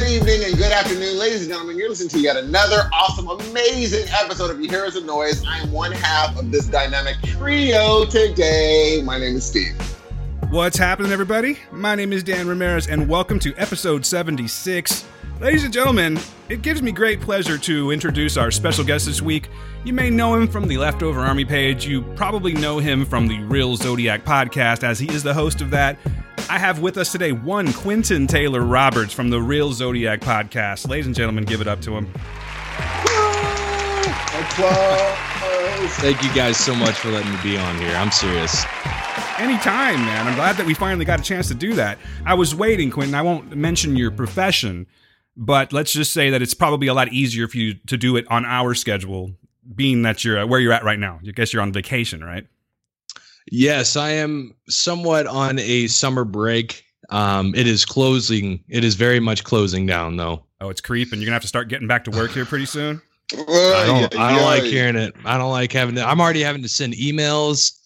[0.00, 1.76] good evening, and good afternoon, ladies and gentlemen.
[1.76, 5.44] You're listening to yet another awesome, amazing episode of Your Heroes of Noise.
[5.44, 9.02] I am one half of this dynamic trio today.
[9.04, 9.74] My name is Steve.
[10.50, 11.58] What's happening, everybody?
[11.72, 15.04] My name is Dan Ramirez, and welcome to episode 76.
[15.40, 19.48] Ladies and gentlemen, it gives me great pleasure to introduce our special guest this week.
[19.84, 21.86] You may know him from the Leftover Army page.
[21.86, 25.70] You probably know him from the Real Zodiac podcast, as he is the host of
[25.70, 25.96] that.
[26.50, 30.88] I have with us today one Quentin Taylor Roberts from the Real Zodiac podcast.
[30.88, 32.10] Ladies and gentlemen, give it up to him.
[34.34, 35.18] Applause.
[35.98, 37.94] Thank you guys so much for letting me be on here.
[37.94, 38.64] I'm serious.
[39.38, 40.26] Anytime, man.
[40.26, 41.96] I'm glad that we finally got a chance to do that.
[42.26, 43.14] I was waiting, Quentin.
[43.14, 44.88] I won't mention your profession,
[45.38, 48.26] but let's just say that it's probably a lot easier for you to do it
[48.28, 49.30] on our schedule,
[49.74, 51.20] being that you're where you're at right now.
[51.26, 52.44] I guess you're on vacation, right?
[53.50, 56.84] Yes, I am somewhat on a summer break.
[57.10, 58.62] Um, it is closing.
[58.68, 60.44] It is very much closing down, though.
[60.60, 61.20] Oh, it's creeping.
[61.20, 63.00] You're gonna have to start getting back to work here pretty soon.
[63.32, 64.18] I don't.
[64.18, 65.14] I don't like hearing it.
[65.24, 66.04] I don't like having to.
[66.04, 67.78] I'm already having to send emails.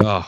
[0.00, 0.26] Oh,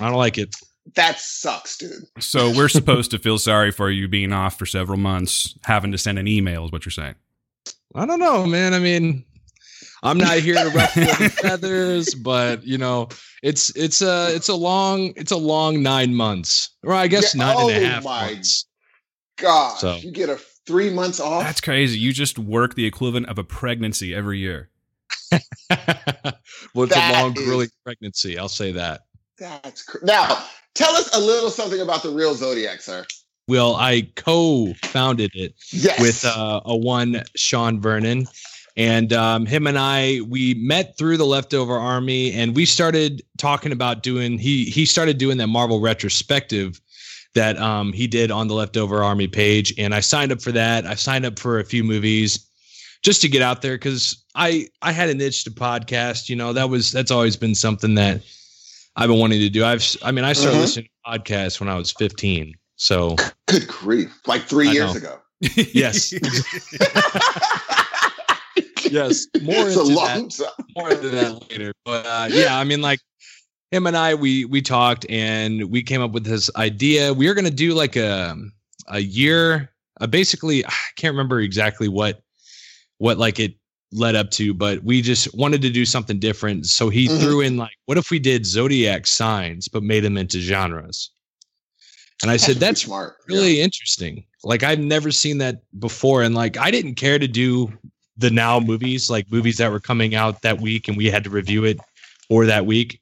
[0.00, 0.54] I don't like it.
[0.94, 1.92] That sucks, dude.
[2.20, 5.98] So we're supposed to feel sorry for you being off for several months, having to
[5.98, 6.64] send an email.
[6.64, 7.14] Is what you're saying?
[7.94, 8.74] I don't know, man.
[8.74, 9.24] I mean,
[10.02, 13.08] I'm not here to ruffle any feathers, but you know,
[13.42, 17.44] it's it's a it's a long it's a long nine months, or I guess Yeah,
[17.44, 18.66] nine and a oh half my months.
[19.38, 21.42] Gosh, So- you get a three months off.
[21.42, 21.98] That's crazy.
[21.98, 24.68] You just work the equivalent of a pregnancy every year.
[25.30, 25.40] well,
[26.84, 28.38] it's That a long, is- grueling pregnancy.
[28.38, 29.02] I'll say that.
[29.38, 30.44] That's cr- now.
[30.74, 33.04] Tell us a little something about the real Zodiac, sir.
[33.48, 36.00] Well, I co-founded it Yes.
[36.00, 38.26] with uh, a one Sean Vernon,
[38.76, 43.72] and um, him and I we met through the Leftover Army, and we started talking
[43.72, 44.38] about doing.
[44.38, 46.80] He he started doing that Marvel retrospective
[47.34, 50.86] that um, he did on the Leftover Army page, and I signed up for that.
[50.86, 52.46] I signed up for a few movies
[53.02, 56.28] just to get out there because I I had an itch to podcast.
[56.28, 58.22] You know that was that's always been something that
[58.96, 59.64] I've been wanting to do.
[59.64, 60.60] I've I mean I started Mhm.
[60.62, 63.16] listening to podcasts when I was 15, so.
[63.48, 64.10] Good grief!
[64.26, 64.98] Like three I years know.
[65.00, 65.18] ago.
[65.72, 66.12] Yes.
[68.90, 70.66] yes, more it's a into long that, time.
[70.76, 71.72] more into that later.
[71.84, 73.00] But uh, yeah, I mean, like
[73.70, 77.12] him and I, we we talked and we came up with this idea.
[77.12, 78.36] We were gonna do like a
[78.88, 80.64] a year, uh, basically.
[80.66, 82.22] I can't remember exactly what
[82.98, 83.54] what like it
[83.92, 86.66] led up to, but we just wanted to do something different.
[86.66, 87.20] So he Mhm.
[87.20, 91.10] threw in like, what if we did zodiac signs but made them into genres?
[92.22, 93.16] And I said, that's smart.
[93.28, 93.36] Yeah.
[93.36, 94.24] really interesting.
[94.44, 97.72] Like I've never seen that before, and like I didn't care to do
[98.16, 101.30] the now movies, like movies that were coming out that week, and we had to
[101.30, 101.78] review it
[102.28, 103.00] for that week.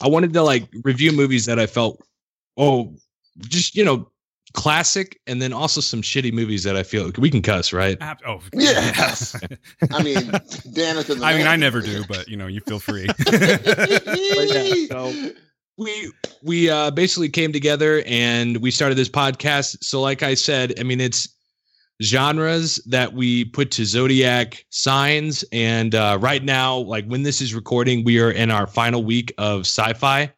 [0.00, 2.02] I wanted to like review movies that I felt,
[2.56, 2.94] oh,
[3.40, 4.10] just you know,
[4.54, 7.96] classic, and then also some shitty movies that I feel we can cuss, right?
[8.00, 9.34] Ab- oh, Yes.
[9.92, 10.30] I mean,
[10.72, 13.06] Dan is in the I mean, I never do, but you know, you feel free.
[13.30, 15.32] yeah, so-
[15.76, 16.10] we
[16.42, 20.82] we uh basically came together and we started this podcast so like i said i
[20.82, 21.28] mean it's
[22.02, 27.54] genres that we put to zodiac signs and uh right now like when this is
[27.54, 30.28] recording we are in our final week of sci-fi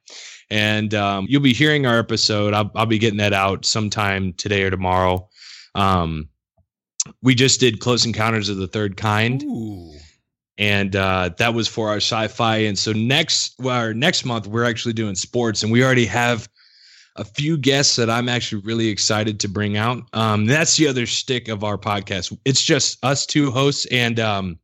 [0.51, 4.63] and um you'll be hearing our episode i'll, I'll be getting that out sometime today
[4.63, 5.29] or tomorrow
[5.75, 6.29] um
[7.23, 9.93] we just did close encounters of the third kind Ooh.
[10.59, 12.59] and uh, that was for our sci-fi.
[12.59, 16.49] And so next, well, our next month we're actually doing sports, and we already have
[17.17, 20.03] a few guests that I'm actually really excited to bring out.
[20.13, 22.37] Um, that's the other stick of our podcast.
[22.45, 24.59] It's just us two hosts, and um,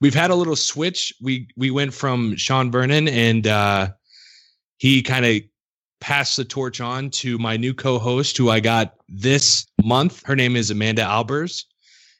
[0.00, 1.12] we've had a little switch.
[1.20, 3.88] We we went from Sean Vernon, and uh,
[4.78, 5.40] he kind of
[6.00, 10.22] passed the torch on to my new co-host, who I got this month.
[10.24, 11.64] Her name is Amanda Albers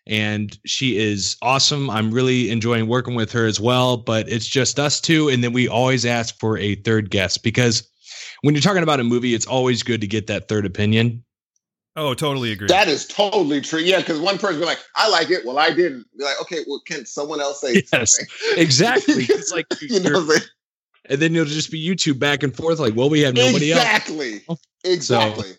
[0.07, 1.91] and she is awesome.
[1.91, 5.29] I'm really enjoying working with her as well, but it's just us two.
[5.29, 7.89] And then we always ask for a third guest because
[8.43, 11.25] when you're talking about a movie, it's always good to get that third opinion.
[11.97, 12.69] Oh, totally agree.
[12.69, 13.81] That is totally true.
[13.81, 16.05] Yeah, because one person be like, "I like it." Well, I didn't.
[16.19, 18.27] Be like, okay, well, can someone else say Yes, something?
[18.59, 19.25] Exactly.
[19.31, 20.29] It's like, you know,
[21.09, 23.73] and then it'll just be you two back and forth, like, well, we have nobody
[23.73, 23.83] else.
[23.83, 24.41] exactly,
[24.85, 25.51] exactly.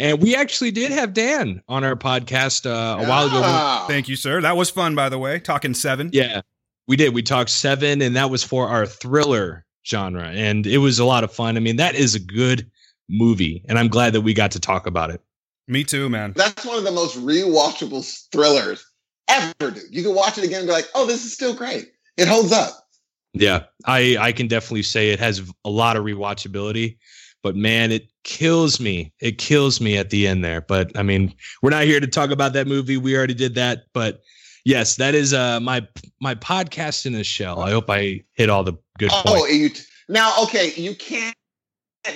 [0.00, 3.40] And we actually did have Dan on our podcast uh, a while ago.
[3.42, 3.84] Ah.
[3.88, 4.40] Thank you, sir.
[4.40, 5.40] That was fun, by the way.
[5.40, 6.10] Talking seven.
[6.12, 6.42] Yeah,
[6.86, 7.14] we did.
[7.14, 11.24] We talked seven, and that was for our thriller genre, and it was a lot
[11.24, 11.56] of fun.
[11.56, 12.70] I mean, that is a good
[13.08, 15.20] movie, and I'm glad that we got to talk about it.
[15.66, 16.32] Me too, man.
[16.36, 18.84] That's one of the most rewatchable thrillers
[19.28, 19.82] ever, dude.
[19.90, 21.90] You can watch it again and be like, oh, this is still great.
[22.16, 22.87] It holds up.
[23.34, 26.96] Yeah, I I can definitely say it has a lot of rewatchability,
[27.42, 29.12] but man, it kills me.
[29.20, 30.60] It kills me at the end there.
[30.62, 32.96] But I mean, we're not here to talk about that movie.
[32.96, 33.84] We already did that.
[33.92, 34.22] But
[34.64, 35.86] yes, that is uh my
[36.20, 37.60] my podcast in a shell.
[37.60, 39.52] I hope I hit all the good Oh, points.
[39.54, 39.70] you
[40.08, 41.36] now, okay, you can't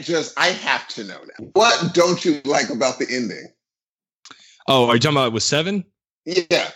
[0.01, 1.47] just, I have to know now.
[1.53, 3.49] What don't you like about the ending?
[4.67, 5.85] Oh, are you talking about it with seven?
[6.25, 6.71] Yeah.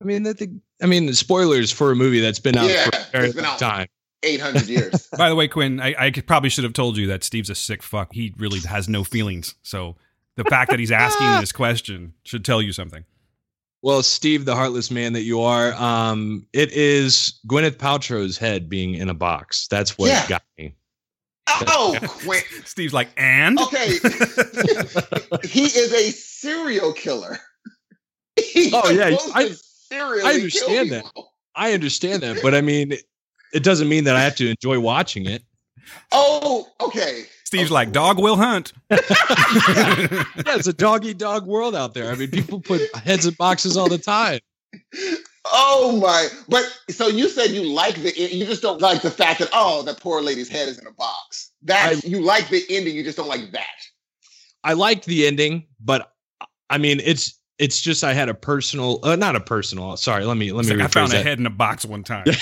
[0.00, 2.90] I mean, that the, I mean, spoilers for a movie that's been out Yeah, for
[2.96, 3.58] a very it's been long out.
[3.58, 3.86] time.
[4.22, 5.08] 800 years.
[5.18, 7.82] By the way, Quinn, I, I probably should have told you that Steve's a sick
[7.82, 8.12] fuck.
[8.12, 9.54] He really has no feelings.
[9.62, 9.96] So
[10.36, 13.04] the fact that he's asking this question should tell you something.
[13.82, 18.94] Well, Steve, the heartless man that you are, um, it is Gwyneth Paltrow's head being
[18.94, 19.66] in a box.
[19.68, 20.26] That's what Yeah.
[20.28, 20.74] got me.
[21.48, 22.44] oh, Quint.
[22.64, 23.58] Steve's like, and?
[23.60, 23.88] Okay.
[25.44, 27.38] he is a serial killer.
[28.36, 29.54] He's Oh, yeah, I-
[29.90, 31.04] to I understand that.
[31.56, 32.94] I understand that, but I mean,
[33.52, 35.42] it doesn't mean that I have to enjoy watching it.
[36.12, 37.24] Oh, okay.
[37.44, 38.72] Steve's like, dog will hunt.
[40.46, 42.10] Yeah, it's a dog eat dog world out there.
[42.10, 44.40] I mean, people put heads in boxes all the time.
[45.44, 46.28] Oh my!
[46.48, 49.82] But so you said you like the you just don't like the fact that oh
[49.82, 51.50] that poor lady's head is in a box.
[51.62, 53.66] That you like the ending, you just don't like that.
[54.64, 56.12] I liked the ending, but
[56.70, 59.96] I mean, it's it's just I had a personal, uh, not a personal.
[59.96, 60.76] Sorry, let me let It's me.
[60.76, 62.24] like, I rephrase found a head in a box one time.
[62.26, 62.34] It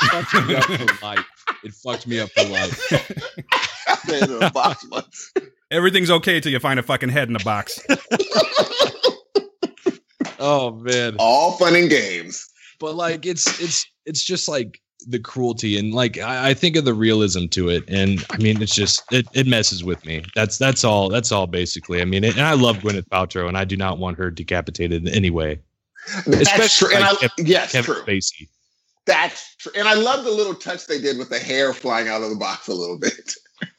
[0.00, 1.24] fucked me up for life.
[1.64, 2.90] It fucked me up for life.
[4.02, 5.32] Head in a box once.
[5.70, 7.80] Everything's okay till you find a fucking head in a box.
[10.40, 11.16] Oh man.
[11.18, 12.46] All fun and games.
[12.78, 16.84] but like it's it's it's just like the cruelty and like I, I think of
[16.84, 20.58] the realism to it and i mean it's just it, it messes with me that's
[20.58, 23.76] that's all that's all basically i mean and i love gwyneth paltrow and i do
[23.76, 25.60] not want her decapitated in any way
[26.26, 26.96] That's Especially true.
[26.96, 28.02] And like I, Kevin- yes, kevin true.
[28.04, 28.48] spacey
[29.06, 29.72] That's true.
[29.74, 32.36] And I love the little touch they did with the hair flying out of the
[32.36, 33.32] box a little bit.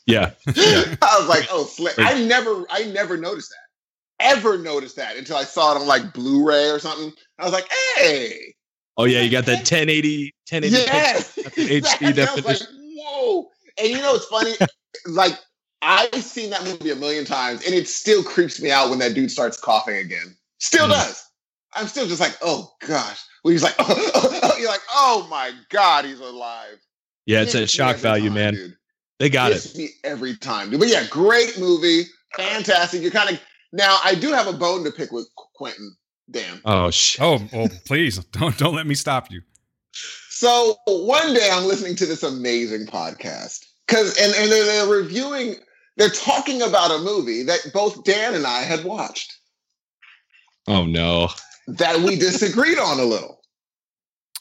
[0.08, 1.94] yeah I was like, oh, slick.
[2.00, 4.26] I never, I never noticed that.
[4.26, 7.14] Ever noticed that until I saw it on like Blu-ray or something.
[7.38, 8.56] I was like, hey,
[9.00, 11.36] oh yeah you got that 1080 1080 yes.
[11.36, 12.08] HD Exactly.
[12.08, 12.68] Was like, definition.
[12.98, 13.48] whoa.
[13.80, 14.54] And you know, it's funny.
[15.08, 15.34] like
[15.82, 19.14] I've seen that movie a million times, and it still creeps me out when that
[19.16, 20.36] dude starts coughing again.
[20.60, 20.92] Still Mhm.
[20.92, 21.26] does.
[21.74, 23.20] I'm still just like, oh gosh.
[23.44, 23.76] When he's like,
[24.60, 26.78] you're like, oh my god, he's alive.
[27.26, 28.76] yeah it's a shock value time, man dude.
[29.20, 30.70] they got it me every time.
[30.72, 30.80] dude.
[30.80, 32.04] But yeah, great movie,
[32.36, 33.02] fantastic.
[33.02, 33.40] You're kind of
[33.72, 34.00] now.
[34.04, 35.96] I do have a bone to pick with Quentin.
[36.32, 36.62] Dan.
[36.66, 39.42] oh shit Oh, well, please don't don't let me stop you.
[40.30, 45.56] So one day I'm listening to this amazing podcast because and, and they're, they're reviewing,
[45.98, 49.34] they're talking about a movie that both Dan and I had watched
[50.68, 51.30] oh no
[51.68, 53.42] that we disagreed on a little.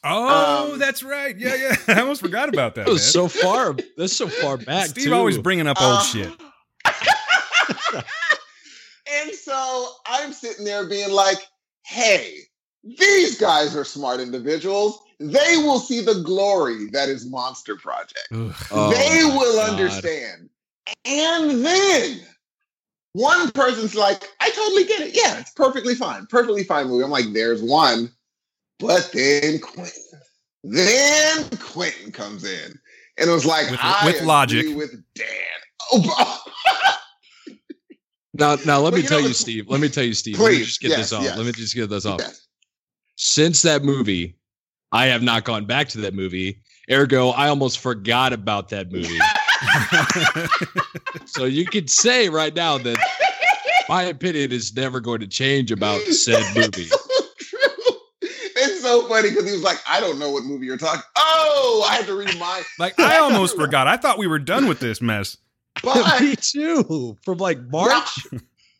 [0.04, 1.36] Oh, Um, that's right.
[1.36, 1.76] Yeah, yeah.
[1.96, 2.86] I almost forgot about that.
[2.86, 2.98] that man.
[3.00, 5.14] so far that's so far back Steve too.
[5.14, 6.32] always bringing up old Uh, shit.
[9.12, 11.38] and so I'm sitting there being like,
[11.88, 12.40] hey,
[12.84, 15.00] these guys are smart individuals.
[15.18, 18.28] They will see the glory that is Monster Project.
[18.32, 18.54] Ugh.
[18.70, 19.70] Oh, they will God.
[19.70, 20.50] understand.
[21.04, 22.20] And then
[23.14, 25.16] one person's like, I totally get it.
[25.16, 26.26] Yeah, it's perfectly fine.
[26.26, 27.04] Perfectly fine movie.
[27.04, 28.10] I'm like, there's one.
[28.78, 30.02] But then Quentin.
[30.62, 32.78] Then Quentin comes in.
[33.16, 34.76] And it was like, With- I with agree logic.
[34.76, 35.26] with Dan.
[35.90, 36.38] Oh,
[38.38, 39.68] Now, now let Well, me tell know- you, Steve.
[39.68, 40.38] Let me tell you, Steve.
[40.38, 41.24] let me just get yes, this off.
[41.24, 41.36] yes.
[41.36, 42.20] Let me just get this off.
[42.20, 42.46] yes.
[43.16, 44.36] Since that movie,
[44.92, 46.60] I have not gone back to that movie.
[46.90, 49.18] Ergo, I almost forgot about that movie.
[51.26, 52.96] so you could say right now that
[53.88, 56.82] my opinion is never going to change about said movie.
[56.82, 57.96] It's so true.
[58.22, 61.02] It's so funny because he was like, I don't know what movie you're talking.
[61.16, 62.64] Oh, I had to remind.
[62.78, 63.86] like I almost forgot.
[63.88, 65.36] I thought we were done with this mess.
[65.82, 67.16] But Me too.
[67.22, 68.26] From like March.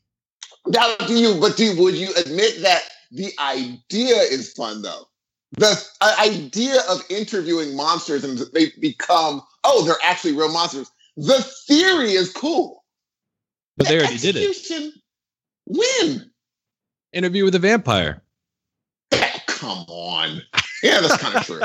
[0.67, 1.41] now, do you?
[1.41, 5.05] But do would you admit that the idea is fun though?
[5.53, 10.91] The uh, idea of interviewing monsters and they become oh, they're actually real monsters.
[11.17, 12.85] The theory is cool.
[13.77, 14.49] But they already did it.
[14.49, 14.93] execution,
[15.67, 16.31] When?
[17.13, 18.23] Interview with a vampire.
[19.47, 20.43] Come on.
[20.83, 21.61] Yeah, that's kind of true.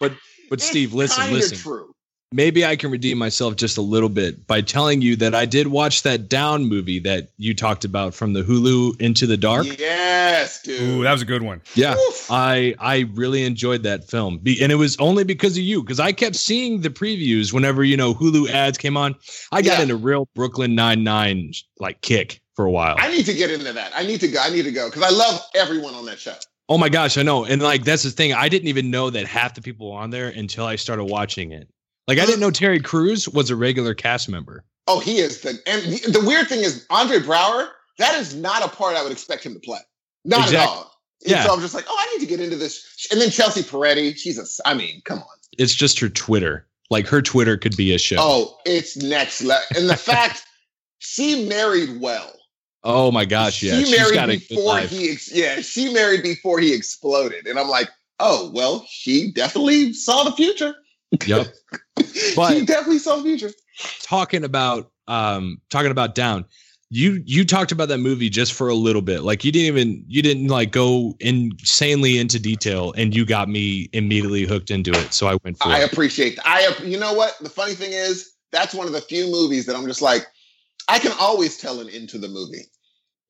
[0.00, 0.12] But
[0.50, 1.58] but Steve, listen, listen.
[1.58, 1.94] True.
[2.32, 5.68] Maybe I can redeem myself just a little bit by telling you that I did
[5.68, 9.66] watch that Down movie that you talked about from the Hulu Into the Dark.
[9.78, 10.80] Yes, dude.
[10.82, 11.62] Ooh, that was a good one.
[11.74, 12.26] Yeah, Oof.
[12.30, 15.82] I I really enjoyed that film, Be- and it was only because of you.
[15.82, 19.14] Because I kept seeing the previews whenever you know Hulu ads came on.
[19.52, 19.82] I got Yeah.
[19.82, 22.96] into real Brooklyn Nine Nine like kick for a while.
[22.98, 23.92] I need to get into that.
[23.94, 24.40] I need to go.
[24.40, 26.34] I need to go because I love everyone on that show.
[26.68, 28.32] oh my gosh, I know, and like that's the thing.
[28.32, 31.52] I didn't even know that half the people were on there until I started watching
[31.52, 31.68] it.
[32.08, 34.64] Like I didn't know Terry Crews was a regular cast member.
[34.86, 37.68] Oh, he is the and the, the weird thing is Andre Braugher.
[37.98, 39.78] That is not a part I would expect him to play.
[40.24, 40.58] Not Exactly.
[40.58, 40.92] at all.
[41.24, 41.44] And Yeah.
[41.44, 43.06] So I'm just like, oh, I need to get into this.
[43.10, 44.16] And then Chelsea Peretti.
[44.16, 44.68] She's a.
[44.68, 45.24] I mean, come on.
[45.58, 46.66] It's just her Twitter.
[46.90, 48.16] Like her Twitter could be a show.
[48.18, 49.64] Oh, it's next level.
[49.76, 50.44] And the fact
[50.98, 52.32] she married well.
[52.84, 55.10] Oh my gosh, yeah, she she's married got a good before he.
[55.10, 57.48] Ex- yeah, she married before he exploded.
[57.48, 57.88] And I'm like,
[58.20, 60.72] oh well, she definitely saw the future.
[61.26, 61.46] Yep.
[62.12, 63.50] she But- definitely saw future.
[64.02, 66.44] talking about um talking about down
[66.90, 70.04] you you talked about that movie just for a little bit like you didn't even
[70.08, 75.12] you didn't like go insanely into detail and you got me immediately hooked into it
[75.12, 76.46] so i went for I it appreciate that.
[76.46, 77.36] I, you know what?
[77.40, 80.26] The funny thing is, that's one of the few movies that I'm just like,
[80.88, 82.62] I can always tell an into the movie.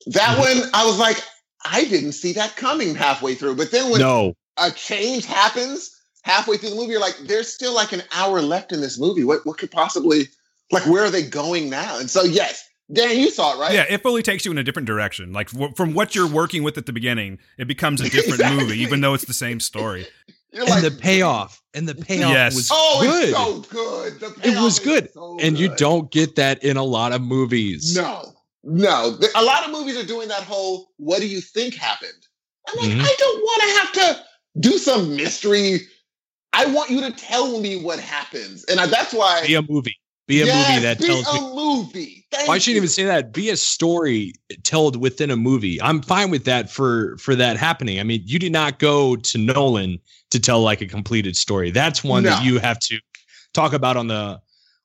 [0.07, 0.59] That Mm-hmm.
[0.61, 1.17] one, I was like,
[1.65, 3.55] I didn't see that coming halfway through.
[3.55, 5.91] But then when no a change happens
[6.27, 9.23] halfway through the movie, you're like, there's still like an hour left in this movie.
[9.23, 10.27] What what could possibly
[10.71, 11.97] like where are they going now?
[11.99, 13.73] And so yes, Dan, you saw it, right?
[13.73, 15.33] Yeah, it fully takes you in a different direction.
[15.33, 18.63] Like w- from what you're working with at the beginning, it becomes a different Exactly.
[18.63, 20.05] movie, even though it's the same story.
[20.51, 22.55] You're and like, the payoff and the payoff Yes.
[22.55, 24.19] was Oh, good it's so good.
[24.19, 25.13] The It was payoff is good.
[25.13, 29.17] so and you don't get that in a lot of movies No, no.
[29.35, 32.11] A lot of movies are doing that whole "What do you think happened?"
[32.69, 33.01] I'm like, Mhm.
[33.01, 34.23] I don't want to have to
[34.59, 35.87] do some mystery.
[36.53, 39.45] I want you to tell me what happens, and I, that's why.
[39.45, 42.25] be a movie be a Yes, movie that be tells a me movie.
[42.31, 42.77] Thank Well, I shouldn't you.
[42.77, 43.31] even say that.
[43.31, 45.81] Be a story told within a movie.
[45.81, 47.99] I'm fine with that for for that happening.
[47.99, 49.99] I mean, you did not go to Nolan
[50.31, 51.71] to tell like a completed story.
[51.71, 52.99] That's one that you have to
[53.53, 54.39] talk about on the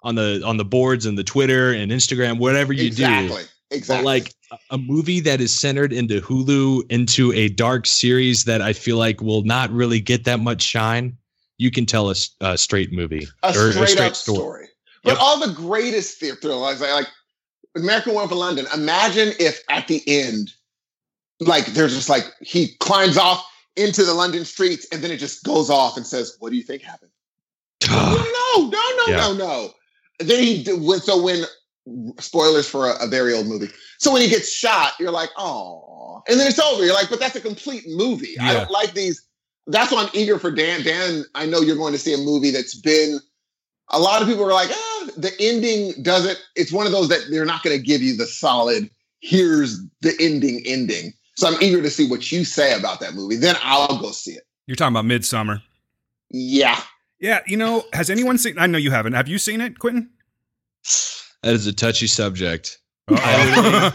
[0.04, 3.04] on the on the boards and the Twitter and Instagram, whatever you do.
[3.04, 3.42] exactly,
[3.88, 8.62] But like a- a movie that is centered into Hulu into a dark series that
[8.62, 11.16] I feel like will not really get that much shine.
[11.62, 14.68] You can tell a straight movie a or straight, up story.
[15.04, 15.18] But Yep.
[15.20, 17.06] all the greatest theater thrillers, like, like
[17.76, 18.66] American Werewolf in London.
[18.74, 20.50] Imagine if at the end,
[21.38, 25.44] like there's just like he climbs off into the London streets and then it just
[25.44, 27.12] goes off and says, "What do you think happened?"
[27.88, 29.16] no, no, no, no, Yeah.
[29.18, 29.70] no, no.
[30.18, 31.44] Then he so when
[32.18, 33.68] spoilers for a, a very old movie.
[33.98, 36.84] So when he gets shot, you're like, oh, and then it's over.
[36.84, 38.36] You're like, but that's a complete movie.
[38.40, 39.28] I don't like these.
[39.66, 40.82] That's why I'm eager for Dan.
[40.82, 43.20] Dan, I know you're going to see a movie that's been.
[43.90, 46.38] A lot of people are like, ah, the ending doesn't.
[46.56, 48.90] It's one of those that they're not going to give you the solid.
[49.20, 50.62] Here's the ending.
[50.66, 51.12] Ending.
[51.36, 53.36] So I'm eager to see what you say about that movie.
[53.36, 54.42] Then I'll go see it.
[54.66, 55.62] You're talking about Midsummer.
[56.30, 56.80] Yeah.
[57.20, 58.58] Yeah, you know, has anyone seen?
[58.58, 59.12] I know you haven't.
[59.12, 60.10] Have you seen it, Quentin?
[61.42, 62.78] That is a touchy subject.
[63.08, 63.92] Uh-oh.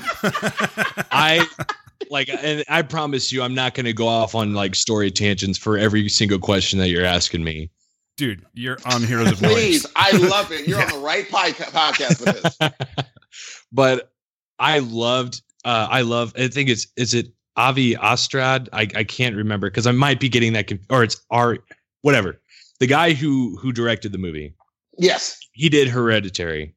[1.12, 1.46] I
[2.10, 5.58] like, and I promise you, I'm not going to go off on like story tangents
[5.58, 7.70] for every single question that you're asking me.
[8.18, 10.68] dude, you're on Heroes of Please, I love it.
[10.68, 13.08] You're on the right podca- podcast for this.
[13.72, 14.12] but
[14.60, 18.70] I loved, uh, I love, I think it's, is it Avi Ostrad?
[18.74, 21.64] I, I can't remember because I might be getting that, conf- or it's Art,
[22.02, 22.40] whatever.
[22.80, 24.54] The guy who who directed the movie,
[25.00, 25.38] Yes.
[25.54, 26.76] he did Hereditary,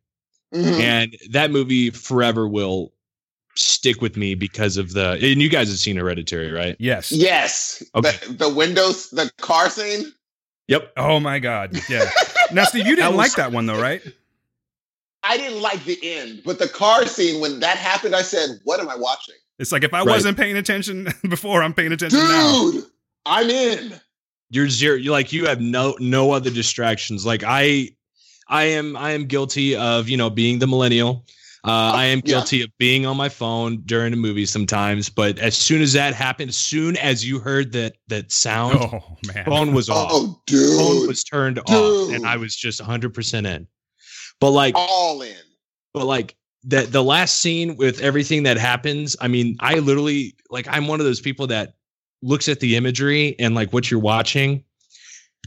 [0.54, 0.80] Mhm.
[0.80, 2.92] and that movie forever will
[3.56, 5.12] stick with me because of the.
[5.22, 6.76] And you guys have seen Hereditary, right?
[6.78, 7.10] Yes.
[7.12, 7.82] Yes.
[7.94, 8.12] Okay.
[8.26, 10.12] The, the windows, the car scene.
[10.68, 10.92] Yep.
[10.96, 11.76] Oh my God.
[11.88, 12.08] Yeah.
[12.52, 14.02] Now, Steve, you didn't That was- like that one though, right?
[15.22, 18.80] I didn't like the end, but the car scene when that happened, I said, "What
[18.80, 20.06] am I watching, It's like if I Right.
[20.06, 22.70] wasn't paying attention before, I'm paying attention now.
[22.70, 22.84] dude?
[23.26, 24.00] I'm in."
[24.52, 27.88] you're zero you like you have no no other distractions like i
[28.48, 31.24] i am i am guilty of you know being the millennial
[31.64, 32.36] uh, I am Yeah.
[32.38, 36.14] guilty of being on my phone during a movie sometimes, but as soon as that
[36.14, 39.44] happened, as soon as you heard that that sound, Oh man.
[39.44, 40.08] phone was off.
[40.12, 43.66] Oh, dude, phone was turned off, and I was just 100 percent in.
[44.40, 45.36] But like, all in.
[45.92, 50.68] but like the the last scene with everything that happens i mean i literally like
[50.68, 51.72] i'm one of those people that
[52.20, 54.62] looks at the imagery and like what you're watching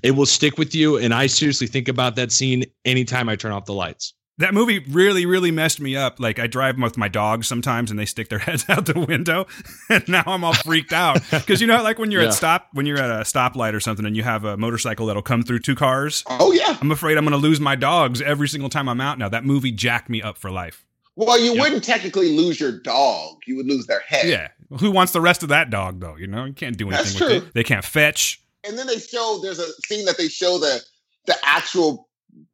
[0.01, 3.51] it will stick with you and i seriously think about that scene anytime i turn
[3.51, 6.19] off the lights That movie really, really messed me up.
[6.19, 9.45] Like I drive with my dogs sometimes, and they stick their heads out the window,
[9.89, 12.29] and now I'm all freaked out because you know, like when you're Yeah.
[12.29, 15.21] at stop, when you're at a stoplight or something, and you have a motorcycle that'll
[15.21, 16.23] come through two cars.
[16.27, 16.77] Oh yeah.
[16.81, 19.29] I'm afraid I'm going to lose my dogs every single time I'm out now.
[19.29, 20.83] That movie jacked me up for life.
[21.15, 21.61] Well, you Yeah.
[21.61, 23.37] wouldn't technically lose your dog.
[23.45, 24.27] You would lose their head.
[24.27, 24.47] Yeah,
[24.79, 26.15] who wants the rest of that dog though?
[26.15, 27.47] You know, you can't do anything That's with true.
[27.49, 27.53] it.
[27.53, 28.41] They can't fetch.
[28.67, 30.81] And then they show there's a scene that they show the
[31.27, 32.09] the actual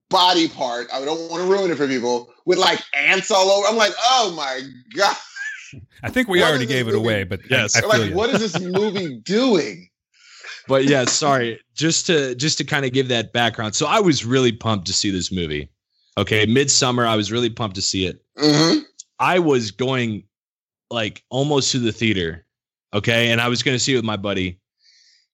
[0.09, 0.87] body part.
[0.93, 3.67] I don't want to ruin it for people with like ants all over.
[3.67, 4.61] I'm like, oh my
[4.95, 5.15] god.
[6.03, 7.05] I think we What already is this gave it movie?
[7.05, 7.75] away, but Yes.
[7.75, 8.15] I, I like, you.
[8.15, 9.87] what is this movie doing?
[10.67, 11.59] But yeah, sorry.
[11.75, 13.75] Just to just to kind of give that background.
[13.75, 15.69] So I was really pumped to see this movie.
[16.17, 18.21] Okay, midsummer, I was really pumped to see it.
[18.37, 18.79] hmm
[19.19, 20.23] I was going
[20.91, 22.45] like almost to the theater.
[22.93, 24.59] Okay, and I was going to see it with my buddy.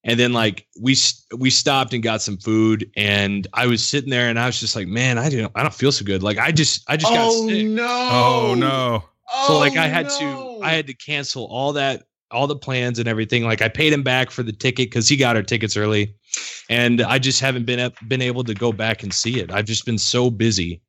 [0.07, 0.95] And then like we
[1.35, 4.75] we stopped and got some food, and I was sitting there, and I was just
[4.75, 6.21] like, man, I don't I don't feel so good.
[6.23, 7.65] Like I just I just got Oh sick.
[7.65, 8.09] no!
[8.11, 9.03] oh no.
[9.47, 10.19] So like I Oh, had no.
[10.19, 13.43] to I had to cancel all that all the plans and everything.
[13.45, 16.13] Like I paid him back for the ticket because he got our tickets early,
[16.69, 19.51] and I just haven't been up, been able to go back and see it.
[19.51, 20.81] I've just been so busy,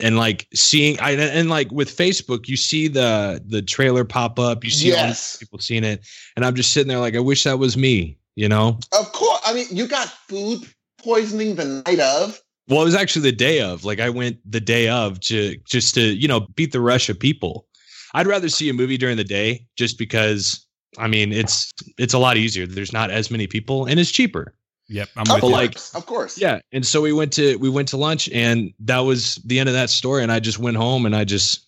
[0.00, 4.64] and like seeing I and like with Facebook, you see the the trailer pop up,
[4.64, 6.04] you see all these people seeing it,
[6.34, 8.18] and I'm just sitting there like I wish that was me.
[8.36, 9.40] You know, of course.
[9.44, 10.62] I mean, you got food
[11.02, 12.40] poisoning the night of.
[12.68, 13.84] well, it was actually the day of.
[13.84, 17.18] Like I went the day of to just to you know beat the rush of
[17.18, 17.66] people.
[18.14, 20.64] I'd rather see a movie during the day just because
[20.98, 22.66] I mean it's it's a lot easier.
[22.66, 24.54] There's not as many people and it's cheaper.
[24.88, 25.50] Yep, I'm Of with you.
[25.50, 26.38] like- of course.
[26.38, 26.60] Yeah.
[26.72, 29.74] And so we went to we went to lunch and that was the end of
[29.74, 30.22] that story.
[30.22, 31.66] And I just went home and I just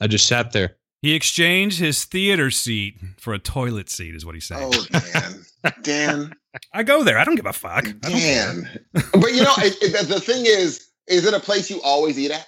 [0.00, 0.76] I just sat there.
[1.04, 4.70] He exchanged his theater seat for a toilet seat, is what he's saying.
[4.74, 5.44] Oh Dan,
[5.82, 6.32] Dan,
[6.72, 7.18] I go there.
[7.18, 7.86] I don't give a fuck.
[7.86, 8.52] I don't care.
[8.54, 8.80] Dan.
[9.12, 12.18] But you know, it, it, the- the thing is, is it a place you always
[12.18, 12.46] eat at?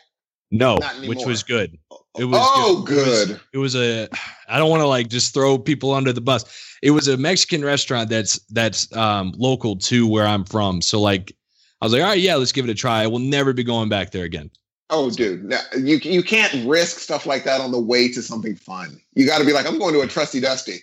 [0.50, 1.76] No, which was good.
[2.18, 3.28] It was oh, good.
[3.28, 4.08] It was- It was a
[4.48, 6.46] I don't want to like just throw people under the bus.
[6.82, 10.80] It was a Mexican restaurant that's that's um local to where I'm from.
[10.80, 11.36] So like
[11.82, 13.02] I was like, all right, yeah, let's give it a try.
[13.02, 14.50] I will never be going back there again.
[14.88, 18.54] Oh, dude, no, you you can't risk stuff like that on the way to something
[18.54, 19.00] fun.
[19.14, 20.78] You got to be like, I'm going to a trusty dusty.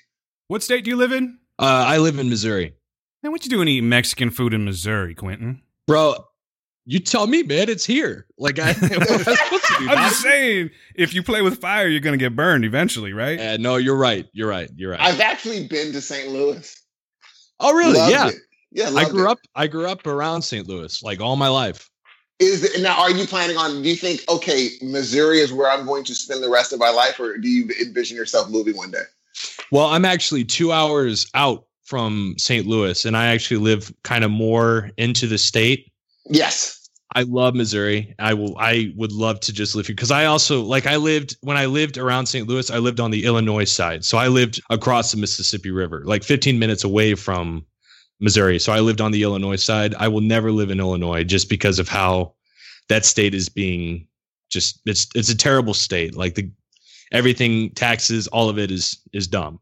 [0.47, 1.39] What state do you live in?
[1.57, 2.73] Uh, I live in Missouri.
[3.21, 5.61] Man, what you doing eating Mexican food in Missouri, Quentin?
[5.87, 6.15] Bro,
[6.85, 8.25] you tell me, man, it's here.
[8.37, 9.89] Like I'm I supposed to do?
[9.89, 13.39] I'm just saying, if you play with fire, you're gonna get burned eventually, right?
[13.39, 14.27] Uh, no, you're right.
[14.33, 14.69] You're right.
[14.75, 14.99] You're right.
[14.99, 16.29] I've actually been to St.
[16.29, 16.75] Louis.
[17.61, 17.97] oh, really?
[17.97, 18.27] Loved yeah.
[18.27, 18.35] it.
[18.71, 19.31] Yeah, I grew it.
[19.31, 19.37] up.
[19.55, 20.67] I grew up around St.
[20.67, 21.89] Louis, like all my life.
[22.43, 22.99] Is it, now?
[22.99, 23.81] Are you planning on?
[23.81, 26.89] Do you think okay, Missouri is where I'm going to spend the rest of my
[26.89, 29.03] life, or do you envision yourself moving one day?
[29.71, 32.67] Well, I'm actually two hours out from St.
[32.67, 35.91] Louis, and I actually live kind of more into the state.
[36.25, 36.79] Yes.
[37.15, 38.13] I love Missouri.
[38.19, 38.57] I will.
[38.57, 40.87] I would love to just live here because I also like.
[40.87, 42.47] I lived when I lived around St.
[42.47, 42.69] Louis.
[42.71, 46.57] I lived on the Illinois side, so I lived across the Mississippi River, like 15
[46.57, 47.65] minutes away from
[48.19, 48.59] Missouri.
[48.59, 49.95] So I lived on the Illinois side.
[49.95, 52.33] I will never live in Illinois just because of how
[52.89, 54.07] that state is being.
[54.49, 56.15] Just it's it's a terrible state.
[56.15, 56.49] Like the
[57.11, 59.59] everything taxes, all of it is is dumb.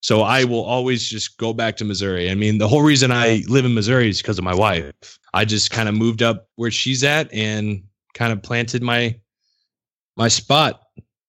[0.00, 2.30] So I will always just go back to Missouri.
[2.30, 5.18] I mean, the whole reason I live in Missouri is because of my wife.
[5.32, 9.18] I just kind of moved up where she's at and kind of planted my
[10.16, 10.82] my spot.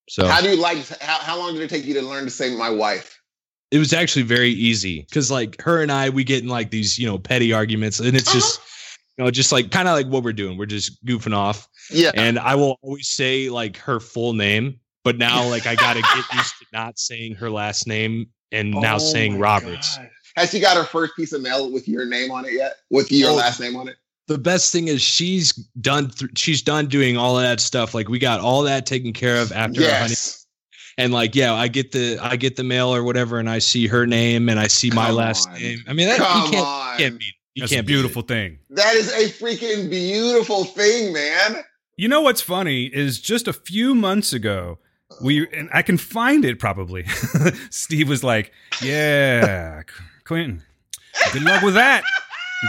[0.09, 0.87] So How do you like?
[0.99, 3.14] How, how long did it take you to learn to say my wife?
[3.71, 6.97] It was actually very easy because like her and I, we get in like these
[6.99, 8.97] you know petty arguments, and it's just uh-huh.
[9.17, 10.57] you know just like kind of like what we're doing.
[10.57, 12.11] We're just goofing off, Yeah.
[12.15, 16.01] and I will always say like her full name, but now like I got to
[16.01, 19.97] get used to not saying her last name and now Oh saying Roberts.
[19.97, 20.09] God.
[20.37, 22.73] Has she got her first piece of mail with your name on it yet?
[22.89, 23.35] With your Oh.
[23.35, 23.95] last name on it?
[24.27, 25.51] the best thing is she's
[25.81, 29.13] done th- she's done doing all of that stuff like we got all that taken
[29.13, 30.44] care of after our honey Yes.
[30.97, 33.87] And like yeah i get the i get the mail or whatever and i see
[33.87, 35.55] her name and i see my Come last on.
[35.59, 36.91] name i mean that Come you can't, on.
[36.93, 37.35] you can't beat it.
[37.55, 37.95] you That's a can't beat it.
[37.95, 38.59] beautiful thing.
[38.69, 41.63] That is a freaking beautiful thing, man.
[41.97, 44.79] You know what's funny is just a few months ago,
[45.21, 47.05] we and I can find it probably.
[47.69, 49.83] Steve was like, "Yeah,
[50.25, 50.63] Quentin,
[51.31, 52.03] good luck with that.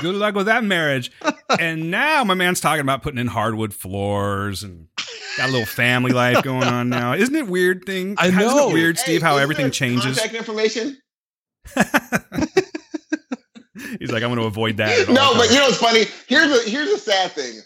[0.00, 1.10] Good luck with that marriage."
[1.58, 4.86] And now my man's talking about putting in hardwood floors and
[5.36, 7.12] got a little family life going on now.
[7.14, 8.14] Isn't it weird thing?
[8.18, 8.68] I Isn't know.
[8.70, 10.18] it weird, Steve, Hey, how isn't everything changes?
[10.18, 10.96] Contact information.
[13.98, 15.08] He's like, I'm going to avoid that.
[15.08, 16.04] No, but times." you know what's funny?
[16.26, 17.60] Here's a here's a sad thing.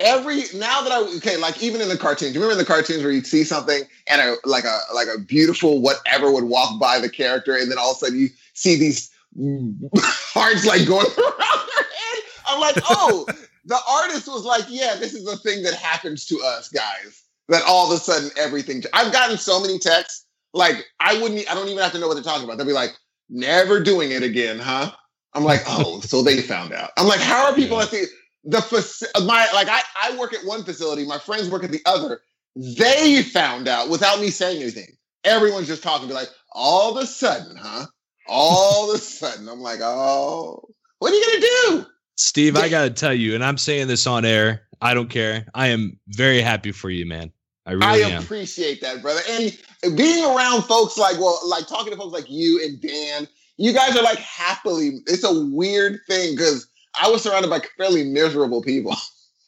[0.00, 3.02] Every now that I okay, like even in the cartoons, you remember in the cartoons
[3.02, 6.98] where you'd see something and a like a like a beautiful whatever would walk by
[6.98, 9.10] the character, and then all of a sudden you see these
[9.96, 12.22] hearts like going around their head.
[12.48, 13.26] I'm like, oh,
[13.66, 17.22] the artist was like, "Yeah, this is a thing that happens to us guys.
[17.48, 20.24] That all of a sudden everything." I've gotten so many texts.
[20.54, 21.50] Like I wouldn't.
[21.50, 22.58] I don't even have to know what they're talking about.
[22.58, 22.96] They'll be like,
[23.28, 24.92] "Never doing it again, huh?"
[25.34, 28.06] I'm like, "Oh, so they found out." I'm like, "How are people at the
[28.46, 31.04] the faci- my like I I work at one facility.
[31.04, 32.20] My friends work at the other.
[32.54, 34.96] They found out without me saying anything.
[35.24, 36.08] Everyone's just talking.
[36.08, 37.86] Be like, all of a sudden, huh?
[38.28, 40.68] All of a sudden, I'm like, oh,
[41.00, 41.86] what are you gonna do?
[42.16, 44.62] Steve, I gotta tell you, and I'm saying this on air.
[44.80, 45.46] I don't care.
[45.54, 47.30] I am very happy for you, man.
[47.66, 48.22] I really I am.
[48.22, 49.20] appreciate that, brother.
[49.30, 53.26] And being around folks like, well, like talking to folks like you and Dan,
[53.56, 55.00] you guys are like happily.
[55.06, 56.68] It's a weird thing because
[57.00, 58.94] I was surrounded by fairly miserable people,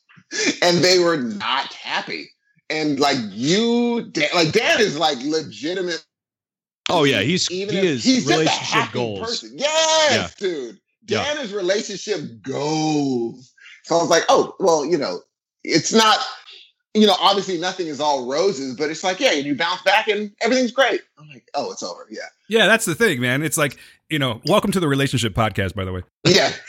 [0.62, 2.30] and they were not happy.
[2.70, 6.04] And like you, Dan, like Dan is like legitimate.
[6.90, 9.20] Oh yeah, he's Even he if is he's just a relationship happy goals.
[9.20, 9.52] person.
[9.56, 10.78] Yes, dude.
[11.08, 11.24] Yeah.
[11.24, 13.54] Dan relationship goes.
[13.84, 15.20] So I was like, oh, well, you know,
[15.64, 16.18] it's not,
[16.94, 20.08] you know, obviously nothing is all roses, but it's like, yeah, and you bounce back
[20.08, 21.00] and everything's great.
[21.18, 22.06] I'm like, oh, it's over.
[22.10, 22.20] Yeah.
[22.48, 23.42] Yeah, that's the thing, man.
[23.42, 23.78] It's like,
[24.10, 26.02] you know, welcome to the relationship podcast, by the way.
[26.24, 26.52] Yeah.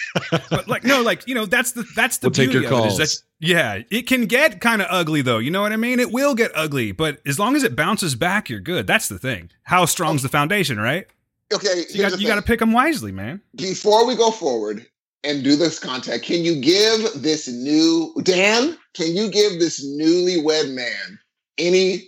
[0.49, 2.86] But like, no, like, you know, that's the that's the We'll take beauty your of
[2.86, 3.19] it, is calls.
[3.19, 5.38] that- yeah, it can get kind of ugly though.
[5.38, 5.99] You know what I mean?
[5.99, 8.88] It will get ugly, but as long as it bounces back, you're good.
[8.88, 9.52] That's the thing.
[9.63, 10.23] How strong's oh.
[10.23, 11.08] the foundation, right?
[11.53, 11.85] Okay.
[11.89, 13.41] You got you got to pick them wisely, man.
[13.55, 14.85] Before we go forward
[15.23, 20.73] and do this contact, can you give this new, Dan, can you give this newlywed
[20.73, 21.19] man
[21.57, 22.03] any,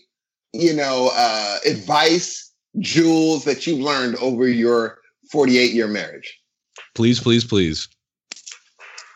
[0.53, 4.99] you know, uh, advice, jewels that you've learned over your
[5.31, 6.39] 48 year marriage?
[6.95, 7.87] Please, please, please.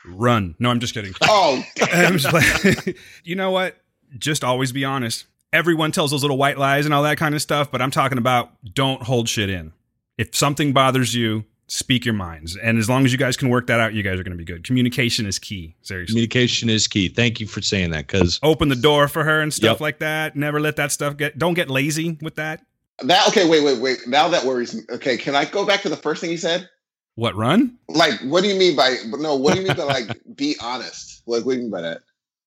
[0.07, 0.55] Run.
[0.59, 1.13] No, I'm just kidding.
[1.23, 3.77] Oh, I'm just like- you know what?
[4.17, 5.25] Just always be honest.
[5.51, 8.17] Everyone tells those little white lies and all that kind of stuff, but I'm talking
[8.17, 9.71] about don't hold shit in.
[10.17, 12.55] If something bothers you, speak your minds.
[12.55, 14.37] And as long as you guys can work that out, you guys are going to
[14.37, 14.63] be good.
[14.63, 15.75] Communication is key.
[15.81, 16.13] Seriously.
[16.13, 17.09] Communication is key.
[17.09, 19.81] Thank you for saying that because Open the door for her and stuff Yep.
[19.81, 20.35] like that.
[20.35, 22.63] Never let that stuff get, don't get lazy with that.
[22.99, 24.07] that, okay, wait, wait, wait.
[24.07, 24.81] Now that worries me.
[24.89, 26.69] Okay, can I go back to the first thing you said?
[27.15, 27.77] What, run?
[27.89, 31.23] Like, what do you mean by, no, what do you mean by like, be honest?
[31.25, 32.01] Like, what do you mean by that?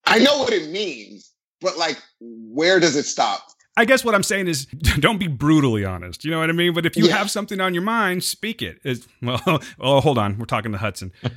[0.07, 3.48] I know what it means, but like, where does it stop?
[3.79, 4.67] I guess what I'm saying is
[5.01, 6.25] don't be brutally honest.
[6.25, 6.75] You know what I mean?
[6.75, 7.17] But if you Yeah.
[7.17, 8.79] have something on your mind, speak it.
[8.85, 9.41] It's, well,
[9.81, 10.37] oh, hold on.
[10.39, 11.13] We're talking to Hudson.
[11.23, 11.31] you're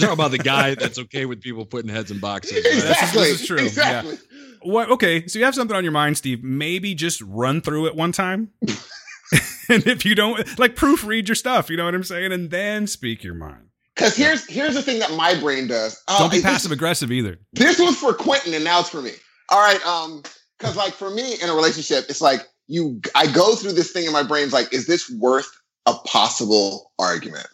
[0.00, 2.54] talking about the guy that's okay with people putting heads in boxes.
[2.54, 2.62] right?
[2.64, 3.64] this is- this is true, yeah.
[3.64, 4.18] Exactly.
[4.62, 4.90] What?
[4.90, 6.42] Okay, so you have something on your mind, Steve.
[6.42, 11.68] Maybe just run through it one time, and if you don't, like, proofread your stuff.
[11.68, 13.66] You know what I'm saying, and then speak your mind.
[13.94, 16.02] Because here's here's the thing that my brain does.
[16.08, 17.38] Oh, Don't be passive aggressive either.
[17.52, 19.10] This was for Quentin, and now it's for me.
[19.50, 20.22] All right, um,
[20.58, 23.00] because like for me in a relationship, it's like you.
[23.14, 25.50] I go through this thing in my brain's like, is this worth
[25.86, 27.46] a possible argument?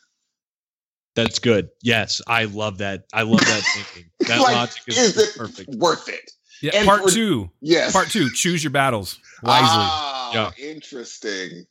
[1.16, 1.70] That's good.
[1.82, 3.04] Yes, I love that.
[3.12, 4.10] I love that thinking.
[4.20, 5.70] That like, logic is, is it perfect.
[5.74, 6.30] worth it?
[6.62, 6.72] Yeah.
[6.74, 7.50] And part for- two.
[7.60, 7.92] Yes.
[7.92, 8.30] Part two.
[8.30, 9.68] Choose your battles wisely.
[9.68, 11.64] Ah, interesting.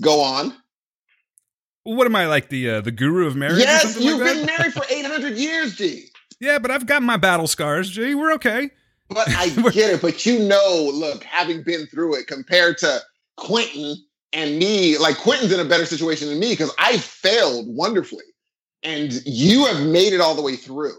[0.00, 0.52] Go on.
[1.84, 3.58] what am I like the uh, the guru of marriage?
[3.60, 4.58] yes, something you've like been that?
[4.58, 6.06] married for 800 years, G.
[6.40, 7.88] Yeah, but I've got my battle scars.
[7.88, 8.70] G, we're okay.
[9.14, 10.02] But I get it.
[10.02, 13.00] But you know, look, having been through it compared to
[13.36, 13.96] Quentin
[14.32, 18.24] and me, like Quentin's in a better situation than me because I failed wonderfully.
[18.82, 20.98] And you have made it all the way through.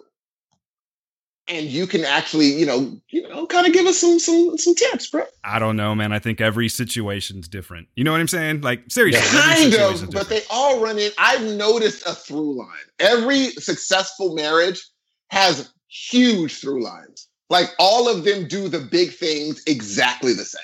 [1.48, 4.74] And you can actually, you know, you know, kind of give us some some some
[4.74, 5.26] tips, bro.
[5.44, 6.12] I don't know, man.
[6.12, 7.88] I think every situation's different.
[7.96, 8.62] You know what I'm saying?
[8.62, 11.12] Like seriously, Kind of, but they all run in.
[11.20, 12.68] I've noticed a through line.
[12.98, 14.84] Every successful marriage
[15.30, 17.28] has huge through lines.
[17.50, 20.62] Like all of them do the big things exactly the same.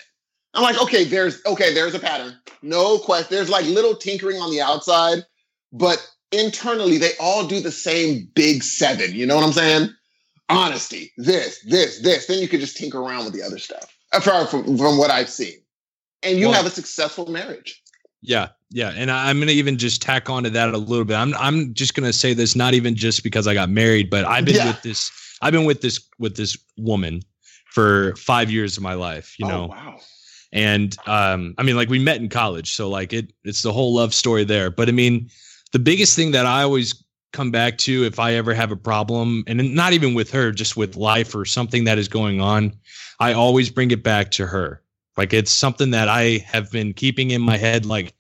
[0.54, 2.36] I'm like, okay, there's okay, there's a pattern.
[2.62, 3.28] No question.
[3.30, 5.20] There's like little tinkering on the outside,
[5.72, 9.13] but internally they all do the same big seven.
[9.13, 9.89] You know what I'm saying?
[10.50, 12.26] Honesty, this, this, this.
[12.28, 13.86] Then you could just tinker around with the other stuff.
[14.12, 15.56] uh, From, from, from what I've seen.
[16.24, 17.82] And you Well- have a successful marriage.
[18.24, 21.15] Yeah, yeah, and I- I'm gonna even just tack on to that a little bit.
[21.15, 24.46] I'm I'm just gonna say this not even just because I got married, but I've
[24.46, 24.67] been Yeah.
[24.67, 25.10] with this
[25.42, 27.22] I've been with this with this woman
[27.66, 29.36] for five years of my life.
[29.40, 30.00] You Oh, know, wow.
[30.52, 33.94] and um, I mean, like we met in college, so like it it's the whole
[33.96, 34.70] love story there.
[34.70, 35.30] But I mean,
[35.72, 39.44] the biggest thing that I always come back to if I ever have a problem,
[39.48, 42.74] and not even with her, just with life or something that is going on,
[43.20, 44.82] I always bring it back to her.
[45.18, 47.86] Like it's something that I have been keeping in my head.
[47.86, 48.14] Like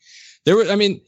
[0.45, 1.01] there was, I mean,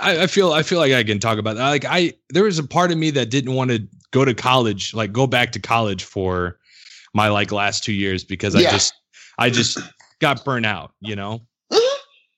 [0.00, 1.68] I, I feel I feel like I can talk about that.
[1.68, 3.78] Like I, there was a part of me that didn't want to
[4.10, 6.58] go to college, like go back to college for
[7.14, 8.94] my like last two years because I just,
[9.38, 9.78] I just
[10.20, 11.40] got burnt out, you know.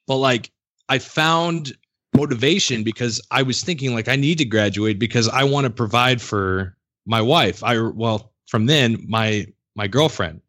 [0.09, 0.51] But like
[0.89, 1.73] I found
[2.15, 6.21] motivation because I was thinking like I need to graduate because I want to provide
[6.21, 7.63] for my wife.
[7.63, 10.41] I well from then my my girlfriend,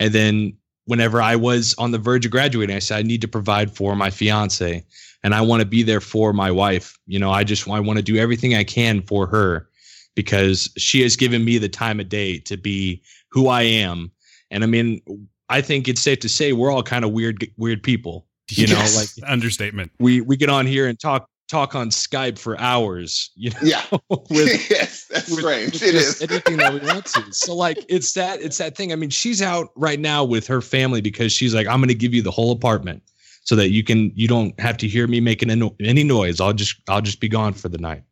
[0.00, 3.28] and then whenever I was on the verge of graduating, I said I need to
[3.28, 4.84] provide for my fiance
[5.22, 6.98] and I want to be there for my wife.
[7.06, 9.68] You know, I just I want to do everything I can for her
[10.16, 13.00] because she has given me the time of day to be
[13.30, 14.10] who I am.
[14.50, 15.00] And I mean,
[15.48, 18.26] I think it's safe to say we're all kind of weird weird people.
[18.50, 18.94] You Yes.
[18.94, 19.92] know, like understatement.
[20.00, 23.84] we we get on here and talk talk on Skype for hours, you know, Yeah.
[24.30, 25.72] with yes, that's with strange.
[25.72, 26.22] just It is.
[26.22, 27.24] anything that we want to.
[27.32, 28.92] So like it's that it's that thing.
[28.92, 32.14] I mean, she's out right now with her family because she's like, I'm gonna give
[32.14, 33.02] you the whole apartment
[33.42, 36.40] so that you can you don't have to hear me making any, any noise.
[36.40, 38.02] I'll just I'll just be gone for the night.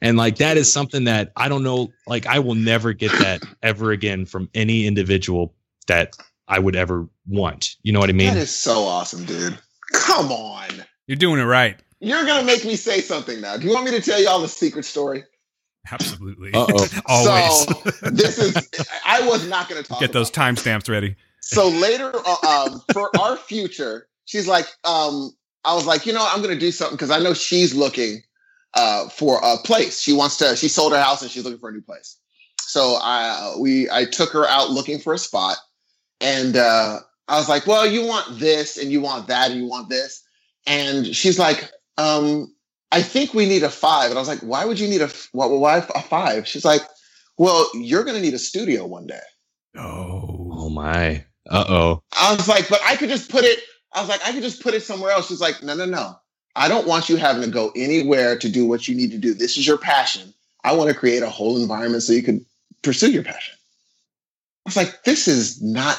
[0.00, 3.42] And like that is something that I don't know, like I will never get that
[3.62, 5.54] ever again from any individual
[5.86, 6.16] that
[6.48, 7.76] I would ever want.
[7.82, 8.34] You know what I mean?
[8.34, 9.58] That is so awesome, dude.
[9.92, 10.68] Come on.
[11.06, 11.78] You're doing it right.
[12.00, 13.56] You're gonna make me say something now.
[13.56, 15.24] Do you want me to tell y'all the secret story?
[15.90, 16.52] Absolutely.
[17.06, 17.64] Always.
[17.64, 18.56] So this is.
[19.06, 19.98] I was not gonna talk.
[20.00, 21.16] Get those timestamps ready.
[21.40, 25.30] so later uh, um, for our future she's like um,
[25.64, 28.20] i was like you know i'm going to do something because i know she's looking
[28.74, 31.70] uh, for a place she wants to she sold her house and she's looking for
[31.70, 32.16] a new place
[32.60, 35.56] so i we i took her out looking for a spot
[36.20, 39.66] and uh, i was like well you want this and you want that and you
[39.66, 40.22] want this
[40.66, 42.54] and she's like um,
[42.92, 45.10] i think we need a five and i was like why would you need a
[45.32, 46.82] why, why a five she's like
[47.38, 49.20] well you're going to need a studio one day
[49.76, 50.50] Oh.
[50.52, 51.24] Oh my.
[51.48, 52.02] Uh oh.
[52.18, 53.60] I was like, but I could just put it.
[53.92, 55.28] I was like, I could just put it somewhere else.
[55.28, 56.16] She's like, no, no, no.
[56.58, 59.32] I don't want you having to go anywhere to do what you need to do.
[59.32, 60.34] This is your passion.
[60.64, 62.44] I want to create a whole environment so you can
[62.82, 63.54] pursue your passion.
[64.66, 65.98] I was like, this is not.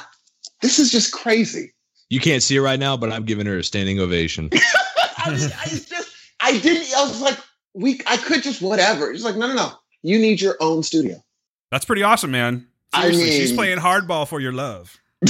[0.62, 1.72] This is just crazy.
[2.10, 4.50] You can't see it right now, but I'm giving her a standing ovation.
[5.18, 5.94] I, mean, I just,
[6.42, 6.94] I didn't.
[6.96, 7.38] I was like,
[7.74, 8.02] we.
[8.06, 9.14] I could just whatever.
[9.14, 9.72] She's like, no, no, no.
[10.02, 11.24] You need your own studio.
[11.72, 12.68] That's pretty awesome, man.
[12.92, 15.00] I Seriously, she's playing hardball for your love.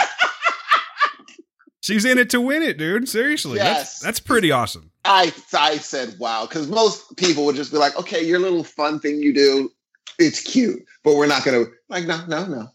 [1.81, 3.09] she's in it to win it, dude.
[3.09, 3.57] Seriously.
[3.57, 3.77] Yes.
[3.79, 4.91] That's that's pretty awesome.
[5.05, 9.01] I I said wow because most people would just be like, okay, your little fun
[9.01, 9.71] thing you do,
[10.19, 12.69] it's cute, but we're not gonna like no no no.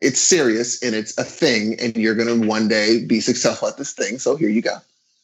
[0.00, 3.92] It's serious and it's a thing, and you're gonna one day be successful at this
[3.92, 4.18] thing.
[4.18, 4.76] So here you go.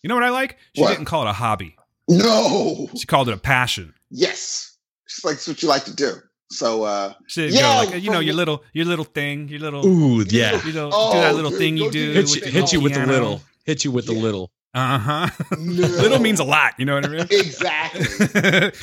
[0.02, 0.56] You know what I like?
[0.76, 0.90] She What?
[0.90, 1.74] didn't call it a hobby.
[2.08, 3.92] No, She called it a passion.
[4.10, 6.12] yes, it's like it's what you like to do.
[6.50, 9.61] So uh, She didn't Yeah, go like you know your little your little thing, your
[9.61, 10.64] little Ooh, yeah.
[10.64, 12.12] you know Oh, do that little thing you do.
[12.14, 13.42] do Hit you, with hit you with the little.
[13.64, 14.22] Hit you with the Yeah.
[14.22, 14.50] little.
[14.74, 15.28] Uh huh.
[15.58, 15.87] no.
[15.87, 16.74] little means a lot.
[16.78, 17.26] You know what I mean?
[17.30, 18.00] exactly.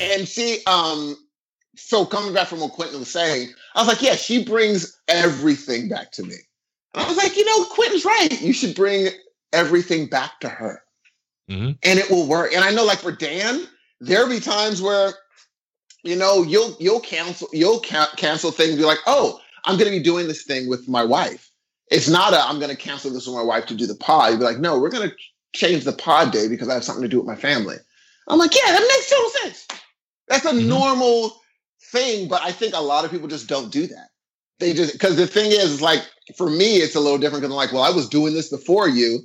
[0.00, 1.16] and see, um,
[1.76, 5.88] so coming back from what Quentin was saying, I was like, yeah, she brings everything
[5.88, 6.34] back to me.
[6.94, 8.40] And I was like, you know, Quentin's right.
[8.40, 9.08] You should bring
[9.52, 10.82] everything back to her.
[11.50, 11.78] Mhm.
[11.82, 12.52] And it will work.
[12.54, 13.66] And I know, like for Dan,
[14.00, 15.12] there'll be times where,
[16.02, 18.76] you know, you'll you'll cancel you'll ca- cancel things.
[18.76, 21.50] Be like, oh, I'm going to be doing this thing with my wife.
[21.90, 24.30] It's not a I'm going to cancel this with my wife to do the pod.
[24.32, 25.16] You'd be like, no, we're going to
[25.54, 27.76] change the pod day because I have something to do with my family.
[28.28, 29.66] I'm like, yeah, that makes total sense.
[30.28, 30.66] That's a Mhm.
[30.66, 31.40] normal
[31.92, 34.08] thing, but I think a lot of people just don't do that.
[34.58, 36.02] They just because the thing is, is like
[36.36, 38.88] for me, it's a little different because I'm like, well, I was doing this before
[38.88, 39.20] you.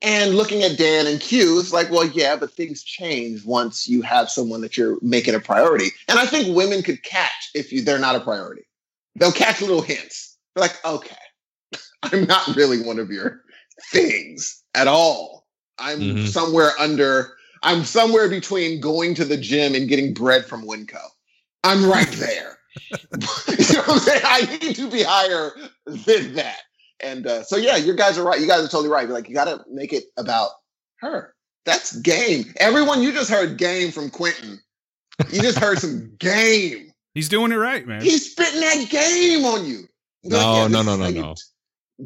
[0.00, 4.00] And looking at Dan and Q, it's like, well, yeah, but things change once you
[4.02, 5.88] have someone that you're making a priority.
[6.06, 8.62] And I think women could catch if you they're not a priority.
[9.16, 10.36] They'll catch little hints.
[10.54, 11.16] They're like, okay,
[12.04, 13.42] I'm not really one of your
[13.90, 15.46] things at all.
[15.80, 16.28] I'm Mhm.
[16.28, 21.00] somewhere under, I'm somewhere between going to the gym and getting bread from Winco.
[21.64, 22.58] I'm right there.
[23.12, 24.22] you know what I'm saying?
[24.24, 25.52] I need to be higher
[25.86, 26.58] than that.
[27.00, 28.40] And uh, so, yeah, you guys are right.
[28.40, 29.06] You guys are totally right.
[29.06, 30.50] You're like, you got to make it about
[31.00, 31.34] her.
[31.64, 32.52] That's game.
[32.56, 34.58] Everyone, you just heard game from Quentin.
[35.30, 36.92] You just heard some game.
[37.14, 38.00] He's doing it right, man.
[38.02, 39.84] He's spitting that game on you.
[40.22, 41.34] You're like, No, yeah, no, this no, is no, you- no.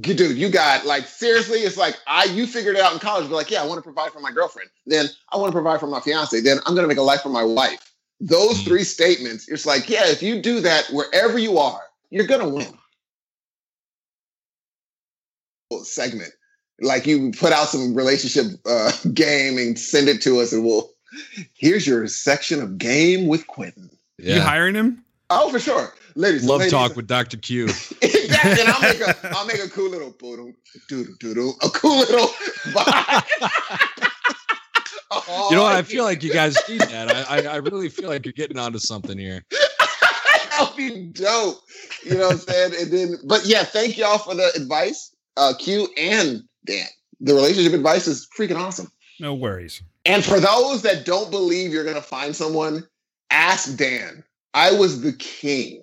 [0.01, 3.37] Dude, you got like seriously, it's like I you figured it out in college, but
[3.37, 4.71] like, yeah, I want to provide for my girlfriend.
[4.87, 6.41] Then I want to provide for my fiance.
[6.41, 7.93] Then I'm gonna make a life for my wife.
[8.19, 8.65] Those Mm.
[8.65, 12.73] three statements, it's like, yeah, if you do that wherever you are, you're gonna win.
[15.85, 16.33] Segment.
[16.81, 20.91] Like you put out some relationship uh, game and send it to us, and we'll
[21.55, 23.91] here's your section of game with Quentin.
[24.19, 24.41] You Yeah.
[24.41, 25.05] hiring him?
[25.31, 25.95] Oh, for sure.
[26.15, 27.37] Ladies, Love ladies, talk with Dr.
[27.39, 27.65] Q.
[28.03, 28.61] exactly.
[28.63, 30.53] And I'll make a I'll make a cool little boodle
[30.89, 32.27] doodle doodle a cool little
[32.73, 33.25] vibe.
[35.15, 35.75] Oh, You know what?
[35.75, 37.09] I feel like you guys need that.
[37.11, 39.45] I, I, I really feel like you're getting onto something here.
[39.51, 41.59] that would be dope.
[42.03, 42.73] You know what I'm saying?
[42.81, 45.15] And then but yeah, thank y'all for the advice.
[45.37, 46.87] Uh Q and Dan.
[47.21, 48.91] the relationship advice is freaking awesome.
[49.21, 49.83] No worries.
[50.05, 52.85] And for those that don't believe you're going to find someone,
[53.31, 54.25] ask Dan.
[54.55, 55.83] I was the king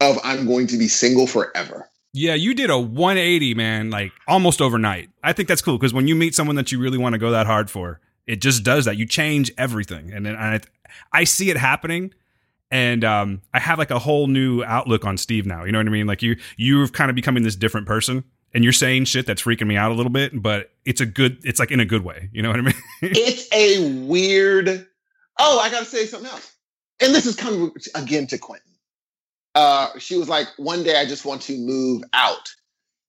[0.00, 1.88] of I'm going to be single forever.
[2.14, 5.10] Yeah, you did a 180, man, like almost overnight.
[5.24, 7.30] I think that's cool because when you meet someone that you really want to go
[7.30, 8.96] that hard for, it just does that.
[8.96, 10.60] You change everything, and then I,
[11.12, 12.12] I see it happening,
[12.70, 15.64] and um, I have like a whole new outlook on Steve now.
[15.64, 16.06] You know what I mean?
[16.06, 18.24] Like you, you've kind of becoming this different person,
[18.54, 21.38] and you're saying shit that's freaking me out a little bit, but it's a good,
[21.44, 22.28] it's like in a good way.
[22.32, 22.74] You know what I mean?
[23.02, 24.86] it's a weird.
[25.38, 26.54] Oh, I got to say something else,
[27.00, 28.72] and this is coming again to Quentin
[29.54, 32.48] uh, she was like, one day I just want to move out.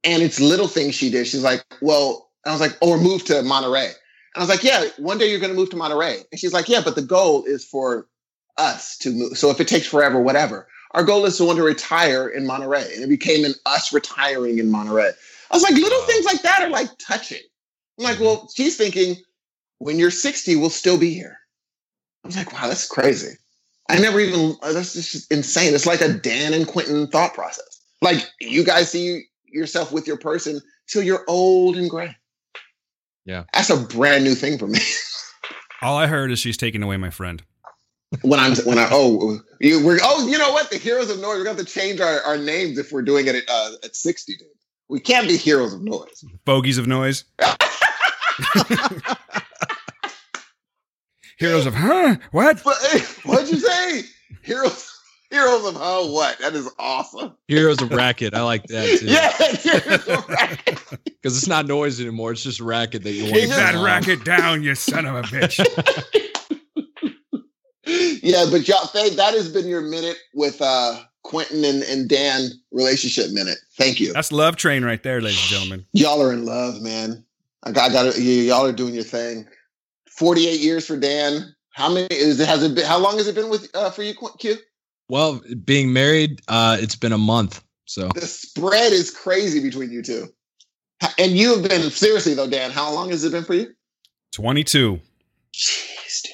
[0.03, 1.27] And it's little things she did.
[1.27, 3.85] She's like, well, I was like, or move to Monterey.
[3.85, 3.93] And
[4.35, 6.23] I was like, yeah, one day you're going to move to Monterey.
[6.31, 8.07] And she's like, yeah, but the goal is for
[8.57, 9.37] us to move.
[9.37, 10.67] So if it takes forever, whatever.
[10.91, 12.93] Our goal is to want to retire in Monterey.
[12.93, 15.11] And it became an us retiring in Monterey.
[15.53, 17.41] I was like, little things like that are like touching.
[17.99, 19.17] I'm like, well, she's thinking
[19.77, 21.37] when you're 60, we'll still be here.
[22.23, 23.35] I was like, wow, that's crazy.
[23.87, 25.75] I never even, that's just insane.
[25.75, 27.83] It's like a Dan and Quentin thought process.
[28.01, 32.15] Like you guys see yourself with your person till you're old and gray.
[33.25, 33.43] Yeah.
[33.53, 34.79] That's a brand new thing for me.
[35.83, 37.43] All I heard is she's taking away my friend.
[38.21, 40.71] when I'm, when I, oh, you, we're, oh, you know what?
[40.71, 43.03] The Heroes of Noise, we're going to have to change our, our names if we're
[43.03, 44.47] doing it at, uh, at 60, dude.
[44.93, 46.23] We can't be Heroes of Noise.
[46.45, 47.23] Bogies of noise.
[51.39, 52.17] Heroes of huh?
[52.29, 52.61] What?
[52.63, 52.77] But,
[53.23, 54.03] what'd you say?
[54.43, 54.95] Heroes,
[55.31, 56.03] Heroes of Huh?
[56.11, 56.37] What?
[56.37, 57.35] That is awesome.
[57.47, 58.35] Heroes of Racket.
[58.35, 59.07] I like that too.
[59.07, 60.79] Yeah, Heroes of Racket.
[61.23, 62.33] Because it's not noise anymore.
[62.33, 63.33] It's just racket that you want.
[63.35, 63.83] Keep It's that on.
[63.83, 65.57] racket down, you son of a bitch.
[68.21, 71.01] yeah, but y'all, Faye, that has been your minute with uh
[71.33, 73.57] Quentin and, and Dan relationship minute.
[73.75, 74.13] Thank you.
[74.13, 75.85] That's love train right there, ladies and gentlemen.
[75.93, 77.25] Y'all are in love, man.
[77.63, 79.47] I got, I got y'all are doing your thing.
[80.11, 81.55] 48 years for Dan.
[81.71, 82.47] How many is it?
[82.47, 82.85] Has it been?
[82.85, 84.57] How long has it been with uh, for you, Q?
[85.09, 87.63] Well, being married, uh, it's been a month.
[87.85, 90.27] So The spread is crazy between you two.
[91.17, 92.69] And you have been seriously though, Dan.
[92.69, 93.73] How long has it been for you?
[94.33, 94.99] 22.
[95.53, 96.33] Jeez, dude.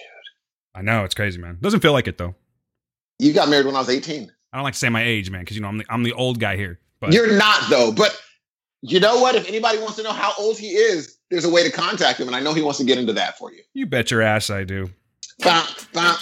[0.75, 1.57] I know it's crazy, man.
[1.61, 2.35] Doesn't feel like it though.
[3.17, 4.31] You got married when I was 18.
[4.51, 6.13] I don't like to say my age, man, because you know I'm the I'm the
[6.13, 6.79] old guy here.
[6.99, 7.91] But You're not though.
[7.91, 8.19] But
[8.81, 9.35] you know what?
[9.35, 12.27] If anybody wants to know how old he is, there's a way to contact him,
[12.27, 13.61] and I know he wants to get into that for you.
[13.73, 14.89] you bet your ass I do.
[15.39, 16.15] Bum, bum.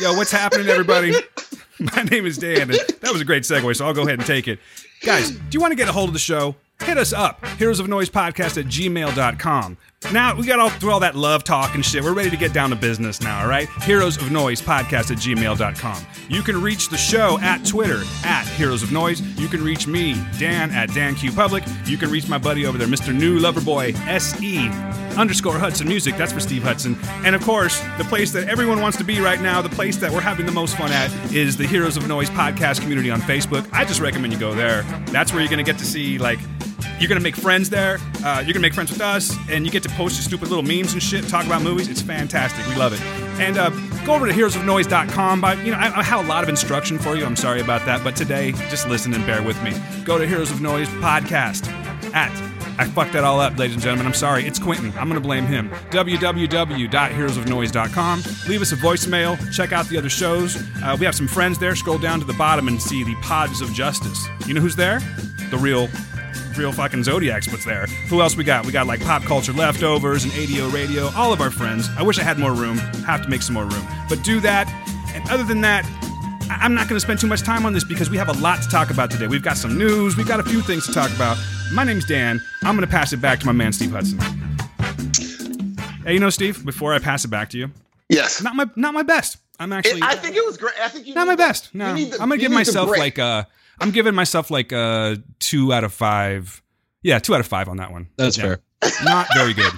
[0.00, 1.12] Yo, what's happening, everybody?
[1.78, 4.26] My name is Dan, and that was a great segue, so I'll go ahead and
[4.26, 4.60] take it.
[5.02, 6.54] Guys, do you want to get a hold of the show?
[6.80, 9.76] Hit us up, heroes of noise podcast at gmail.com.
[10.12, 12.02] Now, we got all through all that love talk and shit.
[12.02, 13.68] We're ready to get down to business now, all right?
[13.82, 16.06] Heroes of Noise podcast at gmail.com.
[16.28, 19.20] You can reach the show at Twitter at Heroes of Noise.
[19.38, 21.62] You can reach me, Dan, at Dan Q Public.
[21.86, 23.14] You can reach my buddy over there, Mr.
[23.16, 24.68] New Loverboy SE
[25.16, 26.16] underscore Hudson Music.
[26.16, 26.98] That's for Steve Hudson.
[27.24, 30.10] And of course, the place that everyone wants to be right now, the place that
[30.10, 33.68] we're having the most fun at, is the Heroes of Noise podcast community on Facebook.
[33.72, 34.82] I just recommend you go there.
[35.06, 36.40] That's where you're going to get to see, like,
[36.98, 37.98] you're to make friends there.
[38.24, 40.62] Uh, you're to make friends with us, and you get to post your stupid little
[40.62, 41.88] memes and shit, talk about movies.
[41.88, 42.66] It's fantastic.
[42.66, 43.00] We love it.
[43.40, 43.70] And uh,
[44.04, 45.40] go over to heroesofnoise.com.
[45.40, 47.24] But, you know, I, I have a lot of instruction for you.
[47.24, 48.04] I'm sorry about that.
[48.04, 49.72] But today, just listen and bear with me.
[50.04, 51.68] Go to Heroes of Noise podcast
[52.14, 52.32] at
[52.78, 54.06] I fucked that all up, ladies and gentlemen.
[54.06, 54.44] I'm sorry.
[54.44, 54.94] It's Quentin.
[54.96, 55.68] I'm going to blame him.
[55.90, 58.22] www.heroesofnoise.com.
[58.48, 59.52] Leave us a voicemail.
[59.52, 60.56] Check out the other shows.
[60.82, 61.76] Uh, we have some friends there.
[61.76, 64.26] Scroll down to the bottom and see the Pods of Justice.
[64.46, 65.00] You know who's there?
[65.50, 65.90] The real,
[66.56, 67.86] real fucking Zodiac's what's there.
[68.08, 68.66] Who else we got?
[68.66, 71.10] We got like Pop Culture Leftovers and ADO Radio.
[71.16, 71.88] All of our friends.
[71.96, 72.78] I wish I had more room.
[73.06, 73.86] Have to make some more room.
[74.08, 74.68] But do that.
[75.14, 75.84] And other than that,
[76.50, 78.62] I'm not going to spend too much time on this because we have a lot
[78.62, 79.26] to talk about today.
[79.26, 81.36] We've got some news, we've got a few things to talk about.
[81.72, 82.40] My name's Dan.
[82.62, 84.18] I'm going to pass it back to my man, Steve Hudson.
[86.04, 87.70] Hey, you know, Steve, before I pass it back to you,
[88.08, 88.42] Yes.
[88.42, 89.38] not my not my best.
[89.58, 90.74] I'm actually It- I think it was great.
[90.82, 91.72] I think you not my best.
[91.74, 93.44] No, the- I'm gonna give myself like uh,
[93.80, 96.62] I'm giving myself like a two out of five.
[97.02, 98.08] Yeah, two out of five on that one.
[98.16, 98.44] that's Yeah.
[98.44, 98.58] fair.
[99.04, 99.72] Not very good.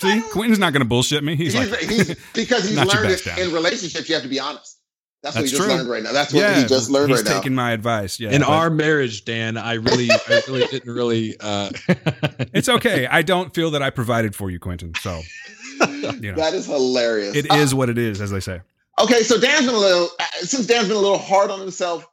[0.00, 1.34] See, Quentin's not gonna bullshit me.
[1.34, 3.38] He's, He's, like, he's because he's Not learned it Dan.
[3.40, 4.08] in relationships.
[4.08, 4.76] You have to be honest.
[5.22, 5.76] That's, what That's he just true.
[5.76, 6.12] learned right now.
[6.12, 7.36] That's what yeah, he just learned he's right now.
[7.40, 8.20] taking my advice.
[8.20, 11.36] Yeah, In but- our marriage, Dan, I really, I really didn't really.
[11.40, 11.70] Uh,
[12.54, 13.06] It's okay.
[13.08, 14.92] I don't feel that I provided for you, Quentin.
[15.00, 15.20] So
[15.88, 17.34] you know, That is hilarious.
[17.34, 18.60] it Uh, is what it is, as they say.
[19.00, 22.06] Okay, so Dan's been a little uh, since Dan's been a little hard on himself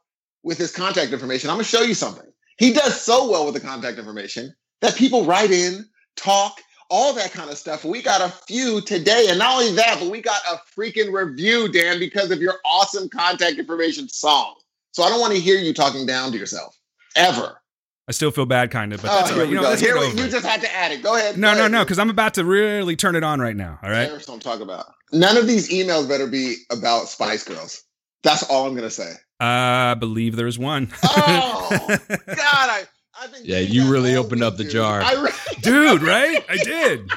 [0.46, 1.50] with his contact information.
[1.50, 2.24] I'm gonna show you something.
[2.56, 5.84] He does so well with the contact information that people write in,
[6.14, 7.84] talk, all that kind of stuff.
[7.84, 11.68] We got a few today, and not only that, but we got a freaking review,
[11.68, 14.54] Dan, because of your awesome contact information song.
[14.92, 16.78] So I don't want to hear you talking down to yourself
[17.16, 17.60] ever.
[18.08, 19.48] I still feel bad, kind of, but Oh, that's all right.
[19.48, 21.02] You know, Here we, you just had to add it.
[21.02, 21.36] Go ahead.
[21.36, 21.72] No, Go no, ahead.
[21.72, 23.80] no, because I'm about to really turn it on right now.
[23.82, 24.08] All right.
[24.08, 24.86] That's what I'm talking about.
[25.12, 27.82] None of these emails better be about Spice Girls.
[28.22, 29.12] That's all I'm gonna say.
[29.40, 30.92] I believe there's one.
[31.02, 31.68] Oh
[32.08, 32.84] God, I.
[33.18, 34.72] I've been Yeah, you really opened up the dude.
[34.72, 35.00] jar.
[35.00, 35.30] I re-
[35.62, 36.44] Dude, right?
[36.50, 37.10] I did.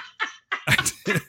[0.67, 1.21] I did.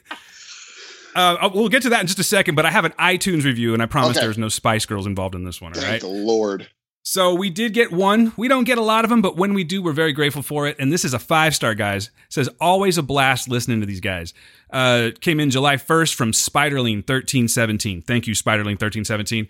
[1.13, 3.73] Uh, we'll get to that in just a second, but I have an iTunes review,
[3.73, 4.25] and I promise Okay.
[4.25, 5.73] there's no Spice Girls involved in this one.
[5.73, 6.01] All Thank right.
[6.01, 6.69] the Lord.
[7.03, 8.31] So we did get one.
[8.37, 10.67] We don't get a lot of them, but when we do, we're very grateful for
[10.67, 10.77] it.
[10.79, 12.05] And this is a five star, guys.
[12.07, 14.33] It says always a blast listening to these guys.
[14.71, 18.01] Uh, came in July 1st from Spiderling thirteen seventeen.
[18.03, 19.49] Thank you, Spiderling thirteen seventeen.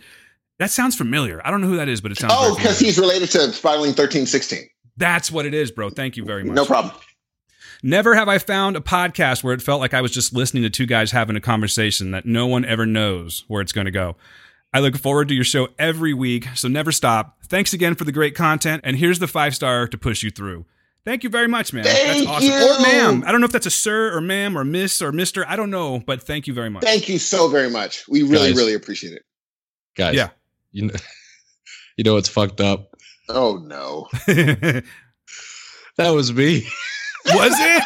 [0.60, 1.42] That sounds familiar.
[1.46, 2.34] I don't know who that is, but it sounds.
[2.36, 4.68] Oh, because he's related to Spiraling thirteen sixteen.
[4.98, 5.90] That's what it is, bro.
[5.90, 6.56] Thank you very much.
[6.56, 6.94] No problem.
[7.84, 10.70] Never have I found a podcast where it felt like I was just listening to
[10.70, 14.16] two guys having a conversation that no one ever knows where it's going to go.
[14.72, 17.38] I look forward to your show every week, so never stop.
[17.48, 20.66] Thanks again for the great content, and here's the five star to push you through.
[21.04, 21.84] Thank you very much, man.
[21.84, 22.48] Thank that's awesome.
[22.48, 22.54] you.
[22.54, 23.24] Or ma'am.
[23.26, 25.44] I don't know if that's a sir or ma'am or miss or mister.
[25.48, 26.84] I don't know, but thank you very much.
[26.84, 28.08] Thank you so very much.
[28.08, 28.58] We really, Guys.
[28.58, 29.24] really appreciate it.
[29.98, 30.14] Guys.
[30.14, 30.30] Yeah.
[30.72, 30.94] You know,
[31.98, 32.90] you know what's fucked up?
[33.30, 34.08] Oh no.
[35.98, 36.66] That was me.
[37.28, 37.84] Was it?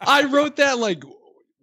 [0.02, 1.02] I wrote that like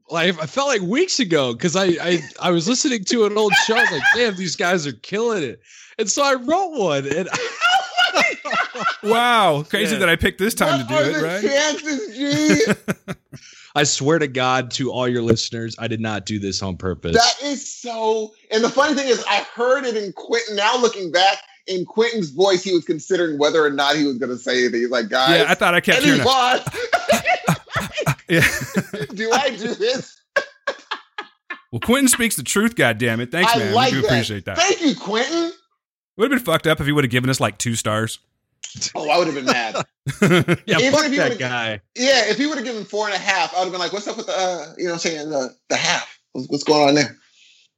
[0.09, 3.53] like I felt like weeks ago because I, I I was listening to an old
[3.65, 3.75] show.
[3.75, 5.59] I was like, damn, these guys are killing it.
[5.99, 7.29] And so I wrote one and
[9.03, 9.63] wow.
[9.69, 9.99] Crazy Yeah.
[9.99, 11.43] that I picked this time what to are do it, the right?
[11.43, 13.13] chances, G?
[13.77, 17.15] I swear to God to all your listeners, I did not do this on purpose.
[17.15, 18.33] that is so.
[18.51, 20.55] And the funny thing is, I heard it in Quentin.
[20.55, 24.31] Now looking back, in Quentin's voice, he was considering whether or not he was going
[24.31, 24.79] to say anything.
[24.81, 26.25] He's like, guys, Yeah, I thought I kept any hearing it.
[26.25, 26.61] pause.
[28.29, 28.45] Yeah.
[29.13, 30.19] Do I do this?
[31.71, 33.31] well, Quentin speaks the truth, God damn it.
[33.31, 33.73] Thanks, I man.
[33.73, 34.07] like we do that.
[34.11, 34.57] appreciate that.
[34.57, 35.51] Thank you, Quentin.
[36.17, 38.19] Would have been fucked up if he would have given us like two stars.
[38.95, 39.75] Oh, I would have been mad.
[40.65, 41.81] yeah, even fuck if you that would've- guy.
[41.95, 43.93] Yeah, if he would have given four and a half, I would have been like,
[43.93, 46.19] "What's up with the, uh, you know, what I'm saying the the half?
[46.33, 47.17] What's, what's going on there?"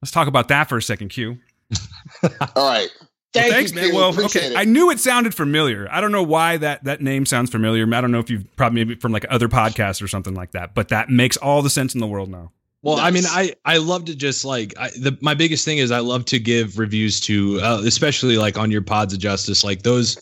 [0.01, 1.37] Let's talk about that for a second, Q.
[2.23, 3.89] All right, Well, Thank thanks, you, man.
[3.89, 3.95] Q.
[3.95, 4.53] Well, Appreciate okay.
[4.55, 4.57] it.
[4.57, 5.87] I knew it sounded familiar.
[5.91, 7.85] I don't know why that that name sounds familiar.
[7.93, 10.73] I don't know if you've probably maybe from like other podcasts or something like that,
[10.75, 12.51] but that makes all the sense in the world now.
[12.81, 15.91] Well, I mean, I I love to just like I, the my biggest thing is
[15.91, 19.83] I love to give reviews to, uh, especially like on your pods of justice, like
[19.83, 20.19] those.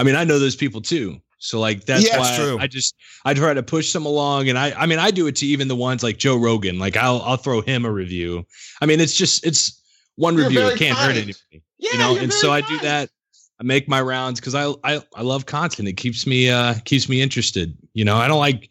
[0.00, 2.58] I mean, I know those people too, so like that's Yeah, why true.
[2.58, 2.94] I just
[3.26, 5.68] I try to push them along, and I I mean I do it to even
[5.68, 8.46] the ones like Joe Rogan, like I'll I'll throw him a review.
[8.80, 9.78] I mean, it's just it's
[10.16, 11.18] one You're review, it can't hurt kind.
[11.18, 12.16] anybody, yeah, you know.
[12.16, 13.10] And so I do that.
[13.60, 15.86] I make my rounds because I, I I love content.
[15.86, 17.76] It keeps me uh keeps me interested.
[17.92, 18.70] You know, I don't like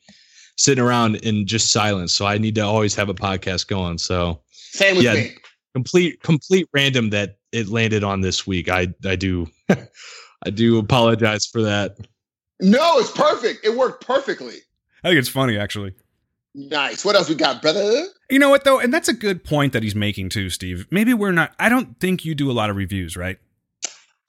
[0.57, 2.11] sitting around in just silence.
[2.13, 3.99] So I need to always have a podcast going.
[3.99, 5.13] So Same with Yeah.
[5.13, 5.36] me.
[5.75, 8.67] complete complete random that it landed on this week.
[8.67, 9.47] I I do
[10.45, 11.97] I do apologize for that.
[12.59, 13.65] No, it's perfect.
[13.65, 14.57] It worked perfectly.
[15.03, 15.93] I think it's funny actually.
[16.55, 17.05] Nice.
[17.05, 18.05] What else we got, brother?
[18.29, 20.87] You know what though, and that's a good point that he's making too, Steve.
[20.91, 21.53] Maybe we're not.
[21.59, 23.37] I don't think you do a lot of reviews, right?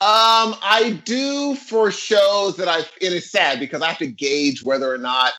[0.03, 4.63] Um, I do for shows that I, and it's sad because I have to gauge
[4.63, 5.35] whether or not,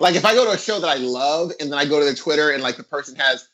[0.00, 2.04] like, if I go to a show that I love and then I go to
[2.06, 3.46] their Twitter and like the person has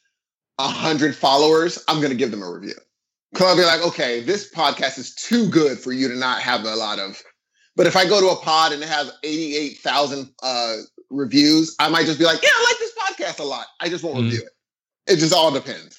[0.58, 2.74] a hundred followers, I'm gonna give them a review.
[3.35, 6.64] Cause I'll be like, okay, this podcast is too good for you to not have
[6.64, 7.20] a lot of.
[7.76, 10.76] But if I go to a pod and it has 88,000 uh,
[11.09, 12.93] reviews, I might just be like, yeah, I like this
[13.39, 13.66] podcast a lot.
[13.80, 14.24] I just won't Mm.
[14.24, 15.12] review it.
[15.14, 15.99] It just all depends.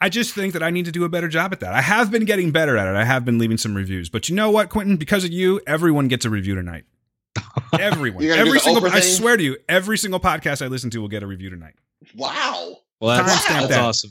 [0.00, 1.74] I just think that I need to do a better job at that.
[1.74, 2.96] I have been getting better at it.
[2.96, 4.96] I have been leaving some reviews, but you know what, Quentin?
[4.96, 6.84] Because of you, everyone gets a review tonight.
[7.78, 10.90] Everyone, You're gonna do every single I swear to you, every single podcast I listen
[10.90, 11.74] to will get a review tonight.
[12.14, 12.76] Wow.
[13.00, 14.10] Well, that's, Timestamp that's awesome.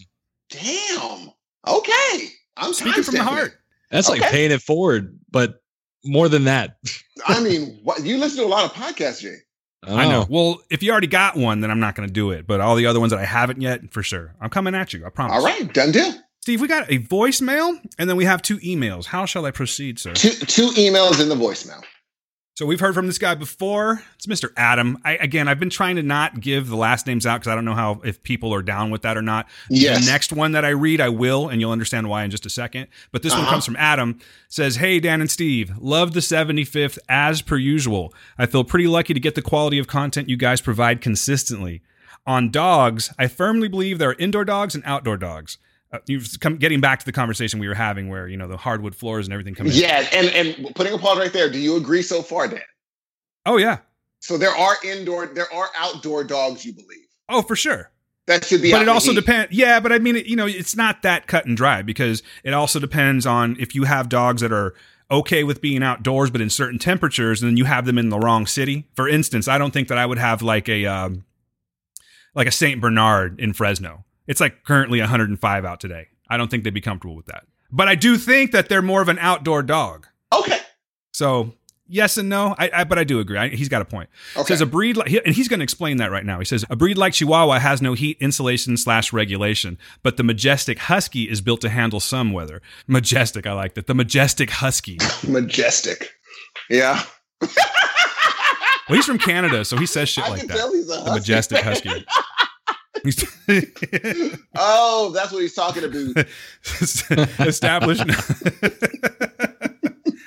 [0.50, 1.32] Damn.
[1.68, 2.28] Okay.
[2.58, 3.48] I'm Speaking from the heart.
[3.48, 3.58] it.
[3.92, 4.30] That's like Okay.
[4.32, 5.62] paying it forward, but
[6.06, 6.78] more than that.
[7.28, 9.36] I mean, what, you listen to a lot of podcasts, Jay.
[9.84, 10.22] I know.
[10.22, 10.28] Oh.
[10.30, 12.46] Well, if you already got one, then I'm not going to do it.
[12.46, 15.06] But all the other ones that I haven't yet, for sure, I'm coming at you.
[15.06, 15.36] I promise.
[15.38, 16.14] All right, done deal.
[16.42, 19.06] Steve, we got a voicemail, and then we have two emails.
[19.06, 20.14] How shall I proceed, sir?
[20.14, 21.84] Two two emails in the voicemail.
[22.56, 24.04] So we've heard from this guy before.
[24.16, 24.50] It's Mr.
[24.58, 24.98] Adam.
[25.06, 27.64] I, again, I've been trying to not give the last names out because I don't
[27.64, 29.48] know how if people are down with that or not.
[29.70, 30.06] Yes.
[30.06, 32.50] The next one that I read, I will, and you'll understand why in just a
[32.50, 32.88] second.
[33.14, 33.52] But this one Uh-huh.
[33.52, 34.20] comes from Adam.
[34.50, 38.14] Says, "Hey Dan and Steve, love the 75th as per usual.
[38.38, 41.82] I feel pretty lucky to get the quality of content you guys provide consistently.
[42.28, 45.58] On dogs, I firmly believe there are indoor dogs and outdoor dogs."
[45.94, 48.58] Uh, you've come getting back to the conversation we were having where you know the
[48.58, 49.74] hardwood floors and everything come in.
[49.74, 51.50] Yeah, and and putting a pause right there.
[51.52, 52.62] Do you agree so far, Dan?
[53.46, 53.80] Oh yeah.
[54.20, 56.64] So there are indoor, there are outdoor dogs.
[56.64, 57.92] You believe Oh for sure.
[58.28, 58.72] that should be.
[58.72, 61.46] but it also depends yeah but i mean it, you know it's not that cut
[61.46, 64.76] and dry because it also depends on if you have dogs that are
[65.10, 68.18] okay with being outdoors, but in certain temperatures, and then you have them in the
[68.18, 68.88] wrong city.
[68.96, 71.26] For instance, I don't think that I would have like a um,
[72.34, 74.06] like a Saint Bernard in Fresno.
[74.32, 76.08] It's like currently 105 out today.
[76.30, 77.44] I don't think they'd be comfortable with that.
[77.70, 80.08] But I do think that they're more of an outdoor dog.
[80.32, 80.58] Okay.
[81.12, 81.54] So
[81.86, 82.56] yes and no.
[82.58, 83.38] I, I but I do agree.
[83.38, 84.10] I, he's got a point.
[84.38, 84.48] Okay.
[84.48, 86.40] Says a breed like, and he's going to explain that right now.
[86.40, 90.80] He says a breed like Chihuahua has no heat insulation slash regulation, but the majestic
[90.80, 92.62] Husky is built to handle some weather.
[92.88, 93.88] Majestic, I like that.
[93.88, 94.98] The majestic Husky.
[95.28, 96.10] Majestic.
[96.70, 97.04] Yeah.
[98.90, 100.58] Well, he's from Canada, so he says shit I like that.
[100.58, 102.06] tell he's a The majestic Husky.
[104.56, 106.26] Oh, that's what he's talking about.
[107.48, 108.02] established.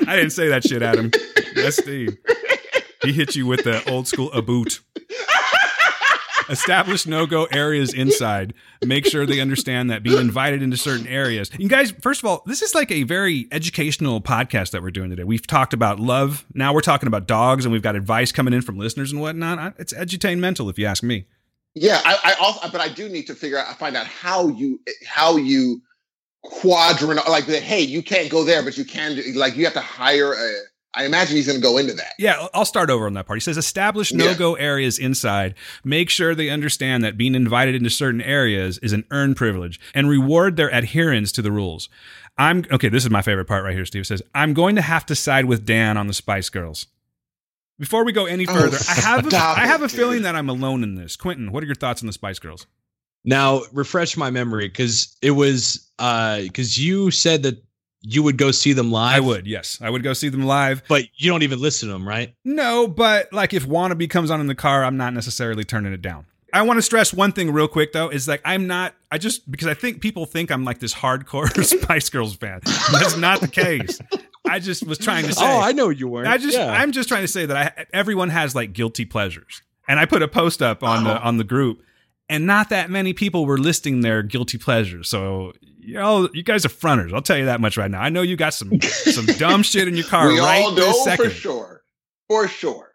[0.06, 1.10] I didn't say that shit, Adam.
[1.54, 2.16] That's Steve.
[3.02, 4.80] He hit you with the old school a boot.
[6.48, 8.52] Establish no go areas inside.
[8.84, 11.50] Make sure they understand that being invited into certain areas.
[11.58, 15.10] You guys, first of all, this is like a very educational podcast that we're doing
[15.10, 15.24] today.
[15.24, 16.44] We've talked about love.
[16.52, 19.74] Now we're talking about dogs, and we've got advice coming in from listeners and whatnot.
[19.78, 21.26] It's edutainmental, if you ask me.
[21.74, 24.80] Yeah, I, I also, but I do need to figure out, find out how you,
[25.06, 25.82] how you
[26.42, 27.62] quadrant, like that.
[27.62, 30.52] Hey, you can't go there, but you can do, like, you have to hire a.
[30.96, 32.12] I imagine he's going to go into that.
[32.20, 33.38] Yeah, I'll start over on that part.
[33.38, 34.26] He says establish Yeah.
[34.26, 35.56] no go areas inside.
[35.82, 40.08] Make sure they understand that being invited into certain areas is an earned privilege and
[40.08, 41.88] reward their adherence to the rules.
[42.38, 42.88] I'm okay.
[42.88, 43.84] This is my favorite part right here.
[43.84, 46.86] Steve It says, I'm going to have to side with Dan on the Spice Girls.
[47.78, 50.48] Before we go any Oh, further, I have a, I have a feeling that I'm
[50.48, 51.16] alone in this.
[51.16, 52.66] Quentin, what are your thoughts on the Spice Girls?
[53.24, 57.62] Now, refresh my memory because it was uh, because you said that
[58.02, 59.16] you would go see them live.
[59.16, 60.82] I would, yes, I would go see them live.
[60.88, 62.34] but you don't even listen to them, right?
[62.44, 66.02] No, but like if Wannabe comes on in the car, I'm not necessarily turning it
[66.02, 66.26] down.
[66.52, 69.50] I want to stress one thing real quick though, is like I'm not I just
[69.50, 71.48] because I think people think I'm like this hardcore
[71.82, 72.60] Spice Girls fan.
[72.92, 73.98] That's not the case.
[74.46, 76.28] I just was trying to say Oh, I know you weren't.
[76.28, 76.70] I just Yeah.
[76.70, 79.62] I'm just trying to say that I everyone has like guilty pleasures.
[79.88, 81.24] And I put a post up on the Oh.
[81.26, 81.82] on the group
[82.28, 85.08] and not that many people were listing their guilty pleasures.
[85.08, 85.52] So
[85.86, 87.12] you know, you guys are fronters.
[87.12, 88.00] I'll tell you that much right now.
[88.00, 91.04] I know you got some some dumb shit in your car we right all this
[91.04, 91.26] second.
[91.26, 91.82] for sure,
[92.28, 92.94] for sure.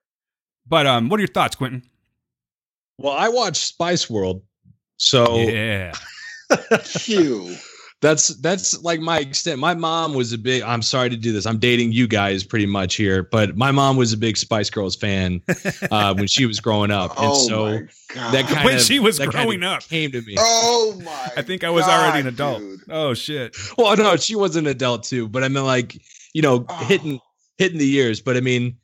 [0.68, 1.84] But um, what are your thoughts, Quentin?
[2.98, 4.42] well, I watched Spice World,
[4.98, 5.94] so Yeah.
[6.84, 7.56] Q.
[8.02, 9.60] that's that's like my extent.
[9.60, 10.62] My mom was a big.
[10.64, 11.46] I'm sorry to do this.
[11.46, 14.96] I'm dating you guys pretty much here, but my mom was a big Spice Girls
[14.96, 15.42] fan
[15.92, 18.34] uh, when she was growing up, and Oh so my god.
[18.34, 19.84] that kind When of she was that kind growing of up.
[19.84, 20.36] came to me.
[20.40, 21.32] Oh my!
[21.36, 22.60] I think I was God, already an adult.
[22.60, 22.80] dude.
[22.90, 23.56] Oh shit.
[23.78, 25.98] Well, no, she was an adult too, but I mean, like
[26.34, 26.76] you know, Oh.
[26.86, 27.20] hitting
[27.58, 28.22] hitting the years.
[28.22, 28.78] But I mean,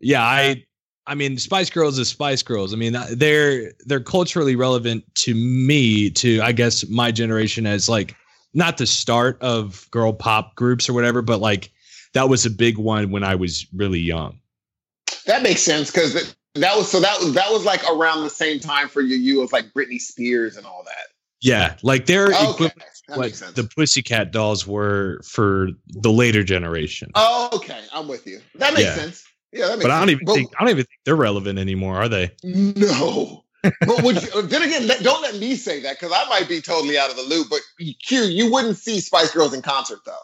[0.00, 0.62] yeah, I
[1.06, 2.74] I mean, Spice Girls is Spice Girls.
[2.74, 7.88] I mean, uh, they're they're culturally relevant to me, to I guess my generation as
[7.88, 8.14] like
[8.54, 11.70] not the start of girl pop groups or whatever, but like
[12.14, 14.38] that was a big one when I was really young.
[15.26, 18.58] That makes sense because that was so that was that was like around the same
[18.60, 19.16] time for you.
[19.16, 21.06] You was like Britney Spears and all that.
[21.40, 23.52] Yeah, like they're Okay, equivalent that to what makes sense.
[23.52, 27.10] the Pussycat Dolls were for the later generation.
[27.14, 28.40] oh, okay, I'm with you.
[28.56, 28.94] That makes Yeah.
[28.96, 29.24] sense.
[29.52, 30.22] Yeah, that makes but I don't sense.
[30.22, 32.32] even think I don't even think they're relevant anymore, are they?
[32.42, 33.44] No.
[33.62, 36.60] But would you, then again, let, don't let me say that because I might be
[36.60, 37.48] totally out of the loop.
[37.50, 37.60] But
[38.04, 40.14] Q, you wouldn't see Spice Girls in concert though.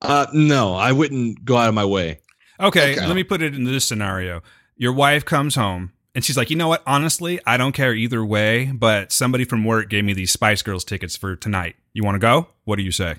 [0.00, 2.20] Uh, no, I wouldn't go out of my way.
[2.60, 3.06] Okay, Okay.
[3.06, 4.42] let me put it in this scenario.
[4.76, 6.82] Your wife comes home and she's like, "You know what?
[6.86, 10.84] Honestly, I don't care either way, but somebody from work gave me these Spice Girls
[10.84, 11.76] tickets for tonight.
[11.92, 12.48] You want to go?
[12.64, 13.16] What do you say?"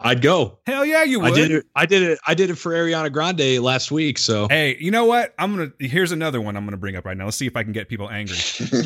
[0.00, 0.58] I'd go.
[0.64, 1.32] Hell yeah, you would.
[1.32, 1.66] I did it.
[1.74, 2.18] I did it.
[2.26, 4.18] I did it for Ariana Grande last week.
[4.18, 5.34] So Hey, you know what?
[5.38, 5.72] I'm gonna.
[5.80, 7.24] Here's another one I'm gonna bring up right now.
[7.24, 8.36] Let's see if I can get people angry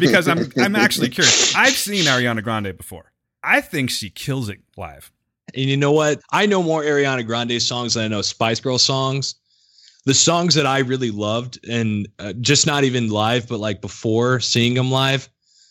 [0.01, 1.55] because I'm I'm actually curious.
[1.55, 3.13] I've seen Ariana Grande before.
[3.45, 5.13] I think she kills it live.
[5.55, 6.21] and you know what?
[6.31, 9.35] I know more Ariana Grande songs than I know Spice Girl songs.
[10.05, 14.41] The songs that I really loved, and uh, just not even live, but like before
[14.41, 15.29] seeing them live,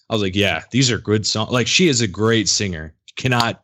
[0.09, 1.51] I was like, yeah, these are good songs.
[1.51, 2.93] Like she is a great singer.
[3.17, 3.63] Cannot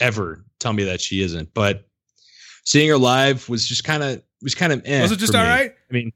[0.00, 1.52] ever tell me that she isn't.
[1.54, 1.86] But
[2.64, 5.42] seeing her live was just kind of was kind of eh Was it just all
[5.42, 5.48] me.
[5.48, 5.72] right?
[5.90, 6.12] I mean,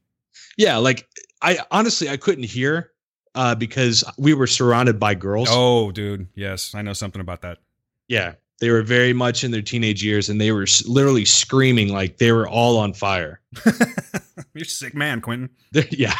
[0.57, 1.07] yeah, like
[1.41, 2.91] I honestly I couldn't hear
[3.35, 5.49] uh, because we were surrounded by girls.
[5.51, 7.57] Oh, dude, yes, I know something about that.
[8.07, 11.89] Yeah, they were very much in their teenage years, and they were s- literally screaming
[11.91, 13.41] like they were all on fire.
[14.53, 15.49] You're a sick man, Quentin.
[15.73, 16.13] They're- yeah,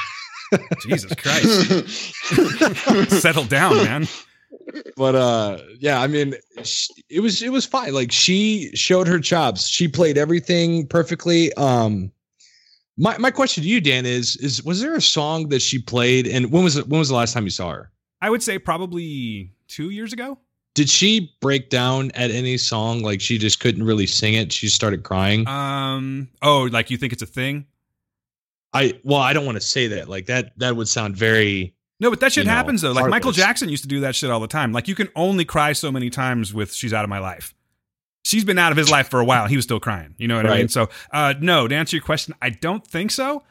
[0.86, 1.88] Jesus Christ,
[3.22, 4.08] settle down, man.
[4.98, 6.36] but uh, yeah, I mean,
[7.10, 7.94] it was it was fine.
[7.94, 9.68] Like she showed her chops.
[9.68, 11.54] She played everything perfectly.
[11.54, 12.12] Um,
[12.98, 16.28] my my question to you, Dan, is is was there a song that she played,
[16.28, 17.92] and when was it, when was the last time you saw her?
[18.22, 20.38] I would say probably two years ago.
[20.74, 23.02] did she break down at any song?
[23.02, 24.52] Like she just couldn't really sing it.
[24.52, 25.48] She started crying.
[25.48, 26.30] Um.
[26.42, 27.66] Oh, like you think it's a thing?
[28.74, 30.10] I well, I don't want to say that.
[30.10, 32.92] Like that that would sound very No, but that shit You know, happens though.
[32.92, 33.32] Like Michael.
[33.32, 34.72] Jackson used to do that shit all the time.
[34.74, 37.54] Like you can only cry so many times with "She's Out of My Life."
[38.24, 39.46] She's been out of his life for a while.
[39.48, 40.16] He was still crying.
[40.18, 40.68] You know what I mean?
[40.68, 41.68] So, uh, no.
[41.68, 43.44] To answer your question, I don't think so.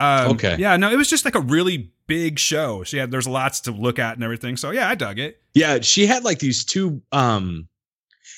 [0.00, 0.56] Um, Okay.
[0.58, 0.76] Yeah.
[0.78, 2.82] No, it was just like a really big show.
[2.82, 4.56] She had there's lots to look at and everything.
[4.56, 5.42] So yeah, I dug it.
[5.54, 7.68] Yeah, she had like these two um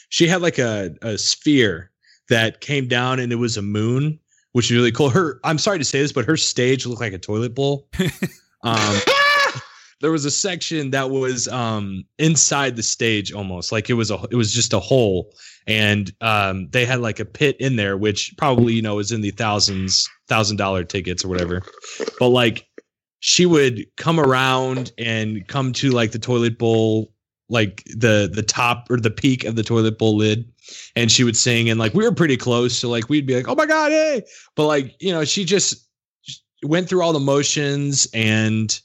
[0.09, 1.91] she had like a, a sphere
[2.29, 4.19] that came down and it was a moon,
[4.53, 5.11] which is really cool.
[5.11, 7.89] Her I'm sorry to say this, but her stage looked like a toilet bowl.
[8.63, 8.99] um
[10.01, 14.19] there was a section that was um inside the stage almost like it was a
[14.31, 15.33] it was just a hole.
[15.67, 19.21] And um they had like a pit in there which probably you know is in
[19.21, 21.63] the thousands thousand dollar tickets or whatever.
[22.19, 22.67] But like
[23.21, 27.13] she would come around and come to like the toilet bowl
[27.51, 30.51] like the the top or the peak of the toilet bowl lid.
[30.97, 32.77] And she would sing and like we were pretty close.
[32.77, 34.23] So like we'd be like oh my god hey.
[34.55, 35.89] But like you know she just
[36.63, 38.81] went through all the motions and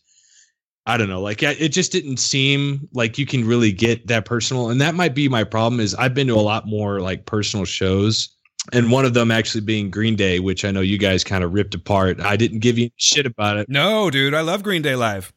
[0.85, 4.69] I don't know, like it just didn't seem like you can really get that personal,
[4.69, 5.79] and that might be my problem.
[5.79, 8.27] Is I've been to a lot more like personal shows,
[8.73, 11.53] and one of them actually being Green Day, which I know you guys kind of
[11.53, 12.19] ripped apart.
[12.19, 13.69] I didn't give you shit about it.
[13.69, 15.31] No, dude, I love Green Day live.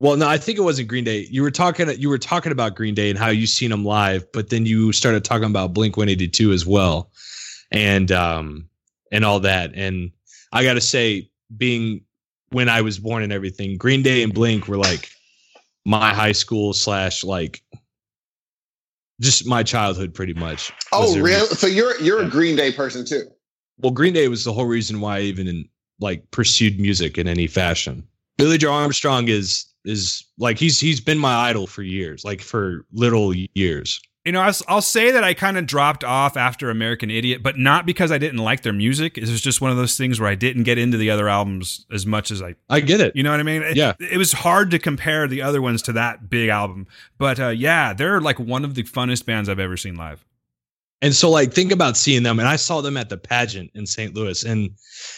[0.00, 1.26] Well, no, I think it wasn't Green Day.
[1.30, 4.24] You were talking, you were talking about Green Day and how you seen them live,
[4.32, 7.12] but then you started talking about Blink One Eighty Two as well,
[7.70, 8.68] and um
[9.12, 9.72] and all that.
[9.74, 10.10] And
[10.52, 12.02] I got to say, being
[12.50, 15.10] when I was born and everything, Green Day and Blink were like
[15.84, 17.62] my high school slash like
[19.20, 20.72] just my childhood, pretty much.
[20.92, 21.46] Oh, really?
[21.48, 22.28] So you're you're Yeah.
[22.28, 23.24] a Green Day person too?
[23.78, 25.68] Well, Green Day was the whole reason why I even
[26.00, 28.06] like pursued music in any fashion.
[28.36, 32.84] Billie Joe Armstrong is is like he's he's been my idol for years, like for
[32.92, 34.00] little years.
[34.28, 37.56] You know, I'll, I'll say that I kind of dropped off after American Idiot, but
[37.56, 39.16] not because I didn't like their music.
[39.16, 41.86] It was just one of those things where I didn't get into the other albums
[41.90, 43.16] as much as I I get it.
[43.16, 43.62] You know what I mean?
[43.62, 43.94] It- Yeah.
[43.98, 46.86] It, was hard to compare the other ones to that big album.
[47.16, 50.22] But uh, yeah, they're like one of the funnest bands I've ever seen live.
[51.00, 53.86] And so like think about seeing them and I saw them at the pageant in
[53.86, 54.14] St.
[54.14, 54.68] Louis and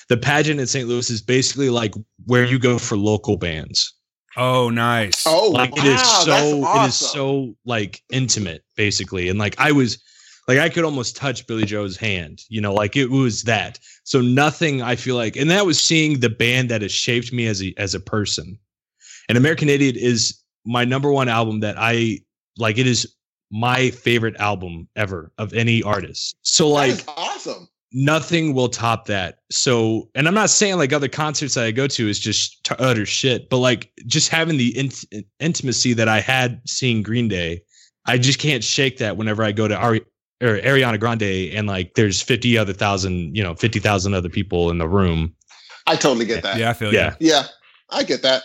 [0.08, 0.86] the pageant in St.
[0.88, 1.94] Louis is basically like
[2.26, 3.92] where you go for local bands.
[4.36, 5.24] Oh, nice.
[5.26, 9.28] Oh, like wow, it is that's so it is so like intimate basically.
[9.28, 10.02] And like i was
[10.48, 13.78] like i could almost touch billie joe's hand you know like it was that.
[14.04, 17.46] So nothing i feel like and that was seeing the band that has shaped me
[17.46, 18.58] as a as a person.
[19.28, 22.18] And american idiot is my number one album that i
[22.58, 23.16] like it is
[23.50, 26.36] my favorite album ever of any artist.
[26.42, 27.68] So like is awesome.
[27.92, 29.38] Nothing will top that.
[29.50, 32.74] So, and I'm not saying like other concerts that I go to is just t-
[32.78, 35.04] utter shit, but like just having the int-
[35.40, 37.62] intimacy that I had seeing Green Day,
[38.06, 40.04] I just can't shake that whenever I go to Ari-
[40.42, 44.78] or Ariana Grande and like there's 50 other thousand, you know, 50,000 other people in
[44.78, 45.34] the room.
[45.86, 46.56] I totally get that.
[46.58, 47.14] yeah, I feel Yeah.
[47.18, 47.30] you.
[47.30, 47.44] Yeah,
[47.90, 48.42] I get that.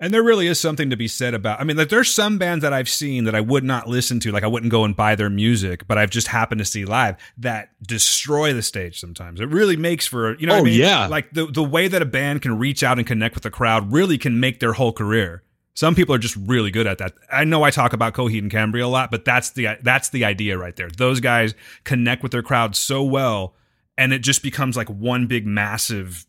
[0.00, 1.60] And there really is something to be said about.
[1.60, 4.30] I mean, like there's some bands that I've seen that I would not listen to,
[4.30, 7.16] like I wouldn't go and buy their music, but I've just happened to see live
[7.38, 9.00] that destroy the stage.
[9.00, 10.54] Sometimes it really makes for you know.
[10.54, 10.78] what Oh, I mean?
[10.78, 11.06] yeah.
[11.08, 13.92] like the the way that a band can reach out and connect with the crowd
[13.92, 15.42] really can make their whole career.
[15.74, 17.14] Some people are just really good at that.
[17.32, 20.24] I know I talk about Coheed and Cambria a lot, but that's the that's the
[20.24, 20.90] idea right there.
[20.90, 23.54] Those guys connect with their crowd so well,
[23.96, 26.24] and it just becomes like one big massive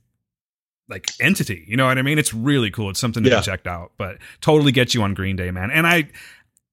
[0.89, 1.63] like entity.
[1.67, 2.17] You know what I mean?
[2.19, 2.89] It's really cool.
[2.89, 3.39] It's something to Yeah.
[3.39, 3.91] be checked out.
[3.97, 5.69] But totally gets you on Green Day, man.
[5.71, 6.09] And I,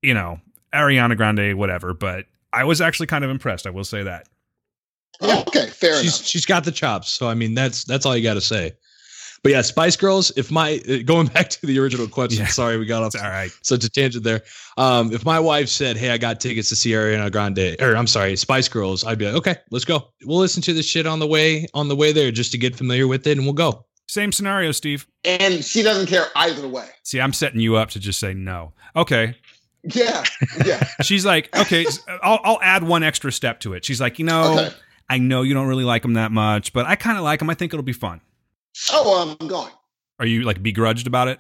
[0.03, 0.41] you know,
[0.75, 1.93] Ariana Grande, whatever.
[1.95, 3.67] But I was actually kind of impressed.
[3.67, 4.27] I will say that.
[5.21, 5.43] Yeah.
[5.49, 6.27] Okay, fair she's enough.
[6.27, 7.11] she's got the chops.
[7.11, 8.73] So I mean that's that's all you got to say.
[9.43, 12.49] But yeah, Spice Girls, if my uh, going back to the original question, Yeah.
[12.49, 13.51] sorry we got off It's all right.
[13.63, 14.43] such a tangent there.
[14.77, 18.07] Um, if my wife said, "Hey, I got tickets to see Ariana Grande," or I'm
[18.09, 20.09] sorry, Spice Girls, I'd be like, "Okay, let's go.
[20.25, 22.75] We'll listen to this shit on the way on the way there just to get
[22.77, 25.07] familiar with it, and we'll go." Same scenario, Steve.
[25.25, 26.89] And she doesn't care either way.
[27.03, 28.73] See, I'm setting you up to just say no.
[28.95, 29.37] Okay.
[29.83, 30.25] Yeah,
[30.65, 30.85] yeah.
[31.03, 31.87] She's like, okay,
[32.23, 33.85] I'll, I'll add one extra step to it.
[33.85, 34.75] She's like, you know, Okay.
[35.09, 37.49] I know you don't really like him that much, but I kind of like him.
[37.51, 38.21] I think it'll be fun.
[38.93, 39.71] Oh, I'm going.
[40.19, 41.39] Are you like begrudged about it?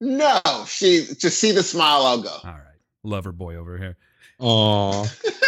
[0.00, 2.02] No, she just see the smile.
[2.02, 2.30] I'll go.
[2.30, 2.78] All right.
[3.04, 3.96] Lover boy over here.
[4.44, 5.04] Oh,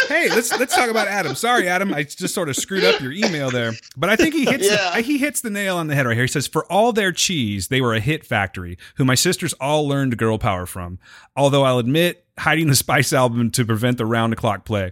[0.07, 1.35] hey, let's let's talk about Adam.
[1.35, 4.45] Sorry, Adam, I just sort of screwed up your email there, but I think he
[4.45, 4.91] hits Yeah.
[4.95, 6.23] the, he hits the nail on the head right here.
[6.23, 9.85] He says, "For all their cheese, they were a hit factory who my sisters all
[9.87, 10.97] learned girl power from.
[11.35, 14.91] Although I'll admit, hiding the Spice album to prevent the round the clock play."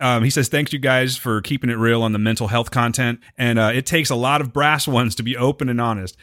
[0.00, 3.20] Um, he says, "Thanks you guys for keeping it real on the mental health content,
[3.38, 6.16] and uh, it takes a lot of brass ones to be open and honest."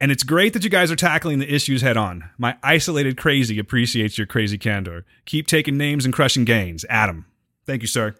[0.00, 2.28] And it's great that you guys are tackling the issues head on.
[2.36, 5.06] My isolated crazy appreciates your crazy candor.
[5.24, 6.84] Keep taking names and crushing gains.
[6.90, 7.24] Adam.
[7.64, 8.14] Thank you, sir.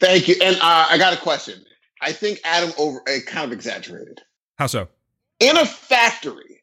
[0.00, 0.36] Thank you.
[0.42, 1.62] And uh, I got a question.
[2.00, 4.20] I think Adam over uh, kind of exaggerated.
[4.56, 4.88] How so?
[5.40, 6.62] In a factory,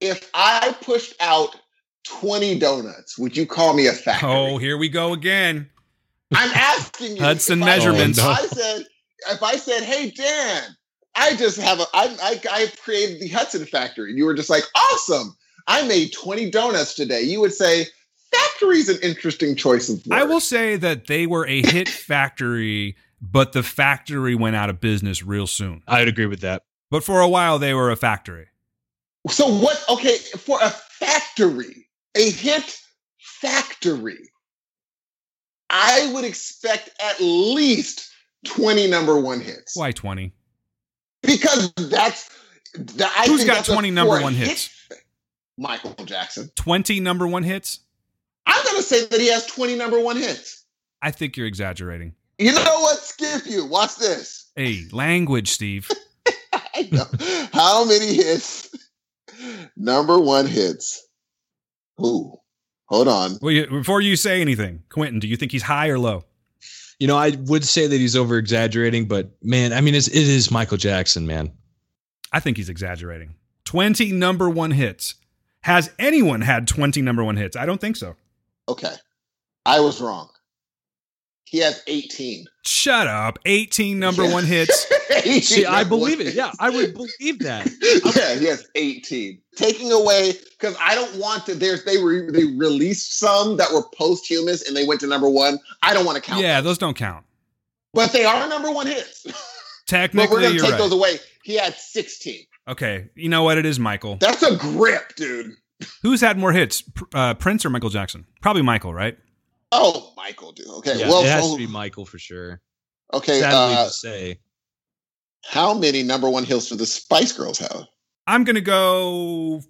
[0.00, 1.56] if I pushed out
[2.04, 4.28] 20 donuts, would you call me a factory?
[4.28, 5.70] Oh, here we go again.
[6.34, 7.22] I'm asking you.
[7.22, 8.18] Hudson if I- measurements.
[8.18, 8.82] If I said,
[9.30, 10.62] if I said, hey Dan,
[11.16, 14.10] I just have a, I, I, I created the Hudson factory.
[14.10, 15.36] And you were just like, awesome.
[15.66, 17.22] I made 20 donuts today.
[17.22, 17.86] You would say,
[18.30, 23.52] factory's an interesting choice of I will say that they were a hit factory, but
[23.52, 25.82] the factory went out of business real soon.
[25.88, 26.62] I would agree with that.
[26.90, 28.46] But for a while, they were a factory.
[29.28, 29.84] So what?
[29.88, 32.78] Okay, for a factory, a hit
[33.18, 34.30] factory,
[35.68, 38.08] I would expect at least
[38.44, 39.76] 20 number one hits.
[39.76, 40.32] Why 20?
[41.22, 42.30] Because that's
[42.74, 44.70] that, I Who's got 20 number one hit- hits?
[45.58, 46.50] Michael Jackson.
[46.56, 47.80] 20 number one hits?
[48.46, 50.64] I'm gonna say that he has 20 number one hits.
[51.02, 52.14] I think you're exaggerating.
[52.38, 52.98] You know what?
[52.98, 53.64] Skip you.
[53.66, 54.50] Watch this.
[54.54, 55.90] Hey, language, Steve.
[56.52, 57.04] I know.
[57.52, 58.68] How many hits?
[59.76, 61.06] Number one hits.
[61.96, 62.36] Who?
[62.88, 63.38] Hold on.
[63.40, 66.24] Well, you, before you say anything, Quentin, do you think he's high or low?
[66.98, 70.16] You know, I would say that he's over exaggerating, but man, I mean, it's, it
[70.16, 71.52] is Michael Jackson, man.
[72.32, 73.34] I think he's exaggerating.
[73.64, 75.16] 20 number one hits.
[75.62, 77.56] Has anyone had 20 number one hits?
[77.56, 78.16] I don't think so.
[78.68, 78.94] Okay.
[79.64, 80.30] I was wrong.
[81.48, 82.44] He has 18.
[82.64, 83.38] Shut up.
[83.46, 84.32] 18 number Yeah.
[84.32, 84.86] one hits.
[85.10, 86.24] 18 See, I number one believe it.
[86.26, 86.36] hits.
[86.36, 87.66] Yeah, I would believe that.
[88.16, 89.40] yeah, he has 18.
[89.54, 91.54] Taking away because I don't want to.
[91.54, 95.58] There's they re, they released some that were posthumous and they went to number one.
[95.82, 96.42] I don't want to count.
[96.42, 96.72] Yeah, those.
[96.72, 97.24] those don't count.
[97.94, 99.24] but they are number one hits.
[99.90, 100.78] but we're gonna take right.
[100.78, 101.18] those away.
[101.44, 102.44] He had 16.
[102.68, 103.56] Okay, you know what?
[103.56, 104.16] It is Michael.
[104.16, 105.52] That's a grip, dude.
[106.02, 106.82] Who's had more hits,
[107.14, 108.26] uh, Prince or Michael Jackson?
[108.40, 109.16] Probably Michael, right?
[109.72, 110.66] Oh, Michael, dude.
[110.68, 112.60] Okay, Yeah, well, it has so- to be Michael for sure.
[113.12, 113.40] okay.
[113.40, 114.40] Sadly Uh, to say,
[115.44, 117.84] how many number one hits do the Spice Girls have?
[118.26, 119.62] I'm gonna go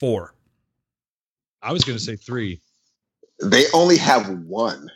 [0.00, 0.34] four.
[1.62, 2.60] I was going to say three.
[3.42, 4.90] They only have one.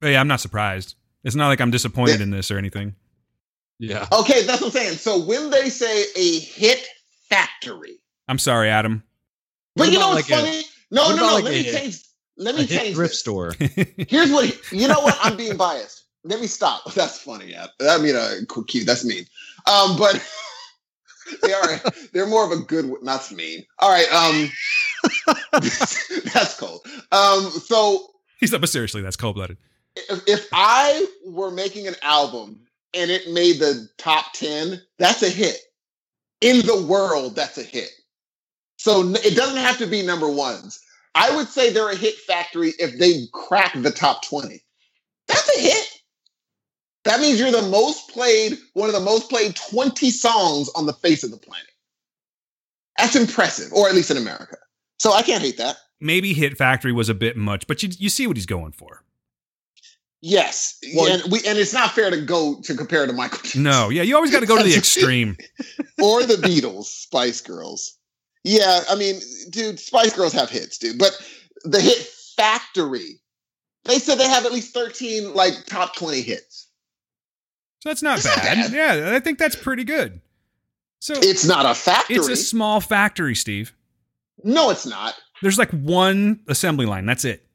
[0.00, 0.96] Hey, I'm not surprised.
[1.22, 2.96] It's not like I'm disappointed in this or anything.
[3.78, 4.96] Yeah, Okay, that's what I'm saying.
[4.96, 6.84] So when they say a hit
[7.28, 9.04] factory, I'm sorry, Adam.
[9.76, 10.62] but What you know what's like a- funny?
[10.90, 11.34] No, what no, no.
[11.34, 12.00] like let me a- change.
[12.38, 13.20] Let me change thrift this.
[13.20, 13.54] store.
[14.08, 15.00] Here's what you know.
[15.00, 16.04] What I'm being biased.
[16.24, 16.92] Let me stop.
[16.94, 17.50] That's funny.
[17.50, 18.36] Yeah, I mean, uh,
[18.66, 18.86] cute.
[18.86, 19.24] That's mean.
[19.66, 20.24] Um, but
[21.42, 21.80] they are.
[22.12, 22.86] They're more of a good.
[22.86, 23.64] one- That's mean.
[23.80, 24.10] All right.
[24.12, 24.50] Um,
[26.32, 26.80] that's cold.
[27.12, 28.08] Um, so
[28.40, 29.58] He's up, but seriously, that's cold blooded.
[29.96, 32.60] if, if I were making an album
[32.94, 35.56] and it made the top 10, that's a hit.
[36.40, 37.90] In the world, that's a hit.
[38.76, 40.80] So it doesn't have to be number ones.
[41.18, 44.62] I would say they're a hit factory if they crack the top 20.
[45.26, 45.88] That's a hit.
[47.04, 50.92] That means you're the most played, one of the most played 20 songs on the
[50.92, 51.66] face of the planet.
[52.98, 54.56] That's impressive, or at least in America.
[54.98, 55.76] So I can't hate that.
[56.00, 59.02] Maybe Hit Factory was a bit much, but you you see what he's going for.
[60.20, 63.60] Yes, Well- and we and it's not fair to go to compare to Michael.
[63.60, 65.36] No, yeah, you always got to go to the extreme.
[66.02, 67.97] or the Beatles, Spice Girls.
[68.50, 69.20] Yeah, I mean,
[69.50, 70.98] dude, Spice Girls have hits, dude.
[70.98, 71.12] But
[71.64, 71.98] the hit
[72.36, 73.20] factory,
[73.84, 76.68] they said they have at least 13 like top 20 hits.
[77.82, 78.72] So that's not It's not bad.
[78.72, 78.72] bad.
[78.72, 80.20] Yeah, I think that's pretty good.
[81.00, 82.16] So It's not a factory.
[82.16, 83.74] it's a small factory, Steve.
[84.42, 85.14] no, it's not.
[85.42, 87.06] There's like one assembly line.
[87.06, 87.46] That's it.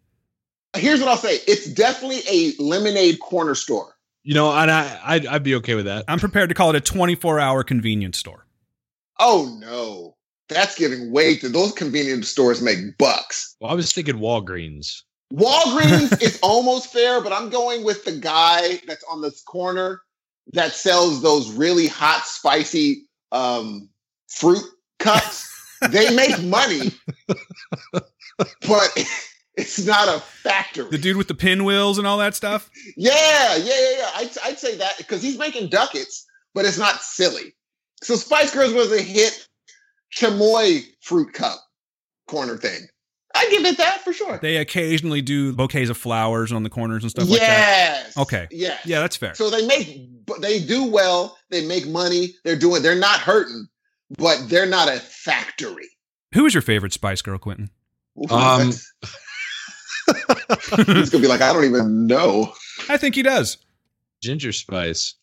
[0.77, 1.35] Here's what I'll say.
[1.47, 3.95] It's definitely a lemonade corner store.
[4.23, 6.05] You know, and I, I'd, I'd be okay with that.
[6.07, 8.45] I'm prepared to call it a 24 hour convenience store.
[9.19, 10.12] Oh no.
[10.53, 13.55] That's giving way to those convenience stores make bucks.
[13.59, 15.01] Well, I was thinking Walgreens.
[15.33, 20.01] Walgreens is almost fair, but I'm going with the guy that's on this corner
[20.53, 23.89] that sells those really hot, spicy um,
[24.27, 24.63] fruit
[24.99, 25.49] cups.
[25.89, 26.91] they make money,
[28.37, 29.05] but
[29.55, 30.89] it's not a factory.
[30.89, 32.69] The dude with the pinwheels and all that stuff.
[32.95, 34.09] yeah, yeah, yeah, yeah.
[34.15, 37.55] I'd, I'd say that because he's making ducats, but it's not silly.
[38.01, 39.47] So Spice Girls was a hit
[40.17, 41.59] chamoy fruit cup
[42.27, 42.87] corner thing.
[43.35, 44.37] I give it that for sure.
[44.41, 48.03] They occasionally do bouquets of flowers on the corners and stuff like that.
[48.05, 48.17] yes.
[48.17, 48.47] Okay.
[48.51, 48.77] Yeah.
[48.85, 49.33] Yeah, that's fair.
[49.33, 50.07] So they make,
[50.39, 51.35] they do well.
[51.49, 52.35] They make money.
[52.43, 52.83] They're doing.
[52.83, 53.67] They're not hurting,
[54.19, 55.89] but they're not a factory.
[56.35, 57.71] Who is your favorite Spice Girl, Quentin?
[58.19, 58.67] Ooh, Um,
[60.85, 62.53] he's gonna be like, I don't even know.
[62.89, 63.57] I think he does.
[64.21, 65.15] Ginger Spice.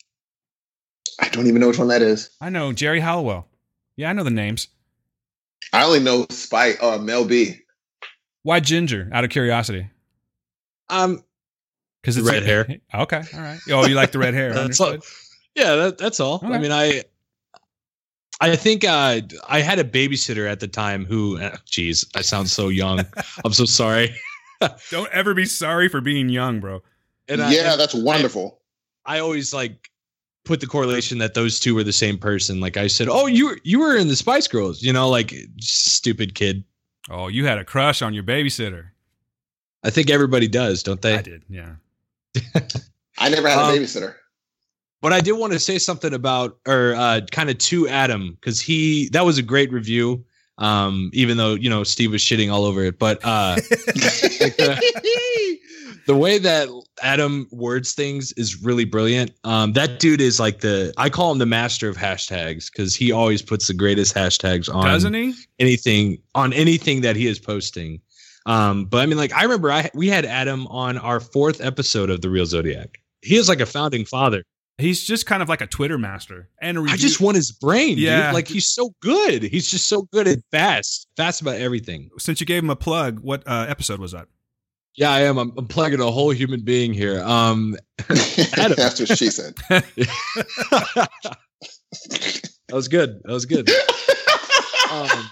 [1.19, 2.29] I don't even know which one that is.
[2.41, 3.47] I know Geri Halliwell.
[3.95, 4.67] Yeah, I know the names.
[5.73, 7.57] I only know Spike, uh, Mel B.
[8.43, 9.09] Why ginger?
[9.13, 9.87] Out of curiosity.
[10.89, 11.23] Um,
[12.01, 12.67] Because The it's red hair.
[12.93, 13.59] Okay, all right.
[13.69, 14.53] Oh, you like the red hair?
[14.53, 14.97] That's all-
[15.55, 16.35] yeah, that, that's all.
[16.35, 16.47] Okay.
[16.47, 17.03] I mean, I,
[18.39, 22.49] I think uh, I had a babysitter at the time who, uh, geez, I sound
[22.49, 23.01] so young.
[23.45, 24.15] I'm so sorry.
[24.89, 26.81] Don't ever be sorry for being young, bro.
[27.27, 28.61] And I, yeah, that's wonderful.
[29.05, 29.90] I always like
[30.43, 32.59] put the correlation that those two were the same person.
[32.59, 35.33] Like I said, oh, you were you were in the Spice Girls, you know, like
[35.59, 36.63] stupid kid.
[37.09, 38.89] Oh, you had a crush on your babysitter.
[39.83, 41.15] I think everybody does, don't they?
[41.17, 41.43] I did.
[41.49, 41.73] Yeah.
[43.17, 44.15] I never had Um, a babysitter.
[45.01, 48.61] But I did want to say something about, or uh, kind of to Adam, because
[48.61, 50.23] he that was a great review.
[50.61, 53.55] Um, even though you know Steve was shitting all over it, but uh,
[54.37, 55.59] like the,
[56.05, 56.69] the way that
[57.01, 59.31] Adam words things is really brilliant.
[59.43, 63.11] Um, that dude is like the I call him the master of hashtags because he
[63.11, 65.33] always puts the greatest hashtags on Doesn't he?
[65.59, 67.99] anything on anything that he is posting.
[68.45, 72.11] Um, but I mean, like I remember I we had Adam on our fourth episode
[72.11, 72.99] of the Real Zodiac.
[73.23, 74.43] He is like a founding father.
[74.81, 76.93] He's just kind of like a Twitter master and a review.
[76.93, 77.97] I just want his brain.
[77.97, 78.27] Yeah.
[78.27, 78.33] dude.
[78.33, 79.43] like he's so good.
[79.43, 82.09] He's just so good at fast, fast about everything.
[82.17, 84.27] Since you gave him a plug, what uh, episode was that?
[84.95, 85.37] Yeah, I am.
[85.37, 87.21] I'm, I'm plugging a whole human being here.
[87.23, 87.77] Um,
[88.57, 88.75] Adam.
[88.75, 89.55] That's what she said.
[89.69, 91.07] that
[92.71, 93.21] was good.
[93.23, 93.69] That was good.
[94.91, 95.29] um,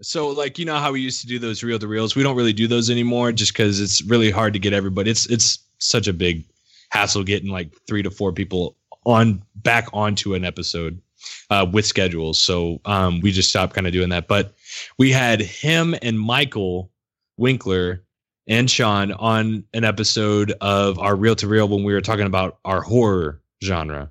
[0.00, 2.36] so like you know how we used to do those reel to reels we don't
[2.36, 6.06] really do those anymore just because it's really hard to get everybody it's it's such
[6.06, 6.44] a big
[6.90, 8.76] hassle getting like three to four people
[9.08, 11.00] on back onto an episode
[11.50, 14.54] uh, with schedules so um, we just stopped kind of doing that but
[14.98, 16.90] we had him and michael
[17.36, 18.04] winkler
[18.46, 22.58] and sean on an episode of our reel to reel when we were talking about
[22.64, 24.10] our horror genre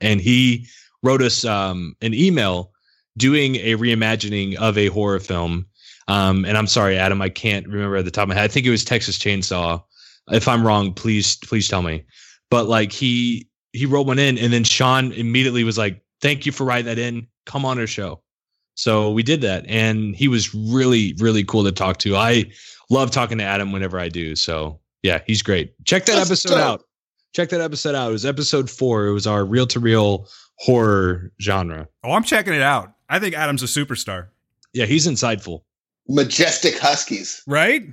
[0.00, 0.66] and he
[1.02, 2.72] wrote us um, an email
[3.16, 5.66] doing a reimagining of a horror film.
[6.08, 8.44] Um, and I'm sorry, Adam, I can't remember at the top of my head.
[8.44, 9.82] I think it was Texas Chainsaw.
[10.30, 12.04] If I'm wrong, please please tell me.
[12.50, 16.52] But like he he wrote one in, and then Sean immediately was like, "Thank you
[16.52, 17.26] for writing that in.
[17.46, 18.20] Come on our show."
[18.74, 22.16] So we did that, and he was really really cool to talk to.
[22.16, 22.50] I
[22.90, 24.34] love talking to Adam whenever I do.
[24.36, 25.74] So yeah, he's great.
[25.84, 26.58] Check that That's episode dope.
[26.58, 26.84] out.
[27.34, 28.10] Check that episode out.
[28.10, 29.06] It was episode four.
[29.06, 31.88] It was our reel to reel horror genre.
[32.04, 32.92] Oh, I'm checking it out.
[33.08, 34.28] I think Adam's a superstar,
[34.72, 35.62] Yeah, he's insightful.
[36.08, 37.42] Majestic Huskies.
[37.46, 37.84] right?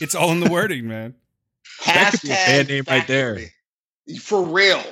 [0.00, 1.14] It's all in the wording, man.
[1.86, 3.38] That could be a band name right there.
[4.20, 4.82] For real.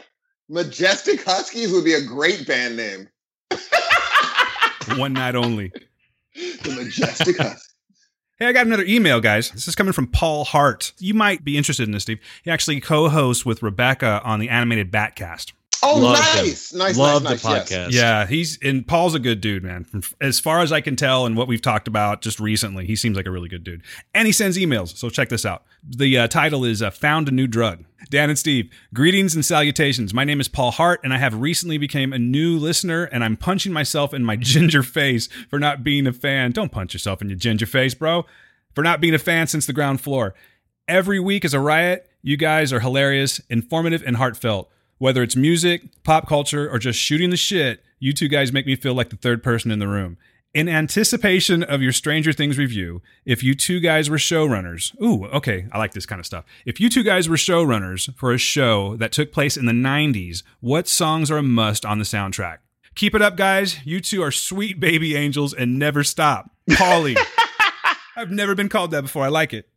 [0.48, 3.08] Majestic Huskies would be a great band name.
[4.96, 5.72] One night only.
[6.34, 7.66] The Majestic Huskies.
[8.38, 9.50] Hey, I got another email, guys.
[9.50, 10.94] This is coming from Paul Hart.
[10.98, 12.20] You might be interested in this, Steve.
[12.42, 15.52] He actually co-hosts with Rebecca on the animated Batcast.
[15.82, 16.44] Oh, Love him.
[16.46, 16.72] nice.
[16.72, 17.62] Nice, Love nice, the nice.
[17.64, 17.90] podcast.
[17.90, 17.94] Yes.
[17.94, 19.84] Yeah, he's and Paul's a good dude, man.
[19.84, 22.96] From, as far as I can tell, and what we've talked about just recently, he
[22.96, 23.82] seems like a really good dude.
[24.14, 25.64] And he sends emails, so check this out.
[25.88, 30.12] The uh, title is uh, "Found a New Drug." Dan and Steve, greetings and salutations.
[30.12, 33.36] My name is Paul Hart, and I have recently became a new listener, and I'm
[33.36, 36.52] punching myself in my ginger face for not being a fan.
[36.52, 38.26] Don't punch yourself in your ginger face, bro.
[38.74, 40.34] For not being a fan since the ground floor.
[40.88, 42.08] Every week is a riot.
[42.22, 44.70] You guys are hilarious, informative, and heartfelt.
[45.00, 48.76] Whether it's music, pop culture, or just shooting the shit, you two guys make me
[48.76, 50.18] feel like the third person in the room.
[50.52, 55.68] In anticipation of your Stranger Things review, if you two guys were showrunners, ooh, okay,
[55.72, 56.44] I like this kind of stuff.
[56.66, 60.42] If you two guys were showrunners for a show that took place in the 90s,
[60.60, 62.58] what songs are a must on the soundtrack?
[62.94, 63.78] Keep it up, guys.
[63.86, 66.50] You two are sweet baby angels and never stop.
[66.68, 67.16] Paulie.
[68.16, 69.24] I've never been called that before.
[69.24, 69.69] I like it.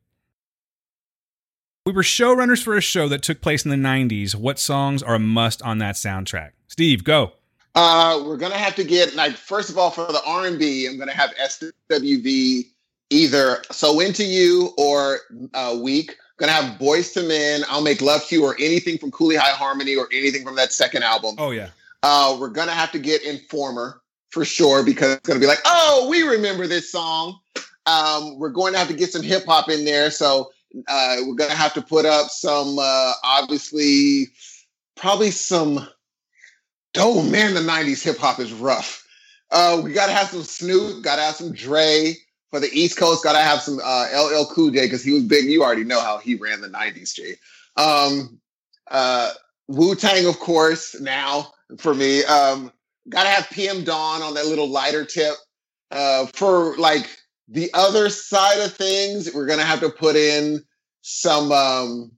[1.86, 4.36] We were showrunners for a show that took place in the 90s.
[4.36, 6.51] What songs are a must on that soundtrack?
[6.69, 7.34] Steve, go.
[7.75, 10.88] Uh, we're gonna have to get like first of all for the R and B,
[10.88, 12.67] I'm gonna have SWV
[13.09, 15.19] either "So Into You" or
[15.55, 17.63] uh, "Weak." Gonna have Boyz II Men.
[17.67, 20.71] I'll make Love to You or anything from Cooley High Harmony or anything from that
[20.71, 21.36] second album.
[21.38, 21.69] Oh, yeah.
[22.03, 26.07] Uh, we're gonna have to get Informer for sure because it's gonna be like, oh,
[26.09, 27.39] we remember this song.
[27.86, 30.51] Um, we're going to have to get some hip hop in there, so
[30.88, 34.28] uh, we're gonna have to put up some, uh, obviously,
[34.95, 35.88] probably some.
[36.97, 39.05] Oh man, the '90s hip hop is rough.
[39.51, 42.15] Uh, we gotta have some Snoop, gotta have some Dre
[42.51, 43.24] for the East Coast.
[43.24, 45.45] Gotta have some uh, LL Cool J because he was big.
[45.45, 47.36] You already know how he ran the '90s, Jay.
[47.78, 48.39] Um,
[48.89, 49.32] uh,
[49.67, 50.99] Wu Tang, of course.
[50.99, 52.71] Now for me, um,
[53.09, 55.36] gotta have PM Dawn on that little lighter tip.
[55.91, 57.07] Uh, for like
[57.47, 60.63] the other side of things, we're gonna have to put in
[61.01, 62.11] some um,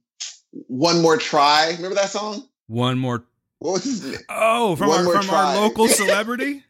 [0.68, 1.72] one more try.
[1.76, 2.48] Remember that song?
[2.66, 3.24] One more.
[3.58, 4.20] What was his name?
[4.28, 6.62] Oh, from, our, from our local celebrity?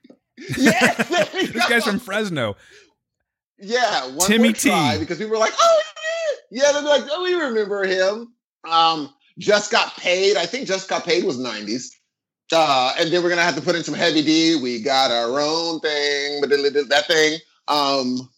[0.57, 2.57] Yes, this guy's from Fresno.
[3.59, 5.01] Yeah, one Timmy more try T.
[5.01, 5.83] because we were like, oh
[6.51, 6.73] yeah, yeah.
[6.73, 8.33] They're like, oh, we remember him.
[8.69, 10.37] Um, just got paid.
[10.37, 11.91] I think just got paid was '90s.
[12.53, 14.57] Uh, and then we're gonna have to put in some heavy D.
[14.57, 17.39] We got our own thing, but that thing.
[17.69, 18.31] Um,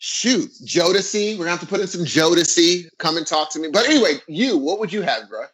[0.00, 1.34] shoot, Jodeci.
[1.34, 2.88] We're gonna have to put in some Jodeci.
[2.98, 3.68] Come and talk to me.
[3.72, 5.44] But anyway, you, what would you have, bro?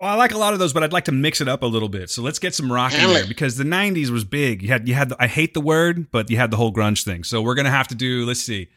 [0.00, 1.66] Well, I like a lot of those, but I'd like to mix it up a
[1.66, 2.08] little bit.
[2.08, 4.62] So let's get some rock in there because the '90s was big.
[4.62, 7.04] You had you had the, I hate the word, but you had the whole grunge
[7.04, 7.24] thing.
[7.24, 8.24] So we're gonna have to do.
[8.24, 8.68] Let's see.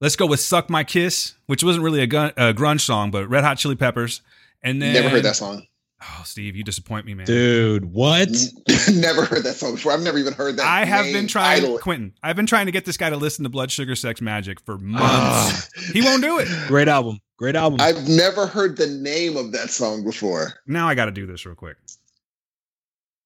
[0.00, 3.28] Let's go with "Suck My Kiss," which wasn't really a, gun, a grunge song, but
[3.28, 4.20] Red Hot Chili Peppers.
[4.62, 5.66] And then Never heard that song.
[6.04, 7.26] Oh, Steve, you disappoint me, man.
[7.26, 8.28] Dude, what?
[8.92, 9.92] never heard that song before.
[9.92, 10.66] I've never even heard that.
[10.66, 11.78] I have name, been trying, title.
[11.78, 12.12] Quentin.
[12.22, 14.78] I've been trying to get this guy to listen to Blood Sugar Sex Magik for
[14.78, 15.04] months.
[15.04, 16.48] Ah, he won't do it.
[16.66, 17.20] great album.
[17.36, 17.80] Great album.
[17.80, 20.54] I've never heard the name of that song before.
[20.66, 21.76] Now I got to do this real quick.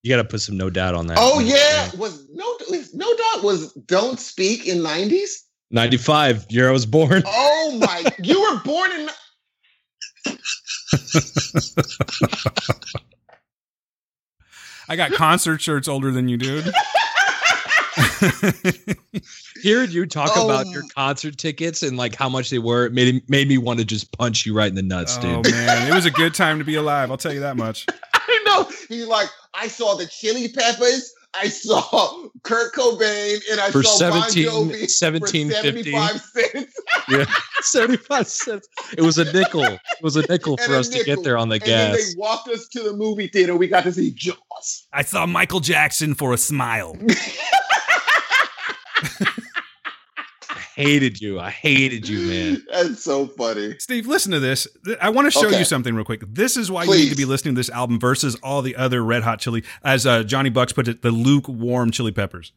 [0.02, 1.18] you got to put some no doubt on that.
[1.20, 2.58] Oh yeah, was no
[2.94, 5.44] no doubt was "Don't Speak" in nineties.
[5.70, 7.22] 95, year I was born.
[7.26, 8.04] Oh my!
[8.22, 9.08] you were born in.
[14.89, 16.64] I got concert shirts older than you, dude.
[19.62, 20.45] Hearing you talk Oh.
[20.45, 23.78] about your concert tickets and like how much they were it made made me want
[23.80, 25.37] to just punch you right in the nuts, dude.
[25.39, 25.55] oh dude.
[25.55, 27.11] man, it was a good time to be alive.
[27.11, 27.87] I'll tell you that much.
[28.14, 28.68] I know.
[28.89, 31.12] He's like, I saw the Chili Peppers.
[31.41, 35.93] I saw Kurt Cobain, and I For saw 17 Bon Jovi 17, for 50.
[35.93, 36.80] seventy-five cents.
[37.09, 37.24] Yeah.
[37.61, 38.68] 75 cents.
[38.97, 39.62] It was a nickel.
[39.64, 41.93] It was a nickel And for a us to get there on the And then
[41.93, 43.57] they walked us to the movie theater.
[43.57, 44.87] We got to see Jaws.
[44.93, 46.97] I saw Michael Jackson for a smile.
[50.76, 51.40] I hated you.
[51.40, 52.62] I hated you, man.
[52.70, 53.78] That's so funny.
[53.78, 54.68] Steve, listen to this.
[55.00, 55.58] I want to show Okay.
[55.58, 56.22] you something real quick.
[56.28, 59.02] This is why you need to be listening to this album versus all the other
[59.02, 62.52] Red Hot Chili, as uh, Johnny Bucks put it, the lukewarm Chili Peppers.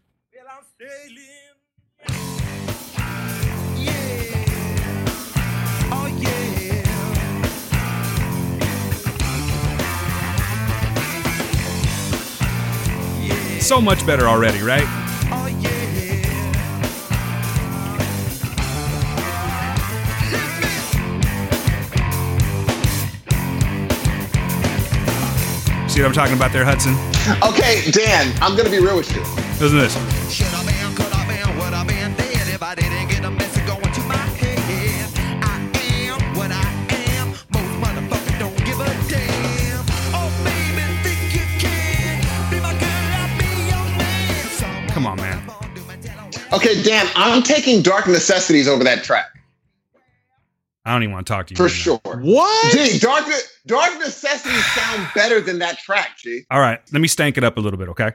[13.59, 14.87] So much better already, right?
[25.99, 26.95] See what I'm talking about there, Hudson?
[27.43, 29.19] Okay, Dan, I'm gonna be real with you.
[29.59, 29.93] Listen to this.
[30.33, 33.29] Should I been, could I been, would I been dead if I didn't get a
[33.29, 35.11] message going to my head?
[35.43, 35.59] I
[36.07, 36.63] am what I
[37.19, 37.35] am.
[37.51, 39.83] Most motherfuckers don't give a damn.
[40.15, 44.45] Oh, baby, think you can be my girl, I'll be your man.
[44.55, 45.51] Someone Come on, man.
[45.75, 49.38] do my tell Okay, Dan, I'm taking Dark Necessities over that track
[50.85, 51.57] I don't even want to talk to you.
[51.57, 52.11] for right now.
[52.13, 52.21] sure.
[52.21, 52.73] What?
[52.73, 53.25] Gee, Dark,
[53.67, 56.43] Dark Necessities sound better than that track, G.
[56.49, 58.11] All right, let me stank it up a little bit, okay?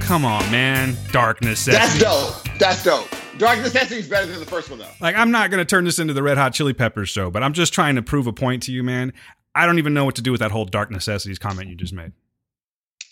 [0.00, 0.96] Come on, man.
[1.12, 2.58] Dark That's dope.
[2.58, 3.08] That's dope.
[3.38, 4.86] Dark Necessities is better than the first one, though.
[5.00, 7.42] Like, I'm not going to turn this into the Red Hot Chili Peppers show, but
[7.42, 9.12] I'm just trying to prove a point to you, man.
[9.54, 11.92] I don't even know what to do with that whole dark necessities comment you just
[11.92, 12.12] made.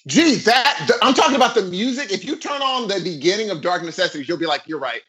[0.09, 2.11] Gee, that th- I'm talking about the music.
[2.13, 5.01] If you turn on the beginning of Dark Necessities, you'll be like, "You're right."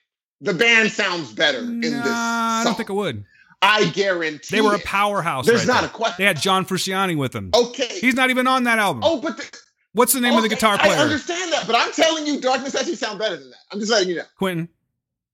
[0.42, 1.92] The band sounds better in this.
[1.92, 3.26] Nah, I don't think it would.
[3.64, 4.84] I guarantee They were a it.
[4.86, 5.48] powerhouse.
[5.48, 5.90] There's right not there.
[5.90, 6.16] a question.
[6.20, 7.50] They had John Frusciante with them.
[7.56, 7.88] Okay.
[8.00, 9.02] He's not even on that album.
[9.06, 9.58] oh, but the,
[9.94, 11.00] What's the name of the okay, guitar I player?
[11.00, 13.58] understand that, but I'm telling you, Dark Necessities sound better than that.
[13.72, 14.24] I'm just letting you know.
[14.38, 14.68] Quentin.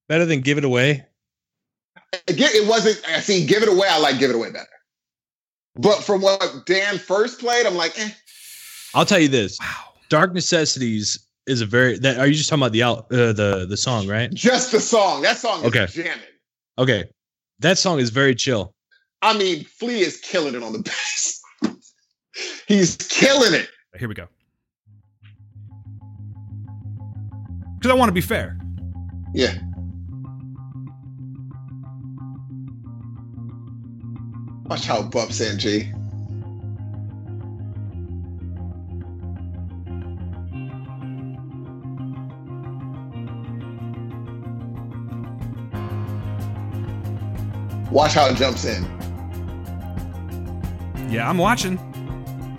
[0.10, 1.06] Better than give it away?
[2.28, 3.00] Again, it wasn't.
[3.08, 3.46] I see.
[3.46, 3.88] Give it away.
[3.90, 4.66] I like Give It Away better.
[5.76, 8.10] But from what Dan first played, I'm like, eh.
[8.96, 9.60] I'll tell you this.
[9.60, 9.94] Wow.
[10.10, 13.68] Dark Necessities is a very that are you just talking about the out uh, the
[13.70, 14.34] the song, right?
[14.34, 15.22] Just the song.
[15.22, 15.86] That song is Okay.
[15.86, 16.18] jamming.
[16.80, 17.06] Okay.
[17.60, 18.74] That song is very chill.
[19.22, 21.42] I mean, Flea is killing it on the bass.
[22.68, 23.70] He's killing it.
[24.00, 24.28] Here we go.
[27.78, 28.58] Because I want to be fair.
[29.36, 29.54] Yeah.
[34.70, 35.92] Watch how it bumps in, G.
[47.92, 48.84] Watch how it jumps in.
[51.10, 51.80] Yeah, I'm watching.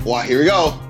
[0.05, 0.90] Well, here we go.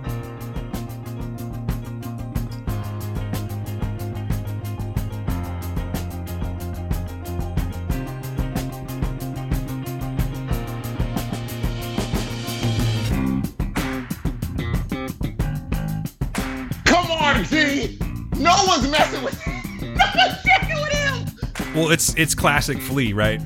[21.90, 23.40] Well, it's it's classic Flea, right?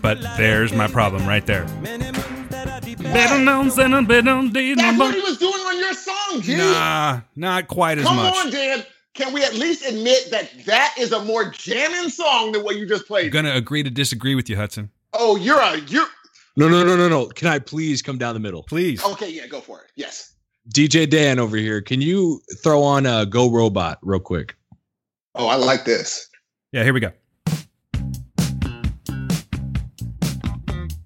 [0.00, 1.64] But there's my problem right there.
[3.02, 6.56] Better known than a bit on That's what he was doing on your song, G.
[6.56, 8.32] Nah, not quite as Come much.
[8.32, 8.84] on, Dan.
[9.14, 12.86] Can we at least admit that that is a more jamming song than what you
[12.86, 13.32] just I'm played?
[13.32, 14.92] gonna agree to disagree with you, Hudson.
[15.12, 16.06] Oh, you're a you're
[16.56, 17.26] No, no, no, no, no.
[17.26, 18.62] Can I please come down the middle?
[18.62, 19.04] Please.
[19.04, 19.30] okay.
[19.30, 19.90] Yeah, go for it.
[19.96, 20.34] Yes.
[20.72, 21.80] DJ Dan over here.
[21.80, 24.54] Can you throw on a Go Robot real quick?
[25.34, 26.28] Oh, I like this.
[26.76, 27.10] Yeah, here we go.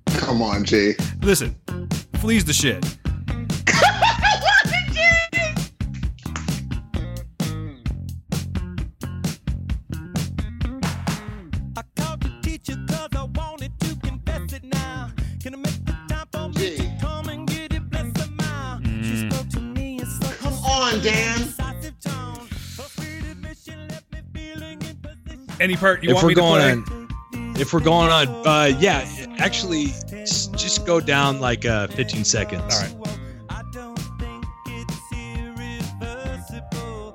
[0.07, 0.95] Come on, G.
[1.23, 1.55] Listen,
[2.14, 2.85] Flea's the shit.
[25.61, 26.96] Any part you if want we're me to going play?
[27.34, 29.06] on, if we're going on, uh, yeah,
[29.38, 29.88] actually,
[30.24, 32.74] just go down like uh, 15 seconds.
[32.74, 32.94] All right.
[33.50, 37.14] I don't think it's irreversible.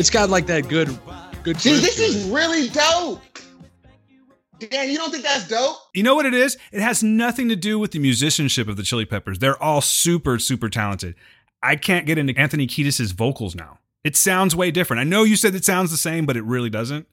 [0.00, 0.88] It's got like that good,
[1.42, 1.58] good.
[1.58, 3.20] Gee, this is really dope.
[4.58, 5.76] Dan, you don't think that's dope?
[5.92, 6.56] You know what it is?
[6.72, 9.40] It has nothing to do with the musicianship of the Chili Peppers.
[9.40, 11.16] They're all super, super talented.
[11.62, 13.78] I can't get into Anthony Kiedis' vocals now.
[14.02, 15.00] It sounds way different.
[15.00, 17.06] I know you said it sounds the same, but it really doesn't.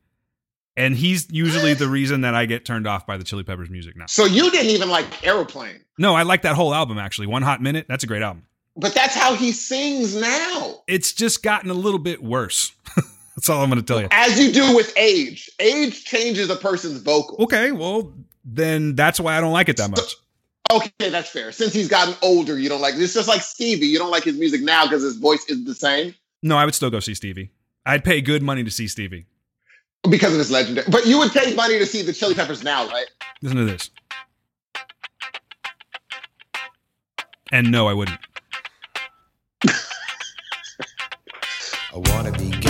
[0.78, 3.98] And he's usually the reason that I get turned off by the Chili Peppers music
[3.98, 4.06] now.
[4.06, 7.28] So you didn't even like Aeroplane, No, I like that whole album actually.
[7.28, 8.46] One Hot Minute, that's a great album.
[8.78, 10.84] but that's how he sings now.
[10.88, 12.74] It's just gotten a little bit worse.
[13.38, 14.08] That's all I'm going to tell you.
[14.10, 15.48] As you do with age.
[15.60, 17.38] Age changes a person's vocal.
[17.44, 18.12] Okay, well,
[18.44, 20.16] then that's why I don't like it that much.
[20.72, 21.52] Okay, that's fair.
[21.52, 23.86] Since he's gotten older, you don't like it's just like Stevie.
[23.86, 26.74] You don't like his music now because his voice is the same No, I would
[26.74, 27.52] still go see Stevie.
[27.86, 29.28] I'd pay good money to see Stevie.
[30.10, 30.88] because of his legendary.
[30.90, 33.06] But you would pay money to see the Chili Peppers now, right?
[33.44, 33.92] Listen to this.
[37.52, 38.20] And no, I wouldn't.
[41.94, 42.67] A wannabe gangster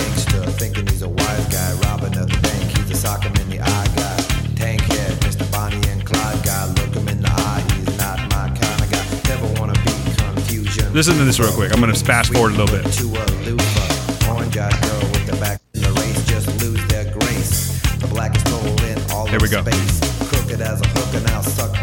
[0.58, 2.76] thinking he's a wise guy, robbing the bank.
[2.76, 4.16] He's a sock him in the eye guy.
[4.56, 5.50] Tank head, Mr.
[5.52, 6.66] Bonnie and Clyde guy.
[6.82, 9.04] Look him in the eye, he's not my kind of guy.
[9.30, 10.92] Never wanna be confusion.
[10.92, 11.72] Listen to this real quick.
[11.72, 12.92] I'm gonna fast forward a little bit.
[12.94, 17.06] To a loofah, orange eyed girl with the back in the race just lose their
[17.18, 17.80] grace.
[18.02, 19.62] The blackest hole in all Here we go.
[19.62, 20.00] space.
[20.28, 21.77] Crooked as a hook and I'll suck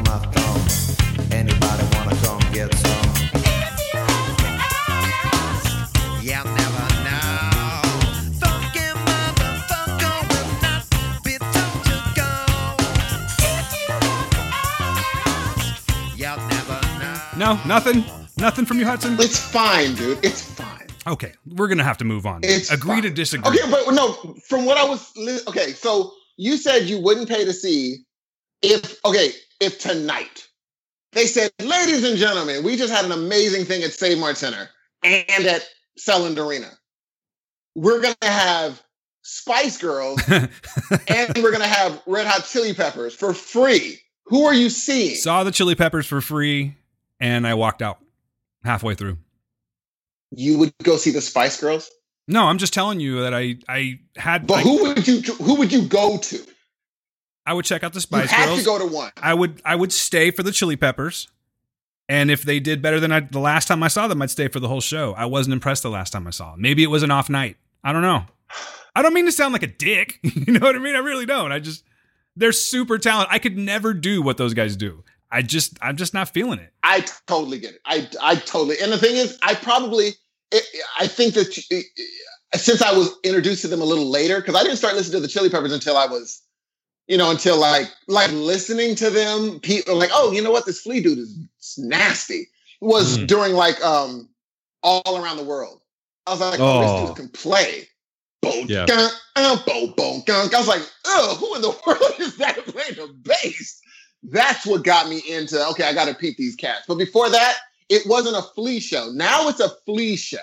[17.46, 18.04] No, nothing?
[18.40, 19.18] Nothing from you, Hudson?
[19.20, 20.18] It's fine, dude.
[20.26, 20.88] It's fine.
[21.06, 22.40] Okay, we're gonna have to move on.
[22.44, 23.60] It's Agree to disagree.
[23.60, 27.46] Okay, but no, from what I was li- okay, so you said you wouldn't pay
[27.46, 27.98] to see
[28.64, 29.30] if okay,
[29.60, 30.48] if tonight
[31.12, 34.68] they said, ladies and gentlemen, we just had an amazing thing at Save Mart Center
[35.04, 35.70] and at
[36.00, 36.72] Selland Arena.
[37.76, 38.82] We're gonna have
[39.22, 44.00] Spice Girls and we're gonna have Red Hot Chili Peppers for free.
[44.26, 45.14] Who are you seeing?
[45.14, 46.76] Saw the Chili Peppers for free,
[47.20, 48.00] and I walked out
[48.64, 49.18] halfway through.
[50.32, 51.90] you would go see the Spice Girls?
[52.28, 54.48] No, I'm just telling you that I I had.
[54.48, 56.40] But like, who would you who would you go to?
[57.46, 58.60] I would check out the Spice You have Girls.
[58.60, 59.12] to go to one.
[59.22, 61.28] I would I would stay for the Chili Peppers,
[62.10, 64.48] and if they did better than I, the last time I saw them, I'd stay
[64.48, 65.14] for the whole show.
[65.14, 66.62] I wasn't impressed the last time I saw them.
[66.62, 67.58] Maybe it was an off night.
[67.84, 68.24] I don't know.
[68.96, 70.20] I don't mean to sound like a dick.
[70.24, 70.96] you know what I mean?
[70.96, 71.52] I really don't.
[71.52, 71.84] I just
[72.36, 73.32] they're super talented.
[73.32, 75.04] I could never do what those guys do.
[75.36, 76.72] I just I'm just not feeling it.
[76.84, 77.82] I totally get it.
[77.86, 78.78] I I totally.
[78.82, 80.12] And the thing is, I probably
[80.52, 80.64] it,
[80.98, 81.48] I think that
[82.56, 85.28] since I was introduced to them a little later, because I didn't start listening to
[85.28, 86.42] the Chili Peppers until I was,
[87.08, 89.60] you know, until like like listening to them.
[89.60, 91.38] People like, oh, you know what, this Flea dude is
[91.78, 92.48] nasty.
[92.82, 93.28] Was Mhm.
[93.28, 94.30] during like um
[94.84, 95.82] all around the world.
[96.28, 97.00] I was like, oh, Oh.
[97.02, 97.90] this dude can play.
[98.42, 98.86] Boom, Yeah.
[98.86, 100.24] gung, uh, boom.
[100.28, 103.82] I was like, oh, who in the world is that playing the bass?
[104.24, 106.84] That's what got me into okay, I gotta peep these cats.
[106.88, 107.58] But before that,
[107.90, 109.12] it wasn't a flea show.
[109.14, 110.38] Now it's a flea show.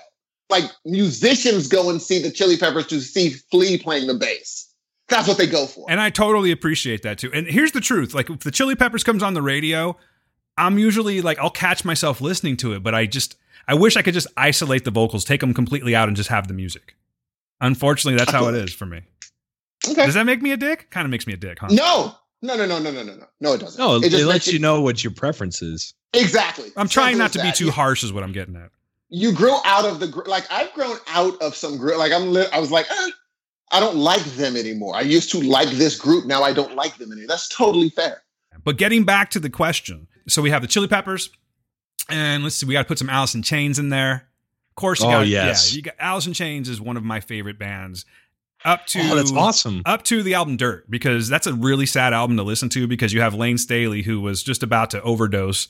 [0.51, 4.69] Like musicians go and see the Chili Peppers to see Flea playing the bass.
[5.09, 5.91] That's what they go for.
[5.91, 7.31] And I totally appreciate that too.
[7.33, 9.97] And here's the truth: like if the Chili Peppers comes on the radio,
[10.57, 13.37] I'm usually like I'll catch myself listening to it, but I just
[13.67, 16.49] I wish I could just isolate the vocals, take them completely out, and just have
[16.49, 16.97] the music.
[17.61, 19.03] Unfortunately, that's how it is for me.
[19.89, 20.07] Okay.
[20.07, 20.91] Does that make me a dick?
[20.91, 21.69] Kind of makes me a dick, huh?
[21.71, 23.27] No, no, no, no, no, no, no, no.
[23.41, 23.79] No, it doesn't.
[23.79, 25.95] No, it, just lets makes you know what your preference is.
[26.13, 26.71] exactly.
[26.77, 27.55] I'm trying Simple not as to be that.
[27.57, 28.71] too You- harsh, is what I'm getting at.
[29.15, 31.99] You grew out of the gr- like I've grown out of some group.
[31.99, 33.11] Like I'm, li- I was like, eh,
[33.71, 34.95] I don't like them anymore.
[34.97, 36.25] I used to like this group.
[36.27, 37.29] Now I don't like them anymore.
[37.29, 38.23] That's totally fair.
[38.65, 41.29] But getting back to the question, so we have the Chili Peppers,
[42.09, 44.29] and let's see, we got to put some Alice in Chains in there.
[44.71, 45.73] Of course, you Oh, got yes.
[45.73, 48.07] yeah, you got Alice in Chains is one of my favorite bands.
[48.65, 49.83] Up to Oh, that's awesome.
[49.87, 53.13] up to the album Dirt because that's a really sad album to listen to because
[53.13, 55.69] you have Layne Staley who was just about to overdose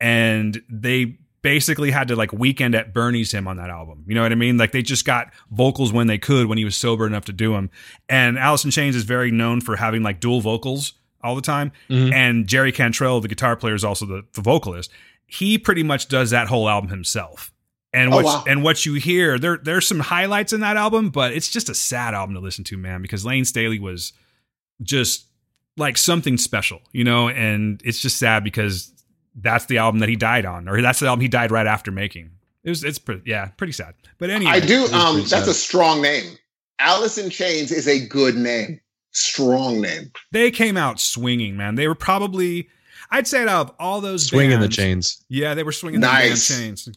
[0.00, 4.02] and they basically had to like weekend at Bernie's him on that album.
[4.06, 4.56] You know what I mean?
[4.56, 7.52] Like they just got vocals when they could when he was sober enough to do
[7.52, 7.70] them.
[8.08, 11.70] And Alice in Chains is very known for having like dual vocals all the time.
[11.90, 12.12] Mhm.
[12.12, 14.90] And Jerry Cantrell, the guitar player, is also the, the vocalist.
[15.26, 17.50] He pretty much does that whole album himself.
[17.94, 18.44] And Oh, what wow.
[18.46, 21.74] and what you hear, there there's some highlights in that album, but it's just a
[21.74, 24.12] sad album to listen to, man, because Layne Staley was
[24.82, 25.26] just
[25.76, 28.90] like something special, you know, and it's just sad because
[29.36, 31.90] that's the album that he died on, or that's the album he died right after
[31.92, 32.30] making.
[32.64, 33.94] It was it's pretty yeah, pretty sad.
[34.18, 34.86] But anyway, I do.
[34.92, 35.48] Um, that's sad.
[35.48, 36.36] a strong name.
[36.80, 38.80] Alice in Chains is a good name.
[39.12, 40.10] Strong name.
[40.32, 41.76] they came out swinging, man.
[41.76, 42.68] They were probably
[43.10, 45.24] I'd say out of all those Swinging the chains.
[45.28, 46.48] Yeah, they were swinging the Nice.
[46.48, 46.88] damn chains.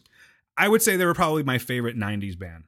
[0.58, 2.64] I would say they were probably my favorite '90s band.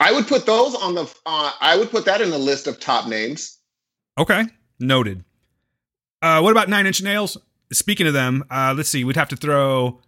[0.00, 1.02] I would put those on the.
[1.26, 3.58] Uh, I would put that in the list of top names.
[4.18, 4.44] Okay,
[4.78, 5.24] noted.
[6.22, 7.36] Uh, what about Nine Inch Nails?
[7.72, 9.04] Speaking of them, uh, let's see.
[9.04, 10.00] We'd have to throw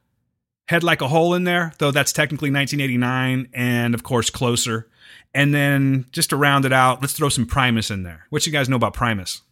[0.68, 4.88] Head Like a Hole in there, though that's technically 1989, and of course Closer.
[5.34, 8.26] And then just to round it out, let's throw some Primus in there.
[8.30, 9.42] What you guys know about Primus?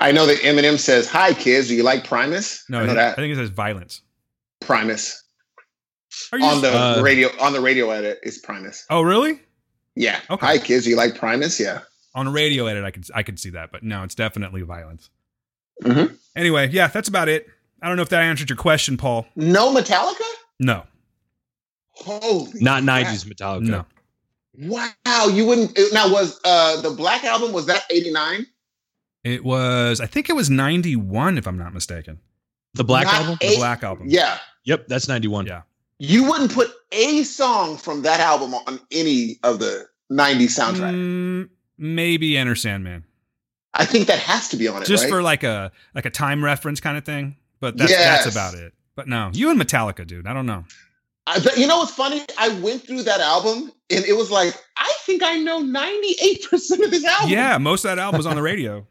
[0.00, 3.32] I know that Eminem says, "Hi kids, do you like Primus?" No, I I think
[3.32, 4.02] it says Violence.
[4.60, 5.24] Primus
[6.32, 7.28] Are you on the Uh, radio.
[7.40, 8.84] On the radio edit is Primus.
[8.90, 9.40] oh, really?
[9.94, 10.20] Yeah.
[10.30, 10.46] Okay.
[10.46, 11.58] Hi kids, you like Primus?
[11.58, 11.80] Yeah.
[12.14, 15.10] On a radio edit, I could I could see that, but no, it's definitely Violence.
[15.82, 16.16] Mhm.
[16.36, 17.46] Anyway, yeah, that's about it.
[17.82, 19.26] I don't know if that answered your question, Paul.
[19.36, 20.24] No Metallica.
[20.60, 20.84] No,
[21.90, 22.60] Holy.
[22.60, 23.06] Not crap.
[23.06, 23.62] 90s Metallica.
[23.62, 23.86] no.
[24.60, 25.78] Wow, you wouldn't.
[25.92, 28.46] Now was uh the Black album was that eighty nine?
[29.24, 32.20] It was, I think it was 91, if I'm not mistaken.
[32.74, 33.38] The Black Not Album?
[33.40, 34.06] The Black Album.
[34.08, 34.38] Yeah.
[34.64, 35.44] Yep, that's 91.
[35.46, 35.62] Yeah.
[35.98, 40.94] You wouldn't put a song from that album on any of the 90s soundtrack.
[40.94, 43.04] Mm, maybe Enter Sandman.
[43.74, 45.10] I think that has to be on it, Just right?
[45.10, 47.36] for like a like a time reference kind of thing.
[47.60, 48.24] But that's Yes.
[48.24, 48.72] that's about it.
[48.94, 50.26] But no, you and Metallica, dude.
[50.26, 50.64] I don't know.
[51.26, 52.22] I, but you know what's funny?
[52.38, 56.90] I went through that album and it was like, I think I know 98% of
[56.90, 57.28] this album.
[57.30, 58.86] Yeah, most of that album was on the radio.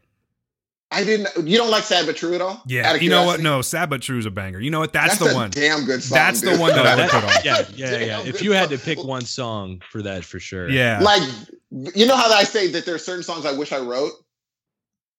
[0.90, 1.46] I didn't.
[1.46, 2.62] You don't like Sad But True at all?
[2.66, 3.40] Yeah, Out of you know what?
[3.40, 4.58] No, Sad but True's a banger.
[4.58, 4.92] You know what?
[4.92, 5.50] That's, a the one.
[5.50, 6.16] damn good song.
[6.16, 7.30] That's the one that I would put on.
[7.44, 8.18] yeah, yeah, yeah.
[8.18, 10.70] Damn If you had to pick one song for that, for sure.
[10.70, 11.22] Yeah, Like,
[11.70, 14.12] you know how I say that there are certain songs I wish I wrote?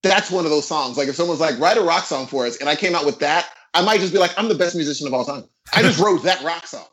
[0.01, 0.97] That's one of those songs.
[0.97, 3.19] Like, if someone's like, write a rock song for us, and I came out with
[3.19, 5.43] that, I might just be like, I'm the best musician of all time.
[5.73, 6.87] I just wrote that rock song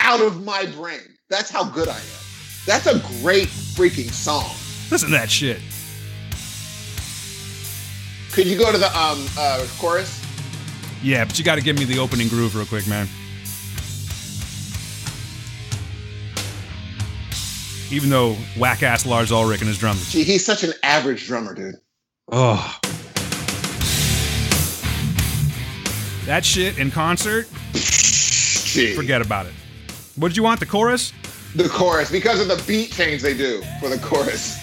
[0.00, 1.00] out of my brain.
[1.30, 2.02] That's how good I am.
[2.66, 4.44] That's a great freaking song.
[4.90, 5.60] listen to that shit.
[8.32, 10.24] Could you go to the um uh chorus?
[11.02, 13.08] Yeah, but you got to give me the opening groove real quick, man.
[17.90, 20.12] Even though whack ass Lars Ulrich and his drums.
[20.12, 21.76] Gee, he's such an average drummer, dude.
[22.30, 22.78] Oh,
[26.26, 28.94] That shit in concert, Gee.
[28.94, 29.52] forget about it.
[30.14, 30.60] What did you want?
[30.60, 31.12] The chorus?
[31.56, 34.56] the chorus because of the beat change they do for the chorus.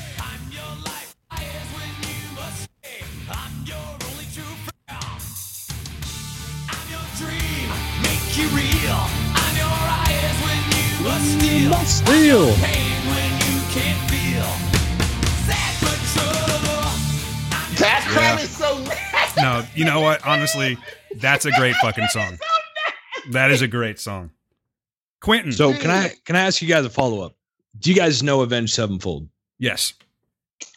[8.45, 8.97] Real.
[9.35, 9.55] i'm
[17.77, 18.43] That crap Yeah.
[18.43, 19.41] is so nasty.
[19.41, 20.26] No, you know what?
[20.26, 20.77] Honestly,
[21.18, 22.38] that's a great fucking song.
[23.31, 24.31] That is a great song.
[25.22, 25.51] Quentin.
[25.51, 27.35] So can I can I ask you guys a follow up?
[27.80, 29.27] Do you guys know Avenged Sevenfold?
[29.59, 29.93] yes.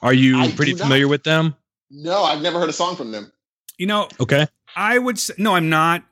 [0.02, 0.84] Are you I pretty do not.
[0.84, 1.54] familiar with them?
[1.90, 3.32] No, I've never heard a song from them.
[3.78, 4.46] You know, Okay.
[4.76, 6.02] I would say, no, I'm not.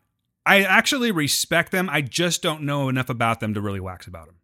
[0.48, 1.90] I actually respect them.
[1.90, 4.36] I just don't know enough about them to really wax about them.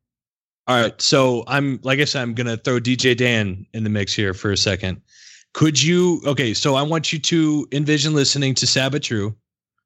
[0.66, 1.00] All right.
[1.00, 4.52] So I'm like I said, I'm gonna throw DJ Dan in the mix here for
[4.52, 5.00] a second.
[5.54, 9.34] Could you okay, so I want you to envision listening to Sad But True.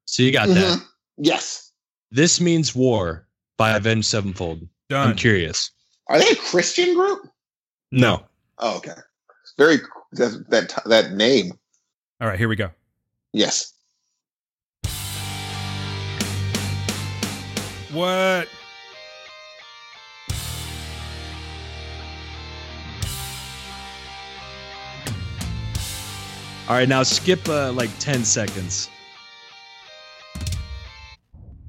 [0.05, 0.79] So you got that.
[0.79, 0.85] Mhm.
[1.17, 1.71] Yes.
[2.11, 3.27] This means war
[3.57, 4.67] by Avenged Sevenfold.
[4.91, 5.71] I'm curious.
[6.07, 7.29] Are they a Christian group?
[7.91, 8.25] No.
[8.57, 8.95] Oh, okay.
[9.57, 9.77] Very
[10.13, 11.51] that that that name.
[12.19, 12.71] All right, here we go.
[13.31, 13.73] Yes.
[17.91, 18.47] What?
[26.67, 28.91] All right, now skip uh, like 10 seconds.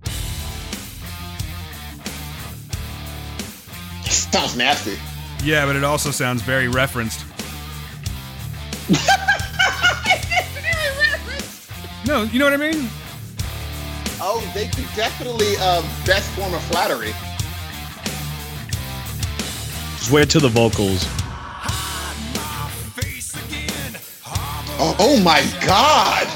[4.05, 4.99] Sounds nasty.
[5.43, 7.25] Yeah, but it also sounds very referenced.
[12.07, 12.91] no, you know what I mean?
[14.23, 17.13] Oh, they could definitely uh, best form of flattery.
[19.99, 21.07] Just wait till the vocals.
[24.83, 26.27] Oh, oh my God!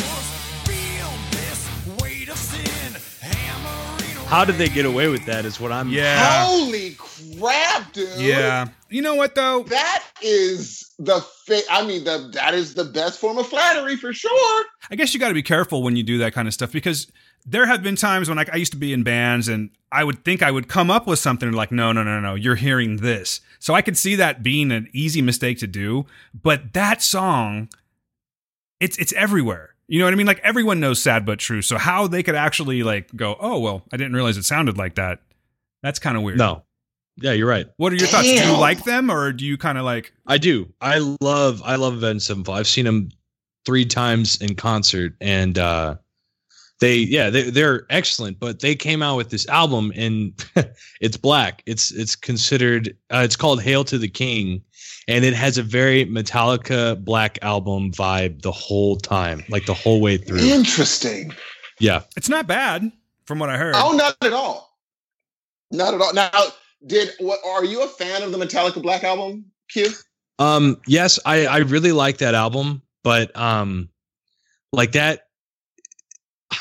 [4.26, 5.44] How did they get away with that?
[5.44, 5.90] Is what I'm.
[5.90, 6.44] Yeah.
[6.44, 8.18] Holy crap, dude!
[8.18, 8.68] Yeah.
[8.90, 9.62] You know what though?
[9.64, 11.20] that is the.
[11.46, 14.64] Fa- I mean, the that is the best form of flattery for sure.
[14.90, 17.06] I guess you got to be careful when you do that kind of stuff because
[17.46, 20.24] there have been times when like I used to be in bands and I would
[20.24, 22.96] think I would come up with something and like no no no no you're hearing
[22.98, 23.40] this.
[23.58, 27.68] So I could see that being an easy mistake to do, but that song
[28.80, 29.74] it's it's everywhere.
[29.86, 30.26] You know what I mean?
[30.26, 31.60] Like everyone knows sad but true.
[31.62, 34.94] So how they could actually like go, "Oh, well, I didn't realize it sounded like
[34.94, 35.20] that."
[35.82, 36.38] That's kind of weird.
[36.38, 36.64] No.
[37.16, 37.66] Yeah, you're right.
[37.76, 38.26] What are your thoughts?
[38.26, 40.72] Do you like them or do you kind of like I do.
[40.80, 41.62] I love.
[41.64, 42.58] I love Avenged Sevenfold.
[42.58, 43.10] I've seen them
[43.64, 45.96] three times in concert, and uh,
[46.80, 48.38] they yeah they they're excellent.
[48.40, 50.32] But they came out with this album, and
[51.00, 51.62] it's black.
[51.66, 52.96] It's it's considered.
[53.10, 54.62] Uh, it's called Hail to the King,
[55.08, 60.00] and it has a very Metallica Black Album vibe the whole time, like the whole
[60.00, 60.38] way through.
[60.38, 61.32] Interesting.
[61.80, 62.02] Yeah.
[62.16, 62.90] it's not bad
[63.24, 63.74] from what I heard.
[63.76, 64.78] Oh, not at all.
[65.70, 66.12] Not at all.
[66.12, 66.30] Now,
[66.86, 67.40] did what?
[67.44, 69.46] Are you a fan of the Metallica Black album?
[69.70, 69.88] Q.
[70.38, 73.88] Um, yes, I, I really like that album, but um,
[74.72, 75.28] like that,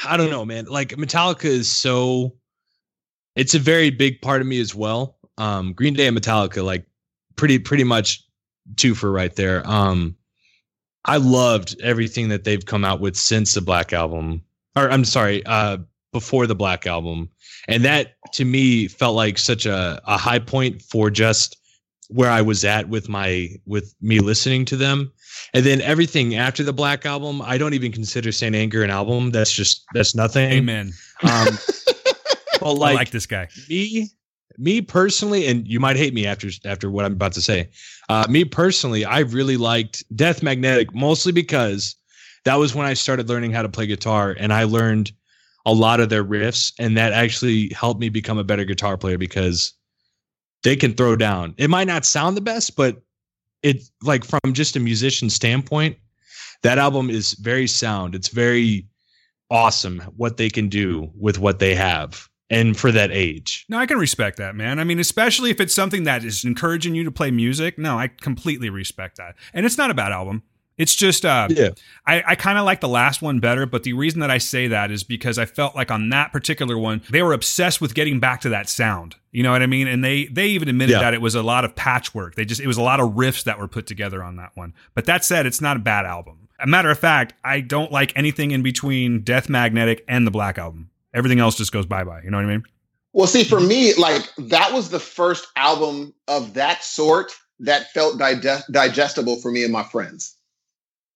[0.06, 0.66] I don't know, man.
[0.66, 2.36] Like Metallica is so,
[3.36, 5.18] it's a very big part of me as well.
[5.38, 6.86] Um, Green Day and Metallica, like
[7.36, 8.24] pretty pretty much
[8.76, 9.68] two for right there.
[9.68, 10.16] Um,
[11.06, 14.44] I loved everything that they've come out with since the Black album,
[14.76, 15.78] or I'm sorry, uh,
[16.12, 17.30] before the Black album,
[17.68, 21.58] and that to me felt like such a a high point for just
[22.10, 25.12] where I was at with my with me listening to them.
[25.54, 29.32] And then everything after the Black album, I don't even consider Saint Anger an album.
[29.32, 30.52] That's just that's nothing.
[30.52, 30.94] Amen.
[31.24, 31.58] Um,
[32.60, 33.48] but I like, like this guy.
[33.70, 34.10] me,
[34.58, 37.70] me personally, and you might hate me after after what I'm about to say.
[38.10, 41.96] Uh, me personally, I really liked Death Magnetic mostly because
[42.46, 45.12] that was when I started learning how to play guitar, and I learned
[45.66, 49.18] a lot of their riffs, and that actually helped me become a better guitar player
[49.18, 49.74] because
[50.64, 51.56] they can throw down.
[51.58, 53.02] It might not sound the best, but
[53.64, 55.98] it like from just a musician standpoint,
[56.62, 58.14] that album is very sound.
[58.14, 58.88] It's very
[59.50, 63.66] awesome what they can do with what they have and for that age.
[63.70, 64.80] No, I can respect that, man.
[64.80, 67.78] I mean, especially if it's something that is encouraging you to play music.
[67.78, 69.36] No, I completely respect that.
[69.54, 70.44] And it's not a bad album.
[70.78, 71.70] It's just uh Yeah.
[72.08, 74.68] I, I kind of like the last one better, but the reason that I say
[74.68, 78.20] that is because I felt like on that particular one, they were obsessed with getting
[78.20, 79.16] back to that sound.
[79.32, 79.88] You know what I mean?
[79.88, 81.00] And they they even admitted Yeah.
[81.02, 82.36] that it was a lot of patchwork.
[82.36, 84.74] They just it was a lot of riffs that were put together on that one.
[84.96, 86.48] But that said, it's not a bad album.
[86.60, 90.58] A matter of fact, I don't like anything in between Death Magnetic and the Black
[90.58, 90.90] Album.
[91.14, 92.22] Everything else just goes bye bye.
[92.24, 92.64] You know what I mean?
[93.12, 98.18] Well, see, for me, like that was the first album of that sort that felt
[98.18, 100.36] dige- digestible for me and my friends.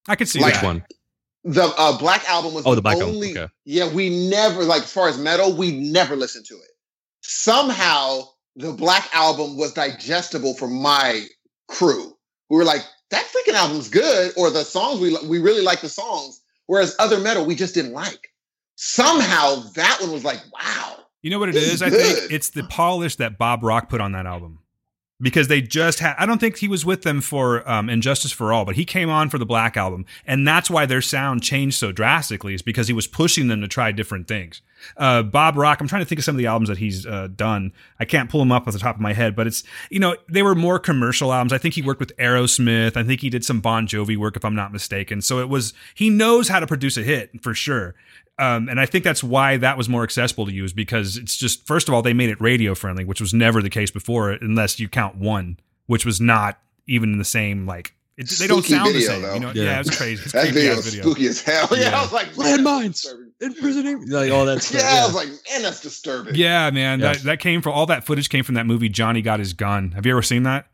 [0.07, 0.85] I could see Like- Which one?
[1.43, 3.31] The uh, Black Album was Oh, the, the Black Album, only.
[3.31, 3.47] okay.
[3.63, 6.71] Yeah, we never like as far as metal, we never listened to it.
[7.21, 8.23] Somehow,
[8.57, 11.25] the Black Album was digestible for my
[11.69, 12.17] crew.
[12.49, 12.81] We were like,
[13.11, 16.41] that freaking album's good, or the songs we we really like the songs.
[16.65, 18.29] Whereas other metal, we just didn't like.
[18.75, 20.97] Somehow, that one was like, wow.
[21.21, 21.63] You know what it is?
[21.65, 21.81] Is?
[21.81, 24.59] is I think it's the polish that Bob Rock put on that album.
[25.19, 28.31] Because they just had, I don't think he was with them for um, And Justice
[28.31, 30.05] for All, but he came on for the Black Album.
[30.27, 33.67] And that's why their sound changed so drastically, is because he was pushing them to
[33.67, 34.61] try different things.
[34.95, 37.29] Uh, Bob Rock, I'm trying to think of some of the albums that he's uh,
[37.35, 37.73] done.
[37.99, 40.15] I can't pull them up off the top of my head, but it's, you know,
[40.29, 41.51] they were more commercial albums.
[41.51, 42.95] I think he worked with Aerosmith.
[42.95, 45.23] I think he did some Bon Jovi work, if I'm not mistaken.
[45.23, 47.95] So it was, he knows how to produce a hit for sure.
[48.39, 51.35] Um, and I think that's why that was more accessible to you is because it's
[51.35, 54.29] just first of all they made it radio friendly, which was never the case before,
[54.31, 55.57] unless you count one,
[55.87, 59.21] which was not even in the same like it, they don't sound video, the same.
[59.23, 59.33] though.
[59.35, 59.79] You know, yeah, Yeah.
[59.79, 60.21] it's crazy.
[60.23, 61.01] It's That creepy video video.
[61.01, 61.67] spooky as hell.
[61.71, 61.97] Yeah, Yeah.
[61.99, 62.91] I was like, man, that's Landmines.
[62.93, 63.31] disturbing.
[63.39, 64.81] Imprisoning, like all that stuff.
[64.81, 66.35] Yeah, I was like, man, that's disturbing.
[66.35, 67.13] Yeah, man, Yeah.
[67.13, 69.91] that that came from all that footage came from that movie Johnny Got His Gun.
[69.91, 70.67] Have you ever seen that?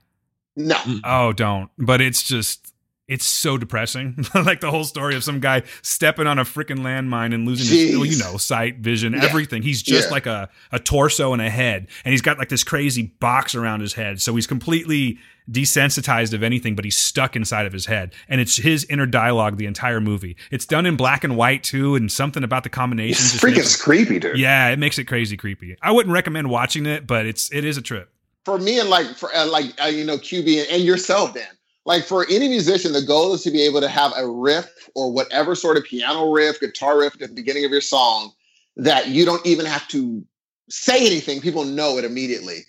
[0.56, 0.78] No.
[1.04, 1.70] Oh, don't.
[1.78, 2.73] But it's just
[3.08, 4.26] It's so depressing.
[4.36, 7.98] like the whole story of some guy stepping on a freaking landmine and losing his,
[7.98, 9.26] well, you know, sight, vision, Yeah.
[9.26, 9.62] everything.
[9.62, 10.14] He's just Yeah.
[10.14, 11.88] like a, a torso and a head.
[12.06, 14.22] And he's got like this crazy box around his head.
[14.22, 15.20] So he's completely
[15.52, 18.14] desensitized of anything, but he's stuck inside of his head.
[18.30, 20.38] And it's his inner dialogue the entire movie.
[20.52, 23.84] It's done in black and white too, and something about the combination It's freaking it-
[23.84, 24.38] creepy, dude.
[24.38, 25.76] yeah, it makes it crazy creepy.
[25.82, 28.10] I wouldn't recommend watching it, but it's it is a trip.
[28.46, 31.44] for me and like for uh, like uh, you know QB and, and yourself, Dan.
[31.86, 35.12] Like for any musician, the goal is to be able to have a riff or
[35.12, 38.32] whatever sort of piano riff, guitar riff at the beginning of your song
[38.78, 40.24] that you don't even have to
[40.70, 42.60] say anything; people know it immediately.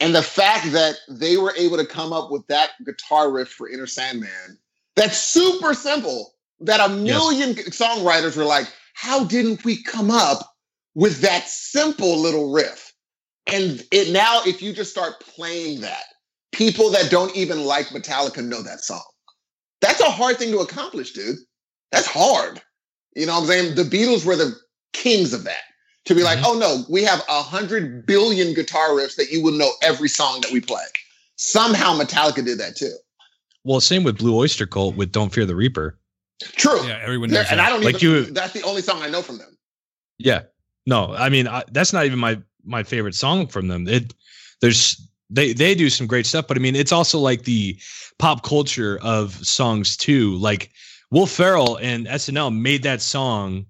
[0.00, 3.68] And the fact that they were able to come up with that guitar riff for
[3.68, 4.58] Enter Sandman,
[4.96, 6.34] that's super simple.
[6.60, 10.56] That a million songwriters were like, "How didn't we come up
[10.94, 12.92] with that simple little riff?"
[13.46, 16.04] And it now, if you just start playing that,
[16.54, 19.02] people that don't even like Metallica know that song.
[19.80, 21.36] That's a hard thing to accomplish, dude.
[21.90, 22.62] That's hard.
[23.14, 23.74] You know what I'm saying?
[23.74, 24.54] The Beatles were the
[24.92, 25.62] kings of that.
[26.06, 26.46] To be like, mm-hmm.
[26.46, 30.40] oh no, we have a hundred billion guitar riffs that you will know every song
[30.42, 30.82] that we play.
[31.36, 32.94] Somehow Metallica did that too.
[33.64, 35.98] Well, same with Blue Oyster Cult with "Don't Fear the Reaper."
[36.42, 36.86] True.
[36.86, 37.66] Yeah, everyone There- knows and that.
[37.66, 39.56] I don't Like even, you- that's the only song I know from them.
[40.18, 40.42] Yeah,
[40.86, 43.88] no, I mean I, that's not even my my favorite song from them.
[43.88, 44.12] It
[44.60, 47.78] there's they they do some great stuff, but I mean it's also like the
[48.18, 50.36] pop culture of songs too.
[50.36, 50.70] Like
[51.10, 53.66] Will Ferrell and SNL made that song.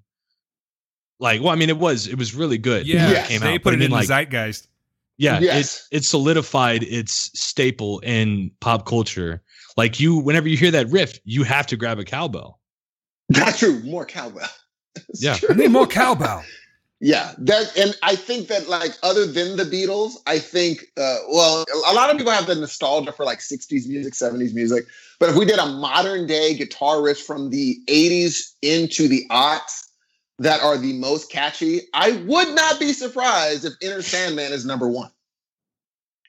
[1.21, 2.87] Like, well, I mean, it was it was really good.
[2.87, 3.29] yeah, Yes.
[3.29, 4.69] came they out, put but it I mean, in like, the zeitgeist.
[5.17, 5.87] yeah, Yes.
[5.91, 9.43] it it solidified its staple in pop culture.
[9.77, 12.61] Like you, whenever you hear that riff, you have to grab a cowbell.
[13.29, 13.81] That's true.
[13.85, 14.49] More cowbell.
[15.09, 15.35] It's Yeah.
[15.37, 15.49] true.
[15.51, 16.45] I need more cowbell.
[17.01, 21.65] Yeah, that and I think that like other than the Beatles, I think uh, well,
[21.87, 24.87] a lot of people have the nostalgia for like '60s music, '70s music.
[25.19, 29.89] But if we did a modern day guitar riff from the '80s into the aughts
[30.39, 34.89] that are the most catchy, I would not be surprised if Enter Sandman is number
[34.89, 35.11] one.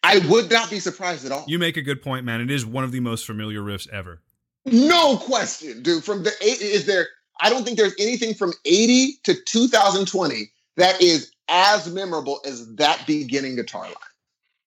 [0.04, 1.46] I would not be surprised at all.
[1.48, 2.42] You make a good point, man.
[2.42, 4.22] It is one of the most familiar riffs ever.
[4.66, 6.04] No question, dude.
[6.04, 7.08] From the eight, is there?
[7.40, 13.04] I don't think there's anything from 80 to 2020 that is as memorable as that
[13.08, 13.94] beginning guitar line.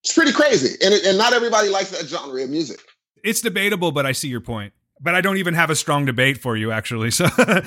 [0.05, 2.80] It's pretty crazy, and it, and not everybody likes that genre of music.
[3.24, 4.72] It's debatable, but I see your point.
[5.01, 7.10] But I don't even have a strong debate for you, actually.
[7.10, 7.62] So Neither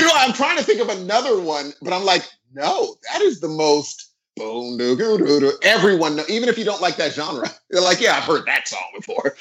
[0.00, 0.24] do I.
[0.26, 4.12] I'm trying to think of another one, but I'm like, no, that is the most.
[4.36, 5.52] Boom, doo, doo, doo, doo.
[5.62, 8.84] Everyone, even if you don't like that genre, they're like, yeah, I've heard that song
[8.94, 9.34] before.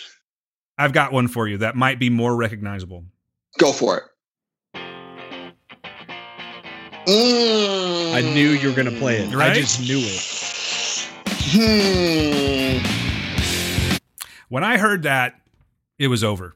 [0.77, 3.03] I've got one for you that might be more recognizable.
[3.57, 4.03] Go for it.
[7.05, 8.13] Mm.
[8.13, 9.33] I knew you were gonna play it.
[9.35, 10.21] I just knew it.
[11.47, 12.85] Hmm.
[14.49, 15.35] When I heard that,
[15.99, 16.55] it was over.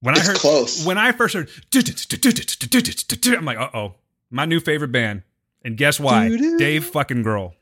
[0.00, 0.84] When It's I heard close.
[0.84, 3.94] when I first heard, I'm like, uh oh,
[4.30, 5.22] my new favorite band.
[5.64, 6.28] And guess why?
[6.58, 7.52] Dave fucking Grohl.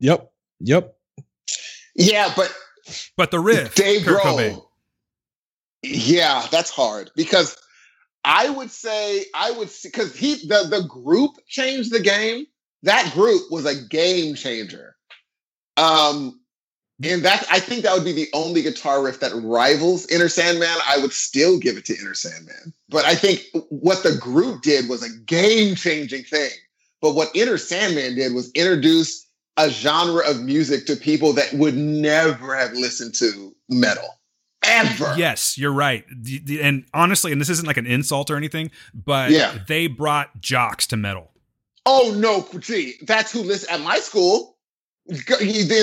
[0.00, 0.32] Yep.
[0.60, 0.96] Yep.
[1.94, 2.54] Yeah, but
[3.16, 4.38] But the riff, Dave Kurt Grohl.
[4.38, 4.64] Cobain.
[5.82, 7.56] Yeah, that's hard because
[8.28, 12.46] I would say I would because he the the group changed the game.
[12.82, 14.96] That group was a game changer.
[15.78, 16.38] Um,
[17.02, 20.76] and that I think that would be the only guitar riff that rivals Enter Sandman.
[20.86, 24.90] I would still give it to Enter Sandman, but I think what the group did
[24.90, 26.50] was a game changing thing.
[27.00, 29.26] But what Enter Sandman did was introduce
[29.56, 34.17] a genre of music to people that would never have listened to metal
[34.68, 35.14] ever.
[35.16, 36.04] Yes, you're right.
[36.60, 39.58] And honestly, and this isn't like an insult or anything, but Yeah.
[39.66, 41.30] they brought jocks to metal.
[41.86, 44.56] Oh no, gee, that's who listen at my school.
[45.06, 45.16] In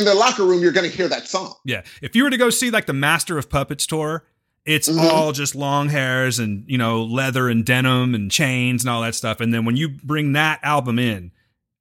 [0.05, 1.55] the locker room, you're going to hear that song.
[1.65, 1.81] Yeah.
[2.01, 4.23] If you were to go see like the Master of Puppets tour,
[4.65, 4.99] it's Mhm.
[4.99, 9.15] all just long hairs and, you know, leather and denim and chains and all that
[9.15, 9.39] stuff.
[9.41, 11.31] And then when you bring that album in,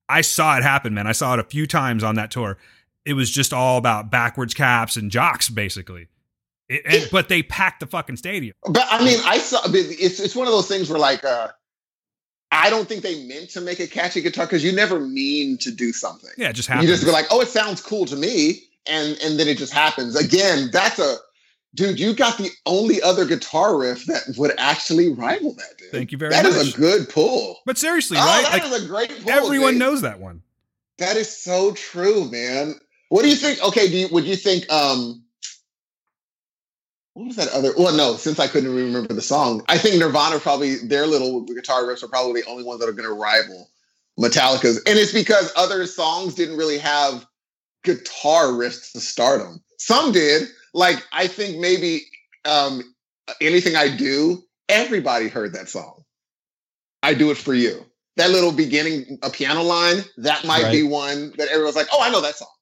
[0.09, 1.07] I saw it happen, man.
[1.07, 2.57] I saw it a few times on that tour.
[3.05, 6.09] It was just all about backwards caps and jocks, basically.
[6.69, 8.55] It, and, but they packed the fucking stadium.
[8.65, 9.61] But I mean, I saw.
[9.65, 11.49] I mean, It's it's one of those things where like, uh,
[12.53, 15.71] I don't think they meant to make a catchy guitar because you never mean to
[15.73, 16.31] do something.
[16.39, 16.89] Yeah, it just happens.
[16.89, 19.73] you just go like, oh, it sounds cool to me, and and then it just
[19.73, 20.15] happens.
[20.17, 21.17] Again, that's a
[21.75, 21.99] dude.
[21.99, 25.77] You got the only other guitar riff that would actually rival that.
[25.79, 25.91] Dude.
[25.91, 26.53] Thank you very That much.
[26.55, 27.59] That is a good pull.
[27.67, 28.43] but seriously, oh, right?
[28.45, 29.31] that Like is a great pull.
[29.33, 29.81] everyone dude.
[29.81, 30.43] knows that one.
[30.99, 32.77] That is so true, man.
[33.09, 33.61] What do you think?
[33.65, 34.71] Okay, do you, would you think?
[34.73, 35.24] um
[37.15, 37.73] What was that other?
[37.79, 41.85] Well, no, since I couldn't remember the song, I think Nirvana probably their little guitar
[41.85, 43.71] riffs are probably the only ones that are going to rival
[44.19, 47.27] Metallica's, and it's because other songs didn't really have
[47.85, 49.63] guitar riffs to start them.
[49.79, 52.03] Some did, like I think maybe
[52.45, 52.83] um
[53.41, 56.05] anything I do, everybody heard that song.
[57.03, 57.85] I do it for you.
[58.17, 62.11] That little beginning, a piano line, that might be one that everyone's like, oh, I
[62.11, 62.54] know that song.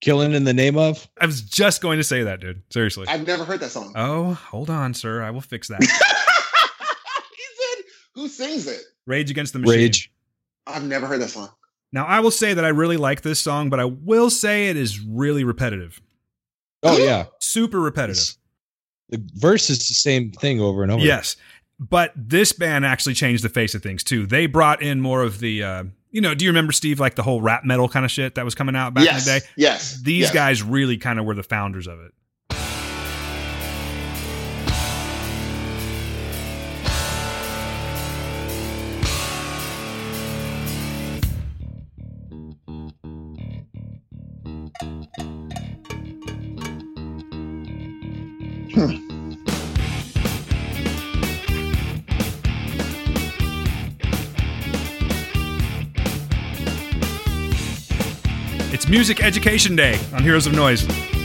[0.00, 1.06] Killing in the name of.
[1.20, 2.62] I was just going to say that, dude.
[2.70, 3.06] Seriously.
[3.08, 3.92] I've never heard that song.
[3.96, 5.22] oh, hold on, sir.
[5.22, 5.80] I will fix that.
[5.82, 8.80] he said, who sings it?
[9.06, 9.76] Rage Against the Machine.
[9.76, 10.12] Rage.
[10.66, 11.50] I've never heard that song.
[11.92, 14.76] Now, I will say that I really like this song, but I will say it
[14.76, 16.00] is really repetitive.
[16.82, 17.26] Oh yeah.
[17.40, 18.36] Super repetitive.
[19.10, 21.02] The verse is the same thing over and over.
[21.02, 21.36] Yes.
[21.78, 24.26] But this band actually changed the face of things too.
[24.26, 27.22] They brought in more of the, uh, you know, do you remember, Steve, like the
[27.22, 29.26] whole rap metal kind of shit that was coming out back yes.
[29.26, 29.46] in the day?
[29.56, 30.00] Yes.
[30.02, 30.32] These yes.
[30.32, 32.12] guys really kind of were the founders of it.
[48.72, 49.09] It's
[58.90, 61.19] Music Education Day on Heroes of Noise.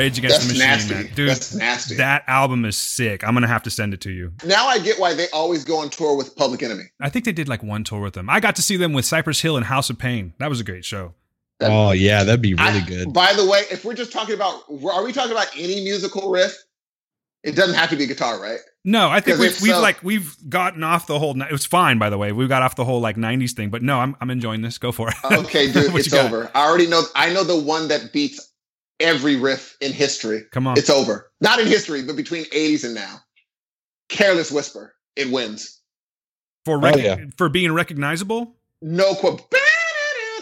[0.00, 0.94] Rage Against That's the Machine, nasty.
[0.94, 1.14] man.
[1.14, 1.28] dude.
[1.30, 1.94] That's nasty.
[1.96, 3.22] That album is sick.
[3.26, 4.32] I'm gonna have to send it to you.
[4.44, 6.84] now I get why they always go on tour with Public Enemy.
[7.00, 8.28] I think they did like one tour with them.
[8.30, 10.34] I got to see them with Cypress Hill and House of Pain.
[10.38, 11.14] That was a great show.
[11.62, 13.12] Oh yeah, that'd be really I- good.
[13.12, 16.56] By the way, if we're just talking about, are we talking about any musical riff?
[17.42, 18.58] It doesn't have to be guitar, right?
[18.84, 21.38] No, I think we've, we've so- like we've gotten off the whole.
[21.40, 22.32] It was fine, by the way.
[22.32, 24.78] We got off the whole like '90s thing, but no, I'm I'm enjoying this.
[24.78, 25.14] Go for it.
[25.24, 26.50] Okay, dude, it's over.
[26.54, 27.02] I already know.
[27.14, 28.49] I know the one that beats
[29.00, 30.42] every riff in history.
[30.52, 30.78] Come on.
[30.78, 31.30] It's over.
[31.40, 33.16] Not in history, but between 80s and now.
[34.08, 34.94] Careless Whisper.
[35.16, 35.78] It wins.
[36.64, 37.16] for rec- Oh, yeah.
[37.36, 38.54] for being recognizable.
[38.82, 39.42] No quote.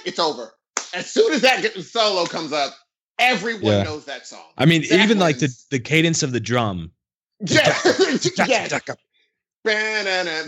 [0.05, 0.53] It's over.
[0.95, 2.75] As soon as that get- solo comes up,
[3.19, 3.83] everyone Yeah.
[3.85, 4.45] knows that song.
[4.59, 6.93] I mean, That even like the the cadence of the drum.
[7.41, 7.75] Yeah.
[8.47, 8.81] yes.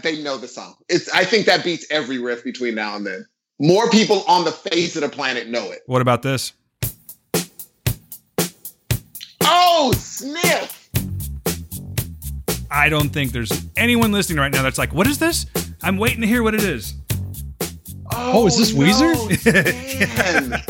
[0.02, 0.74] They know the song.
[0.88, 1.08] It's.
[1.10, 3.26] I think that beats every riff between now and then.
[3.58, 5.80] More people on the face of the planet know it.
[5.86, 6.52] What about this?
[9.82, 10.90] Oh, sniff!
[12.70, 15.46] I don't think there's anyone listening right now that's like, "What is this?"
[15.82, 16.92] I'm waiting to hear what it is.
[18.12, 19.14] Oh, is this Weezer?
[20.50, 20.62] man.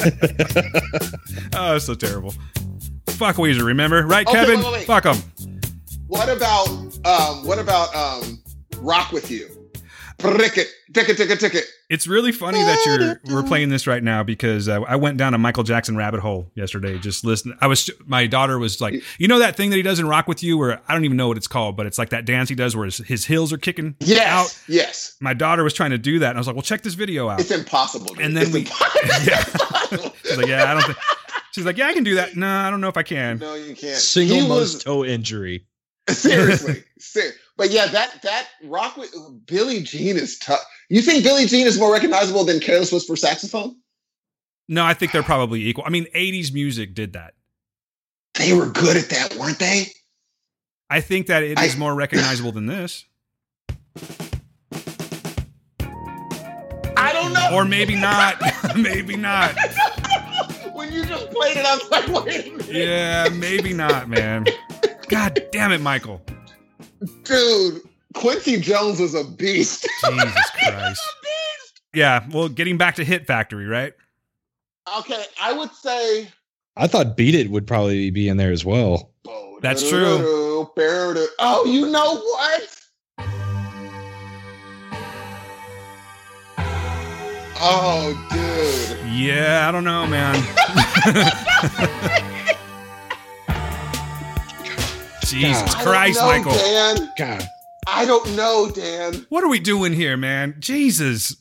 [1.55, 2.33] Oh, so terrible.
[3.09, 4.07] Fuck Weezer, remember?
[4.07, 4.59] Right, Okay, Kevin?
[4.61, 4.87] wait, wait, wait.
[4.87, 5.17] Fuck them.
[6.07, 6.69] what about
[7.05, 7.45] um?
[7.45, 8.41] What about um?
[8.79, 9.49] Rock with you.
[10.19, 11.65] Ticket, ticket, ticket, ticket.
[11.91, 12.79] It's really funny that
[13.27, 16.21] you're we're playing this right now because uh, I went down a Michael Jackson rabbit
[16.21, 16.97] hole yesterday.
[16.99, 19.99] Just listening, I was my daughter was like, you know that thing that he does
[19.99, 22.11] in Rock with You, where I don't even know what it's called, but it's like
[22.11, 24.63] that dance he does where his, his heels are kicking Yes, out.
[24.69, 25.17] yes.
[25.21, 27.29] My daughter was trying to do that, and I was like, well, check this video
[27.29, 27.41] out.
[27.41, 28.15] It's impossible.
[28.15, 28.21] Dude.
[28.21, 29.11] And then it's we- impossible.
[29.27, 30.11] Yeah.
[30.25, 30.99] She's like, yeah, I don't think.
[31.51, 32.37] She's like, yeah, I can do that.
[32.37, 33.39] No, I don't know if I can.
[33.39, 33.97] no, you can't.
[33.97, 35.67] Single He most was- toe injury.
[36.09, 39.13] seriously, ser- but yeah, that that rock with
[39.47, 40.65] Billie Jean is tough.
[40.91, 43.77] You think Billie Jean is more recognizable than Careless Whisper saxophone?
[44.69, 45.85] No, I think they're probably equal.
[45.87, 47.35] I mean, '80s music did that.
[48.35, 49.87] They were good at that, weren't they?
[50.91, 53.05] I think that it I- is more recognizable than this,
[56.97, 57.51] I don't know.
[57.53, 58.37] or maybe not.
[58.77, 59.55] maybe not.
[60.73, 62.67] when you just played it, I was like, wait a minute.
[62.69, 64.47] Yeah, maybe not, man.
[65.09, 66.21] God damn it, Michael.
[67.25, 67.83] Dude,
[68.15, 69.89] Quincy Jones was a beast.
[70.05, 71.01] Jesus Christ.
[71.95, 73.93] Yeah, well, getting back to Hit Factory, right?
[74.99, 76.29] okay, I would say.
[76.77, 79.11] I thought Beat It would probably be in there as well.
[79.61, 80.19] That's true.
[80.23, 82.77] Oh, you know what?
[87.63, 89.13] Oh, dude.
[89.13, 90.35] Yeah, I don't know, man.
[95.27, 96.53] Jesus I don't Christ, know, Michael.
[96.53, 97.13] Dan.
[97.19, 97.47] God.
[97.87, 99.27] I don't know, Dan.
[99.29, 100.57] What are we doing here, man?
[100.59, 101.37] Jesus.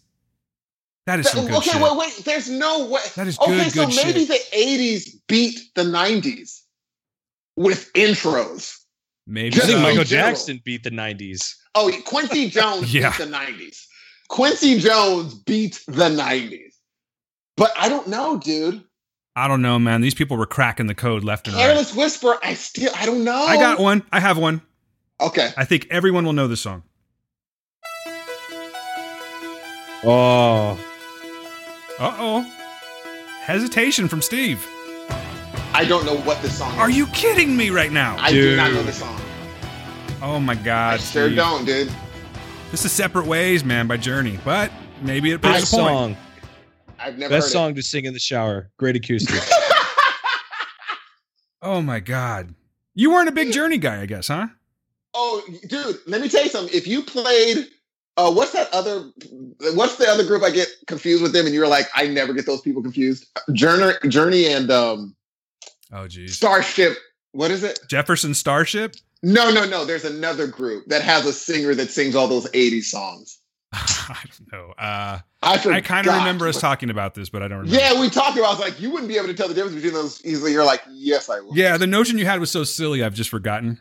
[1.06, 1.82] That is some good okay, shit.
[1.82, 2.16] wait, wait.
[2.24, 3.02] There's no way.
[3.16, 4.52] That is okay, good, so good maybe shit.
[4.52, 6.62] the 80s beat the 90s
[7.56, 8.78] with intros.
[9.26, 9.84] Maybe Just I think so.
[9.84, 10.30] Michael general.
[10.32, 11.56] Jackson beat the 90s.
[11.76, 13.10] Oh, Quincy Jones Yeah.
[13.10, 13.86] beat the 90s.
[14.30, 16.74] Quincy Jones beat the 90s.
[17.58, 18.84] But I don't know, dude.
[19.36, 20.02] I don't know, man.
[20.02, 21.64] These people were cracking the code left and right.
[21.64, 23.34] Careless Whisper, I still, I don't know.
[23.36, 24.04] I got one.
[24.12, 24.62] I have one.
[25.22, 25.52] Okay.
[25.58, 26.84] I think everyone will know this song.
[30.04, 30.80] Oh.
[32.00, 32.42] Uh oh.
[33.42, 34.66] Hesitation from Steve.
[35.10, 36.78] I I don't know what this song is.
[36.80, 38.16] Are you kidding me right now?
[38.20, 39.20] I do not know the song.
[40.22, 40.94] oh my god.
[40.94, 41.02] I God.
[41.02, 41.36] sure Steve.
[41.38, 41.92] don't, dude.
[42.72, 44.40] This is Separate Ways, man, by Journey.
[44.46, 44.72] But
[45.02, 45.88] maybe it proves a point.
[45.90, 46.18] song.
[47.00, 48.70] I've never Best heard song to sing in the shower.
[48.78, 49.36] Great acoustic.
[49.36, 49.54] it.
[51.62, 52.56] Oh my God.
[52.96, 54.48] You weren't a big Journey guy, I guess, huh?
[55.14, 56.76] Oh, dude, let me tell you something.
[56.76, 57.68] If you played,
[58.18, 59.10] uh, what's that other?
[59.74, 61.46] What's the other group I get confused with them?
[61.46, 63.28] And you're like, I never get those people confused.
[63.54, 65.16] Journey, Journey, and um,
[65.92, 66.36] Oh, geez.
[66.36, 66.98] Starship.
[67.32, 67.80] What is it?
[67.88, 68.96] Jefferson Starship?
[69.22, 69.86] No, no, no.
[69.86, 73.40] There's another group that has a singer that sings all those 80s songs.
[73.74, 74.74] I don't know.
[74.78, 77.80] Uh, I, I kind of remember us talking about this, but I don't remember.
[77.80, 78.48] Yeah, we talked about.
[78.48, 80.52] I was like, you wouldn't be able to tell the difference between those easily.
[80.52, 81.56] You're like, yes, I would.
[81.56, 83.80] Yeah, the notion you had was so silly, I've just forgotten.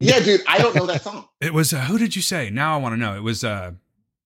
[0.00, 0.42] Yeah, dude.
[0.48, 1.28] I don't know that song.
[1.40, 2.50] It was, uh, who did you say?
[2.50, 3.14] Now I want to know.
[3.16, 3.72] It was, uh,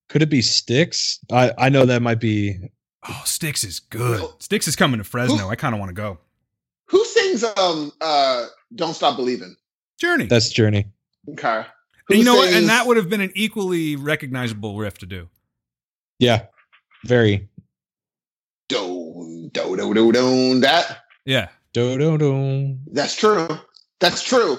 [0.08, 1.18] Could it be Styx?
[1.32, 2.58] I, I know that might be.
[3.08, 4.24] oh, Styx is good.
[4.38, 5.48] Styx is coming to Fresno.
[5.48, 6.18] I kind of want to go.
[6.90, 9.56] Who sings um uh "Don't Stop Believing"?
[10.00, 10.24] Journey.
[10.26, 10.86] That's Journey.
[11.30, 11.64] Okay.
[12.08, 12.44] and you know what?
[12.48, 15.28] sings- And that would have been an equally recognizable riff to do.
[16.18, 16.46] Yeah.
[17.04, 17.48] Very.
[18.68, 20.60] do do do do do.
[20.60, 21.48] That Yeah.
[21.72, 22.78] Do do do.
[22.92, 23.48] that's true.
[24.00, 24.58] That's true.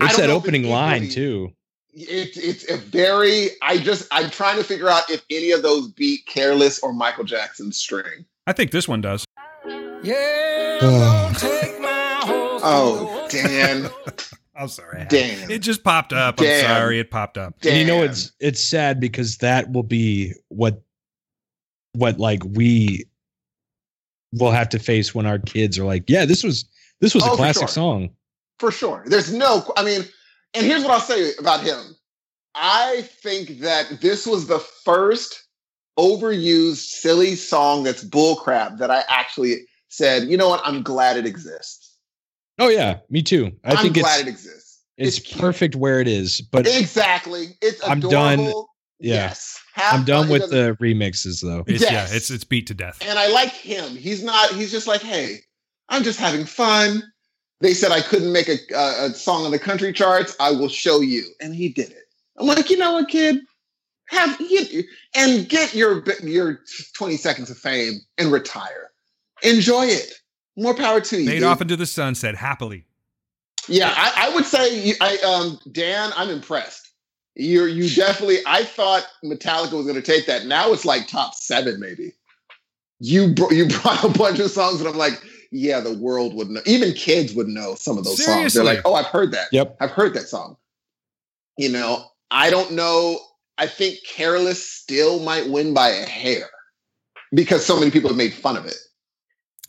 [0.00, 1.52] I that opening it's line equally- too?
[2.00, 3.48] It's it's a very.
[3.62, 7.24] I just I'm trying to figure out if any of those beat "Careless" or Michael
[7.24, 9.24] Jackson's "String." I think this one does.
[10.02, 11.30] Yeah, Oh.
[11.32, 12.20] don't take my.
[12.62, 13.90] Oh, Dan,
[14.56, 15.06] I'm sorry.
[15.08, 16.40] Dan, It just popped up.
[16.40, 17.00] I'm sorry.
[17.00, 17.58] It popped up.
[17.60, 17.72] Dan.
[17.72, 20.80] And you know it's it's sad because that will be what
[21.94, 23.06] what like we
[24.34, 26.64] will have to face when our kids are like, yeah, this was
[27.00, 27.68] this was Oh, a classic sure.
[27.68, 28.10] song.
[28.58, 29.04] For sure.
[29.06, 29.64] There's no.
[29.76, 30.02] I mean,
[30.54, 31.78] and here's what I'll say about him.
[32.54, 35.44] I think that this was the first
[35.98, 40.60] overused, silly song that's bullcrap that I actually said, you know what?
[40.64, 41.96] I'm glad it exists.
[42.58, 43.52] Oh yeah, me too.
[43.64, 44.80] I am think glad it's it exists.
[44.96, 45.40] it's cute.
[45.40, 46.40] perfect where it is.
[46.40, 47.56] But Exactly.
[47.62, 48.44] It's I'm adorable.
[48.44, 48.64] done-
[49.00, 49.14] yeah.
[49.14, 49.60] Yes.
[49.74, 51.62] Have I'm done with the remixes though.
[51.68, 51.92] It's, Yes.
[52.10, 52.98] Yeah, it's it's beat to death.
[53.00, 53.90] And I like him.
[53.94, 54.50] He's not.
[54.50, 55.36] He's just like, hey,
[55.88, 57.04] I'm just having fun.
[57.60, 60.36] They said I couldn't make a, a, a song on the country charts.
[60.38, 62.04] I will show you, and he did it.
[62.36, 63.40] I'm like, you know what, kid?
[64.10, 66.60] Have you and get your your
[66.94, 68.90] 20 seconds of fame and retire.
[69.42, 70.14] Enjoy it.
[70.56, 71.26] More power to you.
[71.28, 71.44] Fade dude.
[71.48, 72.84] off into the sunset happily.
[73.68, 76.90] Yeah, I, I would say, you- I um, Dan, I'm impressed.
[77.34, 78.38] You're you definitely.
[78.46, 80.46] I thought Metallica was going to take that.
[80.46, 82.14] Now it's like top seven, maybe.
[83.00, 86.48] You br- you brought a bunch of songs, and I'm like, yeah, the world would
[86.48, 86.60] know.
[86.66, 88.54] Even kids would know some of those songs.
[88.54, 89.48] They're like, oh, I've heard that.
[89.52, 89.76] Yep.
[89.80, 90.56] I've heard that song.
[91.56, 93.18] You know, I don't know.
[93.56, 96.48] I think Careless still might win by a hair
[97.32, 98.76] because so many people have made fun of it.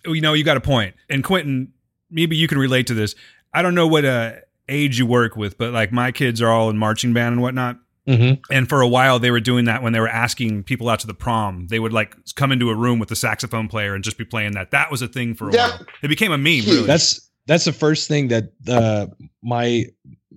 [0.05, 0.95] You know, you got a point.
[1.09, 1.73] And Quentin,
[2.09, 3.15] maybe you can relate to this.
[3.53, 4.33] I don't know what uh,
[4.67, 7.77] age you work with, but like my kids are all in marching band and whatnot.
[8.07, 8.41] Mm-hmm.
[8.51, 11.07] And for a while, they were doing that when they were asking people out to
[11.07, 11.67] the prom.
[11.67, 14.53] They would like come into a room with the saxophone player and just be playing
[14.53, 14.71] that.
[14.71, 15.69] That was a thing for a Yeah.
[15.69, 15.85] while.
[16.01, 16.83] It became a meme, really.
[16.87, 19.07] That's that's the first thing that uh
[19.43, 19.85] my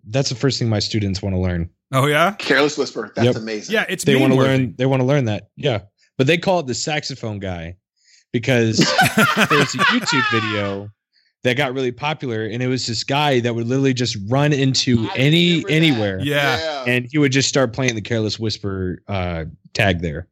[0.09, 1.71] that's the first thing my students want to learn.
[1.93, 3.13] oh yeah, Careless Whisper.
[3.15, 3.37] That's Yep.
[3.37, 3.73] amazing.
[3.75, 3.85] yeah.
[3.89, 5.49] It's They want to learn they want to learn that.
[5.57, 5.83] Yeah.
[6.19, 7.77] But they call it the saxophone guy
[8.33, 8.79] because
[9.51, 10.89] there's a YouTube video
[11.45, 15.09] that got really popular and it was this guy that would literally just run into
[15.11, 16.85] I any anywhere Yeah.
[16.87, 19.45] and he would just start playing the careless whisper uh
[19.75, 20.29] tag there.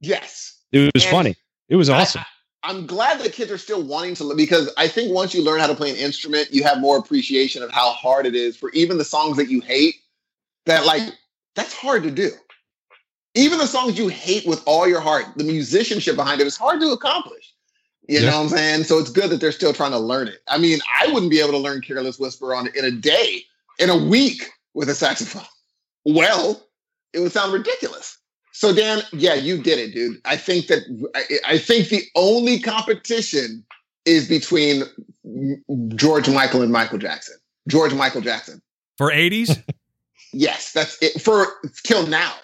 [0.00, 0.54] yes.
[0.72, 1.36] It was And funny.
[1.68, 2.22] It was I- awesome.
[2.62, 5.68] I'm glad that kids are still wanting to because I think once you learn how
[5.68, 8.98] to play an instrument, you have more appreciation of how hard it is for even
[8.98, 9.94] the songs that you hate.
[10.64, 11.02] That like
[11.54, 12.30] that's hard to do.
[13.36, 16.80] Even the songs you hate with all your heart, the musicianship behind it is hard
[16.80, 17.54] to accomplish.
[18.08, 18.30] You Yeah.
[18.30, 18.84] know what I'm saying?
[18.84, 20.42] So it's good that they're still trying to learn it.
[20.48, 23.44] I mean, I wouldn't be able to learn Careless Whisper on in a day,
[23.78, 25.42] in a week with a saxophone.
[26.08, 26.62] Well,
[27.12, 28.16] it would sound ridiculous.
[28.52, 30.20] So Dan, yeah, you did it, dude.
[30.24, 30.82] I think that
[31.16, 33.64] I, I think the only competition
[34.04, 34.84] is between
[35.96, 37.36] George Michael and Michael Jackson.
[37.68, 38.62] George Michael Jackson.
[38.98, 39.60] for 80s.
[40.32, 41.46] Yes, that's it for
[41.84, 42.34] till now.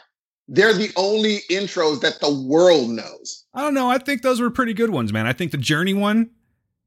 [0.49, 3.42] They're the only intros that the world knows.
[3.55, 3.91] I don't know.
[3.91, 5.27] I think those were pretty good ones, man.
[5.27, 6.31] I think the Journey one.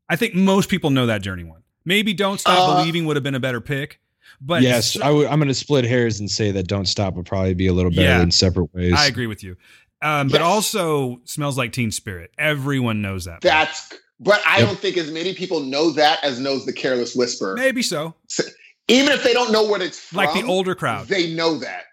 [0.10, 1.64] I think most people know that Journey one.
[1.86, 4.00] Maybe Don't Stop Uh, Believing would have been a better pick.
[4.42, 7.26] But yes, I w- I'm going to split hairs and say that "Don't Stop" would
[7.26, 8.22] probably be a little better Yeah.
[8.22, 8.94] in separate ways.
[8.96, 9.56] I agree with you.
[10.02, 10.46] Um, but Yes.
[10.50, 12.32] also smells like Teen Spirit.
[12.38, 13.42] Everyone knows that.
[13.42, 14.68] That's but I Yep.
[14.68, 17.56] don't think as many people know that as knows the Careless Whisper.
[17.58, 18.16] Maybe so.
[18.88, 21.08] Even if they don't know what it's from, Like the older crowd.
[21.08, 21.84] they know that.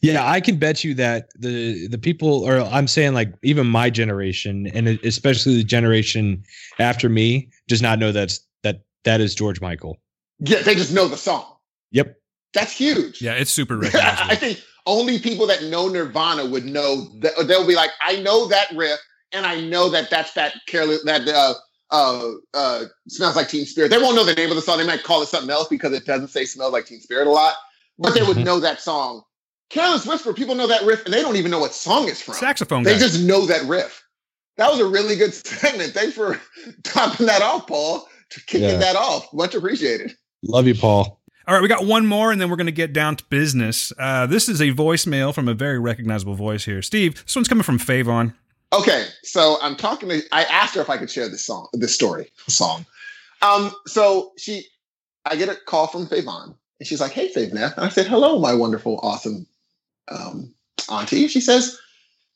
[0.00, 3.90] Yeah, I can bet you that the the people, or I'm saying like even my
[3.90, 6.44] generation, and especially the generation
[6.78, 9.98] after me, does not know that's that That is George Michael.
[10.38, 11.44] Yeah, they just know the song.
[11.90, 12.16] Yep.
[12.54, 13.20] That's huge.
[13.20, 17.74] Yeah, it's super I think only people that know Nirvana would know that they'll be
[17.74, 18.98] like, I know that riff,
[19.32, 21.54] and I know that that's that careless that uh
[21.90, 23.90] uh uh smells like Teen Spirit.
[23.90, 24.78] They won't know the name of the song.
[24.78, 27.30] They might call it something else because it doesn't say smells like Teen Spirit a
[27.30, 27.54] lot,
[27.98, 29.22] but they would know that song.
[29.70, 32.34] Careless Whisper, people know that riff and they don't even know what song it's from.
[32.34, 32.92] Saxophone guy.
[32.94, 34.02] They just know that riff.
[34.56, 35.92] That was a really good segment.
[35.92, 36.40] Thanks for
[36.84, 38.08] topping that off, Paul.
[38.30, 38.76] To kicking Yeah.
[38.76, 39.32] that off.
[39.32, 40.14] Much appreciated.
[40.42, 41.20] Love you, Paul.
[41.46, 43.90] All right, we got one more, and then we're going to get down to business.
[43.98, 46.82] Uh, this is a voicemail from a very recognizable voice here.
[46.82, 48.34] Steve, this one's coming from Favon.
[48.74, 50.20] Okay, so I'm talking to.
[50.30, 52.84] I asked her if I could share this song, this story, song.
[53.40, 54.66] Um, so she,
[55.24, 58.38] I get a call from Favon, and she's like, "Hey, Favneth," and I said, "Hello,
[58.38, 59.46] my wonderful, awesome,
[60.10, 60.54] um,
[60.88, 61.78] auntie." She says,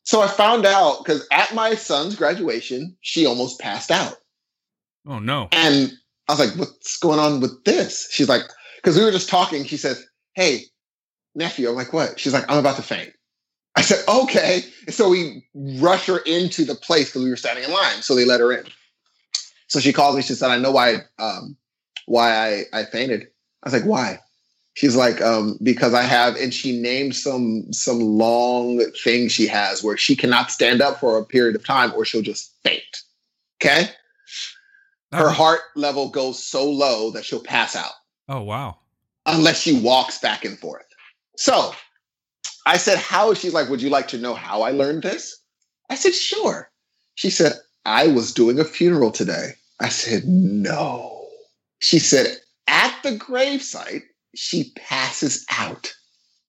[0.04, 4.16] "So I found out because at my son's graduation, she almost passed out,
[5.06, 5.48] Oh, no.
[5.52, 5.92] and
[6.28, 8.42] I was like, "What's going on with this?" She's like,
[8.76, 10.04] "Because we were just talking." She says,
[10.34, 10.62] "Hey,
[11.34, 13.12] nephew," I'm like, "What?" She's like, "I'm about to faint."
[13.74, 14.64] I said, okay.
[14.90, 18.02] So we rush her into the place because we were standing in line.
[18.02, 18.66] So they let her in.
[19.68, 20.22] So she calls me.
[20.22, 21.56] She said, I know why um,
[22.06, 23.28] why I, I fainted.
[23.62, 24.18] I was like, why?
[24.74, 29.82] She's like, um, because I have, and she named some some long thing she has
[29.84, 32.82] where she cannot stand up for a period of time or she'll just faint.
[33.62, 33.88] Okay.
[35.12, 37.92] Her heart level goes so low that she'll pass out
[38.30, 38.78] Oh, wow.
[39.26, 40.86] unless she walks back and forth.
[41.36, 41.74] So
[42.64, 43.34] I said, How?
[43.34, 45.36] She's like, Would you like to know how I learned this?
[45.90, 46.70] I said, Sure.
[47.14, 47.52] She said,
[47.84, 49.50] I was doing a funeral today.
[49.80, 51.26] I said, No.
[51.80, 55.92] She said, At the gravesite, she passes out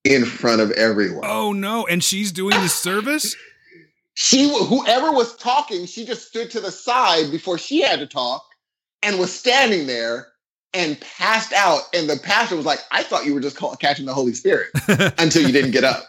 [0.03, 1.23] in front of everyone.
[1.25, 1.85] Oh, no.
[1.87, 3.35] And she's doing the service?
[4.15, 8.43] She, whoever was talking, she just stood to the side before she had to talk
[9.01, 10.27] and was standing there
[10.73, 11.81] and passed out.
[11.93, 14.69] And the pastor was like, I thought you were just call- catching the Holy Spirit
[15.17, 16.03] until you didn't get up.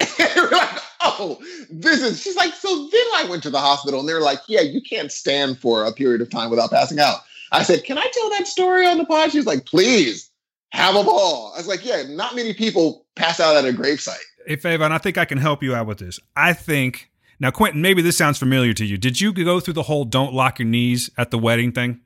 [0.00, 1.38] And we're like, oh,
[1.70, 4.62] this is, she's like, so then I went to the hospital and they're like, yeah,
[4.62, 7.18] you can't stand for a period of time without passing out.
[7.52, 9.32] I said, can I tell that story on the pod?
[9.32, 10.29] She's like, please
[10.72, 11.52] have a ball.
[11.54, 14.18] I was like, yeah, not many people pass out at a gravesite.
[14.46, 16.18] Hey, Favon, I think I can help you out with this.
[16.36, 17.10] I think.
[17.38, 18.98] Now, Quentin, maybe this sounds familiar to you.
[18.98, 22.00] Did you go through the whole don't lock your knees at the wedding thing?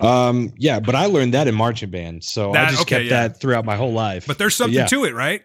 [0.00, 3.04] Um, yeah, but I learned that in marching band, so That- I just okay, kept
[3.04, 3.28] yeah.
[3.28, 4.26] that throughout my whole life.
[4.26, 4.86] But there's something yeah.
[4.86, 5.42] to it, right?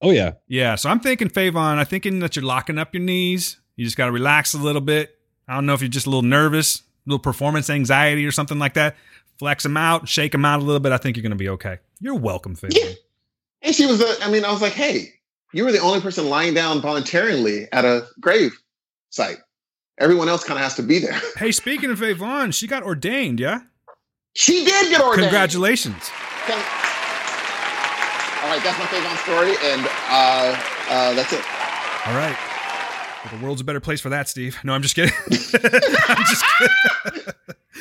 [0.00, 0.76] Oh yeah, Yeah.
[0.76, 3.58] So I'm thinking, Favon, I'm thinking that you're locking up your knees.
[3.74, 5.16] You just got to relax a little bit.
[5.48, 8.58] I don't know if you're just a little nervous, a little performance anxiety or something
[8.58, 8.96] like that.
[9.38, 10.92] Flex them out, shake them out a little bit.
[10.92, 11.78] I think you're going to be okay.
[12.00, 12.76] You're welcome, Favon.
[12.76, 12.92] Yeah.
[13.62, 15.12] And she was, the, I mean, I was like, hey,
[15.52, 18.52] you were the only person lying down voluntarily at a grave
[19.10, 19.38] site.
[20.00, 21.18] Everyone else kind of has to be there.
[21.36, 23.60] Hey, speaking of Favon, she got ordained, yeah?
[24.34, 25.22] She did get ordained.
[25.24, 26.10] Congratulations.
[26.46, 26.56] Con-
[28.42, 30.56] All right, that's my favorite story, and uh,
[30.90, 31.44] uh, that's it.
[32.06, 32.36] All right.
[33.30, 34.58] Well, the world's a better place for that, Steve.
[34.64, 35.12] No, I'm just kidding.
[35.26, 37.34] I'm just kidding.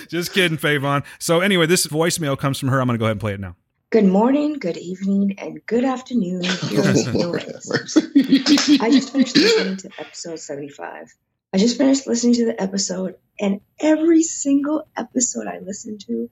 [0.10, 1.06] just kidding, Favon.
[1.20, 2.82] So anyway, this voicemail comes from her.
[2.82, 3.56] I'm going to go ahead and play it now.
[3.90, 6.44] Good morning, good evening, and good afternoon.
[6.44, 7.94] Heroes of Lord Noise.
[7.94, 8.78] have mercy.
[8.82, 11.16] I just finished listening to episode 75.
[11.54, 16.30] I just finished listening to the episode, and every single episode I listen to,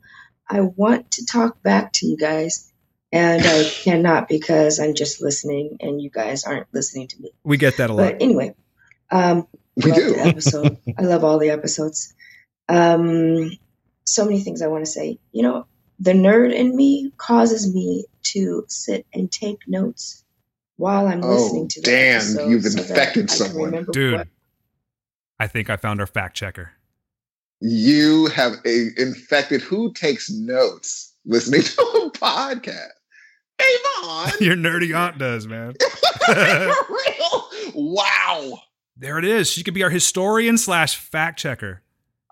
[0.49, 2.73] I want to talk back to you guys,
[3.13, 7.31] and I cannot because I'm just listening and you guys aren't listening to me.
[7.45, 8.11] We get that a lot.
[8.11, 8.55] But anyway,
[9.11, 10.15] um, we do.
[10.17, 10.77] episode.
[10.97, 12.13] I love all the episodes.
[12.69, 13.51] Um,
[14.05, 15.19] so many things I want to say.
[15.31, 15.67] You know,
[15.99, 20.23] the nerd in me causes me to sit and take notes
[20.77, 23.85] while I'm Oh, listening to the Dan, episode you've so infected I someone.
[23.91, 24.27] Dude, what-
[25.39, 26.71] I think I found our fact checker.
[27.61, 32.89] You have a infected who takes notes listening to a podcast.
[33.57, 33.73] Hey,
[34.03, 34.31] Vaughn.
[34.41, 35.73] Your nerdy aunt does, man.
[36.25, 37.49] For real?
[37.73, 38.59] Wow.
[38.97, 39.49] There it is.
[39.49, 41.81] She could be our historian slash fact checker.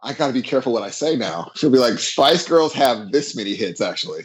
[0.02, 1.52] I got to be careful what I say now.
[1.56, 4.24] She'll be like, Spice Girls have this many hits, actually.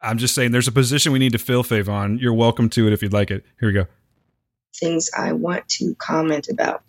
[0.00, 2.20] I'm just saying there's a position we need to fill, Favon.
[2.20, 3.44] You're welcome to it if you'd like it.
[3.60, 3.86] Here we go.
[4.76, 6.82] things I want to comment about.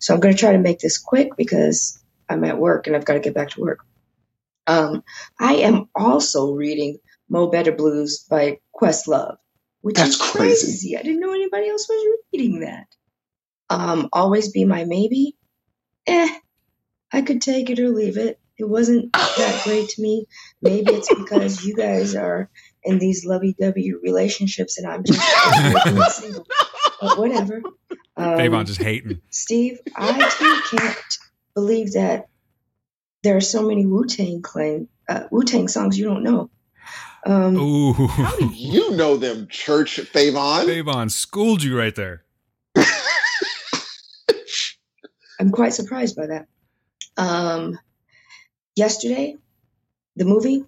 [0.00, 3.04] So I'm going to try to make this quick because I'm at work and I've
[3.04, 3.80] got to get back to work.
[4.66, 5.02] Um,
[5.40, 6.98] I am also reading
[7.28, 9.36] Mo Better Blues by Questlove,
[9.80, 10.66] which That's is crazy.
[10.66, 10.96] crazy.
[10.98, 12.86] I didn't know anybody else was reading that.
[13.70, 15.36] Um, Always Be My Maybe.
[16.06, 16.28] Eh,
[17.12, 18.40] I could take it or leave it.
[18.58, 20.26] It wasn't that great to me.
[20.62, 22.50] Maybe it's because you guys are
[22.82, 25.20] in these lovey-dovey relationships and I'm just
[26.20, 26.46] single.
[27.00, 27.62] But whatever.
[28.16, 29.20] Um, Favon just hating.
[29.30, 31.18] Steve, I too can't
[31.54, 32.28] believe that
[33.22, 36.50] there are so many Wu Tang Clan uh, Wu Tang songs you don't know.
[37.26, 37.92] Um, Ooh.
[37.92, 40.66] How do you know them, Church Favon?
[40.66, 42.24] Favon schooled you right there.
[45.40, 46.46] I'm quite surprised by that.
[47.16, 47.78] Um,
[48.76, 49.36] yesterday,
[50.16, 50.64] the movie.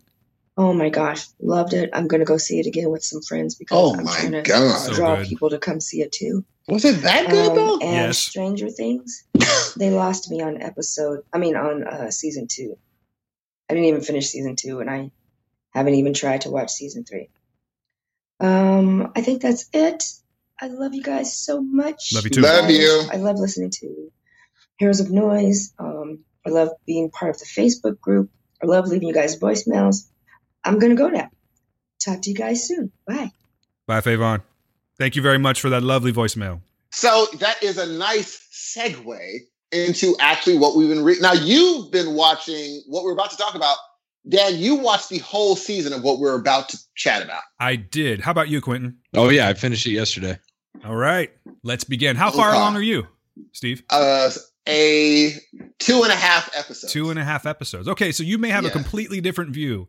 [0.57, 1.91] Oh my gosh, loved it.
[1.93, 4.43] I'm gonna go see it again with some friends because Oh I'm my trying to
[4.43, 4.93] God.
[4.95, 5.27] Draw good.
[5.29, 6.45] people to come see it too.
[6.69, 7.79] Was it that good Um, though?
[7.79, 8.19] and Yes.
[8.19, 9.25] Stranger Things,
[9.77, 11.21] they lost me on episode.
[11.33, 12.77] I mean, on uh, season two.
[13.69, 15.13] I didn't even finish season two, and I
[15.71, 17.31] haven't even tried to watch season three.
[18.41, 20.05] Um, I think that's it.
[20.61, 22.13] I love you guys so much.
[22.15, 22.41] Love you too.
[22.43, 23.03] Love you.
[23.13, 24.13] I love listening to
[24.81, 25.75] Heroes of Noise.
[25.79, 28.31] Um, I love being part of the Facebook group.
[28.63, 30.09] I love leaving you guys voicemails.
[30.65, 31.31] I'm gonna go now.
[32.03, 32.91] Talk to you guys soon.
[33.07, 33.31] Bye.
[33.87, 34.43] Bye, Favon.
[34.99, 36.61] Thank you very much for that lovely voicemail.
[36.93, 39.21] So that is a nice segue
[39.71, 41.23] into actually what we've been reading.
[41.23, 43.77] Now you've been watching what we're about to talk about.
[44.29, 47.43] Dan, you watched the whole season of what we're about to chat about.
[47.59, 48.21] I did.
[48.21, 48.97] How about you, Quentin?
[49.15, 50.39] Oh yeah, I finished it yesterday.
[50.87, 51.31] All right,
[51.63, 52.17] let's begin.
[52.17, 52.57] How far Okay.
[52.57, 53.07] along are you,
[53.53, 53.83] Steve?
[53.91, 54.31] Uh,
[54.69, 55.35] a
[55.79, 56.93] two and a half episodes.
[56.93, 57.89] Two and a half episodes.
[57.89, 59.89] Okay, so you may have a completely different view.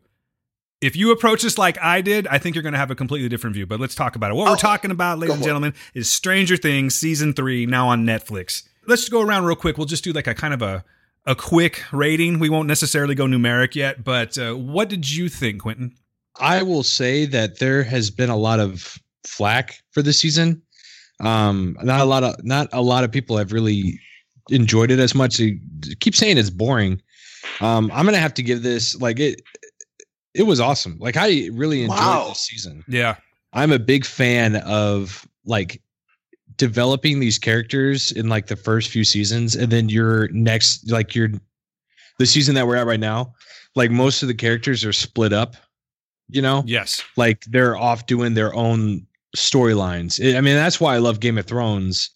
[0.80, 3.28] If you approach this like I did, I think you're going to have a completely
[3.28, 3.66] different view.
[3.66, 4.34] But let's talk about it.
[4.34, 8.64] What we're talking about, ladies and gentlemen, is Stranger Things season three now on Netflix.
[8.88, 9.78] Let's go around real quick.
[9.78, 10.84] We'll just do like a kind of a
[11.24, 12.40] a quick rating.
[12.40, 15.94] We won't necessarily go numeric yet, but uh, what did you think, Quentin?
[16.40, 20.62] I will say that there has been a lot of flack for this season.
[21.20, 24.00] Um, not a lot of not a lot of people have really
[24.50, 25.38] enjoyed it as much.
[25.38, 25.58] They
[26.00, 27.00] keep saying it's boring.
[27.60, 29.42] Um, I'm gonna have to give this like it.
[30.34, 30.96] It was awesome.
[30.98, 32.28] Like I really enjoyed Wow.
[32.30, 32.84] this season.
[32.88, 33.16] Yeah,
[33.52, 35.80] I'm a big fan of like
[36.56, 41.30] developing these characters in like the first few seasons and then your next like your
[42.18, 43.32] the season that we're at right now
[43.74, 45.56] like most of the characters are split up
[46.28, 49.04] you know yes, like they're off doing their own
[49.34, 52.10] storylines i mean that's why i love game of thrones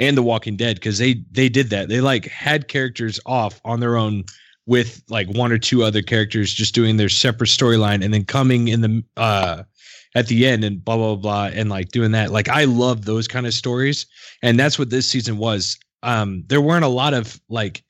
[0.00, 1.88] and the walking dead because they they did that.
[1.88, 4.24] They like had characters off on their own
[4.66, 8.68] with like one or two other characters just doing their separate storyline and then coming
[8.68, 9.62] in the uh
[10.16, 12.32] at the end and blah blah blah and like doing that.
[12.32, 14.06] Like i love those kind of stories
[14.42, 15.78] and that's what this season was.
[16.02, 17.84] Um there weren't a lot of like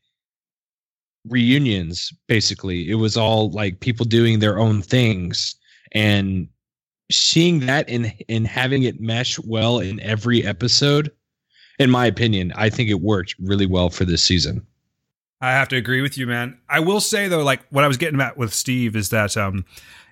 [1.29, 2.91] reunions basically.
[2.91, 5.55] It was all like people doing their own things
[5.93, 6.49] and
[7.13, 11.11] seeing that and and having it mesh well in every episode
[11.81, 14.65] in my opinion i think it worked really well for this season
[15.41, 16.59] I have to agree with you, man.
[16.69, 19.65] I will say though, like what I was getting at with Steve is that um,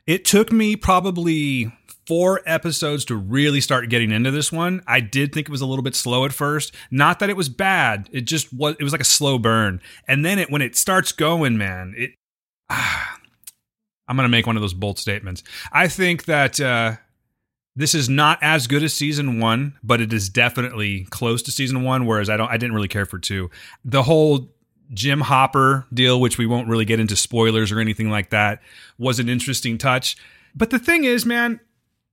[0.06, 1.70] it took me probably
[2.06, 4.82] four episodes to really start getting into this one.
[4.86, 6.74] I did think it was a little bit slow at first.
[6.90, 8.08] Not that it was bad.
[8.10, 8.76] It just was.
[8.80, 12.12] It was like a slow burn, and then it when it starts going, man, it.
[12.70, 13.20] Ah,
[14.08, 15.44] I'm gonna make one of those bold statements.
[15.70, 16.58] I think that.
[16.58, 16.96] Uh,
[17.78, 21.84] this is not as good as season one, but it is definitely close to season
[21.84, 22.06] one.
[22.06, 23.50] Whereas I don't, I didn't really care for two.
[23.84, 24.48] The whole
[24.92, 28.60] Jim Hopper deal, which we won't really get into spoilers or anything like that,
[28.98, 30.16] was an interesting touch.
[30.56, 31.60] But the thing is, man,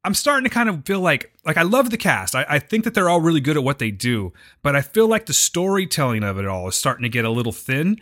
[0.03, 2.35] I'm starting to kind of feel like like I love the cast.
[2.35, 5.07] I, I think that they're all really good at what they do, but I feel
[5.07, 7.99] like the storytelling of it all is starting to get a little thin.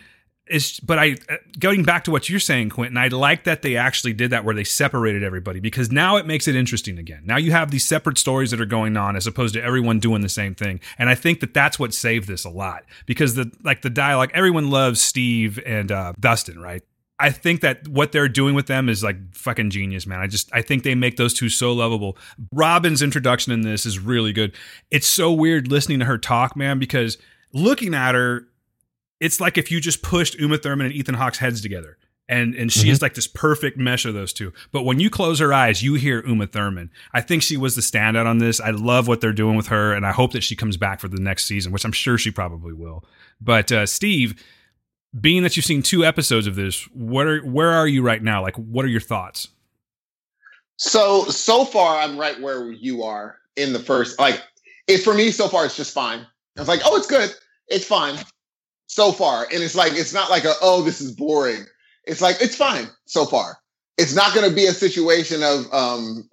[0.54, 2.96] Is but I uh, going back to what you're saying, Quentin.
[2.96, 6.48] I like that they actually did that where they separated everybody because now it makes
[6.48, 7.24] it interesting again.
[7.26, 10.22] Now you have these separate stories that are going on as opposed to everyone doing
[10.22, 10.80] the same thing.
[11.00, 14.30] And I think that that's what saved this a lot because the like the dialogue.
[14.36, 16.84] Everyone loves Steve and uh, Dustin, right?
[17.20, 20.20] I think that what they're doing with them is like fucking genius, man.
[20.20, 22.18] I just I think they make those two so lovable.
[22.52, 24.54] Robin's introduction in this is really good.
[24.92, 27.18] It's so weird listening to her talk, man, because
[27.54, 28.48] looking at her,
[29.24, 31.98] it's like if you just pushed Uma Thurman and Ethan Hawke's heads together.
[32.30, 34.54] And and she is like this perfect mesh of those two.
[34.72, 36.90] But when you close her eyes, you hear Uma Thurman.
[37.14, 38.62] I think she was the standout on this.
[38.62, 41.10] I love what they're doing with her, and I hope that she comes back for
[41.10, 43.04] the next season, which I'm sure she probably will.
[43.42, 44.42] But uh, Steve,
[45.20, 48.42] being that you've seen two episodes of this, what are where are you right now?
[48.42, 49.50] Like, what are your thoughts?
[50.78, 54.18] So so far, I'm right where you are in the first.
[54.18, 54.42] Like,
[54.88, 56.20] it for me so far, it's just fine.
[56.58, 57.36] I was like, oh, it's good,
[57.68, 58.18] it's fine
[58.94, 61.66] so far, and it's like it's not like a oh, this is boring.
[62.06, 63.58] It's like it's fine so far.
[63.98, 66.30] It's not going to be a situation of um,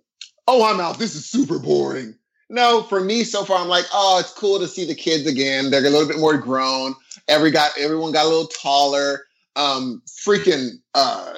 [0.49, 0.99] oh, I'm out.
[0.99, 2.15] This is super boring.
[2.49, 5.71] No, for me so far, I'm like, oh, it's cool to see the kids again.
[5.71, 6.95] They're a little bit more grown.
[7.29, 9.27] Every got everyone got a little taller.
[9.57, 11.35] Um, freaking uh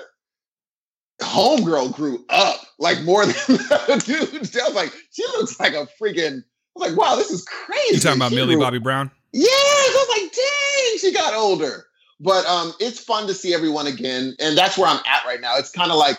[1.20, 4.57] homegirl grew up like more than the dude.
[4.61, 6.39] I was like, she looks like a freaking.
[6.39, 7.94] I was like, wow, this is crazy.
[7.97, 9.11] You talking about She Millie grew- Bobby Brown?
[9.32, 11.86] Yes, I was like, dang, she got older.
[12.20, 15.56] but um, it's fun to see everyone again, and that's where I'm at right now.
[15.56, 16.18] It's kind of like,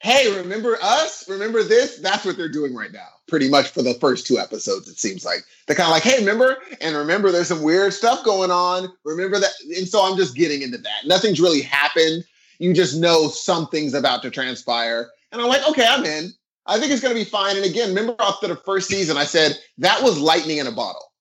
[0.00, 1.28] hey, remember us?
[1.28, 1.98] Remember this?
[1.98, 4.88] That's what they're doing right now, pretty much for the first two episodes.
[4.88, 6.58] It seems like they're kind of like, hey, remember?
[6.80, 8.88] And remember, there's some weird stuff going on.
[9.04, 9.52] Remember that?
[9.76, 11.06] And so I'm just getting into that.
[11.06, 12.24] Nothing's really happened.
[12.58, 16.30] You just know something's about to transpire, and I'm like, okay, I'm in.
[16.66, 17.56] I think it's going to be fine.
[17.56, 21.12] And again, remember after the first season, I said that was lightning in a bottle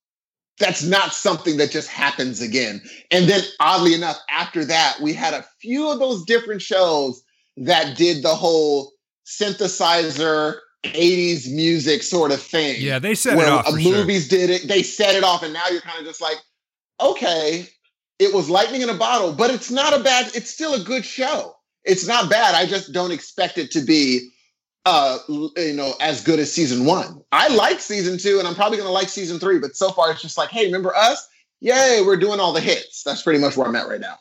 [0.60, 2.82] that's not something that just happens again.
[3.12, 7.22] And then, oddly enough, after that, we had a few of those different shows
[7.58, 8.94] that did the whole
[9.26, 12.78] synthesizer 80s music sort of thing.
[12.80, 13.92] Yeah, they set it off uh, for sure.
[13.92, 14.68] movies did it.
[14.68, 16.38] They set it off, and now you're kind of just like,
[17.02, 17.68] okay,
[18.20, 20.32] it was lightning in a bottle, but it's not a bad.
[20.36, 21.56] It's still a good show.
[21.84, 22.56] It's not bad.
[22.56, 24.32] I just don't expect it to be
[24.86, 28.78] uh you know as good as season one i like season two and i'm probably
[28.78, 31.28] going to like season three but so far it's just like hey remember us
[31.60, 34.16] yay we're doing all the hits that's pretty much where i'm at right now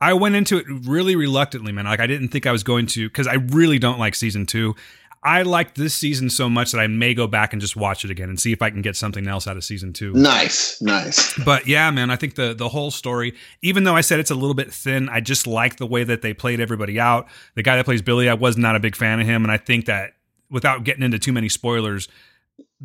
[0.00, 1.84] I went into it really reluctantly, man.
[1.84, 4.76] Like I didn't think I was going to because I really don't like season two.
[5.22, 8.10] I liked this season so much that I may go back and just watch it
[8.10, 10.12] again and see if I can get something else out of season two.
[10.12, 14.20] nice nice But yeah, man, I think the the whole story, even though I said
[14.20, 17.26] it's a little bit thin, I just like the way that they played everybody out.
[17.54, 19.56] The guy that plays Billy, I was not a big fan of him, and I
[19.56, 20.12] think that
[20.50, 22.08] without getting into too many spoilers,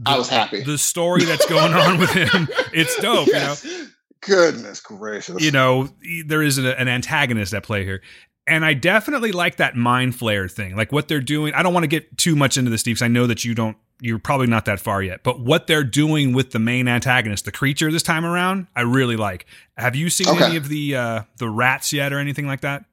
[0.06, 3.28] i was happy the story that's going on with him, it's dope.
[3.28, 3.64] Yes.
[3.64, 3.88] You know,
[4.22, 5.90] goodness gracious you know,
[6.26, 8.02] there is an antagonist at play here.
[8.46, 10.76] And I definitely like that mind flayer thing.
[10.76, 11.54] Like what they're doing.
[11.54, 13.56] I don't want to get too much into this, Steve, because I know that you
[13.56, 15.24] don't, you're probably not that far yet.
[15.24, 19.16] But what they're doing with the main antagonist, the creature this time around, I really
[19.16, 19.46] like.
[19.78, 20.44] Have you seen Okay.
[20.44, 22.84] any of the uh the rats yet or anything like that?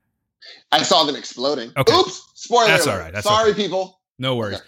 [0.73, 1.93] i saw them exploding Okay.
[1.95, 2.93] oops spoiler That's alert.
[2.95, 3.63] all right, that's sorry okay.
[3.63, 4.57] people No worries.
[4.57, 4.65] Okay.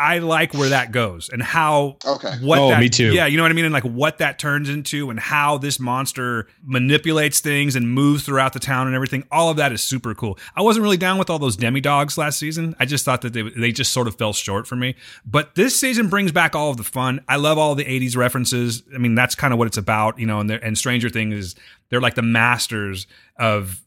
[0.00, 3.12] I like where that goes and how okay what Oh, that, me too.
[3.12, 3.66] Yeah, you know what I mean?
[3.66, 8.52] And like what that turns into and how this monster manipulates things and moves throughout
[8.54, 9.24] the town and everything.
[9.30, 10.38] All of that is super cool.
[10.56, 12.74] I wasn't really down with all those demodogs last season.
[12.80, 14.94] I just thought that they they just sort of fell short for me.
[15.24, 17.20] But this season brings back all of the fun.
[17.28, 18.82] I love all the 80s references.
[18.94, 21.54] I mean, that's kind of what it's about, you know, and and Stranger Things is
[21.90, 23.06] they're like the masters
[23.36, 23.80] of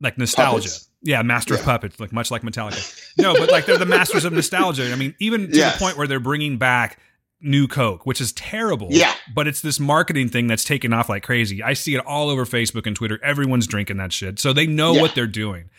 [0.00, 0.68] like nostalgia.
[0.68, 0.88] Puppets.
[1.02, 3.00] Yeah, master of puppets, like much like Metallica.
[3.18, 4.92] No, but like they're the masters of nostalgia.
[4.92, 5.74] I mean, even to Yes.
[5.74, 6.98] the point where they're bringing back
[7.40, 8.86] new Coke, which is terrible.
[8.90, 9.12] Yeah.
[9.34, 11.60] But it's this marketing thing that's taken off like crazy.
[11.62, 13.18] I see it all over Facebook and Twitter.
[13.22, 14.38] Everyone's drinking that shit.
[14.38, 15.00] So they know Yeah.
[15.02, 15.70] what they're doing.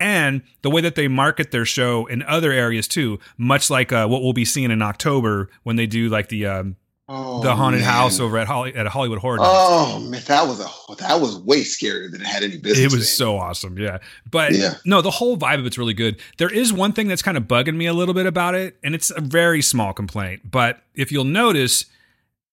[0.00, 4.08] And the way that they market their show in other areas too, much like uh,
[4.08, 6.76] what we'll be seeing in October when they do like the um,
[7.14, 7.90] oh, the haunted man.
[7.90, 9.36] house over at Holly at Hollywood Horror.
[9.36, 9.48] Nights.
[9.52, 12.84] oh man that was a that was way scarier than it had any business It
[12.84, 13.02] was being.
[13.04, 13.98] so awesome, yeah.
[14.30, 14.74] But Yeah.
[14.84, 16.18] no, the whole vibe of it's really good.
[16.38, 18.94] There is one thing that's kind of bugging me a little bit about it, and
[18.94, 20.50] it's a very small complaint.
[20.50, 21.86] But if you'll notice,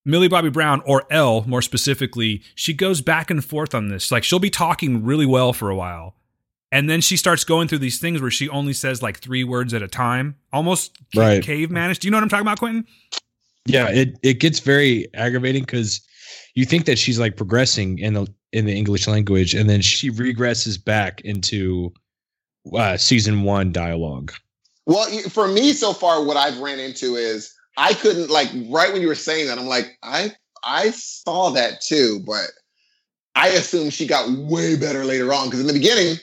[0.05, 4.11] Millie Bobby Brown, or El more specifically, she goes back and forth on this.
[4.11, 6.15] Like she'll be talking really well for a while.
[6.71, 9.73] And then she starts going through these things where she only says like three words
[9.73, 11.43] at a time, almost ca- Right.
[11.43, 11.97] cavemanish.
[11.99, 12.85] Do you know what I'm talking about, Quentin?
[13.65, 16.01] Yeah, it it gets very aggravating because
[16.55, 20.09] you think that she's like progressing in the in the English language, and then she
[20.09, 21.93] regresses back into
[22.75, 24.33] uh, season one dialogue.
[24.85, 29.01] Well, for me so far, what I've ran into is I couldn't like right when
[29.01, 30.33] you were saying that, I'm like, I
[30.63, 32.47] I saw that too, but
[33.35, 36.17] I assume she got way better later on because in the beginning,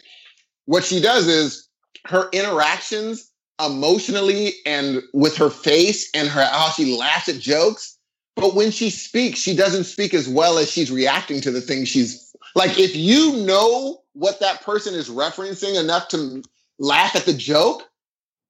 [0.66, 1.68] what she does is
[2.06, 3.30] her interactions
[3.64, 7.96] emotionally and with her face and her how she laughs at jokes.
[8.34, 11.88] But when she speaks, she doesn't speak as well as she's reacting to the things
[11.88, 12.78] she's like.
[12.78, 16.42] If you know what that person is referencing enough to
[16.78, 17.84] laugh at the joke,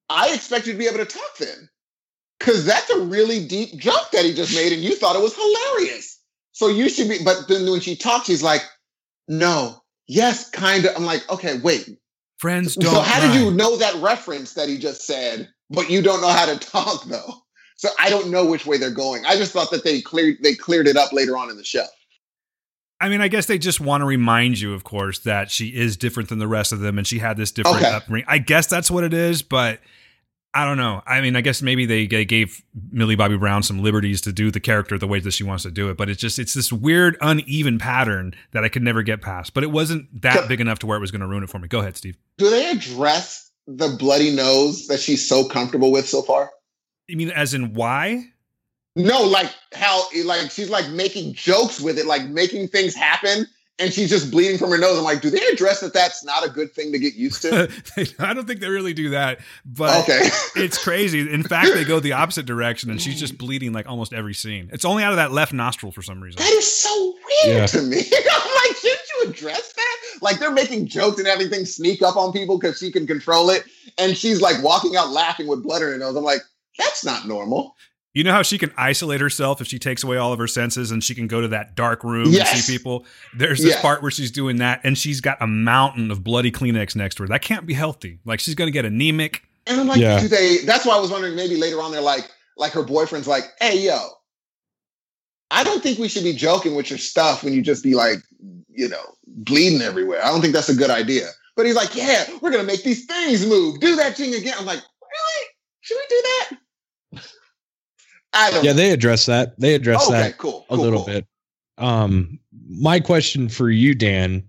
[0.08, 1.68] I expect you to be able to talk then.
[2.38, 5.34] Because that's a really deep joke that he just made, and you thought it was
[5.34, 6.20] hilarious.
[6.52, 8.62] So you should be, but then when she talks, she's like,
[9.28, 10.96] no, yes, kind of.
[10.96, 11.98] I'm like, okay, wait.
[12.38, 12.92] Friends don't.
[12.94, 16.28] so how did you know that reference that he just said, but you don't know
[16.28, 17.32] how to talk though?
[17.76, 19.24] So I don't know which way they're going.
[19.26, 21.84] I just thought that they cleared they cleared it up later on in the show.
[23.00, 25.98] I mean, I guess they just want to remind you, of course, that she is
[25.98, 27.90] different than the rest of them, and she had this different Okay.
[27.90, 28.24] upbringing.
[28.26, 29.80] I guess that's what it is, but
[30.56, 31.02] I don't know.
[31.06, 34.50] I mean, I guess maybe they, they gave Millie Bobby Brown some liberties to do
[34.50, 36.72] the character the way that she wants to do it, but it's just it's this
[36.72, 39.52] weird uneven pattern that I could never get past.
[39.52, 41.58] But it wasn't that big enough to where it was going to ruin it for
[41.58, 41.68] me.
[41.68, 42.16] Go ahead, Steve.
[42.38, 46.50] Do they address the bloody nose that she's so comfortable with so far?
[47.06, 48.24] You mean as in why?
[48.94, 53.46] No, like how like she's like making jokes with it, like making things happen,
[53.78, 54.96] and she's just bleeding from her nose.
[54.96, 57.70] I'm like, do they address that that's not a good thing to get used to?
[58.18, 60.28] I don't think they really do that, but okay.
[60.56, 61.20] it's crazy.
[61.32, 64.70] In fact, they go the opposite direction, and she's just bleeding like almost every scene.
[64.72, 66.38] It's only out of that left nostril for some reason.
[66.38, 67.66] That is so weird Yeah.
[67.66, 67.98] to me.
[67.98, 69.96] I'm like, shouldn't you address that?
[70.22, 73.64] Like they're making jokes and everything, sneak up on people because she can control it,
[73.98, 76.16] and she's like walking out laughing with blood in her nose.
[76.16, 76.40] I'm like,
[76.78, 77.74] that's not normal.
[78.16, 80.90] You know how she can isolate herself if she takes away all of her senses
[80.90, 82.50] and she can go to that dark room Yes.
[82.54, 83.04] and see people?
[83.36, 83.82] There's this Yes.
[83.82, 87.24] part where she's doing that and she's got a mountain of bloody Kleenex next to
[87.24, 87.28] her.
[87.28, 88.18] That can't be healthy.
[88.24, 89.42] Like she's going to get anemic.
[89.66, 90.18] And I'm like, Yeah.
[90.18, 90.58] do they?
[90.64, 91.36] That's why I was wondering.
[91.36, 92.26] Maybe later on, they're like,
[92.56, 93.98] like her boyfriend's like, hey, yo,
[95.50, 98.18] I don't think we should be joking with your stuff when you just be like,
[98.70, 100.24] you know, bleeding everywhere.
[100.24, 101.28] I don't think that's a good idea.
[101.54, 103.78] But he's like, yeah, we're gonna make these things move.
[103.80, 104.54] Do that thing again.
[104.58, 105.46] I'm like, really?
[105.82, 106.58] Should we do that?
[108.36, 108.64] I don't.
[108.64, 109.58] Yeah, they address that.
[109.58, 110.66] They address okay, that cool.
[110.68, 111.14] a cool, little cool.
[111.14, 111.26] bit.
[111.78, 112.38] Um,
[112.68, 114.46] my question for you, Dan,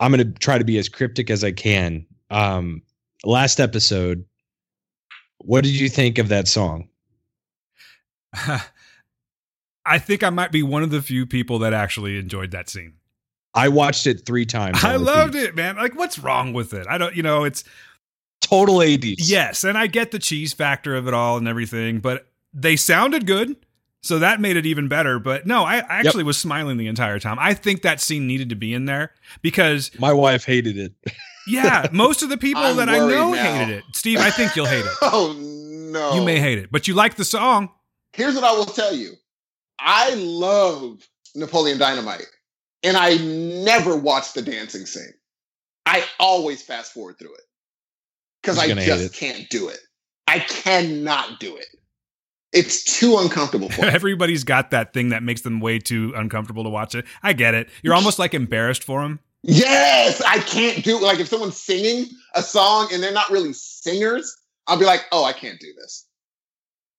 [0.00, 2.06] I'm going to try to be as cryptic as I can.
[2.30, 2.82] Um,
[3.24, 4.24] last episode,
[5.38, 6.88] what did you think of that song?
[9.86, 12.94] I think I might be one of the few people that actually enjoyed that scene.
[13.54, 14.84] I watched it three times.
[14.84, 15.76] I loved it, man.
[15.76, 16.86] Like, what's wrong with it?
[16.88, 17.64] I don't, you know, it's
[18.40, 19.16] Total 80s.
[19.18, 22.26] yes, and I get the cheese factor of it all and everything, but
[22.60, 23.56] they sounded good.
[24.02, 25.18] So that made it even better.
[25.18, 27.36] But no, I, I actually was smiling the entire time.
[27.40, 29.12] I think that scene needed to be in there
[29.42, 30.92] because, My wife hated it.
[31.48, 33.58] yeah, most of the people I'm that I know now.
[33.58, 33.84] hated it.
[33.92, 34.92] Steve, I think you'll hate it.
[35.02, 36.14] Oh no!
[36.14, 37.70] You may hate it, but you like the song.
[38.12, 39.12] Here's what I will tell you.
[39.78, 42.26] I love Napoleon Dynamite,
[42.82, 45.14] and I never watch the dancing scene.
[45.86, 47.40] I always fast forward through it
[48.42, 49.78] because I just can't do it.
[50.26, 51.66] I cannot do it.
[52.52, 53.84] It's too uncomfortable for.
[53.84, 57.04] Everybody's got that thing that makes them way too uncomfortable to watch it.
[57.22, 57.68] I get it.
[57.82, 59.20] You're almost like embarrassed for them.
[59.42, 64.36] yes, I can't do like if someone's singing a song and they're not really singers,
[64.66, 66.06] I'll be like, oh, I can't do this.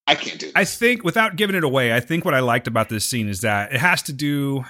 [0.07, 0.55] I can't do this.
[0.55, 3.41] I think, without giving it away, I think what I liked about this scene is
[3.41, 4.65] that it has to do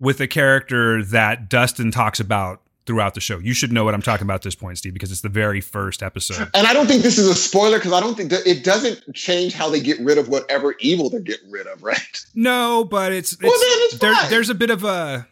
[0.00, 3.38] with a character that Dustin talks about throughout the show.
[3.38, 5.60] You should know what I'm talking about at this point, Steve, because it's the very
[5.60, 6.50] first episode.
[6.54, 9.14] And I don't think this is a spoiler because I don't think that it doesn't
[9.14, 12.24] change how they get rid of whatever evil they're getting rid of, right?
[12.34, 14.30] No, but it's, it's, Well, then it's there, fine.
[14.30, 15.26] there's a bit of a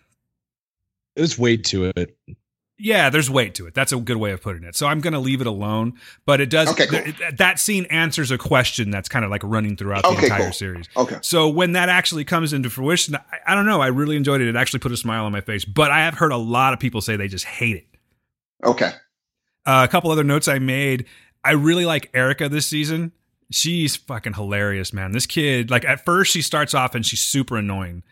[1.16, 2.16] There's weight to it.
[2.80, 3.74] Yeah, there's weight to it.
[3.74, 4.74] That's a good way of putting it.
[4.74, 5.94] So I'm going to leave it alone.
[6.26, 7.00] But it does Okay, cool.
[7.02, 10.44] th- that scene answers a question that's kind of like running throughout the Okay, entire
[10.44, 10.52] cool.
[10.52, 10.88] series.
[10.96, 11.18] Okay.
[11.22, 13.80] So when that actually comes into fruition, I, I don't know.
[13.80, 14.48] I really enjoyed it.
[14.48, 15.64] It actually put a smile on my face.
[15.64, 17.86] But I have heard a lot of people say they just hate it.
[18.64, 18.90] Okay.
[19.66, 21.06] Uh, a couple other notes I made.
[21.44, 23.12] I really like Erica this season.
[23.50, 25.12] She's fucking hilarious, man.
[25.12, 28.02] This kid, like at first she starts off and she's super annoying.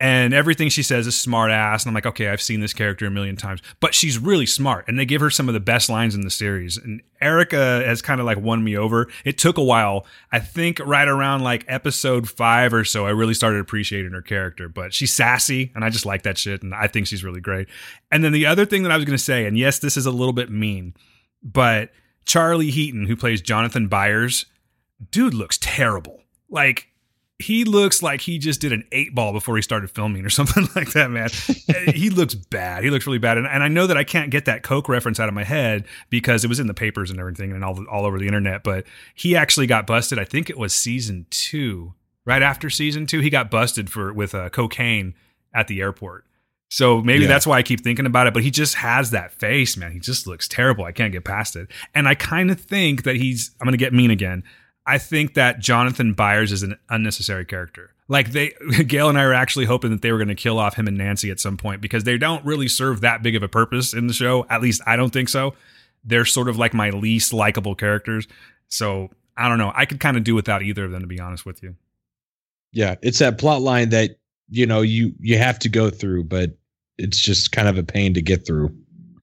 [0.00, 1.82] And everything she says is smart ass.
[1.82, 3.60] And I'm like, okay, I've seen this character a million times.
[3.80, 4.84] But she's really smart.
[4.86, 6.76] And they give her some of the best lines in the series.
[6.76, 9.08] And Erica has kind of like won me over.
[9.24, 10.06] It took a while.
[10.30, 14.68] I think right around like episode five or so, I really started appreciating her character.
[14.68, 16.62] But she's sassy and I just like that shit.
[16.62, 17.66] And I think she's really great.
[18.12, 20.06] And then the other thing that I was going to say, and yes, this is
[20.06, 20.94] a little bit mean,
[21.42, 21.90] but
[22.24, 24.46] Charlie Heaton, who plays Jonathan Byers,
[25.10, 26.20] dude looks terrible.
[26.48, 26.86] Like
[27.40, 30.66] he looks like he just did an eight ball before he started filming or something
[30.74, 31.30] like that, man.
[31.94, 32.82] he looks bad.
[32.84, 33.38] He looks really bad.
[33.38, 35.84] And, and I know that I can't get that Coke reference out of my head
[36.10, 38.64] because it was in the papers and everything and all, all over the internet.
[38.64, 40.18] But he actually got busted.
[40.18, 41.94] I think it was season two,
[42.24, 45.14] right after season two, he got busted for with uh, cocaine
[45.54, 46.24] at the airport.
[46.70, 47.28] So maybe Yeah.
[47.28, 48.34] that's why I keep thinking about it.
[48.34, 49.92] But he just has that face, man.
[49.92, 50.84] He just looks terrible.
[50.84, 51.68] I can't get past it.
[51.94, 54.42] And I kind of think that he's, I'm going to get mean again.
[54.88, 57.92] I think that Jonathan Byers is an unnecessary character.
[58.08, 58.54] Like they,
[58.86, 60.96] Gail and I were actually hoping that they were going to kill off him and
[60.96, 64.06] Nancy at some point because they don't really serve that big of a purpose in
[64.06, 64.46] the show.
[64.48, 65.52] At least I don't think so.
[66.04, 68.26] They're sort of like my least likable characters.
[68.68, 69.72] So I don't know.
[69.74, 71.76] I could kind of do without either of them, to be honest with you.
[72.72, 76.56] Yeah, it's that plot line that you know you you have to go through, but
[76.96, 78.74] it's just kind of a pain to get through.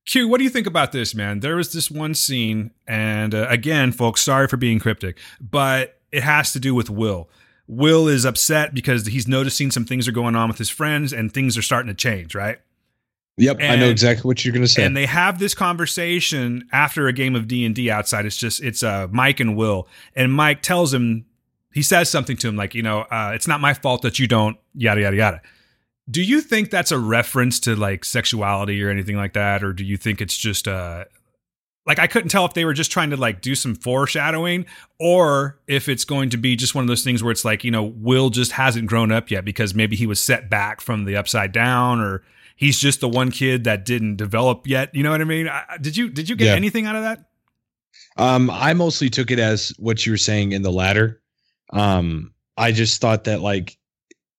[0.05, 1.39] Q, what do you think about this, man?
[1.39, 6.23] There was this one scene, and uh, again, folks, sorry for being cryptic, but it
[6.23, 7.29] has to do with Will.
[7.67, 11.33] Will is upset because he's noticing some things are going on with his friends, and
[11.33, 12.59] things are starting to change, right?
[13.37, 14.85] Yep, I know exactly what you're going to say.
[14.85, 18.25] And they have this conversation after a game of D and D outside.
[18.25, 21.25] It's just it's uh, Mike and Will, and Mike tells him
[21.73, 24.27] he says something to him like, you know, uh, it's not my fault that you
[24.27, 25.41] don't yada yada yada.
[26.09, 29.83] Do you think that's a reference to like sexuality or anything like that, or do
[29.83, 31.05] you think it's just uh
[31.87, 34.65] like I couldn't tell if they were just trying to like do some foreshadowing
[34.99, 37.69] or if it's going to be just one of those things where it's like, you
[37.71, 41.15] know, Will just hasn't grown up yet because maybe he was set back from the
[41.15, 42.23] upside down or
[42.55, 44.93] he's just the one kid that didn't develop yet.
[44.95, 45.47] You know what I mean?
[45.47, 46.53] I, did you did you get Yeah.
[46.55, 47.25] anything out of that?
[48.17, 51.21] Um, I mostly took it as what you were saying in the latter.
[51.71, 53.77] Um, I just thought that like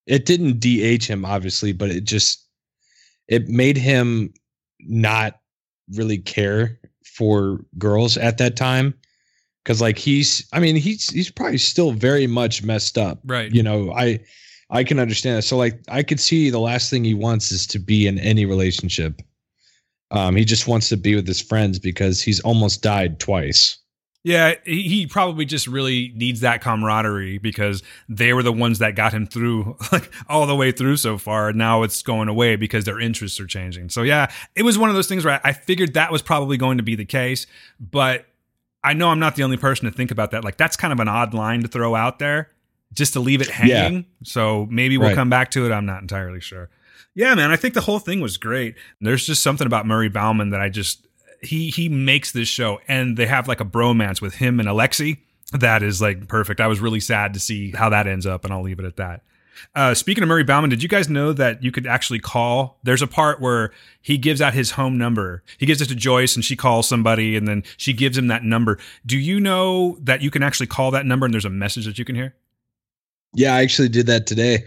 [0.07, 2.47] it didn't DH him, obviously, but it just
[3.27, 4.33] it made him
[4.79, 5.39] not
[5.95, 8.93] really care for girls at that time.
[9.63, 13.53] Because like he's i mean he's he's probably still very much messed up Right.
[13.53, 14.17] you know i
[14.69, 15.41] i can understand that.
[15.41, 18.45] So like i could see the last thing he wants is to be in any
[18.45, 19.21] relationship.
[20.11, 23.77] Um he just wants to be with his friends because he's almost died twice
[24.23, 28.95] Yeah, he he probably just really needs that camaraderie because they were the ones that
[28.95, 31.53] got him through like all the way through so far.
[31.53, 33.89] Now it's going away because their interests are changing.
[33.89, 36.77] So yeah, it was one of those things where I figured that was probably going
[36.77, 37.47] to be the case,
[37.79, 38.25] but
[38.83, 40.43] I know I'm not the only person to think about that.
[40.43, 42.49] Like that's kind of an odd line to throw out there
[42.93, 44.05] just to leave it hanging.
[44.23, 45.15] So maybe we'll Right.
[45.15, 45.71] come back to it.
[45.71, 46.69] I'm not entirely sure.
[47.15, 48.75] Yeah, man, I think the whole thing was great.
[49.01, 51.06] There's just something about Murray Bauman that I just
[51.41, 55.19] he he makes this show and they have like a bromance with him and Alexei
[55.53, 56.59] that is like perfect.
[56.59, 58.97] I was really sad to see how that ends up and I'll leave it at
[58.97, 59.23] that.
[59.73, 62.77] Uh, speaking of Murray Bauman, did you guys know that you could actually call?
[62.83, 65.43] There's a part where he gives out his home number.
[65.57, 68.43] He gives it to Joyce and she calls somebody and then she gives him that
[68.43, 68.77] number.
[69.05, 71.97] Do you know that you can actually call that number and there's a message that
[71.97, 72.35] you can hear?
[73.33, 74.65] yeah i actually did that today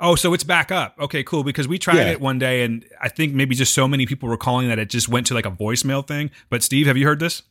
[0.00, 0.94] Oh, so it's back up.
[1.00, 1.42] Okay, cool.
[1.42, 2.12] Because we tried Yeah.
[2.12, 4.90] it one day and I think maybe just so many people were calling that it
[4.90, 6.30] just went to like a voicemail thing.
[6.50, 7.42] But Steve, have you heard this?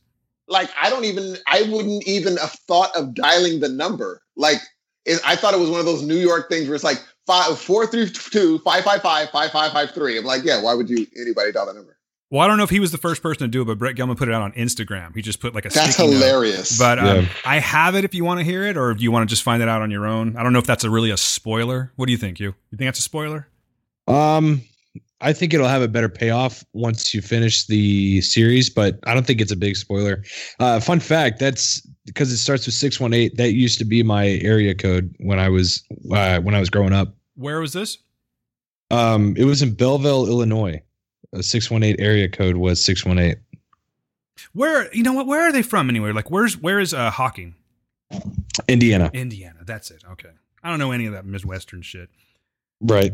[0.46, 1.36] Like I don't even.
[1.46, 4.22] I wouldn't even have thought of dialing the number.
[4.34, 4.56] Like
[5.04, 7.58] it, I thought it was one of those New York things where it's like five
[7.58, 10.16] four three two five five five five five five three.
[10.16, 10.62] I'm like, yeah.
[10.62, 11.97] Why would you anybody dial that number?
[12.30, 13.96] Well, I don't know if he was the first person to do it, but Brett
[13.96, 15.14] Gelman put it out on Instagram.
[15.14, 16.14] He just put like a That's sticky note.
[16.16, 16.78] hilarious.
[16.78, 17.28] But um, Yeah.
[17.46, 19.42] I have it if you want to hear it, or if you want to just
[19.42, 20.36] find it out on your own.
[20.36, 21.90] I don't know if that's a really a spoiler.
[21.96, 22.38] What do you think?
[22.38, 23.48] You you think that's a spoiler?
[24.08, 24.60] Um,
[25.20, 29.26] I think it'll have a better payoff once you finish the series, but I don't
[29.26, 30.22] think it's a big spoiler.
[30.60, 33.36] Uh, fun fact: that's because it starts with six one eight.
[33.38, 35.82] That used to be my area code when I was
[36.12, 37.14] uh, when I was growing up.
[37.36, 37.96] Where was this?
[38.90, 40.82] Um, it was in Belleville, Illinois.
[41.34, 43.38] A six one eight area code was six one eight.
[44.52, 45.26] Where you know what?
[45.26, 46.12] Where are they from anyway?
[46.12, 47.54] Like where's where is uh, Hawkins?
[48.66, 49.58] Indiana, Indiana.
[49.64, 50.02] That's it.
[50.12, 50.30] Okay.
[50.62, 52.08] I don't know any of that Midwestern shit.
[52.80, 53.12] right?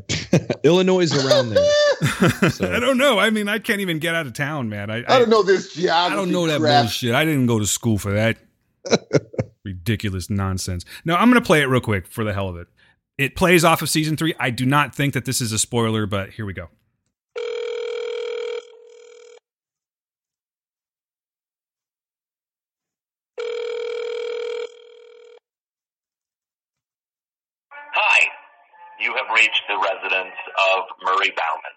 [0.65, 1.71] Illinois is around there.
[2.51, 3.19] So- I don't know.
[3.19, 4.91] I mean, I can't even get out of town, man.
[4.91, 6.13] I, I don't know this geography.
[6.13, 6.85] I don't know that crap.
[6.85, 7.15] bullshit.
[7.15, 8.39] I didn't go to school for that.
[9.65, 10.85] Ridiculous nonsense.
[11.05, 12.67] No, I'm going to play it real quick for the hell of it.
[13.19, 14.35] It plays off of season three.
[14.39, 16.69] I do not think that this is a spoiler, but here we go.
[27.71, 28.29] Hi,
[29.05, 30.39] you have reached the residence
[30.73, 31.77] of Murray Bauman.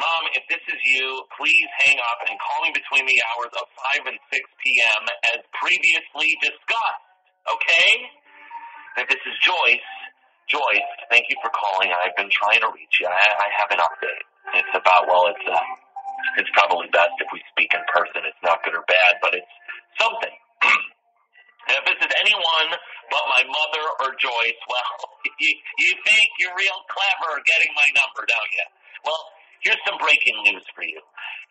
[0.00, 1.04] Mom, if this is you,
[1.36, 3.68] please hang up and call me between the hours of
[4.00, 5.02] 5 and 6 p.m.
[5.36, 7.04] as previously discussed,
[7.44, 7.88] okay?
[9.04, 9.90] If this is Joyce,
[10.48, 11.92] Joyce, thank you for calling.
[11.92, 13.06] I've been trying to reach you.
[13.12, 14.24] I, I have an update.
[14.64, 15.60] It's about, well, it's, uh,
[16.40, 18.24] it's probably best if we speak in person.
[18.24, 19.54] It's not good or bad, but it's
[20.00, 20.34] something.
[21.70, 22.74] And if this is anyone
[23.14, 24.98] but my mother or Joyce, well,
[25.42, 28.66] you, you think you're real clever getting my number, don't you?
[29.06, 29.22] Well,
[29.62, 30.98] here's some breaking news for you.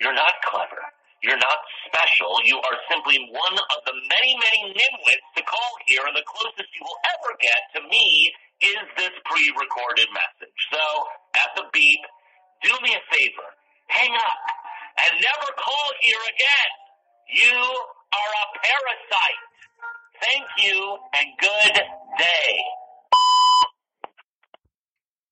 [0.04, 0.84] You're not clever.
[1.24, 2.36] You're not special.
[2.44, 6.68] You are simply one of the many, many nimwits to call here, and the closest
[6.68, 10.60] you will ever get to me is this pre-recorded message.
[10.72, 10.84] So,
[11.36, 12.04] at the beep,
[12.64, 13.48] do me a favor.
[13.88, 14.44] Hang up
[15.00, 16.72] and never call here again.
[17.36, 19.49] You are a parasite.
[20.22, 21.74] Thank you and good
[22.18, 22.58] day.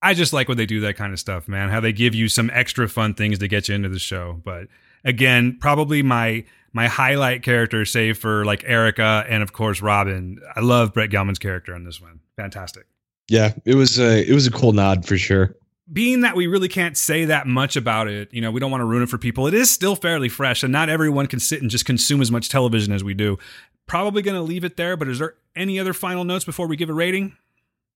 [0.02, 1.70] I just like when they do that kind of stuff, man.
[1.70, 4.40] How they give you some extra fun things to get you into the show.
[4.44, 4.68] But
[5.04, 10.40] again, probably my my highlight character, save for like Erica and of course Robin.
[10.56, 12.20] I love Brett Gelman's character on this one.
[12.36, 12.86] Fantastic.
[13.28, 15.56] Yeah, it was a it was a cool nod for sure.
[15.92, 18.82] being that we really can't say that much about it, you know, we don't want
[18.82, 19.48] to ruin it for people.
[19.48, 22.50] It is still fairly fresh, and not everyone can sit and just consume as much
[22.50, 23.38] television as we do.
[23.88, 26.76] Probably going to leave it there, but is there any other final notes before we
[26.76, 27.36] give a rating?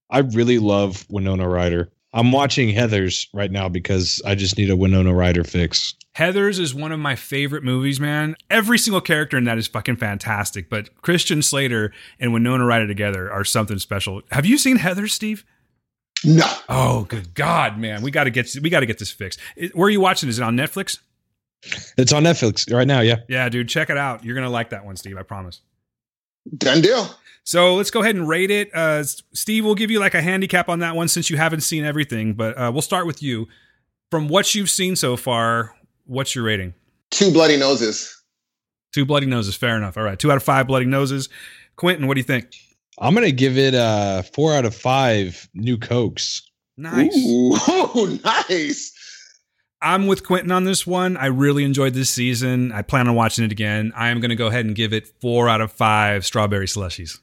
[0.10, 1.90] I really love Winona Ryder.
[2.14, 5.94] I'm watching Heathers right now because I just need a Winona Ryder fix.
[6.18, 8.36] Heathers is one of my favorite movies, man.
[8.50, 13.32] Every single character in that is fucking fantastic, but Christian Slater and Winona Ryder together
[13.32, 14.22] are something special.
[14.32, 15.46] Have you seen Heathers, Steve?
[16.26, 16.46] No.
[16.68, 18.02] Oh, good God, man.
[18.02, 19.40] We got to get we got to get this fixed.
[19.74, 20.28] Where are you watching?
[20.28, 21.00] Is it on Netflix?
[21.98, 23.00] It's on Netflix right now.
[23.00, 23.18] Yeah.
[23.30, 24.26] Yeah, dude, check it out.
[24.26, 25.62] You're going to like that one, Steve, I promise.
[26.58, 27.08] Done deal.
[27.44, 28.74] So let's go ahead and rate it.
[28.74, 31.84] Uh, Steve, we'll give you like a handicap on that one since you haven't seen
[31.84, 33.48] everything, but uh, we'll start with you.
[34.12, 36.74] From what you've seen so far, what's your rating?
[37.10, 38.22] Two bloody noses.
[38.94, 39.98] Two bloody noses, fair enough.
[39.98, 41.30] All right, two out of five bloody noses.
[41.78, 42.48] Quentin, what do you think?
[43.00, 46.42] I'm gonna give it a four out of five new cokes.
[46.78, 47.16] Nice.
[47.16, 48.94] Ooh, nice.
[49.82, 51.18] I'm with Quentin on this one.
[51.18, 52.72] I really enjoyed this season.
[52.72, 53.92] I plan on watching it again.
[53.96, 57.20] I am going to go ahead and give it four out of five strawberry slushies.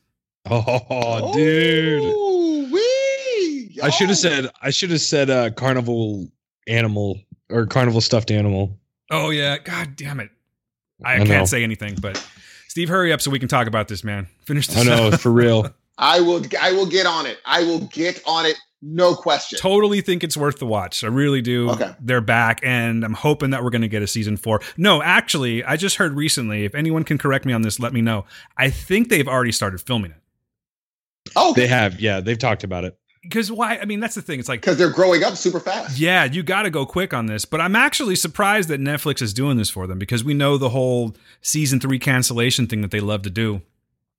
[0.51, 2.02] Oh, dude.
[2.02, 3.78] Ooh-wee.
[3.82, 6.28] I should have said I should have said uh carnival
[6.66, 7.20] animal
[7.51, 8.78] or carnival stuffed animal.
[9.10, 10.30] Oh yeah, god damn it!
[11.05, 12.22] I, I can't say anything, but
[12.68, 14.26] Steve, hurry up so we can talk about this, man.
[14.44, 14.78] Finish this.
[14.78, 15.20] I know up.
[15.20, 15.72] for real.
[15.98, 16.43] I will.
[16.60, 17.39] I will get on it.
[17.44, 18.56] I will get on it.
[18.80, 19.59] No question.
[19.59, 21.02] totally think it's worth the watch.
[21.02, 21.70] I really do.
[21.70, 21.94] Okay.
[22.00, 24.60] They're back, and I'm hoping that we're going to get a season four.
[24.76, 26.64] No, actually, I just heard recently.
[26.64, 28.24] If anyone can correct me on this, let me know.
[28.56, 30.18] I think they've already started filming it.
[31.34, 32.96] Oh, They have, yeah, they've talked about it.
[33.22, 33.78] Because why?
[33.78, 34.38] I mean, that's the thing.
[34.38, 35.98] It's like, because they're growing up super fast.
[35.98, 37.44] yeah, you got to go quick on this.
[37.44, 40.68] But I'm actually surprised that Netflix is doing this for them because we know the
[40.70, 43.60] whole season three cancellation thing that they love to do.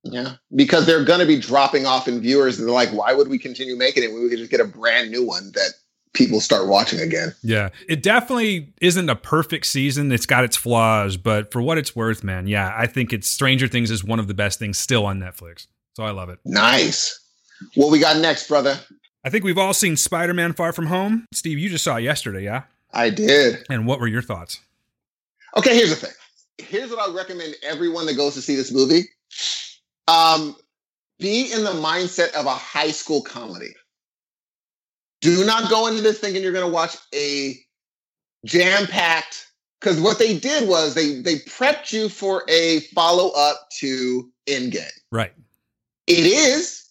[0.02, 3.28] Yeah, because they're going to be dropping off in viewers, and they're like, "Why would
[3.28, 5.72] we continue making it we could just get a brand new one that
[6.14, 10.10] people start watching again?" Yeah, it definitely isn't a perfect season.
[10.10, 13.68] It's got its flaws, but for what it's worth, man, yeah, I think it's Stranger
[13.68, 15.66] Things is one of the best things still on Netflix.
[15.94, 16.38] So I love it.
[16.46, 17.18] Nice.
[17.74, 18.80] What we got next, brother?
[19.22, 21.26] I think we've all seen Spider Man Far From Home.
[21.34, 22.62] Steve, you just saw it yesterday, yeah?
[22.92, 23.66] I did.
[23.68, 24.60] And what were your thoughts?
[25.56, 26.14] Okay, here's the thing.
[26.56, 29.02] Here's what I recommend everyone that goes to see this movie.
[30.08, 30.56] Um,
[31.18, 33.74] be in the mindset of a high school comedy.
[35.20, 37.58] Do not go into this thinking you're going to watch a
[38.46, 39.46] jam-packed
[39.80, 44.88] because what they did was they they prepped you for a follow-up to Endgame.
[45.12, 45.32] Right.
[46.06, 46.88] It is,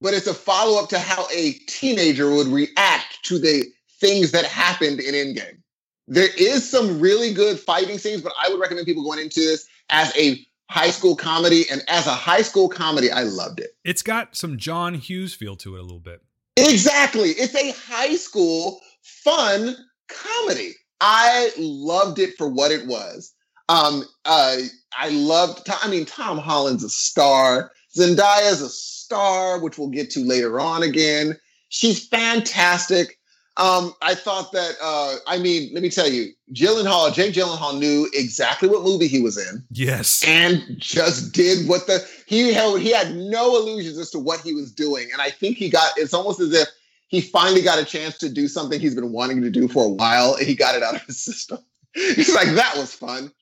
[0.00, 3.64] but it's a follow-up to how a teenager would react to the
[4.00, 5.58] things that happened in Endgame.
[6.06, 9.66] There is some really good fighting scenes, but I would recommend people going into this
[9.90, 11.64] as a high school comedy.
[11.70, 13.70] And as a high school comedy, I loved it.
[13.84, 16.22] It's got some John Hughes feel to it a little bit.
[16.56, 17.30] Exactly.
[17.30, 19.76] It's a high school fun
[20.08, 20.72] comedy.
[21.00, 23.32] I loved it for what it was.
[23.68, 24.56] Um, uh,
[24.96, 27.70] I loved, I mean, Tom Holland's a star.
[27.96, 31.36] Zendaya's a star, which we'll get to later on again.
[31.68, 33.17] She's fantastic.
[33.58, 38.08] Um, I thought that, uh, I mean, let me tell you, Gyllenhaal, Jake Gyllenhaal knew
[38.14, 39.64] exactly what movie he was in.
[39.72, 40.22] Yes.
[40.26, 44.54] and just did what the he held he had no illusions as to what he
[44.54, 45.08] was doing.
[45.12, 46.68] And i think he got it's almost as if
[47.08, 49.88] he finally got a chance to do something he's been wanting to do for a
[49.88, 51.58] while and he got it out of his system.
[51.94, 53.32] He's like that was fun.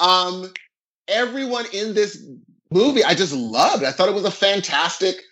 [0.00, 0.52] Um
[1.08, 2.26] everyone in this
[2.70, 3.84] movie i just loved.
[3.84, 5.22] I thought it was a fantastic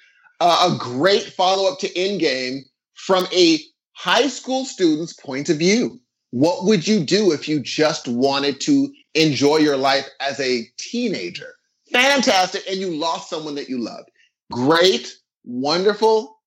[0.41, 2.61] uh, a great follow-up to endgame
[2.95, 3.59] from a
[4.01, 6.01] high school student's point of view
[6.31, 11.55] what would you do if you just wanted to enjoy your life as a teenager?
[11.93, 12.63] Fantastic.
[12.69, 14.11] And you lost someone that you loved.
[14.53, 15.13] Great.
[15.45, 16.39] Wonderful.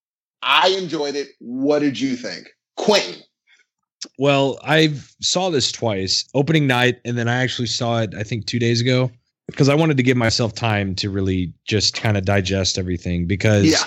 [0.41, 1.29] I enjoyed it.
[1.39, 2.49] What did you think?
[2.77, 3.21] Quentin.
[4.17, 8.45] Well, I saw this twice, opening night, and then I actually saw it, I think,
[8.45, 9.09] two days ago,
[9.47, 13.27] because I wanted to give myself time to really just kind of digest everything.
[13.27, 13.83] Because Yeah.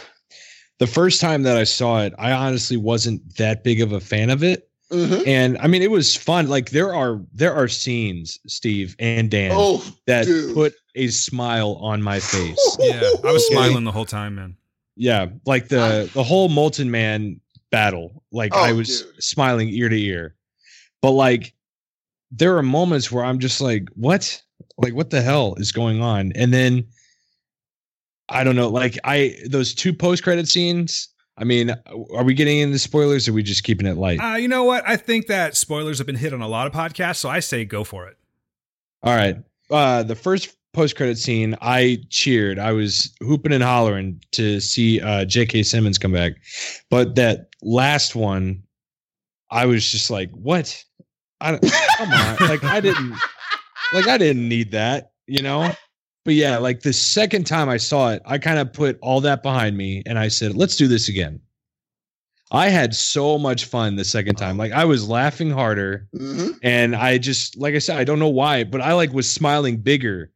[0.79, 4.31] The first time that I saw it, I honestly wasn't that big of a fan
[4.31, 4.69] of it.
[4.93, 5.27] Mhm.
[5.27, 6.49] And I mean, it was fun.
[6.49, 10.55] Like there are there are scenes, Steve and Dan, Oh, that dude.
[10.55, 12.77] put a smile on my face.
[12.81, 13.01] Yeah.
[13.25, 13.55] I was Okay.
[13.55, 14.57] smiling the whole time, man.
[14.97, 17.41] Yeah, like the the whole Molten Man
[17.73, 18.23] battle.
[18.31, 19.23] Like Oh, I was dude.
[19.25, 20.37] smiling ear to ear.
[21.03, 21.53] But like
[22.31, 24.41] there are moments where I'm just like, what?
[24.79, 26.31] Like what the hell is going on?
[26.37, 26.87] And then
[28.29, 31.09] I don't know, like I those two post credit scenes.
[31.39, 31.71] I mean,
[32.15, 34.19] are we getting into spoilers or are we just keeping it light?
[34.21, 34.89] Uh, you know what?
[34.89, 37.65] I think that spoilers have been hit on a lot of podcasts, so I say
[37.65, 38.17] go for it.
[39.03, 39.37] All right.
[39.71, 42.59] Uh the first post credit scene, I cheered.
[42.59, 45.63] I was hooping and hollering to see uh J.K.
[45.63, 46.33] Simmons come back.
[46.91, 48.63] But that last one,
[49.51, 50.83] I was just like, what?
[51.41, 52.37] I don't, come on.
[52.49, 53.15] Like I didn't
[53.93, 55.73] like I didn't need that, you know?
[56.27, 59.43] But yeah, like the second time I saw it, I kind of put all that
[59.45, 61.41] behind me and I said, let's do this again.
[62.53, 64.57] I had so much fun the second time.
[64.59, 66.59] Like I was laughing harder Mhm.
[66.63, 69.77] and I just like I said, I don't know why, but I like was smiling
[69.79, 70.31] bigger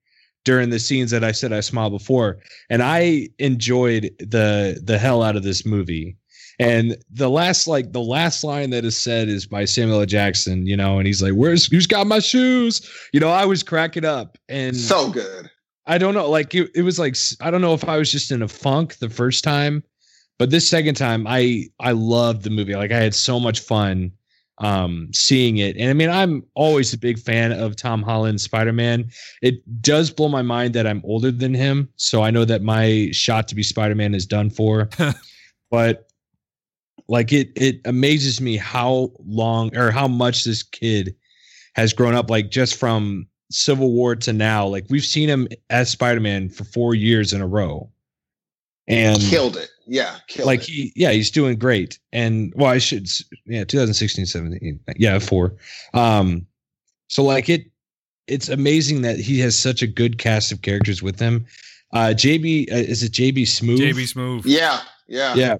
[0.45, 2.39] during the scenes that I said I smiled before.
[2.71, 6.17] And I enjoyed the the hell out of this movie.
[6.59, 10.07] And the last like the last line that is said is by Samuel L.
[10.07, 12.81] Jackson, you know, and he's like, Where's who's got my shoes?
[13.12, 15.51] You know, I was cracking up and So good.
[15.86, 16.28] I don't know.
[16.31, 18.98] Like it, it was like I don't know if I was just in a funk
[18.98, 19.82] the first time,
[20.39, 22.77] but this second time I I loved the movie.
[22.77, 24.12] Like I had so much fun
[24.59, 25.77] um seeing it.
[25.77, 29.11] And I mean, I'm always a big fan of Tom Holland's Spider-Man.
[29.43, 33.09] It does blow my mind that I'm older than him, so I know that my
[33.12, 34.89] shot to be Spider-Man is done for.
[35.70, 36.07] but
[37.09, 41.15] Like it it amazes me how long or how much this kid
[41.74, 44.66] has grown up like just from Civil War to now.
[44.66, 47.90] Like we've seen him as Spider-Man for 4 years in a row.
[48.89, 49.68] And killed it.
[49.86, 50.68] Yeah, killed like it.
[50.68, 53.09] he yeah he's doing great and well i should
[53.44, 55.56] yeah 2016 17 yeah four
[55.94, 56.47] um
[57.09, 57.66] so like it
[58.28, 61.44] it's amazing that he has such a good cast of characters with him
[61.93, 64.43] uh jb uh, is it JB Smoove JB Smoove.
[64.44, 65.56] yeah, yeah, yeah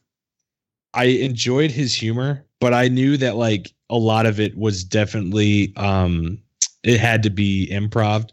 [0.95, 5.73] i enjoyed his humor but i knew that like a lot of it was definitely
[5.77, 6.39] um
[6.83, 8.31] it had to be improv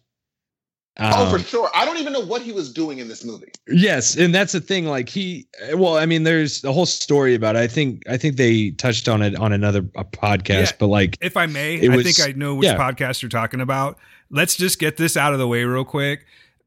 [0.99, 1.69] Oh, for Um, sure.
[1.75, 3.51] I don't even know what he was doing in this movie.
[3.67, 4.85] Yes, and that's the thing.
[4.85, 7.55] Like he, well, I mean, there's a whole story about.
[7.55, 7.59] It.
[7.59, 10.71] I think I think they touched on it on another a podcast, Yeah.
[10.79, 12.77] but like, If I may, I was- think I know which yeah.
[12.77, 13.99] podcast you're talking about.
[14.31, 16.25] Let's just get this out of the way real quick.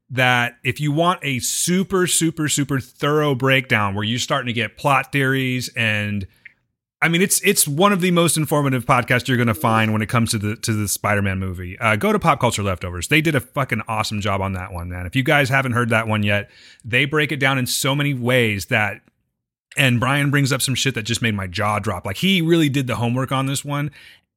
[0.09, 4.77] That if you want a super, super, super thorough breakdown where you're starting to get
[4.77, 6.25] plot theories and
[7.01, 10.09] I mean it's it's one of the most informative podcasts you're gonna find when it
[10.09, 11.77] comes to the to the Spider-Man movie.
[11.79, 13.07] Uh, go to Pop Culture Leftovers.
[13.07, 15.05] They did a fucking awesome job on that one, man.
[15.07, 16.49] If you guys haven't heard that one yet,
[16.85, 19.01] they break it down in so many ways that
[19.77, 22.05] and Brian brings up some shit that just made my jaw drop.
[22.05, 23.91] Like he really did the homework on this one.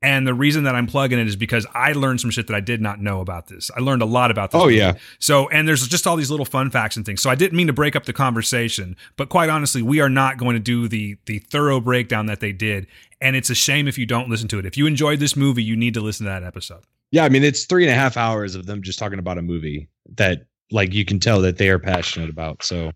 [0.04, 2.60] And the reason that I'm plugging it is because I learned some shit that I
[2.60, 3.70] did not know about this.
[3.74, 4.60] I learned a lot about this.
[4.60, 4.76] oh movie.
[4.76, 7.22] yeah, So, and there's just all these little fun facts and things.
[7.22, 10.36] So I didn't mean to break up the conversation, but quite honestly, we are not
[10.36, 12.86] going to do the the thorough breakdown that they did.
[13.20, 14.66] And it's a shame if you don't listen to it.
[14.66, 16.82] If you enjoyed this movie, you need to listen to that episode.
[17.10, 17.24] yeah.
[17.24, 19.88] I mean, it's three and a half hours of them just talking about a movie
[20.16, 22.62] that, like, you can tell that they are passionate about.
[22.62, 22.92] So,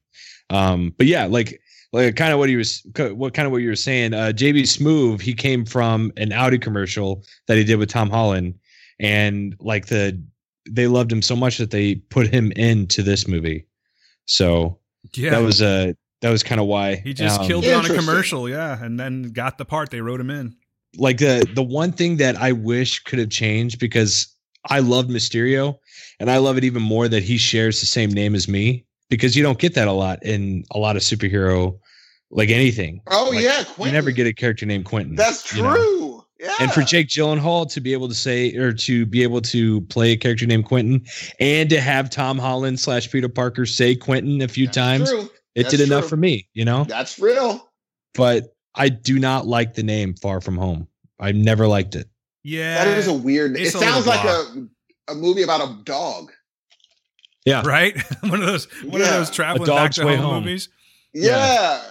[0.50, 1.60] um, but yeah, like,
[1.92, 4.12] like kind of what he was, what kind of what you were saying.
[4.14, 8.54] Uh, JB Smoove, he came from an Audi commercial that he did with Tom Holland,
[9.00, 10.20] and like the
[10.70, 13.66] they loved him so much that they put him into this movie.
[14.26, 14.78] So
[15.14, 15.30] Yeah.
[15.30, 17.94] that was uh that was kind of why he just um, killed it on a
[17.94, 20.56] commercial, yeah, and then got the part they wrote him in.
[20.98, 24.26] like the the one thing that I wish could have changed because
[24.68, 25.78] I loved Mysterio
[26.20, 29.36] and I love it even more that he shares the same name as me because
[29.36, 31.78] you don't get that a lot in a lot of superhero
[32.30, 33.00] like anything.
[33.08, 35.16] Oh Like, yeah, You never get a character named Quentin.
[35.16, 35.74] That's you know?
[35.74, 36.24] true.
[36.40, 36.54] Yeah.
[36.60, 40.12] And for Jake Gyllenhaal to be able to say or to be able to play
[40.12, 41.04] a character named Quentin
[41.40, 45.28] and to have Tom Holland slash Peter Parker say Quentin a few That's times, true.
[45.56, 46.84] it That's did enough for me, you know?
[46.84, 47.68] That's real.
[48.14, 50.86] But I do not like the name Far From Home.
[51.18, 52.08] I've never liked it.
[52.44, 52.84] Yeah.
[52.84, 53.56] That is a weird.
[53.56, 54.68] It it's a sounds like a
[55.08, 56.30] a movie about a dog.
[57.48, 57.62] Yeah.
[57.66, 57.96] right?
[58.22, 60.44] one of those one of those traveling A back to Way home, Home.
[60.44, 60.68] movies.
[61.14, 61.32] Yeah.
[61.32, 61.82] Yeah.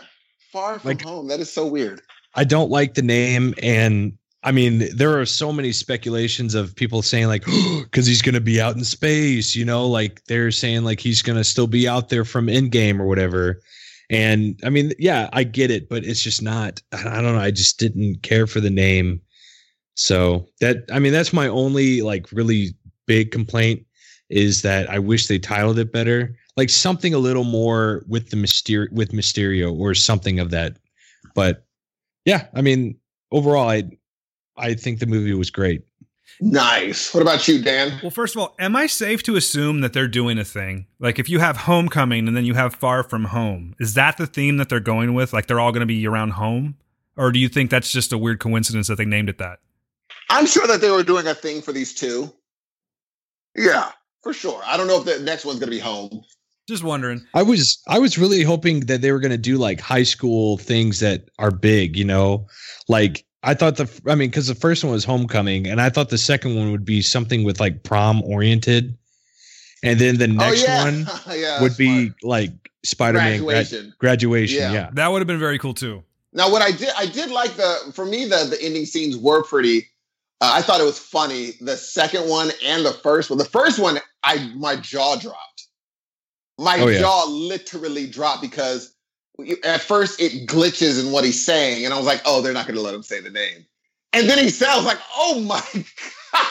[0.52, 1.28] Far from Like- home.
[1.28, 2.02] That is so weird.
[2.36, 4.14] I don't like the name and
[4.44, 7.44] I mean there are so many speculations of people saying like
[7.92, 11.22] cuz he's going to be out in space, you know, like they're saying like he's
[11.22, 13.60] going to still be out there from Endgame or whatever.
[14.10, 17.52] And I mean, yeah, I get it, but it's just not I don't know, I
[17.52, 19.22] just didn't care for the name.
[19.96, 22.76] So, that I mean, that's my only like really
[23.08, 23.84] big complaint
[24.30, 26.36] is that I wish they titled it better.
[26.56, 30.78] Like something a little more with the mysterio with Mysterio or something of that.
[31.36, 31.66] But
[32.26, 32.98] yeah, I mean,
[33.32, 33.84] overall, I
[34.58, 35.84] I think the movie was great.
[36.40, 37.14] Nice.
[37.14, 38.00] What about you, Dan?
[38.02, 40.86] Well, first of all, am I safe to assume that they're doing a thing?
[41.00, 44.28] Like if you have Homecoming and then you have Far From Home, is that the
[44.28, 45.34] theme that they're going with?
[45.34, 46.76] Like they're all going to be around home?
[47.16, 49.60] Or do you think that's just a weird coincidence that they named it that?
[50.30, 52.32] I'm sure that they were doing a thing for these two.
[53.56, 53.92] Yeah,
[54.24, 54.62] for sure.
[54.66, 56.24] I don't know if the next one's gonna be home.
[56.68, 57.26] Just wondering.
[57.34, 60.58] I was I was really hoping that they were going to do like high school
[60.58, 62.46] things that are big, you know,
[62.90, 66.10] like I thought the I mean because the first one was Homecoming, and I thought
[66.10, 68.98] the second one would be something with like prom oriented,
[69.82, 71.08] and then the oh, next oh yeah, one
[71.38, 72.24] yeah, would that's be smart.
[72.24, 72.52] like
[72.84, 73.94] Spider Man graduation.
[74.00, 74.60] graduation.
[74.60, 74.74] Yeah.
[74.74, 74.90] Yeah.
[74.94, 76.04] That would have been very cool too.
[76.34, 77.92] Now, what I did, I did like the.
[77.94, 79.88] For me, the the ending scenes were pretty.
[80.40, 81.54] Uh, I thought it was funny.
[81.62, 83.40] The second one and the first one.
[83.40, 85.68] The first one, I my jaw dropped.
[86.60, 87.00] My Oh, yeah.
[87.00, 88.94] jaw literally dropped because
[89.64, 92.66] at first it glitches in what he's saying, and I was like, "Oh, they're not
[92.68, 93.66] going to let him say the name."
[94.14, 95.62] And then he said, "I was like, oh my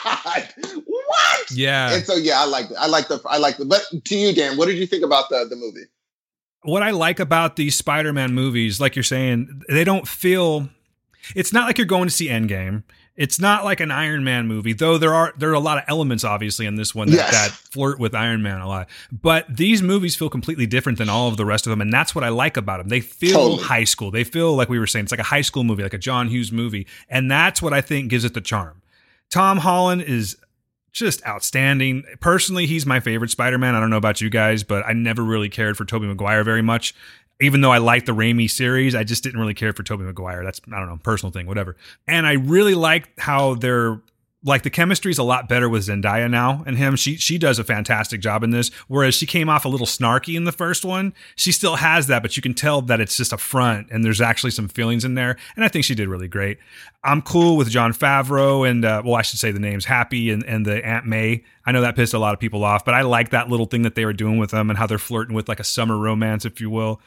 [0.05, 0.49] god,
[0.85, 1.93] what?" Yeah.
[1.95, 2.77] And so, yeah, I like it.
[2.79, 3.21] I like the.
[3.27, 3.65] I like the.
[3.65, 5.87] But to you, Dan, what did you think about the the movie?
[6.63, 10.69] what I like about these Spider-Man movies, like you're saying, they don't feel.
[11.37, 12.83] It's not like you're going to see Endgame.
[13.17, 14.99] It's not like an Iron Man movie, though.
[14.99, 17.31] There are there are a lot of elements, obviously, in this one that, Yes.
[17.33, 18.89] that flirt with Iron Man a lot.
[19.11, 22.15] But these movies feel completely different than all of the rest of them, and that's
[22.15, 22.89] what I like about them.
[22.89, 23.63] They feel Totally.
[23.65, 24.11] high school.
[24.11, 26.29] They feel like we were saying, it's like a high school movie, like a John
[26.29, 28.83] Hughes movie, and that's what I think gives it the charm.
[29.31, 30.37] Tom Holland is
[30.93, 32.05] just outstanding.
[32.21, 33.75] Personally, he's my favorite Spider-Man.
[33.75, 36.63] I don't know about you guys, but I never really cared for Tobey Maguire very
[36.63, 36.95] much.
[37.41, 40.43] Even though I liked the Raimi series, I just didn't really care for Tobey Maguire.
[40.45, 41.77] That's I don't know, personal thing, whatever.
[42.07, 44.01] And I really liked how they're
[44.47, 46.95] like the chemistry is a lot better with Zendaya now and him.
[46.95, 48.71] She she does a fantastic job in this.
[48.87, 51.13] Whereas she came off a little snarky in the first one.
[51.35, 54.21] She still has that, but you can tell that it's just a front and there's
[54.21, 55.37] actually some feelings in there.
[55.57, 56.59] And I think she did really great.
[57.03, 60.45] I'm cool with Jon Favreau and uh, well, I should say the names Happy and,
[60.45, 61.43] and the Aunt May.
[61.67, 63.83] I know that pissed a lot of people off, but I like that little thing
[63.83, 66.45] that they were doing with them and how they're flirting with like a summer romance,
[66.45, 67.01] if you will.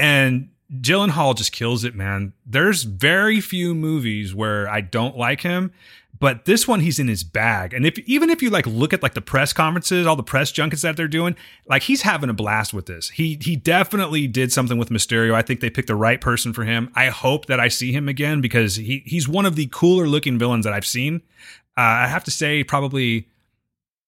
[0.00, 2.32] And Gyllenhaal just kills it, man.
[2.46, 5.72] There's very few movies where I don't like him,
[6.20, 7.72] but this one he's in his bag.
[7.72, 10.52] And if even if you like look at like the press conferences, all the press
[10.52, 11.34] junkets that they're doing,
[11.66, 13.08] like he's having a blast with this.
[13.08, 15.34] He he definitely did something with Mysterio.
[15.34, 16.92] I think they picked the right person for him.
[16.94, 20.38] I hope that I see him again because he he's one of the cooler looking
[20.38, 21.22] villains that I've seen.
[21.76, 23.26] Uh, I have to say, probably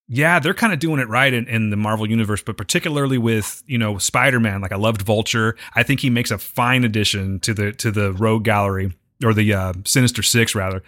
[0.07, 3.63] yeah, they're kind of doing it right in, in the Marvel universe, but particularly with
[3.65, 4.61] you know Spider Man.
[4.61, 5.55] Like I loved Vulture.
[5.75, 9.51] I think he makes a fine addition to the to the Rogue Gallery or the
[9.53, 10.83] uh, Sinister Six rather.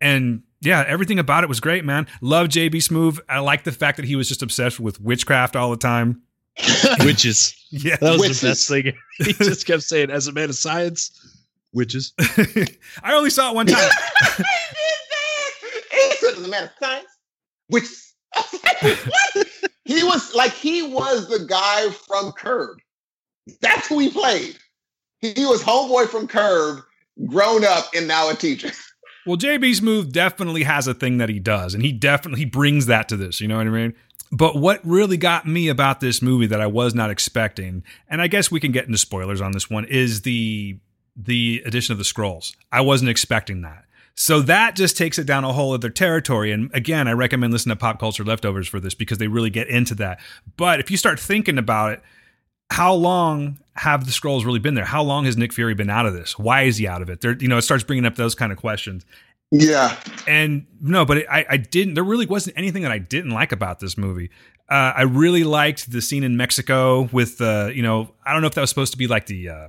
[0.00, 2.06] And yeah, everything about it was great, man.
[2.20, 3.20] Love JB Smoove.
[3.28, 6.22] I like the fact that he was just obsessed with witchcraft all the time.
[7.00, 7.54] Witches.
[7.70, 8.40] Yeah, That was Witches.
[8.40, 8.92] the best thing.
[9.24, 11.10] He just kept saying, as a man of science,
[11.72, 12.12] witches.
[13.02, 13.88] I only saw it one time.
[16.10, 17.06] Answer to the matter of science,
[17.68, 17.84] which
[18.34, 19.46] what?
[19.84, 22.78] he was like he was the guy from Curb.
[23.60, 24.56] That's who he played.
[25.20, 26.80] He, he was homeboy from Curb,
[27.26, 28.70] grown up and now a teacher.
[29.26, 33.08] Well, JB Smoove definitely has a thing that he does, and he definitely brings that
[33.08, 33.40] to this.
[33.40, 33.94] You know what I mean?
[34.30, 38.26] But what really got me about this movie that I was not expecting, and I
[38.26, 40.78] guess we can get into spoilers on this one, is the
[41.20, 42.54] the addition of the scrolls.
[42.70, 43.84] I wasn't expecting that.
[44.14, 46.52] So that just takes it down a whole other territory.
[46.52, 49.68] And again, I recommend listening to Pop Culture Leftovers for this because they really get
[49.68, 50.20] into that.
[50.56, 52.02] But if you start thinking about it,
[52.70, 54.84] how long have the scrolls really been there?
[54.84, 56.38] How long has Nick Fury been out of this?
[56.38, 57.20] Why is he out of it?
[57.20, 59.04] There, you know, it starts bringing up those kind of questions.
[59.50, 59.96] Yeah.
[60.26, 61.94] And no, but I, I didn't.
[61.94, 64.30] There really wasn't anything that I didn't like about this movie.
[64.68, 68.48] Uh, I really liked the scene in Mexico with the, you know, I don't know
[68.48, 69.68] if that was supposed to be like the uh,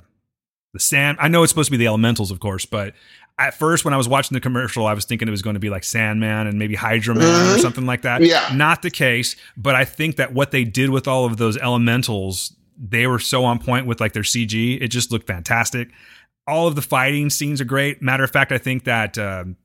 [0.73, 1.17] the sand.
[1.21, 2.93] I know it's supposed to be the elementals, of course, but
[3.38, 5.59] at first when I was watching the commercial, I was thinking it was going to
[5.61, 7.61] be like Sandman and maybe Hydra Man or Mhm.
[7.61, 8.21] something like that.
[8.21, 8.51] Yeah.
[8.53, 9.38] not the case.
[9.55, 13.43] But I think that what they did with all of those elementals, they were so
[13.45, 14.81] on point with like their CG.
[14.81, 15.89] It just looked fantastic.
[16.47, 18.01] All of the fighting scenes are great.
[18.01, 19.18] Matter of fact, I think that.
[19.18, 19.57] Um,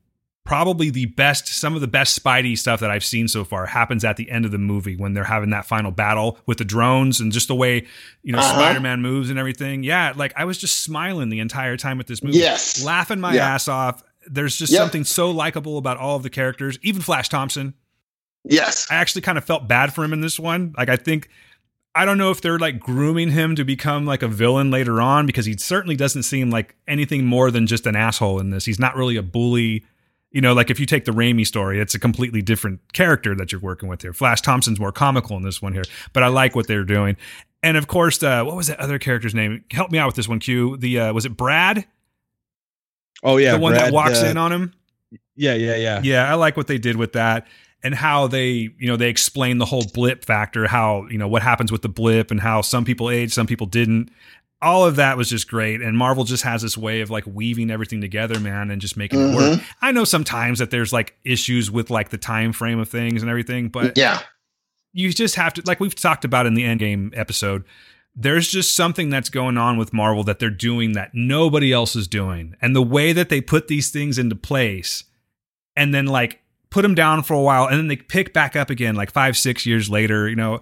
[0.45, 4.05] probably the best some of the best spidey stuff that i've seen so far happens
[4.05, 7.19] at the end of the movie when they're having that final battle with the drones
[7.19, 7.83] and just the way
[8.21, 8.53] you know Uh-huh.
[8.53, 12.21] spider-man moves and everything yeah like i was just smiling the entire time with this
[12.21, 12.83] movie Yes.
[12.83, 13.55] laughing my Yeah.
[13.55, 14.79] ass off there's just Yep.
[14.81, 17.73] something so likable about all of the characters even flash thompson
[18.43, 18.85] Yes.
[18.91, 20.75] I actually kind of felt bad for him in this one.
[20.77, 21.27] Like I think
[21.95, 25.25] I don't know if they're like grooming him to become like a villain later on
[25.25, 28.65] because he certainly doesn't seem like anything more than just an asshole in this.
[28.65, 29.85] He's not really a bully.
[30.31, 33.53] You know, like if you take the Raimi story, it's a completely different character that
[33.53, 34.11] you're working with here.
[34.11, 37.15] Flash Thompson's more comical in this one here, but I like what they're doing.
[37.63, 39.63] And of course, uh, what was that other character's name?
[39.71, 40.75] Help me out with this one, Q.
[40.75, 41.85] The uh, was it Brad,
[43.23, 44.73] Oh yeah, the one that walks uh, in on him?
[45.35, 46.01] Yeah, yeah, yeah.
[46.03, 47.47] yeah i like what they did with that
[47.83, 51.41] and how they you know they explain the whole blip factor how you know what
[51.43, 54.09] happens with the blip and how some people age some people didn't.
[54.61, 57.69] All of that was just great and marvel just has this way of like weaving
[57.69, 59.59] everything together man and just making it work.
[59.59, 59.65] Mm-hmm.
[59.81, 63.29] I know sometimes that there's like issues with like the time frame of things and
[63.29, 64.21] everything but Yeah.
[64.93, 67.65] you just have to like we've talked about in the endgame episode
[68.15, 72.07] there's just something that's going on with marvel that they're doing that nobody else is
[72.07, 75.03] doing and the way that they put these things into place
[75.75, 78.69] and then like put them down for a while and then they pick back up
[78.69, 80.59] again like five six years later you know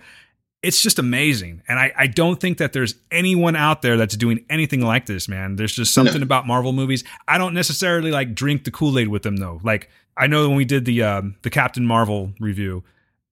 [0.62, 4.46] it's just amazing and i, I don't think that there's anyone out there that's doing
[4.50, 8.64] anything like this man there's just something about marvel movies i don't necessarily like drink
[8.64, 11.86] the kool-aid with them though like i know when we did the um, the captain
[11.86, 12.84] marvel review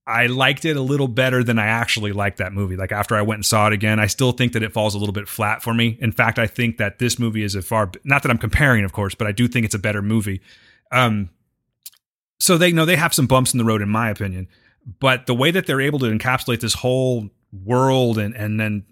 [0.08, 2.76] I liked it a little better than I actually liked that movie.
[2.76, 4.98] Like after I went and saw it again, I still think that it falls a
[4.98, 5.98] little bit flat for me.
[6.02, 8.94] In fact, I think that this movie is a far not that I'm comparing, of
[8.94, 10.42] course, but I do think it's a better movie.
[10.92, 11.30] Um,
[12.42, 14.48] so they know they have some bumps in the road, in my opinion.
[15.00, 18.84] But the way that they're able to encapsulate this whole world and and then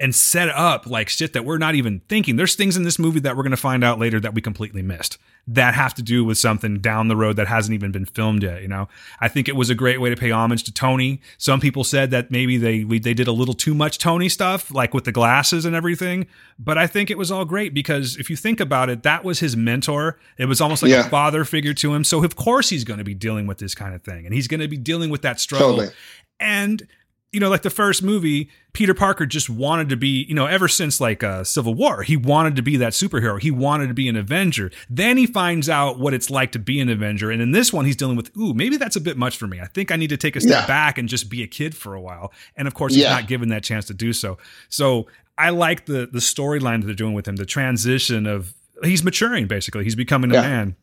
[0.00, 2.36] and set up like shit that we're not even thinking.
[2.36, 4.82] There's things in this movie that we're going to find out later that we completely
[4.82, 8.42] missed that have to do with something down the road that hasn't even been filmed
[8.42, 8.62] yet.
[8.62, 8.88] You know,
[9.20, 11.20] I think it was a great way to pay homage to Tony.
[11.38, 14.72] Some people said that maybe they we, they did a little too much Tony stuff,
[14.72, 16.26] like with the glasses and everything.
[16.58, 19.40] But I think it was all great because if you think about it, that was
[19.40, 20.18] his mentor.
[20.38, 21.06] It was almost like Yeah.
[21.06, 22.04] a father figure to him.
[22.04, 24.48] So of course he's going to be dealing with this kind of thing, and he's
[24.48, 25.76] going to be dealing with that struggle.
[25.76, 25.94] Totally.
[26.38, 26.86] And
[27.32, 30.66] you know, like the first movie, Peter Parker just wanted to be, you know, ever
[30.66, 33.40] since like uh, Civil War, he wanted to be that superhero.
[33.40, 34.70] He wanted to be an Avenger.
[34.88, 37.30] Then he finds out what it's like to be an Avenger.
[37.30, 39.60] And in this one, he's dealing with, ooh, maybe that's a bit much for me.
[39.60, 40.66] I think I need to take a step Yeah.
[40.66, 42.32] back and just be a kid for a while.
[42.56, 43.10] And of course, he's Yeah.
[43.12, 44.36] not given that chance to do so.
[44.68, 45.06] So
[45.38, 49.46] I like the the storyline that they're doing with him, the transition of he's maturing
[49.46, 49.84] basically.
[49.84, 50.40] He's becoming a Yeah.
[50.42, 50.76] man.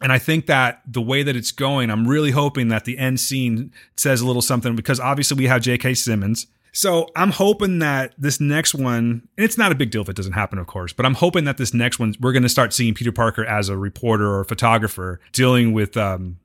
[0.00, 3.20] And I think that the way that it's going, I'm really hoping that the end
[3.20, 5.94] scene says a little something because obviously we have J.K.
[5.94, 6.46] Simmons.
[6.72, 10.16] So I'm hoping that this next one, and it's not a big deal if it
[10.16, 12.72] doesn't happen, of course, but I'm hoping that this next one, we're going to start
[12.72, 16.38] seeing Peter Parker as a reporter or a photographer dealing with um,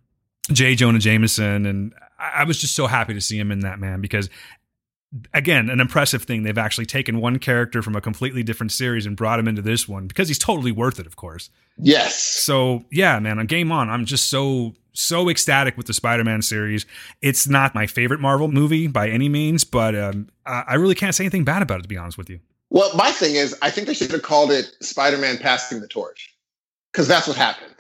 [0.52, 0.76] J.
[0.76, 1.66] Jonah Jameson.
[1.66, 4.30] And I I was just so happy to see him in that, man, because
[5.34, 6.44] again, an impressive thing.
[6.44, 9.88] They've actually taken one character from a completely different series and brought him into this
[9.88, 11.50] one because he's totally worth it, of course.
[11.78, 12.18] Yes.
[12.18, 16.86] So yeah, man, on Game On, I'm just so so ecstatic with the Spider-Man series.
[17.22, 21.14] It's not my favorite Marvel movie by any means, but um, I, I really can't
[21.14, 22.40] say anything bad about it to be honest with you.
[22.70, 26.34] Well, my thing is, I think they should have called it Spider-Man passing the torch,
[26.92, 27.76] because that's what happened.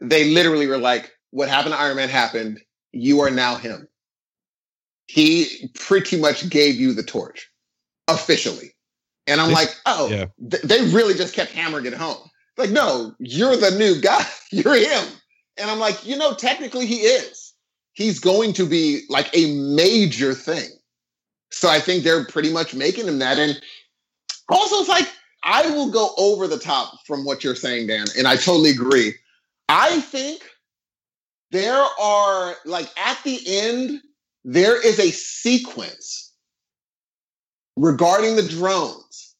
[0.00, 2.60] They literally were like, "What happened to Iron Man happened.
[2.92, 3.86] You are now him."
[5.12, 7.50] He pretty much gave you the torch
[8.06, 8.70] officially,
[9.26, 10.26] and I'm This- like, "Oh, yeah.
[10.50, 14.24] th- they really just kept hammering it home." Like, no, you're the new guy.
[14.52, 15.04] You're him,
[15.56, 17.52] and I'm like, you know, technically he is.
[17.94, 20.68] He's going to be like a major thing.
[21.50, 23.38] So I think they're pretty much making him that.
[23.38, 23.60] And
[24.48, 25.08] also, it's like
[25.42, 29.14] I will go over the top from what you're saying, Dan, and I totally agree.
[29.68, 30.42] I think
[31.50, 34.00] there are like at the end
[34.44, 36.32] there is a sequence
[37.76, 39.34] regarding the drones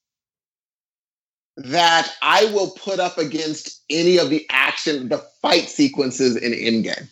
[1.56, 7.08] that I will put up against any of the action, the fight sequences in Endgame.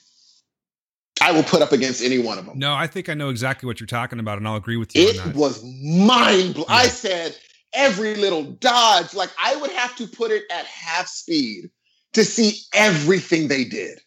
[1.20, 2.59] I will put up against any one of them.
[2.59, 5.09] No, I think I know exactly what you're talking about, and I'll agree with you
[5.09, 6.70] It was mind blowing.
[6.70, 7.36] I said
[7.73, 11.70] every little dodge, like I would have to put it at half speed
[12.12, 14.01] to see everything they did.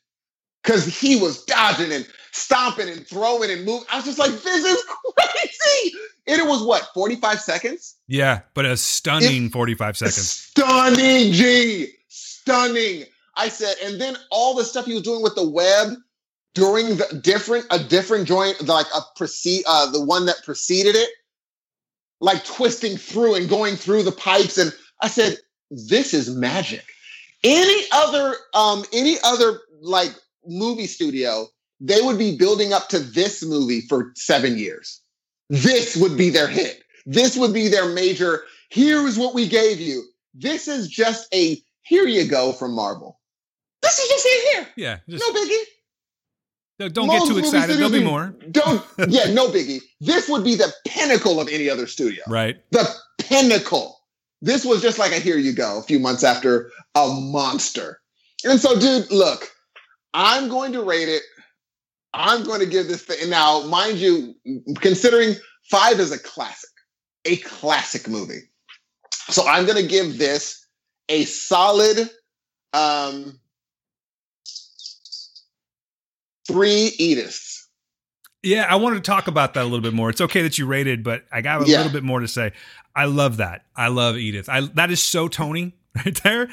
[0.63, 3.85] Cause he was dodging and stomping and throwing and moving.
[3.91, 4.83] I was just like, this is
[5.17, 5.97] crazy.
[6.27, 7.95] And it was what, 45 seconds?
[8.07, 10.29] yeah, but a stunning 45 seconds.
[10.29, 11.87] Stunning, G.
[12.07, 13.05] Stunning.
[13.35, 15.93] I said, and then all the stuff he was doing with the web
[16.53, 21.09] during the different a different joint, like a precede uh the one that preceded it,
[22.19, 24.57] like twisting through and going through the pipes.
[24.57, 25.37] And I said,
[25.69, 26.83] this is magic.
[27.43, 30.13] Any other um any other like
[30.45, 31.47] movie studio,
[31.81, 35.01] they would be building up to this movie for seven years.
[35.49, 36.83] This would be their hit.
[37.05, 38.43] This would be their major.
[38.69, 40.03] Here's what we gave you.
[40.33, 43.19] This is just a here you go from Marvel.
[43.81, 44.67] This is just it here.
[44.77, 46.93] Yeah, just No biggie.
[46.93, 47.77] don't get too excited.
[47.77, 48.35] There'll be more.
[48.51, 49.81] Don't yeah, no biggie.
[49.99, 52.23] This would be the pinnacle of any other studio.
[52.27, 52.61] Right.
[52.71, 52.87] The
[53.17, 53.97] pinnacle.
[54.43, 57.99] This was just like a here you go a few months after a monster.
[58.43, 59.51] And so, dude, look,
[60.13, 61.21] I'm going to rate it.
[62.13, 63.29] I'm going to give this thing.
[63.29, 64.35] Now, mind you,
[64.79, 65.35] considering
[65.69, 66.69] five is a classic,
[67.25, 68.49] a classic movie.
[69.29, 70.65] So I'm going to give this
[71.09, 72.09] a solid
[72.73, 73.39] um,
[76.47, 77.59] three Ediths.
[78.43, 80.09] Yeah, I wanted to talk about that a little bit more.
[80.09, 81.77] It's okay that you rated, but I got a Yeah.
[81.77, 82.53] little bit more to say.
[82.95, 83.65] I love that.
[83.75, 84.49] I love Edith.
[84.49, 86.49] I that is so Tony right there.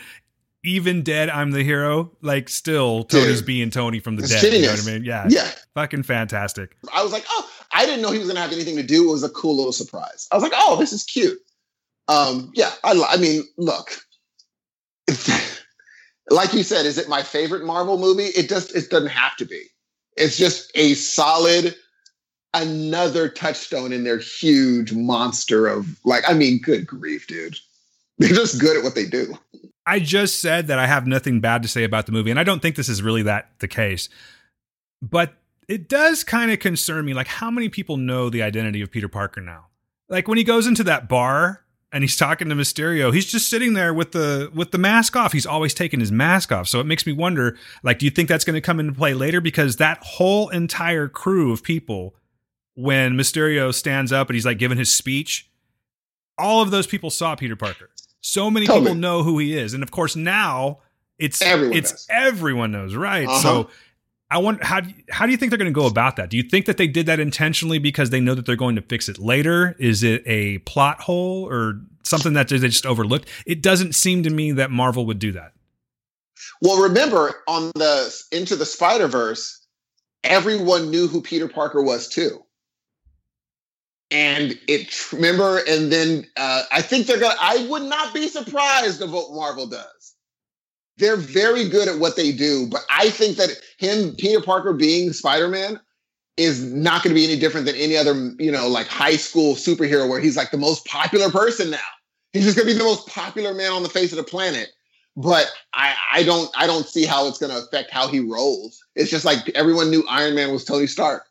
[0.65, 2.11] Even dead, I'm the hero.
[2.21, 3.47] Like still, Tony's Dude.
[3.47, 4.43] being Tony from the dead.
[4.53, 5.05] You know what I mean?
[5.05, 5.51] Yeah, Yeah.
[5.75, 6.77] fucking fantastic.
[6.93, 9.09] I was like, oh, I didn't know he was going to have anything to do.
[9.09, 10.27] It was a cool little surprise.
[10.33, 11.39] I was like, oh, this is cute.
[12.09, 13.93] Um, yeah, I, I mean, look,
[16.31, 18.25] like you said, is it my favorite Marvel movie?
[18.27, 19.63] It just it doesn't have to be.
[20.17, 21.77] It's just a solid,
[22.55, 26.25] another touchstone in their huge monster of like.
[26.29, 27.57] I mean, good grief, dude.
[28.19, 29.39] They're just good at what they do.
[29.89, 32.45] I just said that I have nothing bad to say about the movie, and I
[32.45, 34.11] don't think this is really that the case.
[35.01, 35.33] But
[35.67, 39.09] it does kind of concern me, like how many people know the identity of Peter
[39.09, 39.69] Parker now?
[40.11, 43.73] Like when he goes into that bar and he's talking to Mysterio, he's just sitting
[43.73, 45.33] there with the with the mask off.
[45.33, 46.69] He's always taking his mask off.
[46.69, 49.15] So it makes me wonder, like, do you think that's going to come into play
[49.15, 49.41] later?
[49.41, 52.15] Because that whole entire crew of people,
[52.75, 55.49] when Mysterio stands up and he's like giving his speech,
[56.37, 57.89] all of those people saw Peter Parker.
[58.21, 58.87] So many Totally.
[58.87, 60.79] people know who he is, and of course now
[61.19, 62.07] it's Everyone it's does.
[62.11, 63.27] everyone knows, right?
[63.27, 63.41] Uh-huh.
[63.41, 63.71] So
[64.31, 66.29] I wonder how do you, how do you think they're going to go about that?
[66.31, 68.83] Do you think that they did that intentionally because they know that they're going to
[68.83, 69.75] fix it later?
[69.79, 73.29] Is it a plot hole or something that they just overlooked?
[73.47, 75.53] It doesn't seem to me that Marvel would do that.
[76.61, 79.67] Well, remember on the Into the Spider Verse,
[80.25, 82.45] everyone knew who Peter Parker was too.
[84.11, 87.37] And it remember, and then uh, I think they're gonna.
[87.41, 90.15] I would not be surprised of what Marvel does.
[90.97, 95.13] They're very good at what they do, but I think that him, Peter Parker, being
[95.13, 95.79] Spider Man,
[96.39, 99.55] is not going to be any different than any other, you know, like high school
[99.55, 101.79] superhero where he's like the most popular person now.
[102.33, 104.69] He's just going to be the most popular man on the face of the planet.
[105.17, 108.81] But I, I don't, I don't see how it's going to affect how he rolls.
[108.95, 111.25] It's just like everyone knew Iron Man was Tony Stark.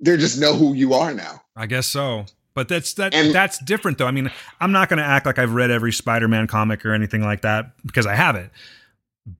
[0.00, 1.42] They just know who you are now.
[1.56, 2.26] I guess so.
[2.54, 4.06] But that's that And- that's different though.
[4.06, 4.30] I mean,
[4.60, 7.72] I'm not going to act like I've read every Spider-Man comic or anything like that
[7.86, 8.50] because I haven't.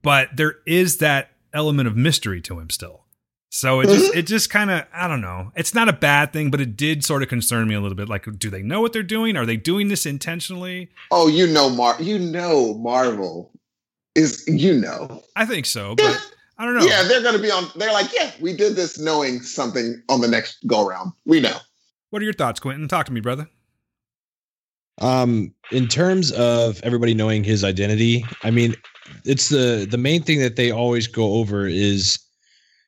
[0.01, 3.01] But there is that element of mystery to him still.
[3.53, 4.19] So it just mm-hmm.
[4.19, 5.51] it just kind of I don't know.
[5.55, 8.07] It's not a bad thing, but it did sort of concern me a little bit.
[8.07, 9.35] Like, do they know what they're doing?
[9.35, 10.89] Are they doing this intentionally?
[11.11, 13.51] Oh, you know, Mar, you know, Marvel
[14.15, 16.85] is, you know, I think so, but I don't know.
[16.85, 17.65] yeah, they're going to be on.
[17.75, 21.13] They're like, yeah, we did this knowing something on the next go around.
[21.25, 21.57] We know.
[22.11, 22.87] What are your thoughts, Quentin?
[22.87, 23.47] Talk to me, brother.
[24.99, 28.75] Um, in terms of everybody knowing his identity, I mean,
[29.25, 32.19] it's the the main thing that they always go over is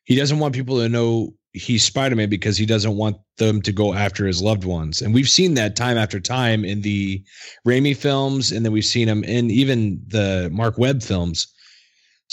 [0.03, 3.93] he doesn't want people to know he's Spider-Man because he doesn't want them to go
[3.93, 5.01] after his loved ones.
[5.01, 7.23] And we've seen that time after time in the
[7.67, 11.52] Raimi films, and then we've seen him in even the Mark Webb films.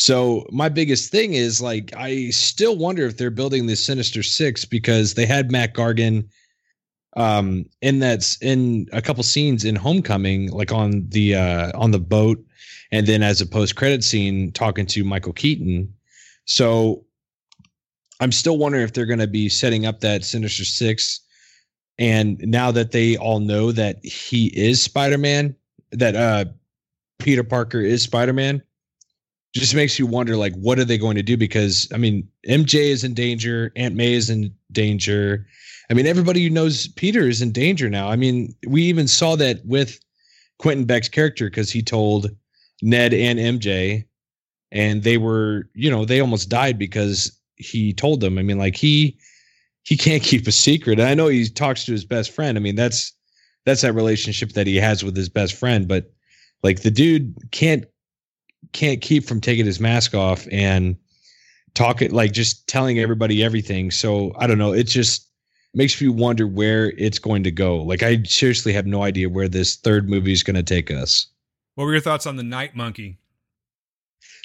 [0.01, 4.65] So my biggest thing is like I still wonder if they're building the Sinister Six
[4.65, 6.27] because they had Mac Gargan
[7.17, 11.99] um in that's in a couple scenes in Homecoming, like on the uh on the
[11.99, 12.43] boat,
[12.91, 15.93] and then as a post credit scene talking to Michael Keaton.
[16.47, 17.05] So
[18.21, 21.21] I'm still wondering if they're going to be setting up that Sinister Six.
[21.99, 25.55] And now that they all know that he is Spider Man,
[25.93, 26.47] that uh
[27.19, 28.63] Peter Parker is Spider Man,
[29.55, 31.37] just makes you wonder like what are they going to do?
[31.37, 35.47] Because I mean, MJ is in danger, Aunt May is in danger.
[35.91, 38.09] I mean, everybody who knows Peter is in danger now.
[38.09, 39.99] I mean, we even saw that with
[40.59, 42.31] Quentin Beck's character because he told
[42.81, 44.05] Ned and MJ,
[44.71, 48.39] and they were, you know, they almost died because he told them.
[48.39, 49.19] I mean, like he
[49.83, 51.01] he can't keep a secret.
[51.01, 52.57] And I know he talks to his best friend.
[52.57, 53.13] I mean, that's
[53.67, 55.89] that's that relationship that he has with his best friend.
[55.89, 56.13] But
[56.63, 57.85] like the dude can't
[58.73, 60.97] can't keep from taking his mask off and
[61.75, 63.91] talking like just telling everybody everything.
[63.91, 64.73] So I don't know.
[64.73, 65.29] It just
[65.75, 67.83] makes me wonder where it's going to go.
[67.83, 71.27] Like I seriously have no idea where this third movie is going to take us.
[71.75, 73.19] What were your thoughts on the Night Monkey?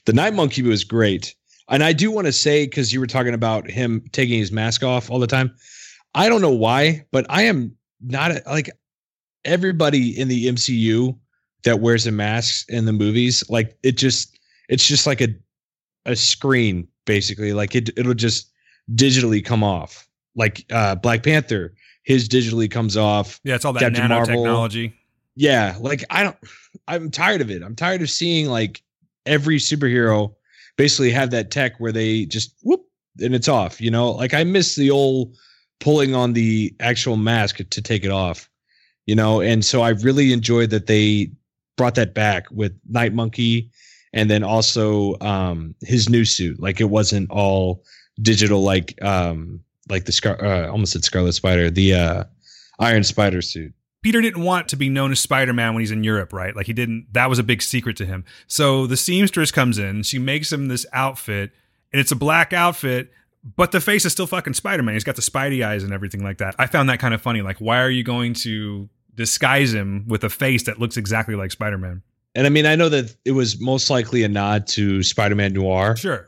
[0.05, 1.33] The Night Monkey was great.
[1.67, 4.83] And I do want to say, because you were talking about him taking his mask
[4.83, 5.55] off all the time.
[6.13, 8.69] I don't know why, but I am not like
[9.43, 11.17] everybody in the MCU
[11.65, 13.43] that wears a mask in the movies.
[13.49, 15.27] Like it just, it's just like a,
[16.05, 17.53] a screen basically.
[17.53, 18.51] Like it, it'll just
[18.93, 20.07] digitally come off.
[20.35, 23.39] Like uh, Black Panther, his digitally comes off.
[23.43, 24.43] Yeah, it's all that Captain Marvel.
[25.35, 26.37] Yeah, like I don't
[26.87, 27.61] I'm tired of it.
[27.61, 28.81] I'm tired of seeing like
[29.25, 30.33] every superhero
[30.77, 32.81] basically have that tech where they just whoop
[33.21, 34.11] and it's off, you know?
[34.11, 35.35] Like I miss the old
[35.79, 38.49] pulling on the actual mask to take it off.
[39.05, 41.29] You know, and so I really enjoyed that they
[41.77, 43.69] brought that back with Night Monkey
[44.13, 46.59] and then also um his new suit.
[46.59, 47.83] Like it wasn't all
[48.21, 52.23] digital like um like the scar uh, almost said Scarlet Spider, the uh
[52.79, 53.73] Iron Spider suit.
[54.01, 56.55] Peter didn't want to be known as Spider Man when he's in Europe, right?
[56.55, 57.07] Like he didn't.
[57.13, 58.23] That was a big secret to him.
[58.45, 60.03] So the seamstress comes in.
[60.03, 61.51] She makes him this outfit,
[61.91, 63.11] and it's a black outfit,
[63.55, 64.93] but the face is still fucking Spider Man.
[64.93, 66.53] He's got the Spidey eyes and everything like that.
[66.59, 67.41] I found that kind of funny.
[67.41, 71.51] Like, why are you going to disguise him with a face that looks exactly like
[71.51, 72.01] Spider Man?
[72.35, 75.95] And I mean, I know that it was most likely a nod to Spider-Man Noir,
[75.95, 76.27] Sure.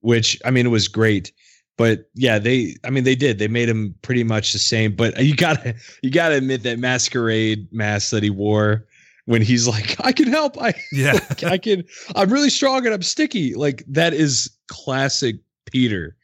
[0.00, 1.32] which I mean, it was great.
[1.78, 3.38] But yeah, they, I mean, they did.
[3.38, 4.94] They made him pretty much the same.
[4.94, 8.84] But you gotta, you gotta admit that masquerade mask that he wore
[9.26, 10.60] when he's like, "I can help.
[10.60, 11.18] I, Yeah.
[11.46, 11.84] I can.
[12.14, 15.36] I'm really strong and I'm sticky." Like that is classic
[15.70, 16.14] Peter.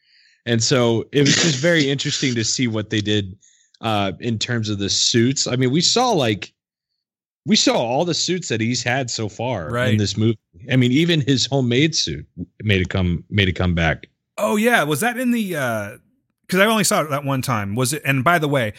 [0.45, 3.35] And so it was just very interesting to see what they did
[3.81, 5.47] uh, in terms of the suits.
[5.47, 6.53] I mean, we saw like
[7.45, 10.39] we saw all the suits that he's had so far in this movie.
[10.71, 12.25] I mean, even his homemade suit
[12.63, 14.07] made it come made it come back.
[14.37, 15.99] Oh yeah, was that in the?
[16.47, 17.75] Because I only saw it that one time.
[17.75, 18.01] Was it?
[18.05, 18.73] And by the way,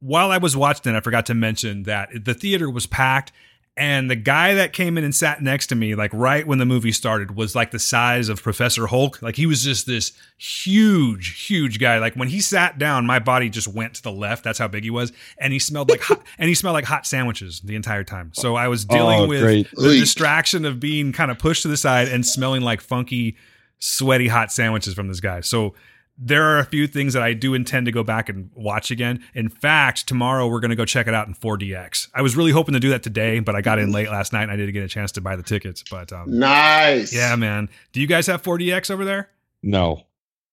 [0.00, 3.32] while I was watching it, I forgot to mention that the theater was packed,
[3.80, 6.66] and the guy that came in and sat next to me, like right when the
[6.66, 9.22] movie started, was like the size of Professor Hulk.
[9.22, 11.98] Like he was just this huge, huge guy.
[11.98, 14.44] Like when he sat down, my body just went to the left.
[14.44, 17.06] That's how big he was, and he smelled like hot, and he smelled like hot
[17.06, 18.30] sandwiches the entire time.
[18.34, 19.68] So I was dealing Oh, with great.
[19.72, 20.00] the Eek.
[20.00, 23.36] distraction of being kind of pushed to the side and smelling like funky,
[23.78, 25.40] sweaty, hot sandwiches from this guy.
[25.40, 25.74] So
[26.18, 29.24] there are a few things that I do intend to go back and watch again.
[29.34, 32.08] In fact, tomorrow we're going to go check it out in 4DX.
[32.14, 34.42] I was really hoping to do that today, but I got in late last night
[34.42, 35.82] and I didn't get a chance to buy the tickets.
[35.90, 37.12] But um, Nice.
[37.14, 37.70] yeah, man.
[37.92, 39.30] Do you guys have 4DX over there?
[39.62, 40.04] No,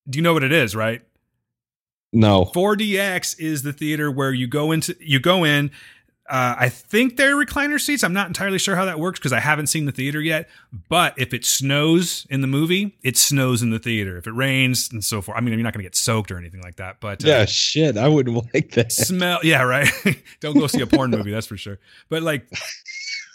[0.09, 1.01] Do you know what it is, right?
[2.13, 2.45] no.
[2.45, 5.71] 4DX is the theater where you go into you go in.
[6.29, 8.03] Uh, I think they're recliner seats.
[8.03, 10.49] I'm not entirely sure how that works because I haven't seen the theater yet.
[10.89, 14.17] But if it snows in the movie, it snows in the theater.
[14.17, 16.37] If it rains and so forth, I mean, you're not going to get soaked or
[16.37, 16.99] anything like that.
[16.99, 17.95] But uh, Yeah, shit.
[17.97, 18.91] I wouldn't like that.
[18.91, 19.39] smell.
[19.43, 19.87] Yeah, right.
[20.41, 21.31] Don't go see a porn movie.
[21.31, 21.79] That's for sure.
[22.09, 22.45] But like,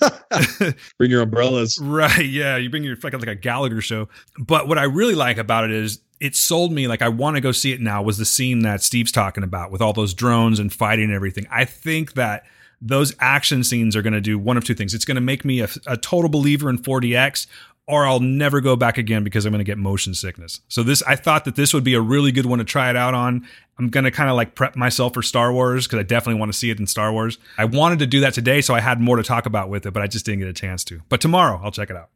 [0.98, 1.78] Bring your umbrellas.
[1.80, 2.26] Right.
[2.26, 2.56] Yeah.
[2.56, 4.08] You bring your like, like a Gallagher show.
[4.38, 7.40] But what I really like about it is it sold me like I want to
[7.40, 10.58] go see it now was the scene that Steve's talking about with all those drones
[10.58, 11.46] and fighting and everything.
[11.50, 12.44] I think that
[12.82, 14.92] those action scenes are going to do one of two things.
[14.92, 17.46] It's going to make me a, a total believer in 4DX
[17.86, 20.60] or I'll never go back again because I'm going to get motion sickness.
[20.68, 22.96] So this I thought that this would be a really good one to try it
[22.96, 23.46] out on.
[23.78, 26.52] I'm going to kind of like prep myself for Star Wars because I definitely want
[26.52, 27.38] to see it in Star Wars.
[27.58, 29.92] I wanted to do that today so I had more to talk about with it,
[29.92, 31.00] but I just didn't get a chance to.
[31.08, 32.10] But tomorrow I'll check it out.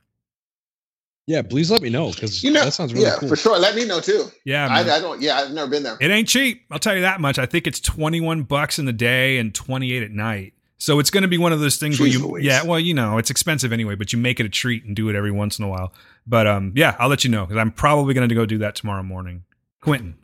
[1.27, 3.29] Yeah, please let me know because You know, that sounds really yeah, cool.
[3.29, 3.59] for sure.
[3.59, 4.27] Let me know too.
[4.45, 4.81] Yeah, I.
[4.83, 5.21] I don't.
[5.21, 5.97] Yeah, I've never been there.
[6.01, 6.65] It ain't cheap.
[6.71, 7.41] I'll tell you that much.
[7.41, 10.55] I think it's 21 bucks in the day and 28 at night.
[10.79, 12.45] So it's going to be one of those things where you Louise.
[12.45, 15.09] yeah, well, you know, it's expensive anyway, but you make it a treat and do
[15.09, 15.93] it every once in a while.
[16.27, 18.75] But um yeah, I'll let you know cuz I'm probably going to go do that
[18.75, 19.45] tomorrow morning.
[19.81, 20.17] Quentin,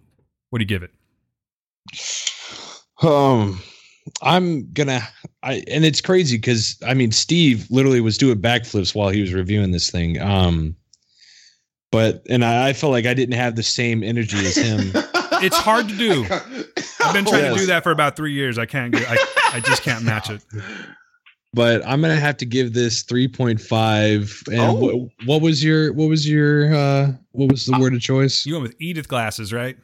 [0.50, 0.90] what do you give it?
[3.02, 3.60] Um,
[4.20, 5.00] I'm gonna.
[5.42, 9.32] I and it's crazy because I mean Steve literally was doing backflips while he was
[9.32, 10.20] reviewing this thing.
[10.20, 10.76] Um,
[11.90, 14.92] but and I, I felt like I didn't have the same energy as him.
[15.42, 16.24] It's hard to do.
[16.30, 18.58] I've been trying to do that for about 3 years.
[18.58, 19.16] I can't get I,
[19.56, 20.42] I just can't match it.
[21.54, 24.48] but I'm gonna have to give this 3.5.
[24.48, 24.72] And Oh.
[24.74, 28.46] what, what was your what was your uh what was the word of choice?
[28.46, 29.76] You went with Edith glasses, right?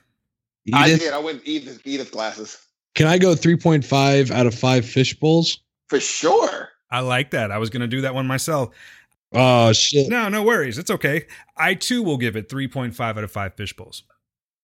[0.73, 1.13] I did.
[1.13, 2.59] I went Edith, Edith glasses
[2.95, 5.61] Can I go 3.5 out of five fish bowls?
[5.89, 6.69] for sure.
[6.91, 7.51] I like that.
[7.51, 8.75] I was going to do that one myself.
[9.33, 10.09] Oh shit!
[10.09, 10.79] No, no worries.
[10.79, 11.27] It's okay.
[11.57, 14.05] I too will give it 3.5 out of 5 fish bowls.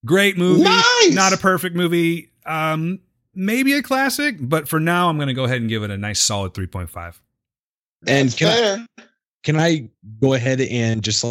[0.05, 0.63] Great movie.
[0.63, 1.13] Nice!
[1.15, 2.31] Not a perfect movie.
[2.47, 3.01] Um
[3.35, 5.97] maybe a classic, but for now I'm going to go ahead and give it a
[5.97, 7.19] nice solid 3.5.
[8.07, 9.03] And can I,
[9.43, 9.89] can I
[10.21, 11.25] go ahead and just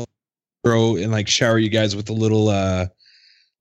[0.65, 2.87] throw and like shower you guys with a little uh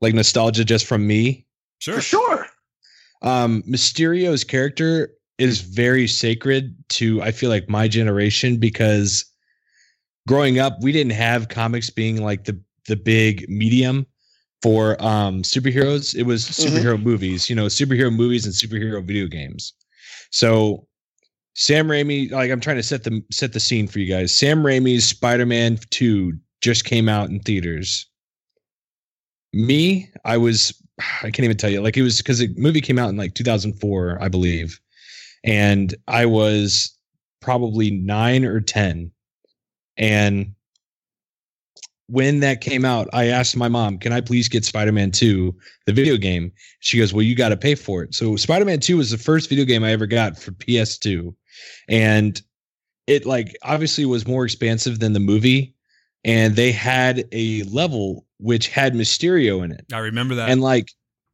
[0.01, 1.47] like nostalgia just from me?
[1.79, 1.97] Sure.
[1.97, 2.47] for sure.
[3.23, 9.25] Um Mysterio's character is very sacred to I feel like my generation because
[10.27, 14.07] growing up we didn't have comics being like the the big medium
[14.63, 16.15] for um superheroes.
[16.15, 16.69] It was Mhm.
[16.69, 19.73] superhero movies, you know, superhero movies and superhero video games.
[20.31, 20.87] So
[21.55, 24.37] Sam Raimi, like I'm trying to set the set the scene for you guys.
[24.37, 28.07] Sam Raimi's Spider-Man 2 just came out in theaters.
[29.53, 30.73] Me, I was
[31.23, 31.81] I can't even tell you.
[31.83, 34.79] Like it was because the movie came out in like 2004, I believe.
[35.45, 36.97] And I was
[37.41, 39.11] probably 9 or 10.
[39.97, 40.55] And
[42.13, 45.55] when that came out, I asked my mom, "Can I please get Spider-Man 2,
[45.87, 48.99] the video game?" She goes, "Well, you got to pay for it." So Spider-Man 2
[48.99, 51.35] was the first video game I ever got for PS2.
[51.89, 52.41] And
[53.07, 55.75] it like obviously was more expansive than the movie
[56.25, 59.85] and they had a level which had Mysterio in it.
[59.93, 60.49] I remember that.
[60.49, 60.91] And like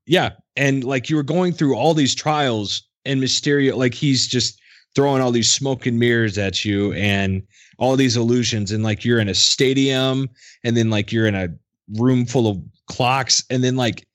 [0.07, 4.61] yeah, and like you were going through all these trials and Mysterio like he's just
[4.95, 7.43] throwing all these smoke and mirrors at you and
[7.79, 10.29] all these illusions and like you're in a stadium
[10.65, 11.49] and then like you're in a
[11.97, 14.07] room full of clocks and then like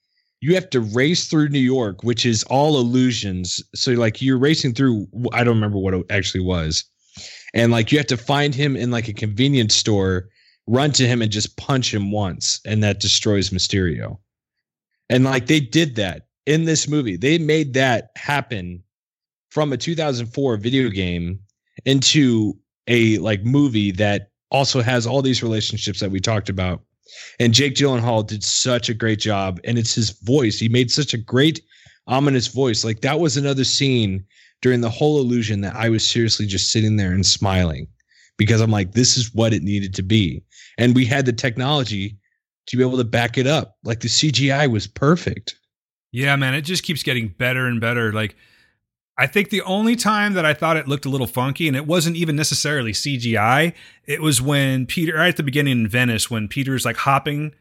[0.41, 3.63] you have to race through New York, which is all illusions.
[3.73, 6.83] So like you're racing through I don't remember what it actually was.
[7.53, 10.27] And like you have to find him in like a convenience store,
[10.67, 14.17] run to him and just punch him once and that destroys Mysterio.
[15.09, 17.15] And like they did that in this movie.
[17.15, 18.83] They made that happen
[19.51, 21.39] from a 2004 video game
[21.85, 26.81] into a like movie that also has all these relationships that we talked about.
[27.39, 30.59] And Jake Gyllenhaal did such a great job, and it's his voice.
[30.59, 31.61] He made such a great,
[32.07, 32.83] ominous voice.
[32.83, 34.23] Like that was another scene
[34.61, 37.87] during the whole illusion that I was seriously just sitting there and smiling
[38.37, 40.43] because I'm like, this is what it needed to be.
[40.77, 42.17] And we had the technology
[42.67, 43.75] to be able to back it up.
[43.83, 45.55] Like the CGI was perfect.
[46.11, 48.13] Yeah, man, it just keeps getting better and better.
[48.13, 48.35] Like,
[49.17, 51.85] I think the only time that I thought it looked a little funky, and it
[51.85, 53.73] wasn't even necessarily CGI,
[54.05, 57.53] it was when Peter, right at the beginning in Venice, when Peter's like hopping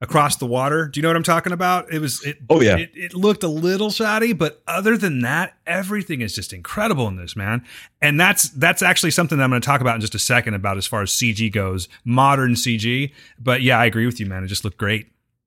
[0.00, 0.88] across the water.
[0.88, 1.92] Do you know what I'm talking about?
[1.92, 2.76] It was, it, Oh, yeah.
[2.76, 7.16] it, it looked a little shoddy, but other than that, everything is just incredible in
[7.16, 7.64] this, man.
[8.00, 10.54] And that's, that's actually something that I'm going to talk about in just a second
[10.54, 13.12] about as far as CG goes, modern CG.
[13.38, 14.42] But yeah, I agree with you, man.
[14.42, 15.06] It just looked great.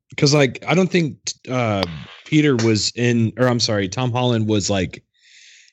[0.10, 1.18] because like I don't think
[1.50, 1.84] uh
[2.26, 5.04] Peter was in, or I'm sorry, Tom Holland was like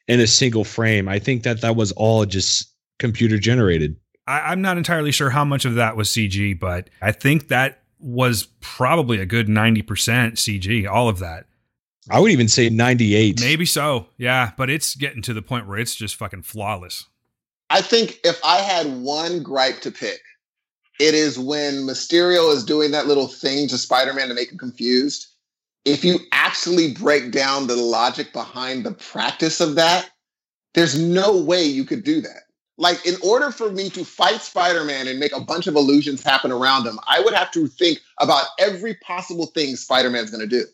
[0.08, 1.08] in a single frame.
[1.08, 3.96] I think that that was all just computer generated.
[4.26, 7.82] I, I'm not entirely sure how much of that was CG, but I think that
[7.98, 11.46] was probably a good 90% CG, all of that.
[12.10, 13.40] I would even say 98.
[13.40, 14.08] Maybe so.
[14.16, 17.06] Yeah, but it's getting to the point where it's just fucking flawless.
[17.70, 20.20] I think if I had one gripe to pick,
[20.98, 24.58] it is when Mysterio is doing that little thing to Spider Man to make him
[24.58, 25.28] confused.
[25.84, 30.10] If you actually break down the logic behind the practice of that,
[30.74, 32.42] there's no way you could do that.
[32.78, 36.22] Like, in order for me to fight Spider Man and make a bunch of illusions
[36.22, 40.46] happen around him, I would have to think about every possible thing Spider Man's to
[40.46, 40.64] do.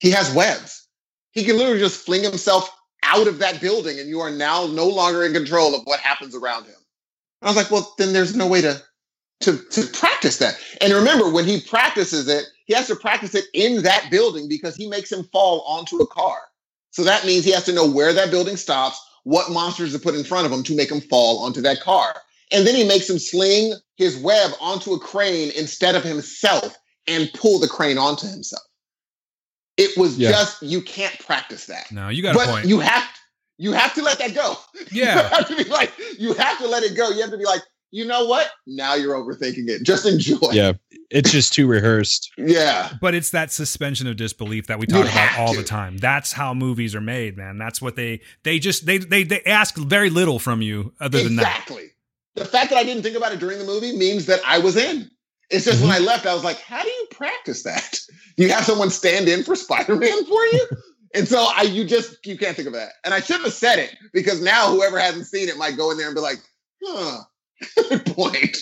[0.00, 0.86] He has webs.
[1.32, 2.70] He can literally just fling himself
[3.02, 6.34] out of that building, and you are now no longer in control of what happens
[6.34, 6.74] around him.
[7.42, 8.82] I was like, well, then there's no way to
[9.44, 10.58] to to practice that.
[10.80, 14.74] And remember, when he practices it, he has to practice it in that building because
[14.76, 16.38] he makes him fall onto a car.
[16.90, 20.14] So that means he has to know where that building stops, what monsters to put
[20.14, 22.14] in front of him to make him fall onto that car.
[22.52, 26.76] And then he makes him sling his web onto a crane instead of himself
[27.08, 28.62] and pull the crane onto himself.
[29.76, 30.30] It was Yeah.
[30.30, 31.90] just you can't practice that.
[31.90, 32.66] No, you got but a point.
[32.66, 33.18] you have to,
[33.58, 34.56] you have to let that go.
[34.92, 35.14] Yeah.
[35.22, 37.10] You have to be like, you have to let it go.
[37.10, 37.62] You have to be like,
[37.94, 38.50] you know what?
[38.66, 39.84] Now you're overthinking it.
[39.84, 40.50] Just enjoy.
[40.52, 40.72] Yeah,
[41.10, 42.32] it's just too rehearsed.
[42.38, 42.92] Yeah.
[43.00, 45.60] But it's that suspension of disbelief that we You talk about all to.
[45.60, 45.96] the time.
[45.98, 47.56] That's how movies are made, man.
[47.56, 51.36] That's what they they just they they they ask very little from you other than
[51.36, 51.42] that.
[51.42, 51.90] exactly.
[52.34, 54.76] The fact that I didn't think about it during the movie means that I was
[54.76, 55.08] in.
[55.50, 56.02] It's just when Mm-hmm.
[56.02, 57.98] I left, I was like, how do you practice that?
[58.36, 60.66] You have someone stand in for Spider-Man for you?
[61.14, 62.94] and so I you just you can't think of that.
[63.04, 65.96] And I shouldn't have said it because now whoever hasn't seen it might go in
[65.96, 66.38] there and be like,
[66.84, 67.20] huh.
[67.76, 68.56] Good point.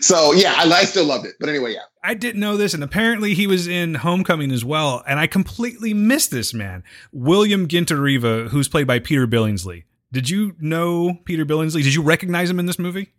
[0.00, 1.34] So yeah, I, I still loved it.
[1.40, 1.80] But anyway, yeah.
[2.02, 5.02] I didn't know this, and apparently he was in Homecoming as well.
[5.06, 9.84] And I completely missed this man, William Ginter Riva, who's played by Peter Billingsley.
[10.12, 11.82] Did you know Peter Billingsley?
[11.82, 13.12] Did you recognize him in this movie?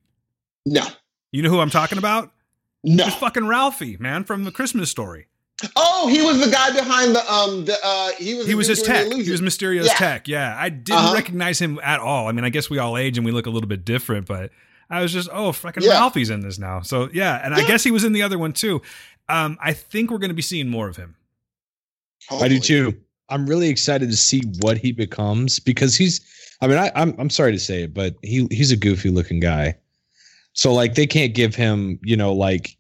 [0.66, 0.86] No.
[1.32, 2.32] You know who I'm talking about?
[2.84, 3.06] No.
[3.06, 5.28] It's fucking Ralphie, man, from the Christmas story.
[5.76, 8.82] Oh, he was the guy behind the um the uh he was He was his
[8.82, 9.12] tech.
[9.12, 9.94] He was Mysterio's Yeah.
[9.96, 10.28] tech.
[10.30, 10.56] Yeah.
[10.58, 11.14] I didn't Uh-huh.
[11.14, 12.28] recognize him at all.
[12.28, 14.52] I mean, I guess we all age and we look a little bit different, but
[14.90, 15.92] I was just, oh, fucking Yeah.
[15.92, 16.82] Ralphie's in this now.
[16.82, 18.82] So yeah, and I guess he was in the other one too.
[19.28, 21.16] Um, I think we're going to be seeing more of him.
[22.32, 23.00] I do too.
[23.30, 26.22] I'm really excited to see what he becomes because he's.
[26.62, 29.40] I mean, I, I'm I'm sorry to say it, but he he's a goofy looking
[29.40, 29.76] guy.
[30.54, 32.76] So like they can't give him, you know, like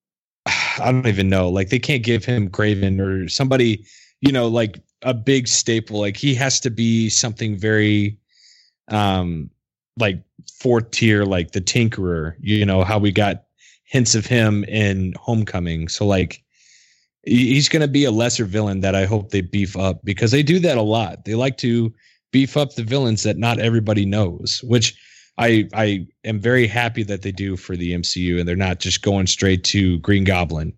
[0.46, 3.84] I don't even know, like they can't give him Kraven or somebody,
[4.20, 6.00] you know, like a big staple.
[6.00, 8.18] Like he has to be something very,
[8.88, 9.50] um,
[9.98, 12.34] like fourth tier, like the Tinkerer.
[12.40, 13.44] You know how we got
[13.84, 15.88] hints of him in Homecoming.
[15.88, 16.42] So like
[17.22, 20.42] he's going to be a lesser villain that I hope they beef up because they
[20.42, 21.24] do that a lot.
[21.24, 21.92] They like to
[22.32, 24.96] beef up the villains that not everybody knows, which
[25.38, 29.02] I I am very happy that they do for the MCU and they're not just
[29.02, 30.72] going straight to Green Goblin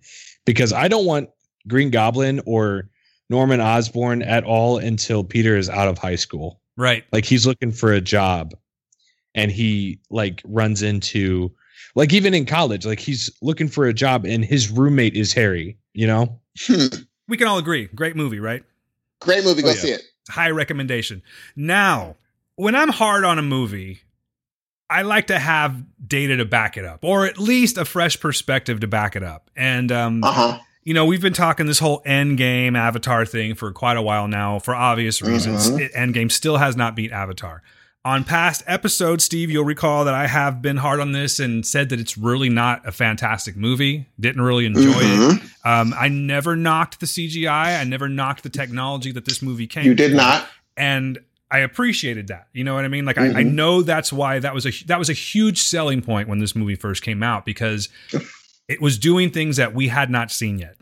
[0.45, 1.31] because I don't want
[1.67, 2.89] Green Goblin or
[3.29, 6.61] Norman Osborn at all until Peter is out of high school.
[6.77, 7.05] Right.
[7.13, 8.55] Like he's looking for a job
[9.35, 11.51] and he like runs into
[11.95, 15.77] like even in college like he's looking for a job and his roommate is Harry,
[15.95, 16.39] you know?
[16.61, 16.87] Hmm.
[17.29, 17.87] We can all agree.
[17.95, 18.63] Great movie, right?
[19.21, 19.63] Great movie.
[19.63, 19.79] Go Oh, yeah.
[19.79, 20.03] see it.
[20.29, 21.23] High recommendation.
[21.57, 22.17] Now,
[22.57, 24.01] when I'm hard on a movie,
[24.89, 28.81] I like to have data to back it up, or at least a fresh perspective
[28.81, 29.49] to back it up.
[29.57, 30.59] And um, Uh huh.
[30.83, 34.59] you know, we've been talking this whole Endgame Avatar thing for quite a while now,
[34.59, 35.71] for obvious reasons.
[35.71, 35.81] Mhm.
[35.81, 37.63] It- Endgame still has not beat Avatar.
[38.03, 41.91] On past episodes, Steve, you'll recall that I have been hard on this and said
[41.91, 44.07] that it's really not a fantastic movie.
[44.19, 45.41] Didn't really enjoy it.
[45.43, 45.51] Mhm.
[45.67, 47.79] Um, I never knocked the CGI.
[47.79, 49.85] I never knocked the technology that this movie came.
[49.85, 50.17] You did from.
[50.17, 50.49] not.
[50.79, 51.19] and
[51.51, 52.47] I appreciated that.
[52.55, 53.05] You know what I mean?
[53.05, 53.53] Like I, I Mhm.
[53.53, 56.77] know that's why that was a that was a huge selling point when this movie
[56.77, 57.91] first came out because
[58.69, 60.77] it was doing things that we had not seen yet.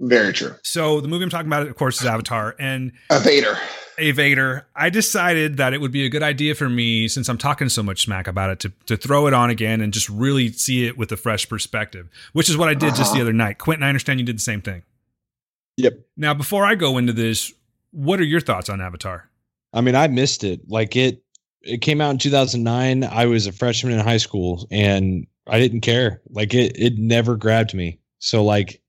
[0.00, 0.54] Very true.
[0.64, 3.56] So the movie I'm talking about, of course, is Avatar and A Vader.
[3.98, 4.66] A Vader.
[4.74, 7.82] I decided that it would be a good idea for me, since I'm talking so
[7.82, 10.96] much smack about it, to to throw it on again and just really see it
[10.96, 13.22] with a fresh perspective, which is what I did just the Uh-huh.
[13.22, 13.58] other night.
[13.58, 14.82] Quentin, I understand you did the same thing.
[15.76, 16.00] Yep.
[16.16, 17.52] Now, before I go into this,
[17.92, 19.28] what are your thoughts on Avatar?
[19.72, 20.62] I mean, I missed it.
[20.68, 21.22] Like it
[21.62, 23.04] it came out in 2009.
[23.04, 26.20] I was a freshman in high school and I didn't care.
[26.30, 27.98] Like it it never grabbed me.
[28.18, 28.80] So like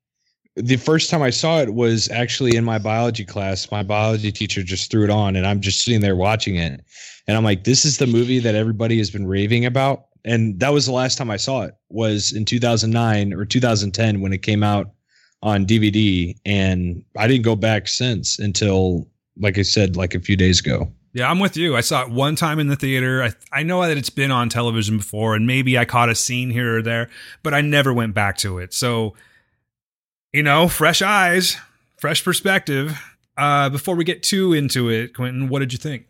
[0.62, 3.72] the first time I saw it was actually in my biology class.
[3.72, 6.82] My biology teacher just threw it on and I'm just sitting there watching it.
[7.28, 10.06] And I'm like, this is the movie that everybody has been raving about.
[10.26, 14.34] And that was the last time I saw it was in 2009 or 2010 when
[14.34, 14.92] it came out
[15.42, 19.08] on DVD, and I didn't go back since until,
[19.38, 20.92] like I said, like a few days ago.
[21.14, 21.76] Yeah, I'm with you.
[21.76, 23.24] I saw it one time in the theater.
[23.24, 26.50] I, I know that it's been on television before, and maybe I caught a scene
[26.50, 27.10] here or there,
[27.42, 28.74] but I never went back to it.
[28.74, 29.16] So,
[30.34, 31.58] you know, fresh eyes,
[31.98, 33.00] fresh perspective.
[33.38, 36.06] Uh, before we get too into it, Quentin, what did you think?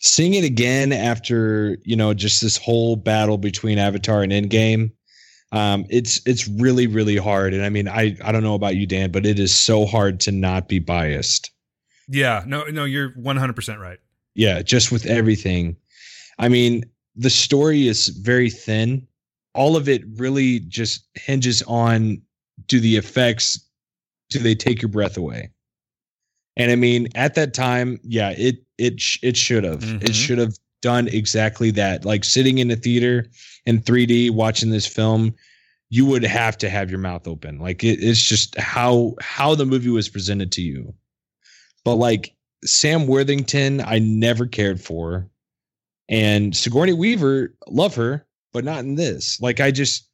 [0.00, 4.92] Seeing it again after you know just this whole battle between Avatar and Endgame,
[5.52, 7.54] um, it's it's really really hard.
[7.54, 10.20] And I mean, I I don't know about you, Dan, but it is so hard
[10.20, 11.50] to not be biased.
[12.08, 13.98] Yeah, no, no, you're 100% right.
[14.34, 15.76] Yeah, just with everything.
[16.38, 16.84] I mean,
[17.16, 19.06] the story is very thin.
[19.54, 22.22] All of it really just hinges on
[22.66, 23.60] do the effects
[24.30, 25.50] do they take your breath away?
[26.56, 29.80] And I mean, at that time, yeah, it it it should have.
[29.80, 30.08] Mhm.
[30.08, 32.04] It should have done exactly that.
[32.04, 33.26] Like sitting in a theater
[33.66, 35.34] in 3D watching this film,
[35.90, 37.58] you would have to have your mouth open.
[37.58, 40.94] Like it, it's just how how the movie was presented to you.
[41.84, 45.28] But like Sam Worthington, I never cared for.
[46.08, 49.40] And Sigourney Weaver, love her, but not in this.
[49.40, 50.05] Like I just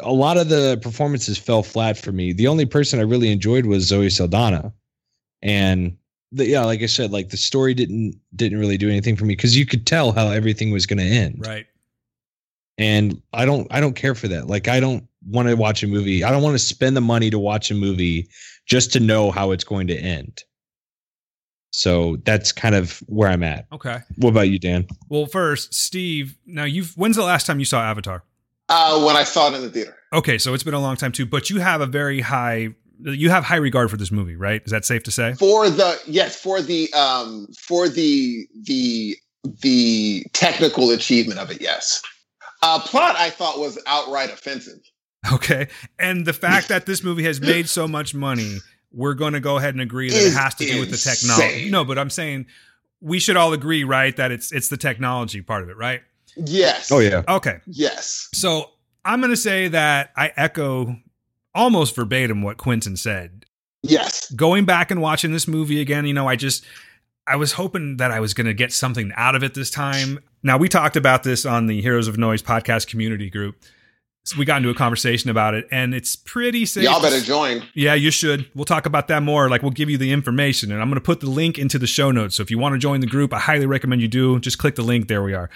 [0.00, 2.32] a lot of the performances fell flat for me.
[2.32, 4.72] The only person I really enjoyed was Zoe Saldana.
[5.42, 5.96] And
[6.32, 9.34] the, yeah, like I said, like the story didn't didn't really do anything for me
[9.34, 11.44] because you could tell how everything was going to end.
[11.46, 11.66] Right.
[12.78, 14.46] And I don't I don't care for that.
[14.46, 16.24] Like I don't want to watch a movie.
[16.24, 18.28] I don't want to spend the money to watch a movie
[18.66, 20.44] just to know how it's going to end.
[21.72, 23.66] So that's kind of where I'm at.
[23.72, 23.98] Okay.
[24.16, 24.86] What about you, Dan?
[25.08, 28.24] Well, first, Steve, now you've, when's the last time you saw Avatar?
[28.70, 29.96] Uh, when I saw it in the theater.
[30.12, 32.68] Okay, so it's been a long time too, but you have a very high,
[33.00, 34.62] you have high regard for this movie, right?
[34.64, 35.34] Is that safe to say?
[35.34, 39.16] for the yes for the um for the the
[39.62, 42.02] the technical achievement of it yes
[42.62, 44.78] uh plot i thought was outright offensive
[45.32, 45.68] Okay.
[45.98, 48.58] And the fact that this movie has made so much money,
[48.92, 51.56] we're going to go ahead and agree that it has to do with the technology.
[51.58, 51.70] insane.
[51.70, 52.46] No, but I'm saying
[53.00, 56.02] we should all agree, right, that it's it's the technology part of it, right?
[56.36, 57.22] Yes Oh yeah.
[57.28, 57.58] Okay.
[57.66, 58.70] yes So
[59.04, 60.96] I'm going to say that I echo
[61.54, 63.46] almost verbatim what Quentin said.
[63.82, 66.64] yes Going back and watching this movie again, you know, I just
[67.26, 70.18] I was hoping that I was going to get something out of it this time.
[70.42, 73.56] Now we talked about this on the Heroes of Noise podcast community group.
[74.24, 76.84] So we got into a conversation about it, and it's pretty safe.
[76.84, 78.50] y'all better join Yeah, you should.
[78.54, 79.48] We'll talk about that more.
[79.48, 81.86] Like, we'll give you the information, and I'm going to put the link into the
[81.86, 82.36] show notes.
[82.36, 84.38] So if you want to join the group, I highly recommend you do.
[84.38, 85.08] Just click the link.
[85.08, 85.48] There we are.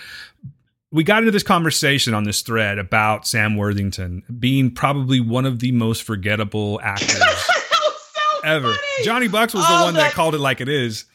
[0.95, 5.59] We got into this conversation on this thread about Sam Worthington being probably one of
[5.59, 7.21] the most forgettable actors
[8.45, 8.73] ever.
[9.03, 11.07] Johnny Bucks was the oh, one that called it like it is.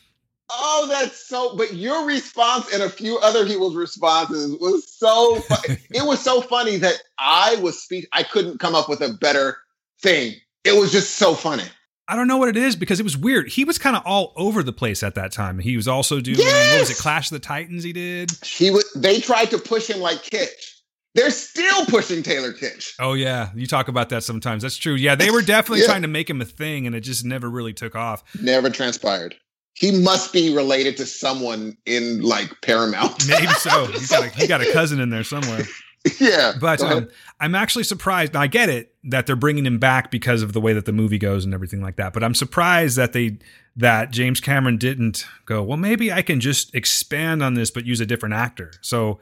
[0.51, 5.73] oh that's so but your response and a few other people's responses was so fu-
[5.91, 9.57] it was so funny that i was speak i couldn't come up with a better
[10.01, 10.33] thing
[10.63, 11.65] it was just so funny
[12.09, 13.47] I don't know what it is because it was weird.
[13.49, 15.59] He was kind of all over the place at that time.
[15.59, 17.83] He was also doing what was it, Clash of the Titans?
[17.83, 18.31] He did.
[18.43, 20.75] he would they tried to push him like Kitsch.
[21.15, 24.63] they're still pushing taylor kitsch Oh yeah, you talk about that sometimes.
[24.63, 24.95] That's true.
[24.95, 25.87] Yeah, they were definitely Yeah.
[25.87, 28.23] trying to make him a thing, and it just never really took off.
[28.41, 29.35] never transpired
[29.75, 33.85] he must be related to someone in like paramount Maybe so.
[33.93, 35.63] He got a, he got a cousin in there somewhere.
[36.19, 38.35] yeah But um, I'm actually surprised.
[38.35, 41.17] I get it that they're bringing him back because of the way that the movie
[41.17, 42.13] goes and everything like that.
[42.13, 43.37] But I'm surprised that they
[43.75, 45.61] that James Cameron didn't go.
[45.63, 48.71] Well, maybe I can just expand on this, but use a different actor.
[48.81, 49.19] So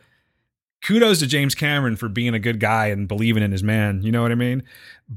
[0.83, 4.01] kudos to James Cameron for being a good guy and believing in his man.
[4.03, 4.63] You know what I mean?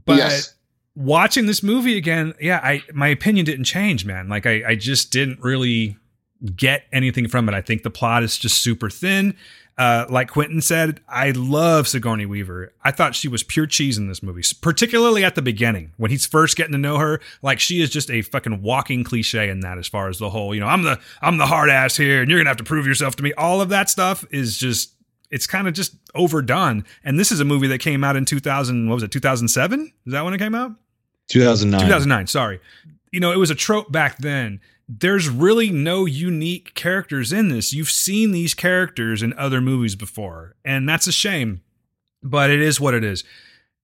[0.05, 0.55] But Yes.
[0.95, 4.29] watching this movie again, yeah, I my opinion didn't change, man.
[4.29, 5.97] Like I, I just didn't really
[6.57, 7.55] get anything from it.
[7.55, 9.37] I think the plot is just super thin.
[9.79, 12.73] Uh, like Quentin said, I love Sigourney Weaver.
[12.85, 16.27] I thought she was pure cheese in this movie, particularly at the beginning when he's
[16.27, 17.21] first getting to know her.
[17.43, 20.55] Like she is just a fucking walking cliche in that, as far as the whole,
[20.55, 22.87] you know, I'm the I'm the hard ass here, and you're gonna have to prove
[22.87, 23.33] yourself to me.
[23.35, 24.93] All of that stuff is just
[25.31, 26.85] it's kind of just overdone.
[27.05, 28.89] And this is a movie that came out in 2000.
[28.89, 29.13] What was it?
[29.13, 29.93] 2007?
[30.07, 30.73] Is that when it came out?
[31.29, 31.81] 2009.
[31.81, 32.61] 2009 sorry
[33.13, 34.61] you know it was a trope back then
[34.99, 40.57] there's really no unique characters in this you've seen these characters in other movies before
[40.65, 41.61] and that's a shame
[42.23, 43.23] but it is what it is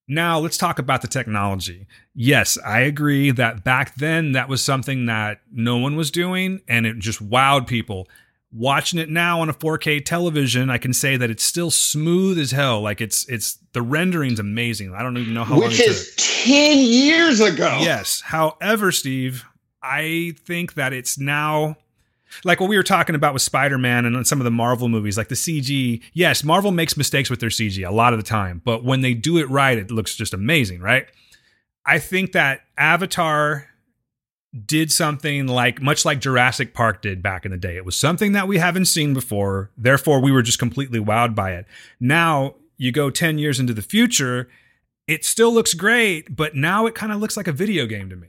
[0.09, 5.07] now let's talk about the technology yes i agree that back then that was something
[5.07, 8.09] that no one was doing and it just wowed people
[8.53, 12.53] watching it now on a 4K television, I can say that it's still smooth as
[12.53, 12.81] hell.
[12.81, 14.95] Like it's it's the rendering's amazing.
[14.95, 18.23] I don't even know how long which it is 10 years ago Yes.
[18.23, 19.45] However, Steve,
[19.87, 21.77] I think that it's now
[22.45, 25.29] like what we were talking about with Spider-Man and some of the Marvel movies, like
[25.29, 26.03] the CG.
[26.13, 29.15] Yes, Marvel makes mistakes with their CG a lot of the time, but when they
[29.15, 31.07] do it right, it looks just amazing, right?
[31.85, 33.69] I think that Avatar
[34.65, 37.77] did something like much like Jurassic Park did back in the day.
[37.77, 39.71] It was something that we haven't seen before.
[39.77, 41.67] Therefore, we were just completely wowed by it.
[42.01, 44.49] Now, you go 10 years into the future,
[45.07, 48.17] it still looks great, but now it kind of looks like a video game to
[48.17, 48.29] me.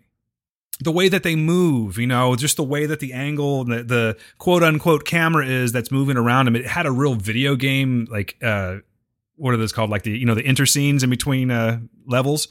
[0.80, 4.18] The way that they move, you know, just the way that the angle, the, the
[4.38, 6.56] quote unquote camera is that's moving around them.
[6.56, 8.78] It had a real video game, like, uh,
[9.38, 9.90] what are those called?
[9.90, 12.48] Like the, you know, the interscenes in between uh, levels.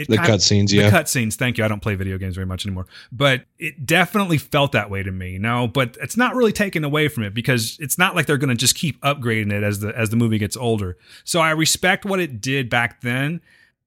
[0.00, 0.88] It The cutscenes, yeah.
[0.88, 1.34] The cutscenes.
[1.34, 1.64] Thank you.
[1.64, 5.12] I don't play video games very much anymore, but it definitely felt that way to
[5.12, 5.36] me.
[5.36, 8.48] No, but it's not really taken away from it because it's not like they're going
[8.48, 10.96] to just keep upgrading it as the as the movie gets older.
[11.24, 13.42] So I respect what it did back then.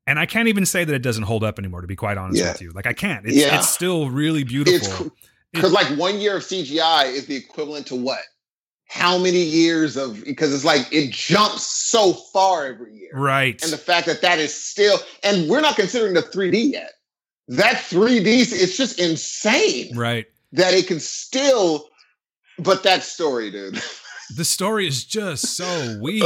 [0.05, 2.39] And I can't even say that it doesn't hold up anymore, to be quite honest
[2.41, 2.51] Yeah.
[2.51, 2.71] with you.
[2.71, 3.25] Like I can't.
[3.25, 3.57] It's, Yeah.
[3.57, 5.11] it's still really beautiful.
[5.53, 8.19] Because like one year of CGI is the equivalent to what?
[8.87, 10.23] How many years of?
[10.25, 13.59] Because it's like it jumps so far every year, right.
[13.63, 16.91] and the fact that that is still, and we're not considering the 3D yet.
[17.47, 20.25] That 3D, it's just insane right.
[20.51, 21.89] that it can still.
[22.59, 23.81] But that story, dude.
[24.35, 26.23] The story is just so weak.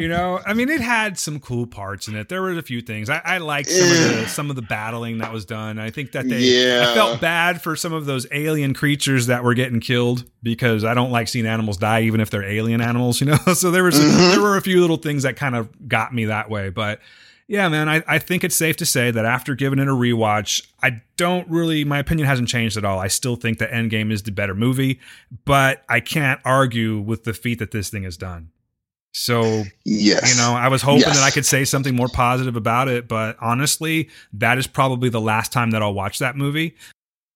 [0.00, 2.28] You know, I mean, it had some cool parts in it.
[2.30, 5.18] There were a few things I, I liked some of the some of the battling
[5.18, 5.78] that was done.
[5.78, 6.90] I think that they, Yeah.
[6.90, 10.94] I felt bad for some of those alien creatures that were getting killed because I
[10.94, 13.20] don't like seeing animals die, even if they're alien animals.
[13.20, 14.30] You know, so there was Mhm.
[14.32, 16.70] there were a few little things that kind of got me that way.
[16.70, 17.00] But
[17.46, 20.66] yeah, man, I, I think it's safe to say that after giving it a rewatch,
[20.82, 22.98] I don't really my opinion hasn't changed at all.
[22.98, 24.98] I still think that Endgame is the better movie,
[25.44, 28.48] but I can't argue with the feat that this thing has done.
[29.12, 30.30] So Yes.
[30.30, 31.16] you know, I was hoping Yes.
[31.16, 35.20] that I could say something more positive about it, but honestly, that is probably the
[35.20, 36.76] last time that I'll watch that movie.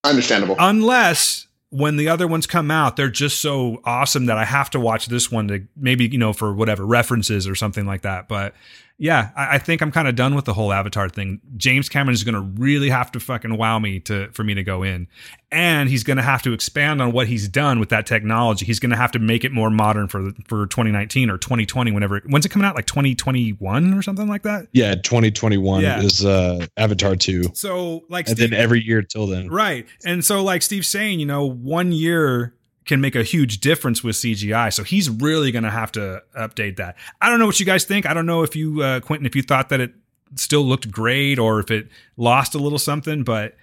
[0.05, 0.57] Understandable.
[0.59, 4.81] Unless when the other ones come out, they're just so awesome that I have to
[4.81, 8.29] watch this one to maybe, you know, for whatever references or something like that.
[8.29, 8.55] But
[8.97, 11.41] yeah, I, I think I'm kind of done with the whole Avatar thing.
[11.57, 14.63] James Cameron is going to really have to fucking wow me to for me to
[14.63, 15.09] go in,
[15.51, 18.65] and he's going to have to expand on what he's done with that technology.
[18.67, 22.21] He's going to have to make it more modern for for 2019 or 2020, whenever.
[22.27, 22.77] When's it coming out?
[22.77, 24.69] Like 2021 or something like that.
[24.73, 26.01] Yeah, 2021 Yeah.
[26.01, 27.51] is uh, Avatar 2.
[27.55, 29.49] So like, And Steve- then every year till then.
[29.49, 29.87] Right.
[30.05, 34.17] And so, like Steve's saying, you know, one year can make a huge difference with
[34.17, 34.73] CGI.
[34.73, 36.97] So he's really going to have to update that.
[37.21, 38.07] I don't know what you guys think.
[38.07, 39.95] I don't know if you, uh, Quentin, if you thought that it
[40.37, 43.57] still looked great or if it lost a little something, but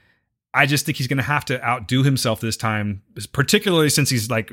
[0.53, 3.01] I just think he's going to have to outdo himself this time,
[3.31, 4.51] particularly since he's like,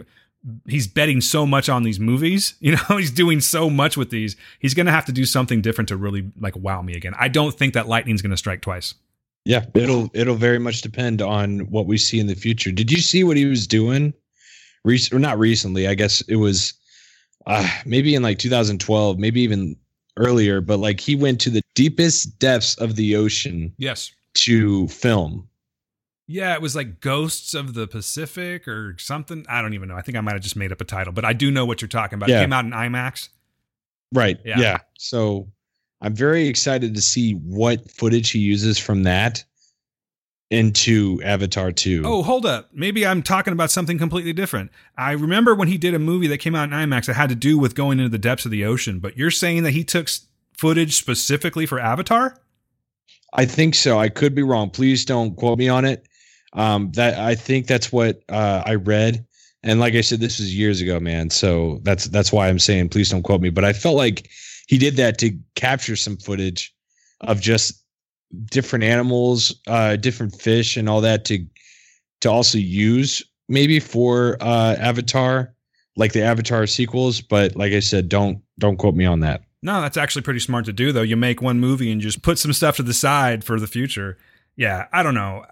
[0.66, 2.54] he's betting so much on these movies.
[2.60, 4.36] You know, he's doing so much with these.
[4.58, 7.14] He's going to have to do something different to really like wow me again.
[7.18, 8.94] I don't think that lightning's going to strike twice.
[9.44, 12.70] Yeah, it'll it'll very much depend on what we see in the future.
[12.70, 14.12] Did you see what he was doing?
[14.84, 15.86] Rec- or not recently.
[15.88, 16.74] I guess it was
[17.46, 19.76] uh, maybe in like 2012, maybe even
[20.16, 20.60] earlier.
[20.60, 24.10] But like he went to the deepest depths of the ocean Yes.
[24.34, 25.48] to film.
[26.30, 29.46] Yeah, it was like Ghosts of the Pacific or something.
[29.48, 29.96] I don't even know.
[29.96, 31.80] I think I might have just made up a title, but I do know what
[31.80, 32.28] you're talking about.
[32.28, 33.30] It came out in IMAX.
[34.12, 34.38] Right.
[34.44, 34.58] Yeah.
[34.58, 34.78] Yeah.
[34.98, 35.48] So
[36.02, 39.42] I'm very excited to see what footage he uses from that
[40.50, 42.02] into Avatar 2.
[42.04, 42.70] Oh, hold up.
[42.72, 44.70] Maybe I'm talking about something completely different.
[44.96, 47.34] I remember when he did a movie that came out in IMAX that had to
[47.34, 50.08] do with going into the depths of the ocean, but you're saying that he took
[50.56, 52.40] footage specifically for Avatar?
[53.32, 53.98] I think so.
[53.98, 54.70] I could be wrong.
[54.70, 56.06] Please don't quote me on it.
[56.54, 59.24] Um, that I think that's what uh, I read,
[59.62, 61.28] and like I said, this was years ago, man.
[61.28, 63.50] So that's that's why I'm saying please don't quote me.
[63.50, 64.30] But I felt like
[64.66, 66.74] he did that to capture some footage
[67.20, 67.84] of just
[68.46, 71.44] different animals, uh, different fish, and all that to
[72.20, 75.54] to also use maybe for uh, Avatar,
[75.96, 77.20] like the Avatar sequels.
[77.20, 79.42] But like I said, don't don't quote me on that.
[79.62, 81.02] No, that's actually pretty smart to do, though.
[81.02, 84.16] You make one movie and just put some stuff to the side for the future.
[84.56, 85.44] Yeah, I don't know.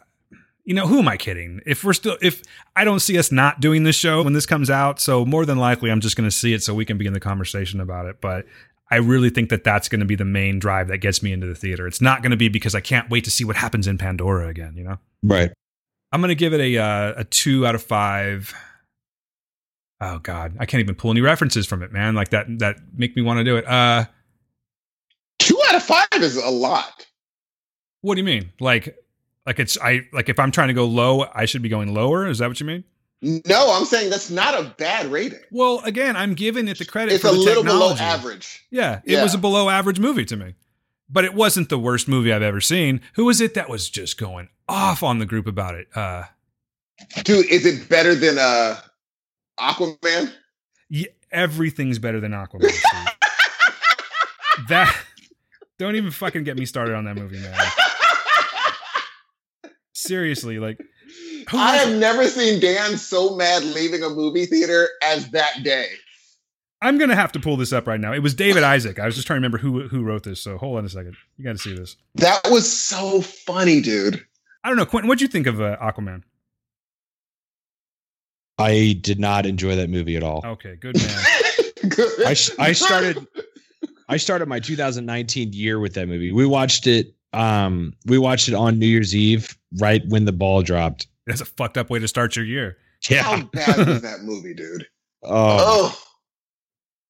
[0.65, 1.61] You know, who am I kidding?
[1.65, 2.43] If we're still, if
[2.75, 5.59] I don't see us not doing this show when this comes out, so more than
[5.59, 8.21] likely I'm just going to see it so we can begin the conversation about it.
[8.21, 8.47] But
[8.91, 11.47] I really think that that's going to be the main drive that gets me into
[11.47, 11.87] the theater.
[11.87, 14.49] It's not going to be because I can't wait to see what happens in Pandora
[14.49, 14.99] again, you know?
[15.23, 15.51] Right.
[16.13, 18.55] I'm going to give it a uh, a two out of five.
[20.01, 22.15] Oh God, I can't even pull any references from it, man.
[22.15, 23.67] Like that that make me want to do it.
[23.67, 24.05] Uh,
[25.39, 27.07] Two out of five is a lot.
[28.01, 28.53] What do you mean?
[28.61, 28.97] Like,
[29.47, 32.27] like it's I like if I'm trying to go low, I should be going lower.
[32.27, 32.85] Is that what you mean?
[33.47, 35.41] No, I'm saying that's not a bad rating.
[35.51, 38.65] Well, again, I'm giving it the credit for It's for a the little below average.
[38.71, 39.23] Yeah, it Yeah.
[39.23, 40.55] was a below average movie to me,
[41.09, 43.01] but it wasn't the worst movie I've ever seen.
[43.15, 45.89] Who was it that was just going off on the group about it?
[45.95, 46.25] Uh,
[47.25, 48.81] Dude, is it better than uh
[49.59, 50.33] Aquaman?
[50.89, 52.71] yeah, everything's better than Aquaman.
[54.69, 54.97] That
[55.79, 57.55] don't even fucking get me started on that movie, man.
[59.93, 60.79] seriously, like
[61.53, 61.99] I have it?
[61.99, 65.87] never seen Dan so mad leaving a movie theater as that day.
[66.83, 68.13] I'm gonna have to pull this up right now.
[68.13, 68.99] It was David Isaac.
[68.99, 70.41] I was just trying to remember who who wrote this.
[70.41, 71.17] So hold on a second.
[71.39, 71.97] You got to see this.
[72.17, 74.23] That was so funny, dude.
[74.63, 75.09] I don't know, Quentin.
[75.09, 76.23] What'd you think of uh, Aquaman?
[78.59, 80.43] I did not enjoy that movie at all.
[80.45, 81.25] Okay, good man.
[81.91, 82.27] Good.
[82.27, 83.27] I, s- I started
[84.09, 86.33] I started my 2019 year with that movie.
[86.33, 90.63] We watched it um we watched it on New Year's Eve right when the ball
[90.63, 91.07] dropped.
[91.27, 92.77] That's a fucked up way to start your year.
[93.11, 93.23] Yeah.
[93.23, 94.87] How bad was that movie, dude?
[95.23, 96.03] Oh, Oh,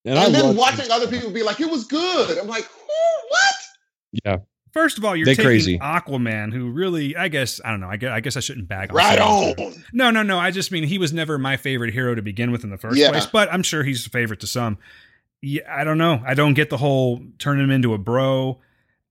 [0.05, 2.65] and, and I then love- watching other people be like, "It was good." I'm like,
[2.65, 3.29] "Who?
[3.29, 3.55] What?"
[4.25, 4.37] Yeah.
[4.73, 5.79] First of all, you're They taking crazy.
[5.81, 7.89] Aquaman, who really, I guess, I don't know.
[7.89, 8.97] I guess, I guess I shouldn't bag on.
[8.97, 9.55] Right on.
[9.93, 10.39] No, no, no.
[10.39, 12.97] I just mean he was never my favorite hero to begin with in the first
[12.97, 13.11] Yeah.
[13.11, 14.79] place, but I'm sure he's a favorite to some.
[15.43, 16.23] Yeah, I don't know.
[16.27, 18.61] I don't get the whole turn him into a bro.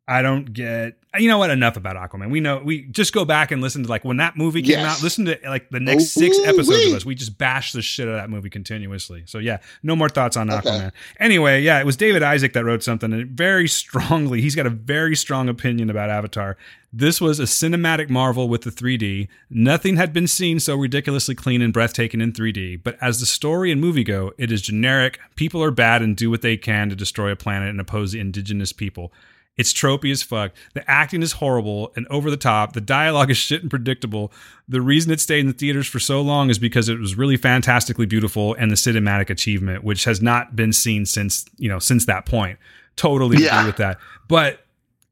[0.07, 0.97] I don't get.
[1.17, 1.49] You know what?
[1.49, 2.29] Enough about Aquaman.
[2.29, 2.61] We know.
[2.63, 4.97] We just go back and listen to like when that movie came Yes.
[4.97, 5.03] out.
[5.03, 7.05] Listen to like the next six episodes of us.
[7.05, 9.23] We just bash the shit out of that movie continuously.
[9.25, 10.69] So yeah, no more thoughts on Okay.
[10.69, 10.91] Aquaman.
[11.19, 14.41] Anyway, yeah, it was David Isaac that wrote something and very strongly.
[14.41, 16.57] He's got a very strong opinion about Avatar.
[16.91, 19.27] This was a cinematic marvel with the 3D.
[19.49, 22.81] Nothing had been seen so ridiculously clean and breathtaking in 3D.
[22.83, 25.19] But as the story and movie go, it is generic.
[25.35, 28.21] People are bad and do what they can to destroy a planet and oppose the
[28.21, 29.11] indigenous people.
[29.57, 30.51] It's tropey as fuck.
[30.73, 32.73] The acting is horrible and over the top.
[32.73, 34.31] The dialogue is shit and predictable.
[34.67, 37.37] The reason it stayed in the theaters for so long is because it was really
[37.37, 42.05] fantastically beautiful and the cinematic achievement, which has not been seen since you know since
[42.05, 42.59] that point.
[42.97, 43.57] Totally Yeah.
[43.59, 43.97] agree with that.
[44.27, 44.59] But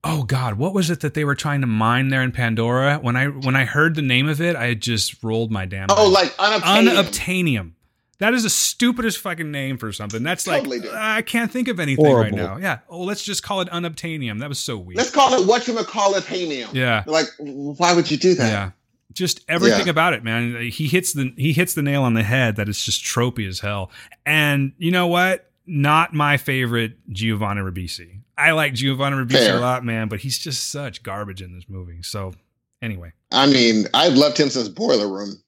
[0.03, 2.97] oh god, what was it that they were trying to mine there in Pandora?
[2.97, 5.87] When I when I heard the name of it, I just rolled my damn.
[5.89, 6.11] Oh, eyes.
[6.11, 6.89] like unobtainium.
[6.97, 7.71] unobtainium.
[8.19, 10.23] That is the stupidest fucking name for something.
[10.23, 10.95] That's Totally, like dude.
[10.97, 12.37] I can't think of anything Horrible.
[12.37, 12.57] right now.
[12.57, 12.79] Yeah.
[12.87, 14.39] Oh, let's just call it unobtainium.
[14.39, 14.97] That was so weird.
[14.97, 16.73] Let's call it what you call it, hamium.
[16.73, 17.03] yeah.
[17.07, 18.47] Like, why would you do that?
[18.49, 18.71] Yeah.
[19.13, 19.91] Just everything Yeah.
[19.91, 20.69] about it, man.
[20.71, 23.59] He hits the he hits the nail on the head that it's just tropey as
[23.59, 23.91] hell.
[24.25, 25.49] And you know what?
[25.65, 28.19] Not my favorite Giovanni Ribisi.
[28.37, 29.57] I like Giovanni Ribisi Fair.
[29.57, 32.01] a lot, man, but he's just such garbage in this movie.
[32.03, 32.33] So
[32.81, 35.41] anyway, I mean, I've loved him since Boiler Room.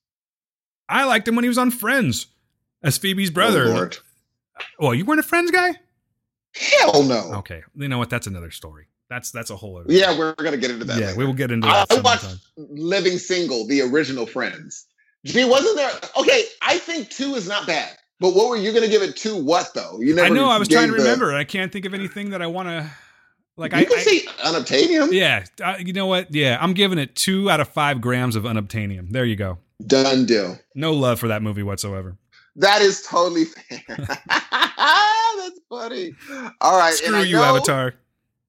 [0.88, 2.28] I liked him when he was on Friends
[2.86, 3.66] as Phoebe's oh, brother.
[3.68, 3.90] Oh,
[4.80, 5.76] well, you weren't a Friends guy?
[6.54, 7.34] Hell no.
[7.36, 8.10] Okay, you know what?
[8.10, 8.88] That's another story.
[9.10, 9.92] That's that's a whole other.
[9.92, 11.00] Yeah, we're gonna get into that.
[11.00, 11.20] yeah, later.
[11.20, 11.92] we will get into that.
[11.92, 12.38] I watched.
[12.58, 14.86] Living Single, the original Friends.
[15.26, 15.92] Gee, wasn't there?
[16.18, 17.98] Okay, I think two is not bad.
[18.20, 19.36] But what were you gonna give it to?
[19.36, 20.00] What though?
[20.00, 20.28] You never.
[20.28, 20.50] I know.
[20.50, 21.36] I was trying to the- remember.
[21.36, 22.90] I can't think of anything that I want to.
[23.58, 25.12] Like you I, can I say unobtainium.
[25.14, 25.46] yeah.
[25.64, 26.34] I, you know what?
[26.34, 29.12] Yeah, I'm giving it two out of five grams of unobtainium.
[29.12, 29.60] There you go.
[29.86, 30.58] Done deal.
[30.74, 32.18] No love for that movie whatsoever.
[32.58, 33.82] That is totally fair.
[33.98, 36.14] That's funny.
[36.62, 36.94] All right.
[36.94, 37.94] Screw you, know- Avatar.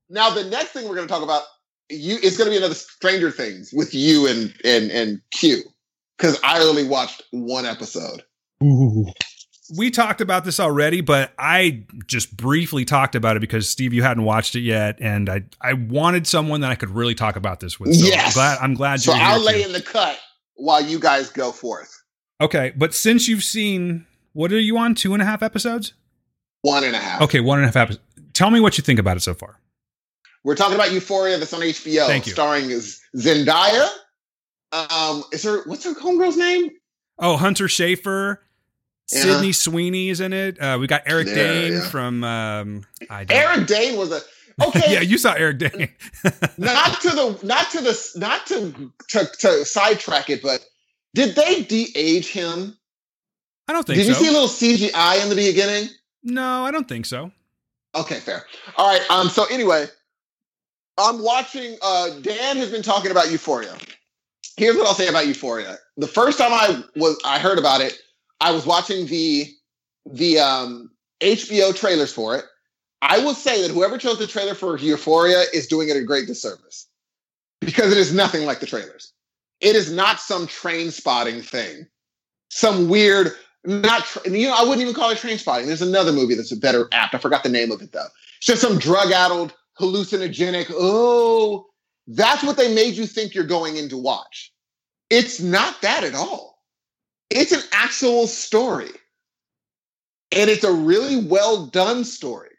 [0.09, 1.43] Now the next thing we're going to talk about,
[1.91, 5.63] you, it's going to be another Stranger Things with you and and and Q,
[6.17, 8.23] because I only watched one episode.
[8.63, 9.07] Ooh.
[9.77, 14.05] We talked about this already, but I just briefly talked about it because Steve, you
[14.05, 17.59] hadn't watched it yet, and I I wanted someone that I could really talk about
[17.59, 17.93] this with.
[17.97, 18.27] So Yes.
[18.29, 18.59] I'm glad.
[18.63, 19.67] I'm glad So you're I'll lay Q.
[19.67, 20.21] in the cut
[20.55, 21.96] while you guys go forth.
[22.41, 24.95] Okay, but since you've seen, what are you on?
[24.95, 25.95] Two and a half episodes?
[26.63, 27.23] One and a half.
[27.23, 28.05] Okay, one and a half episodes.
[28.33, 29.59] Tell me what you think about it so far.
[30.45, 32.33] We're talking about Euphoria that's on HBO, Thank you.
[32.33, 32.65] starring
[33.17, 33.89] Zendaya.
[34.73, 36.71] Um, is her what's her homegirl's name?
[37.19, 38.39] Oh, Hunter Schafer,
[39.11, 39.23] Yeah.
[39.23, 40.61] Sydney Sweeney is in it.
[40.61, 41.89] Uh, we got Eric Yeah, Dane yeah.
[41.89, 42.23] from.
[42.25, 44.21] Um, I don't, Eric Dane was a
[44.67, 44.83] okay.
[44.93, 45.89] yeah, you saw Eric Dane.
[46.59, 50.65] not to the not to the not to to, to sidetrack it, but
[51.17, 52.77] did they de-age him?
[53.69, 54.05] I don't think so.
[54.05, 54.21] Did so.
[54.21, 55.89] you see a little CGI in the beginning?
[56.23, 57.33] no, I don't think so.
[57.95, 58.45] Okay, fair.
[58.77, 59.11] All right.
[59.11, 59.29] Um.
[59.29, 59.87] So anyway,
[60.99, 61.77] I'm watching.
[61.83, 63.75] Uh, Dan has been talking about Euphoria.
[64.59, 65.79] Here's what I'll say about Euphoria.
[65.97, 67.99] The first time I was I heard about it,
[68.43, 69.47] I was watching the
[70.05, 72.45] the um, HBO trailers for it.
[73.01, 76.27] I will say that whoever chose the trailer for Euphoria is doing it a great
[76.27, 76.87] disservice
[77.61, 79.13] because it is nothing like the trailers.
[79.61, 81.87] It is not some Trainspotting thing,
[82.51, 83.33] some weird.
[83.65, 85.67] Not tra- you know I wouldn't even call it Trainspotting.
[85.67, 87.15] There's another movie that's a better apt.
[87.15, 88.07] I forgot the name of it though.
[88.39, 90.71] It's just some drug addled, hallucinogenic.
[90.73, 91.67] Oh,
[92.07, 94.53] that's what they made you think you're going in to watch.
[95.11, 96.63] It's not that at all.
[97.31, 98.91] It's an actual story.
[100.33, 102.51] And it's a really well done story.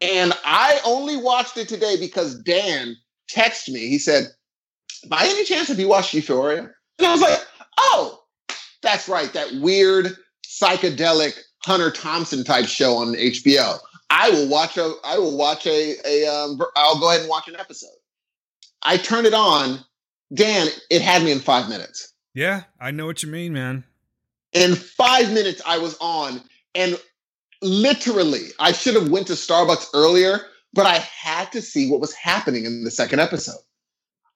[0.00, 2.96] And I only watched it today because Dan
[3.30, 3.88] texted me.
[3.88, 4.28] He said,
[5.08, 6.70] By any chance have you watched Euphoria?
[6.98, 7.40] And I was like,
[7.78, 8.22] Oh,
[8.82, 9.32] that's right.
[9.32, 10.16] That weird
[10.46, 13.78] psychedelic Hunter Thompson type show on HBO.
[14.10, 15.96] I will watch a I will watch a.
[16.06, 17.96] a um, I'll go ahead and watch an episode.
[18.82, 19.78] I turned it on.
[20.32, 22.12] Dan, it had me in five minutes.
[22.34, 23.84] Yeah, I know what you mean, man.
[24.52, 26.40] In five minutes, I was on,
[26.74, 27.00] and
[27.62, 30.40] literally, I should have went to Starbucks earlier,
[30.72, 33.58] but I had to see what was happening in the second episode.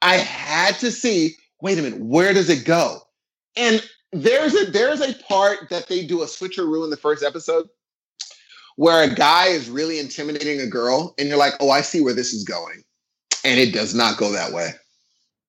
[0.02, 1.34] I had to see.
[1.60, 3.00] Wait a minute, where does it go?
[3.56, 7.68] And there's a there's a part that they do a switcheroo in the first episode
[8.76, 12.14] where a guy is really intimidating a girl, and you're like, oh, I see where
[12.14, 12.84] this is going,
[13.44, 14.70] and it does not go that way.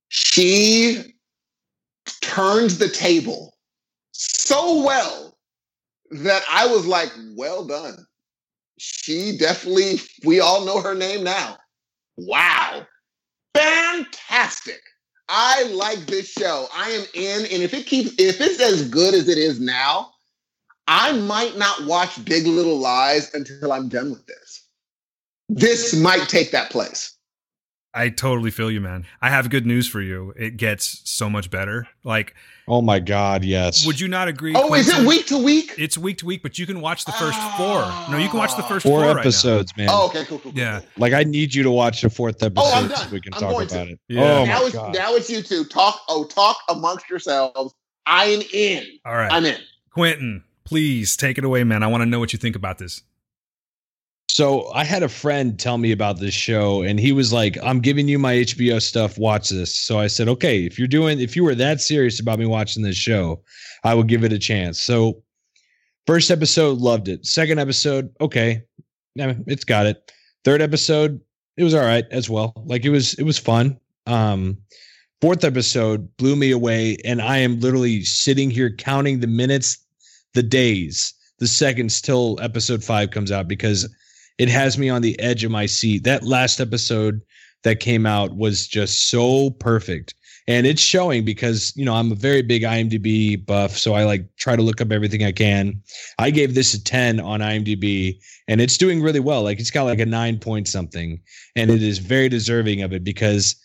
[0.08, 1.14] She
[2.22, 3.56] turns the table
[4.12, 5.38] so well
[6.12, 8.06] that I was like, well done.
[8.80, 11.58] She definitely, we all know her name now.
[12.18, 12.88] Wow.
[13.56, 14.82] Fantastic.
[15.28, 16.68] I like this show.
[16.74, 20.12] I am in, and if it keeps, if it's as good as it is now,
[20.88, 24.66] I might not watch Big Little Lies until I'm done with this.
[25.50, 27.16] This might take that place.
[27.94, 29.06] I totally feel you, man.
[29.22, 30.34] I have good news for you.
[30.36, 31.88] It gets so much better.
[32.04, 32.36] Like,
[32.72, 33.86] Oh my God, yes.
[33.88, 34.54] would you not agree?
[34.56, 35.74] Oh, is it week to week?
[35.78, 37.82] It's week to week, but you can watch the first four.
[38.12, 39.20] No, you can watch the first Four four right now.
[39.22, 39.88] episodes, man.
[39.90, 40.52] Oh, okay, cool, cool.
[40.52, 40.80] cool, Yeah.
[40.80, 40.88] cool.
[40.98, 42.98] Like I need you to watch the fourth episode Oh, I'm done.
[43.08, 43.76] so we can I'm talk going to.
[43.76, 44.00] about it.
[44.12, 44.22] Oh yeah.
[44.22, 44.94] Oh now my it's God.
[44.94, 45.64] now it's you two.
[45.66, 46.00] Talk.
[46.08, 47.74] Oh, talk amongst yourselves.
[48.06, 48.86] I am in.
[49.04, 49.32] All right.
[49.32, 49.58] I'm in.
[49.92, 51.82] Quentin, please take it away, man.
[51.84, 53.02] I want to know what you think about this.
[54.30, 57.80] So I had a friend tell me about this show, and he was like, "I'm
[57.80, 59.18] giving you my HBO stuff.
[59.18, 62.38] Watch this." So I said, "Okay, if you're doing, if you were that serious about
[62.38, 63.42] me watching this show,
[63.84, 65.24] I will give it a chance." So
[66.06, 67.26] first episode, loved it.
[67.26, 68.62] Second episode, okay,
[69.16, 70.12] it's got it.
[70.46, 71.20] Third episode,
[71.58, 72.54] it was all right as well.
[72.68, 73.80] Like it was, it was fun.
[74.06, 74.60] Um,
[75.22, 79.80] fourth episode blew me away, and I am literally sitting here counting the minutes,
[80.36, 83.90] the days, the seconds till episode five comes out because
[84.40, 86.06] it has me on the edge of my seat.
[86.06, 87.22] That last episode
[87.64, 90.16] that came out was just so perfect.
[90.48, 93.78] And it's showing because, you know, I'm a very big IMDb buff.
[93.78, 95.84] So I like try to look up everything I can.
[96.18, 99.44] I gave this a 10 on IMDb and it's doing really well.
[99.44, 101.20] Like it's got like a nine point something.
[101.56, 103.56] And it is very deserving of it because,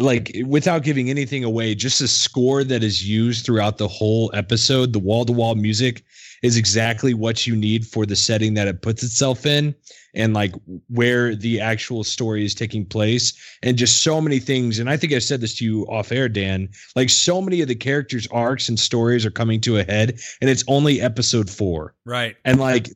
[0.00, 4.94] like, without giving anything away, just the score that is used throughout the whole episode,
[4.94, 6.02] the wall to wall music
[6.42, 9.74] is exactly what you need for the setting that it puts itself in
[10.14, 10.52] and like
[10.88, 14.78] where the actual story is taking place and just so many things.
[14.78, 17.68] And i think i said this to you off air dan like so many of
[17.68, 21.94] the characters arcs and stories are coming to a head and it's only episode four.
[22.04, 22.36] Right.
[22.44, 22.88] and like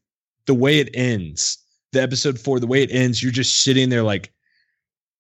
[0.47, 1.59] the way it ends
[1.93, 4.33] the episode four the way it ends you're just sitting there like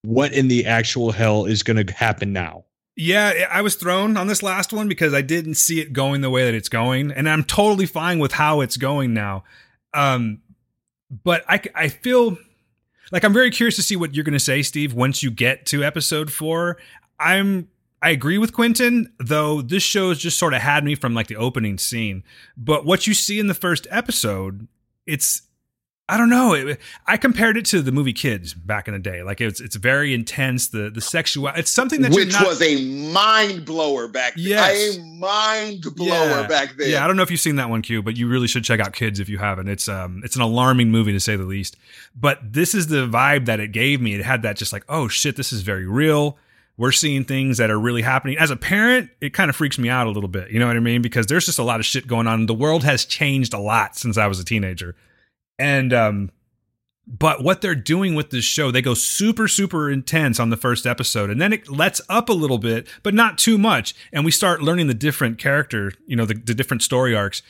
[0.02, 2.64] what in the actual hell is going to happen now
[2.96, 6.30] Yeah, I was thrown on this last one because I didn't see it going the
[6.30, 9.44] way that it's going, and I'm totally fine with how it's going now.
[9.92, 10.40] Um,
[11.22, 12.38] but I, I feel
[13.12, 15.66] like I'm very curious to see what you're going to say, Steve, once you get
[15.66, 16.78] to episode four.
[17.20, 17.68] I'm
[18.02, 21.36] I agree with Quentin, though this show's just sort of had me from like the
[21.36, 22.24] opening scene.
[22.56, 24.68] But what you see in the first episode,
[25.06, 25.42] it's
[26.08, 26.52] I don't know.
[26.52, 29.24] It, I compared it to the movie Kids back in the day.
[29.24, 30.68] Like it's it's very intense.
[30.68, 31.48] The the sexual.
[31.48, 34.44] It's something that Which not, was a mind blower back then.
[34.44, 34.96] Yes.
[34.96, 36.90] A mind blower back then.
[36.90, 38.78] Yeah, I don't know if you've seen that one, Q, but you really should check
[38.78, 39.68] out Kids if you haven't.
[39.68, 41.76] It's um, it's an alarming movie to say the least.
[42.14, 44.14] But this is the vibe that it gave me.
[44.14, 46.38] It had that just like, oh shit, this is very real.
[46.78, 48.36] We're seeing things that are really happening.
[48.38, 50.50] As a parent, it kind of freaks me out a little bit.
[50.50, 51.00] You know what I mean?
[51.00, 52.46] Because there's just a lot of shit going on.
[52.46, 54.94] The world has changed a lot since I was a teenager,
[55.58, 56.30] and um,
[57.06, 60.86] but what they're doing with this show, they go super, super intense on the first
[60.86, 63.94] episode, and then it lets up a little bit, but not too much.
[64.12, 67.42] And we start learning the different character, you know, the, the different story arcs.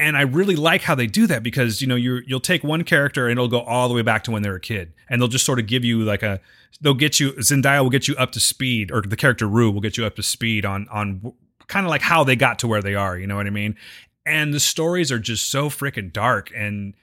[0.00, 2.82] And I really like how they do that because you know you you'll take one
[2.82, 5.28] character and it'll go all the way back to when they're a kid, and they'll
[5.28, 6.40] just sort of give you like a
[6.80, 9.80] they'll get you Zendaya will get you up to speed, or the character Rue will
[9.80, 11.32] get you up to speed on on
[11.68, 13.16] kind of like how they got to where they are.
[13.16, 13.76] You know what I mean?
[14.26, 16.94] And the stories are just so freaking dark and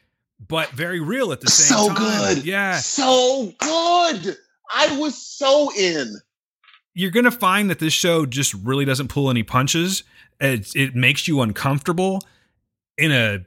[0.47, 1.97] but very real at the same so time.
[1.97, 2.45] So good.
[2.45, 2.77] Yeah.
[2.77, 4.37] So good.
[4.73, 6.15] I was so in.
[6.93, 10.03] You're going to find that this show just really doesn't pull any punches.
[10.39, 12.21] It, it makes you uncomfortable
[12.97, 13.45] in a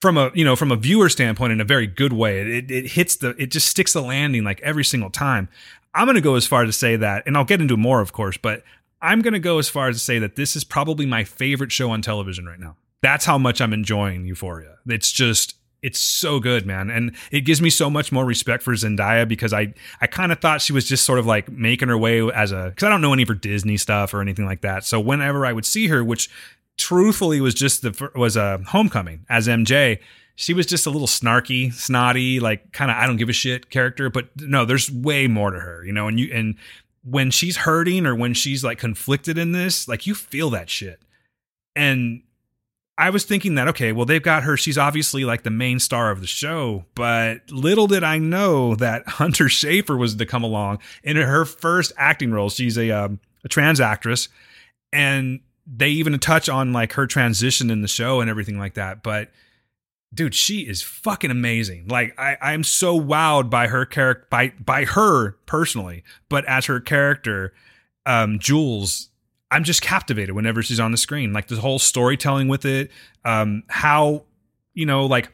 [0.00, 2.40] from a you know from a viewer standpoint in a very good way.
[2.40, 5.48] It, it hits the it just sticks the landing like every single time.
[5.94, 8.12] I'm going to go as far to say that, and I'll get into more, of
[8.12, 8.62] course, but
[9.00, 11.70] I'm going to go as far as to say that this is probably my favorite
[11.70, 12.76] show on television right now.
[13.02, 14.76] That's how much I'm enjoying Euphoria.
[14.86, 16.90] It's just it's so good, man.
[16.90, 20.40] And it gives me so much more respect for Zendaya because I I kind of
[20.40, 23.00] thought she was just sort of like making her way as a cuz I don't
[23.00, 24.84] know any of her Disney stuff or anything like that.
[24.84, 26.30] So whenever I would see her, which
[26.78, 29.98] truthfully was just the was a homecoming as MJ,
[30.36, 33.70] she was just a little snarky, snotty, like kind of I don't give a shit
[33.70, 36.56] character, but no, there's way more to her, you know, and you and
[37.04, 41.02] when she's hurting or when she's like conflicted in this, like you feel that shit.
[41.74, 42.22] And
[42.98, 44.56] I was thinking that okay, well they've got her.
[44.56, 49.02] She's obviously like the main star of the show, but little did I know that
[49.08, 52.50] Hunter Schafer was to come along in her first acting role.
[52.50, 54.28] She's a um, a trans actress,
[54.92, 59.02] and they even touch on like her transition in the show and everything like that.
[59.02, 59.30] But
[60.14, 61.88] dude, she is fucking amazing.
[61.88, 66.80] Like I, I'm so wowed by her character, by by her personally, but as her
[66.80, 67.54] character,
[68.06, 69.08] um, Jules,
[69.52, 71.32] I'm just captivated whenever she's on the screen.
[71.34, 72.90] Like the whole storytelling with it,
[73.24, 74.24] um, how
[74.72, 75.30] you know, like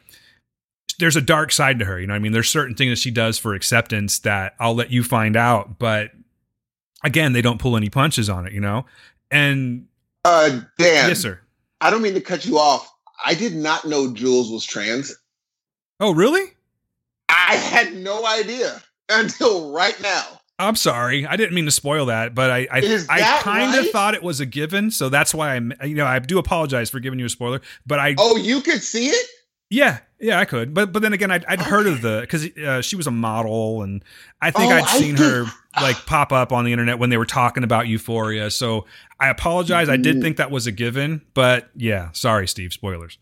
[0.99, 2.01] there's a dark side to her.
[2.01, 4.91] You know, I mean, there's certain things that she does for acceptance that I'll let
[4.91, 6.11] you find out, but
[7.05, 8.53] again, they don't pull any punches on it.
[8.53, 8.87] You know,
[9.31, 9.87] and
[10.25, 10.49] Uh,
[10.79, 11.41] Dan, yes, sir.
[11.81, 12.93] I don't mean to cut you off.
[13.25, 15.15] I did not know Jules was trans.
[16.01, 16.55] Oh, really?
[17.29, 20.38] I had no idea until right now.
[20.59, 21.25] I'm sorry.
[21.27, 23.93] I didn't mean to spoil that, but I I, I kind of right?
[23.93, 26.99] thought it was a given, so that's why I'm you know I do apologize for
[27.01, 29.27] giving you a spoiler, but I Oh, you could see it?
[29.71, 32.81] yeah yeah I could, but but then again I'd, I'd heard of the because uh,
[32.83, 34.03] she was a model and
[34.41, 35.45] I think Oh, I'd seen her
[35.81, 38.85] like pop up on the internet when they were talking about Euphoria, so
[39.21, 39.89] I apologize.
[39.89, 40.03] I Mm-hmm.
[40.03, 42.73] did think that was a given, but yeah, sorry, Steve.
[42.73, 43.19] Spoilers.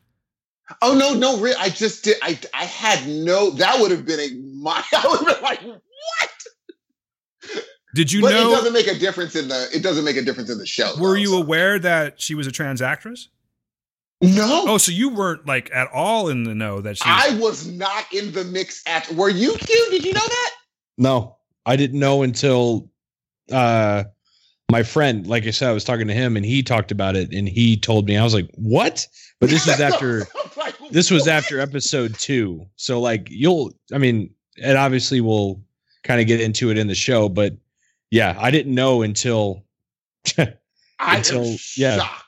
[0.82, 2.16] Oh no, no, I just did.
[2.22, 3.50] I I had no.
[3.50, 4.82] That would have been a my.
[4.94, 6.30] I would have been like, what?
[7.96, 9.68] Did you but it doesn't make a difference in the.
[9.74, 10.92] It doesn't make a difference in the show.
[11.00, 11.42] Were though, you so.
[11.42, 13.28] aware that she was a trans actress?
[14.20, 17.08] No, Oh, so you weren't like at all in the know that she.
[17.08, 19.10] Was- I was not in the mix at.
[19.12, 19.54] Were you?
[19.54, 19.88] Q?
[19.90, 20.50] Did you know that?
[20.98, 22.90] No, I didn't know until
[23.50, 24.04] uh
[24.70, 27.32] my friend, like I said, I was talking to him and he talked about it
[27.32, 29.06] and he told me I was like, "What?"
[29.40, 30.26] But this was after
[30.90, 32.66] this was after episode 2.
[32.76, 34.30] So like you'll I mean,
[34.62, 35.62] and obviously we'll
[36.04, 37.54] kind of get into it in the show, but
[38.10, 39.64] yeah, I didn't know until
[40.38, 40.54] I
[40.98, 41.98] until- am yeah.
[41.98, 42.22] shocked.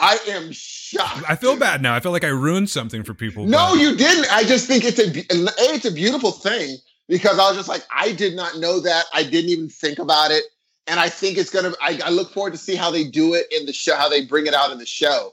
[0.00, 1.24] I am shocked.
[1.28, 1.94] I feel bad now.
[1.94, 3.46] I feel like I ruined something for people.
[3.46, 4.32] No, but- you didn't.
[4.32, 6.76] I just think it's a a it's a beautiful thing
[7.08, 9.06] because I was just like I did not know that.
[9.12, 10.44] I didn't even think about it,
[10.86, 11.72] and I think it's gonna.
[11.82, 14.24] I, I look forward to see how they do it in the show, how they
[14.24, 15.32] bring it out in the show.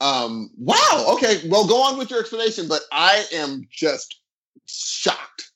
[0.00, 1.06] Um, wow.
[1.14, 1.40] Okay.
[1.48, 4.20] Well, go on with your explanation, but I am just
[4.66, 5.50] shocked.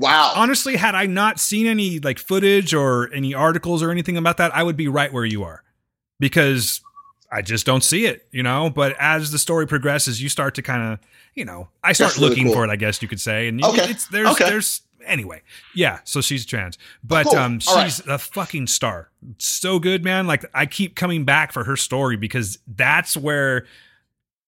[0.00, 0.32] Wow.
[0.34, 4.54] honestly, had I not seen any like footage or any articles or anything about that,
[4.54, 5.62] I would be right where you are
[6.18, 6.80] because
[7.32, 8.70] I just don't see it, you know.
[8.70, 10.98] But as the story progresses, you start to kind of,
[11.34, 12.54] you know, I start really looking cool.
[12.54, 13.48] for it, I guess you could say.
[13.48, 13.90] And you- Okay.
[13.90, 14.48] it's there's Okay.
[14.48, 15.42] there's anyway,
[15.74, 16.00] yeah.
[16.04, 17.36] So she's trans, but Cool.
[17.36, 17.84] um, All right.
[17.84, 19.10] she's a fucking star.
[19.38, 20.26] So good, man.
[20.26, 23.66] Like I keep coming back for her story because that's where,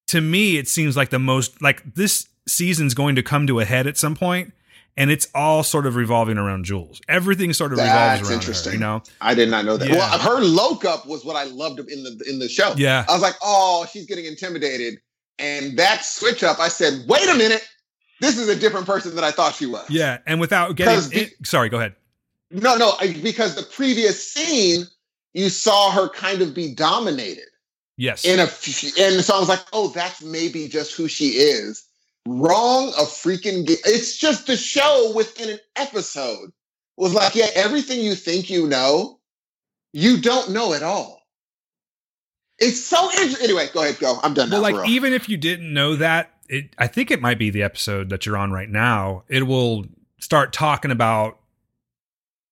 [0.09, 3.65] to me, it seems like the most like this season's going to come to a
[3.65, 4.53] head at some point,
[4.97, 7.01] and it's all sort of revolving around Jules.
[7.09, 7.91] Everything sort of That's
[8.21, 8.71] revolves around interesting.
[8.73, 8.77] her.
[8.77, 9.03] You know?
[9.21, 9.89] I did not know that.
[9.89, 9.97] Yeah.
[9.97, 12.75] Well, her loke up was what I loved in the in the show.
[12.77, 13.05] Yeah.
[13.09, 14.99] I was like, oh, she's getting intimidated,
[15.39, 16.59] and that switch up.
[16.61, 17.67] I said, wait a minute,
[18.21, 19.89] this is a different person than I thought she was.
[19.91, 21.95] Yeah, and without getting, it- sorry, go ahead.
[22.51, 24.85] No, no, because the previous scene,
[25.33, 27.45] you saw her kind of be dominated
[27.97, 28.25] Yes.
[28.27, 31.85] in a, and so I was like, oh, that's maybe just who she is.
[32.27, 33.67] Wrong, a freaking.
[33.67, 36.53] Ga- it's just the show within an episode
[36.97, 39.19] was like, yeah, everything you think you know,
[39.93, 41.23] you don't know at all.
[42.59, 43.45] It's so interesting.
[43.45, 44.21] Anyway, go ahead, go.
[44.23, 44.71] I'm done well, now.
[44.71, 48.09] like even if you didn't know that, it I think it might be the episode
[48.11, 49.25] that you're on right now.
[49.29, 49.87] It will
[50.21, 51.39] start talking about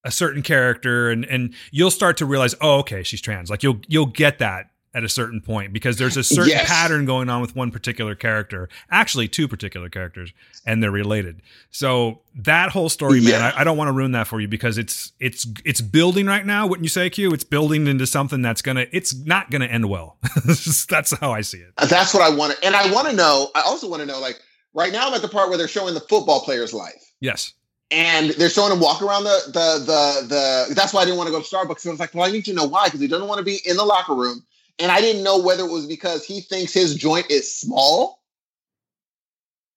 [0.05, 3.81] a certain character and and you'll start to realize, "Oh, okay, she's trans." Like you'll
[3.87, 6.69] you'll get that at a certain point because there's a certain Yes.
[6.69, 8.69] pattern going on with one particular character.
[8.91, 10.33] Actually, two particular characters
[10.67, 11.41] and they're related.
[11.71, 14.79] So that whole story, man, I, I don't want to ruin that for you because
[14.79, 16.67] it's it's it's building right now.
[16.67, 17.31] Wouldn't you say, Q?
[17.33, 20.19] It's building into something that's gonna it's not gonna end well.
[20.45, 21.73] that's how I see it.
[21.79, 23.51] Uh, that's what I want to, and I want to know.
[23.55, 24.41] I also want to know, like,
[24.75, 27.13] right now I'm at the part where they're showing the football player's life.
[27.21, 27.53] Yes.
[27.93, 30.27] and they're showing him walk around the the the
[30.69, 30.75] the.
[30.75, 31.87] That's why I didn't want to go to Starbucks.
[31.87, 33.61] I was like, well, I need to know why because he doesn't want to be
[33.65, 34.45] in the locker room,
[34.81, 38.23] and I didn't know whether it was because he thinks his joint is small,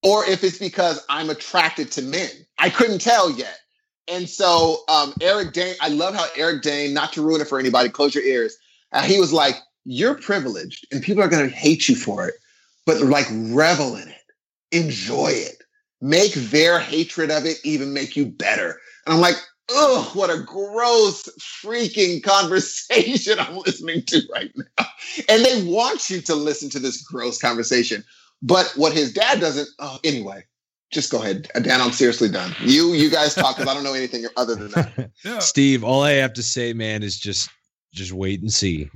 [0.02, 2.30] or if it's because I'm attracted to men.
[2.58, 3.58] I couldn't tell yet.
[4.06, 7.58] And so um, Eric Dane, I love how Eric Dane, not to ruin it for
[7.58, 8.56] anybody, close your ears.
[8.92, 12.34] Uh, he was like, "You're privileged, and people are going to hate you for it,
[12.86, 14.22] but like revel in it,
[14.72, 15.64] enjoy it."
[16.04, 18.78] make their hatred of it even make you better.
[19.06, 19.36] And I'm like,
[19.70, 24.86] oh, what a gross freaking conversation I'm listening to right now.
[25.28, 28.04] And they want you to listen to this gross conversation.
[28.42, 30.44] But what his dad doesn't, oh, anyway,
[30.92, 31.80] Just go ahead, Dan.
[31.80, 32.54] I'm seriously done.
[32.60, 35.10] You you guys talk because I don't know anything other than that.
[35.24, 37.48] No, Steve, all I have to say, man, is just
[37.92, 38.90] just wait and see.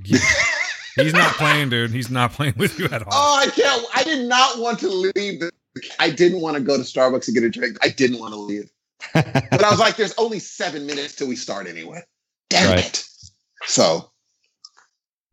[0.95, 1.91] he's not playing, dude.
[1.91, 3.09] He's not playing with you at all.
[3.11, 3.85] Oh, I can't.
[3.95, 5.39] I did not want to leave.
[5.39, 5.51] The,
[5.99, 7.77] I didn't want to go to Starbucks and get a drink.
[7.81, 8.71] I didn't want to leave.
[9.13, 12.01] But I was like, there's only seven minutes till we start anyway.
[12.49, 12.85] Damn Right.
[12.85, 13.05] it.
[13.65, 14.09] So,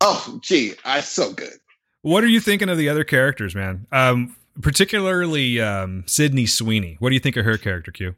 [0.01, 1.53] oh, gee, I so good.
[2.01, 3.85] What are you thinking of the other characters, man?
[3.91, 6.95] Um, particularly um, Sydney Sweeney.
[6.99, 8.15] What do you think of her character, Q?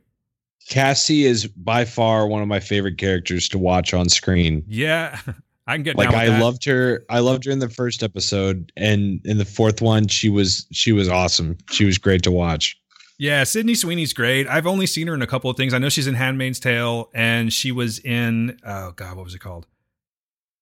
[0.70, 4.64] Cassie is by far one of my favorite characters to watch on screen.
[4.68, 5.20] Yeah,
[5.68, 6.44] I can get Like down with I that.
[6.44, 7.06] loved her.
[7.10, 10.92] I loved her in the first episode, and in the fourth one, she was she
[10.92, 11.58] was awesome.
[11.72, 12.80] She was great to watch.
[13.20, 14.48] Yeah, Sydney Sweeney's great.
[14.48, 15.74] I've only seen her in a couple of things.
[15.74, 19.40] I know she's in Handmaid's Tale, and she was in oh god, what was it
[19.40, 19.68] called?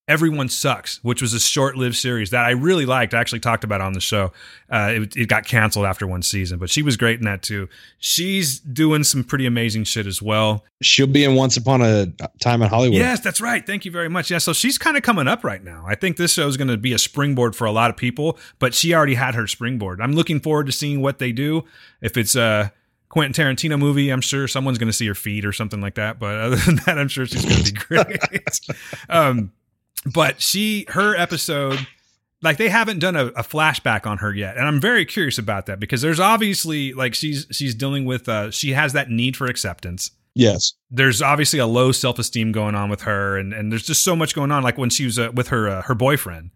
[0.08, 3.14] Everyone Sucks, which was a short-lived series that I really liked.
[3.14, 4.32] I actually talked about it on the show.
[4.72, 7.68] Uh, it, it got canceled after one season, but she was great in that too.
[8.00, 10.64] She's doing some pretty amazing shit as well.
[10.82, 12.08] She'll be in Once Upon a
[12.40, 12.98] Time in Hollywood.
[12.98, 13.66] Yes, that's right.
[13.68, 14.32] Thank you very much.
[14.32, 15.84] Yeah, so she's kind of coming up right now.
[15.86, 18.38] I think this show is going to be a springboard for a lot of people,
[18.60, 20.00] but she already had her springboard.
[20.00, 21.66] I'm looking forward to seeing what they do.
[22.00, 22.72] If it's a
[23.10, 26.18] Quentin Tarantino movie, I'm sure someone's going to see her feet or something like that.
[26.18, 28.60] But other than that, I'm sure she's going to be great.
[29.10, 29.52] um,
[30.06, 31.86] but she, her episode,
[32.42, 35.66] like they haven't done a, a flashback on her yet, and I'm very curious about
[35.66, 39.48] that because there's obviously like she's she's dealing with uh, she has that need for
[39.48, 40.12] acceptance.
[40.36, 40.74] Yes.
[40.92, 44.36] there's obviously a low self-esteem going on with her and and there's just so much
[44.36, 46.52] going on like when she was uh, with her uh, her boyfriend.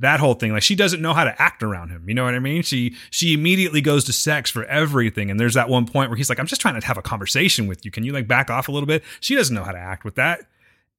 [0.00, 2.34] That whole thing like she doesn't know how to act around him you know what
[2.34, 2.62] i mean?
[2.62, 6.28] She she immediately goes to sex for everything and there's that one point where he's
[6.28, 7.92] like i'm just trying to have a conversation with you.
[7.92, 9.04] Can you like back off a little bit?
[9.20, 10.40] She doesn't know how to act with that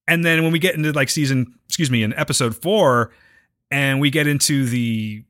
[0.08, 3.12] and then when we get into like season excuse me in episode 4
[3.70, 5.24] and we get into the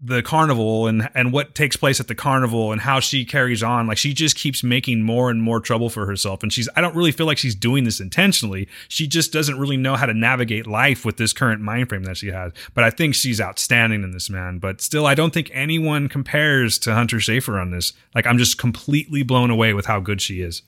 [0.00, 3.86] the carnival and and what takes place at the carnival and how she carries on
[3.86, 6.42] like she just keeps making more and more trouble for herself.
[6.42, 8.68] And she's I don't really feel like she's doing this intentionally.
[8.88, 12.18] She just doesn't really know how to navigate life with this current mind frame that
[12.18, 12.52] she has.
[12.74, 14.58] But I think she's outstanding in this man.
[14.58, 17.94] But still I don't think anyone compares to Hunter Schafer on this.
[18.14, 20.62] Like I'm just completely blown away with how good she is.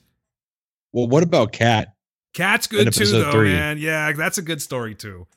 [0.91, 1.93] Well, what about Kat?
[2.39, 3.53] Kat's good too though three.
[3.53, 5.27] man yeah that's a good story too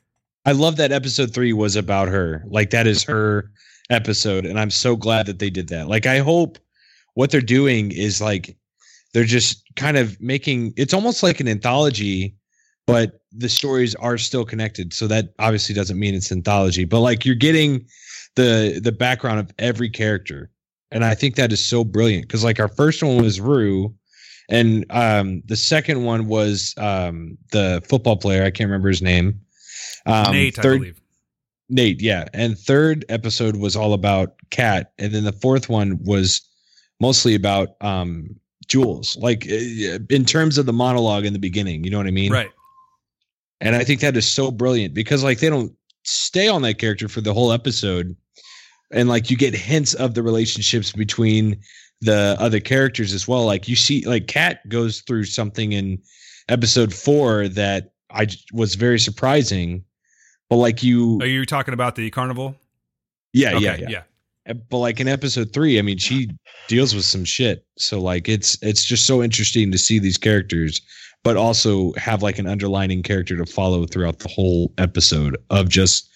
[0.45, 2.43] I love that episode three was about her.
[2.47, 3.51] Like that is her
[3.91, 5.89] episode, and I'm so glad that they did that.
[5.89, 6.59] Like I hope
[7.15, 8.57] what they're doing is like
[9.15, 12.35] they're just kind of making it's almost like an anthology,
[12.87, 14.93] but the stories are still connected.
[14.93, 17.87] So that obviously doesn't mean it's anthology, but like you're getting
[18.35, 20.51] the the background of every character.
[20.91, 23.95] And I think that is so brilliant because like our first one was Rue,
[24.49, 29.41] and um the second one was um the football player, I can't remember his name.
[30.07, 31.01] Um, Nate I third, believe
[31.69, 32.27] Nate, yeah.
[32.35, 36.41] And third episode was all about Kat, and then the fourth one was
[37.01, 38.37] mostly about um
[38.69, 39.17] Jules.
[39.17, 42.33] Like uh, in terms of the monologue in the beginning, you know what I mean?
[42.33, 42.51] right
[43.61, 45.73] And I think that is so brilliant because like they don't
[46.05, 48.17] stay on that character for the whole episode,
[48.91, 51.61] and like you get hints of the relationships between
[52.03, 53.45] the other characters as well.
[53.47, 56.03] Like you see, like Kat goes through something in
[56.49, 59.85] episode four that I was very surprising.
[60.51, 62.57] But like you, are you talking about the carnival
[63.33, 64.03] yeah, yeah, Okay, yeah,
[64.49, 66.29] Uh, But like in episode three, I mean, she
[66.69, 67.65] deals with some shit.
[67.79, 70.81] So like it's it's just so interesting to see these characters,
[71.23, 76.11] but also have like an underlining character to follow throughout the whole episode of just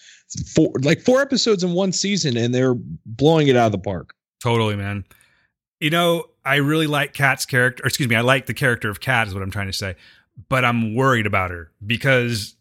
[0.55, 2.74] four like four episodes in one season, and they're
[3.06, 4.12] blowing it out of the park.
[4.42, 5.05] Totally, man.
[5.80, 9.00] You know, I really like Kat's character, or excuse me, I like the character of
[9.00, 9.96] Kat, is what I'm trying to say.
[10.48, 12.56] But I'm worried about her because,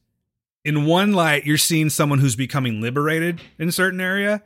[0.64, 4.42] in one light, you're seeing someone who's becoming liberated in a certain area.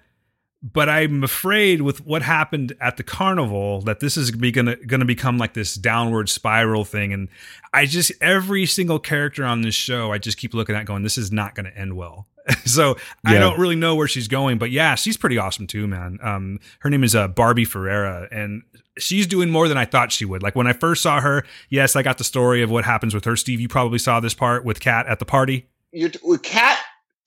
[0.61, 5.06] But I'm afraid with what happened at the carnival that this is be gonna gonna
[5.06, 7.14] become like this downward spiral thing.
[7.14, 7.30] And
[7.73, 11.17] I just every single character on this show, I just keep looking at going, this
[11.17, 12.27] is not gonna end well.
[12.66, 16.19] so I don't really know where she's going, but yeah, she's pretty awesome too, man.
[16.22, 18.64] Um, her name is uh, Barbie Ferreira, and
[18.98, 20.44] she's doing more than I thought she would.
[20.44, 23.26] Like when I first saw her, yes, I got the story of what happens with
[23.26, 23.36] her.
[23.36, 25.68] Steve, you probably saw this part with Kat at the party.
[25.92, 26.78] You're with Kat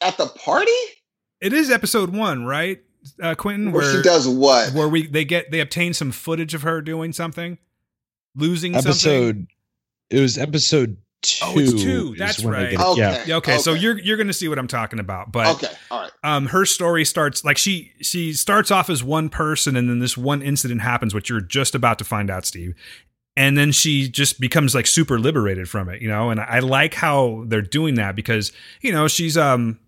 [0.01, 0.71] at the party
[1.41, 2.81] It is episode one, right,
[3.21, 3.73] uh, Quentin?
[3.73, 4.73] where, she does what?
[4.73, 7.59] where we they get they obtain some footage of her doing something,
[8.35, 8.91] losing something.
[8.91, 9.47] Episode
[10.11, 11.45] it was episode two.
[11.47, 12.15] Oh, it's two.
[12.17, 12.71] That's right.
[12.73, 12.81] get.
[12.81, 13.01] Okay.
[13.01, 13.25] Yeah.
[13.27, 16.11] Yeah, okay, so you're you're gonna see what I'm talking about, but okay, all right.
[16.23, 20.17] um her story starts like she she starts off as one person and then this
[20.17, 22.75] one incident happens which you're just about to find out steve
[23.37, 26.95] and then she just becomes like super liberated from it you know and i like
[26.95, 29.79] how they're doing that because you know she's um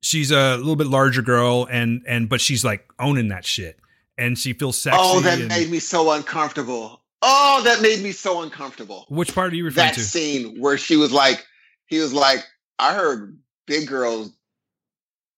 [0.00, 3.78] she's a little bit larger girl and and but she's like owning that shit
[4.18, 4.98] and she feels sexy.
[5.00, 7.01] oh, that and- made me so uncomfortable.
[7.22, 9.06] Oh, that made me so uncomfortable.
[9.08, 10.00] Which part are you referring That to?
[10.00, 11.46] That scene where she was like,
[11.86, 12.44] he was like,
[12.78, 14.32] I heard big girls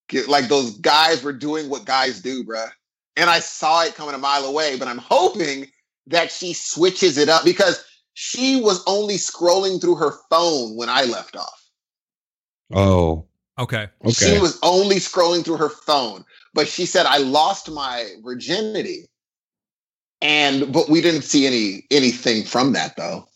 [0.09, 2.71] get like those guys were doing what guys do, bruh.
[3.17, 5.67] And I saw it coming a mile away, but I'm hoping
[6.07, 11.05] that she switches it up because she was only scrolling through her phone when I
[11.05, 11.71] left off.
[12.73, 13.27] Oh,
[13.59, 13.89] Okay.
[14.05, 14.13] Okay.
[14.13, 19.07] She was only scrolling through her phone, but she said I lost my virginity.
[20.25, 23.29] And but we didn't see any anything from that though.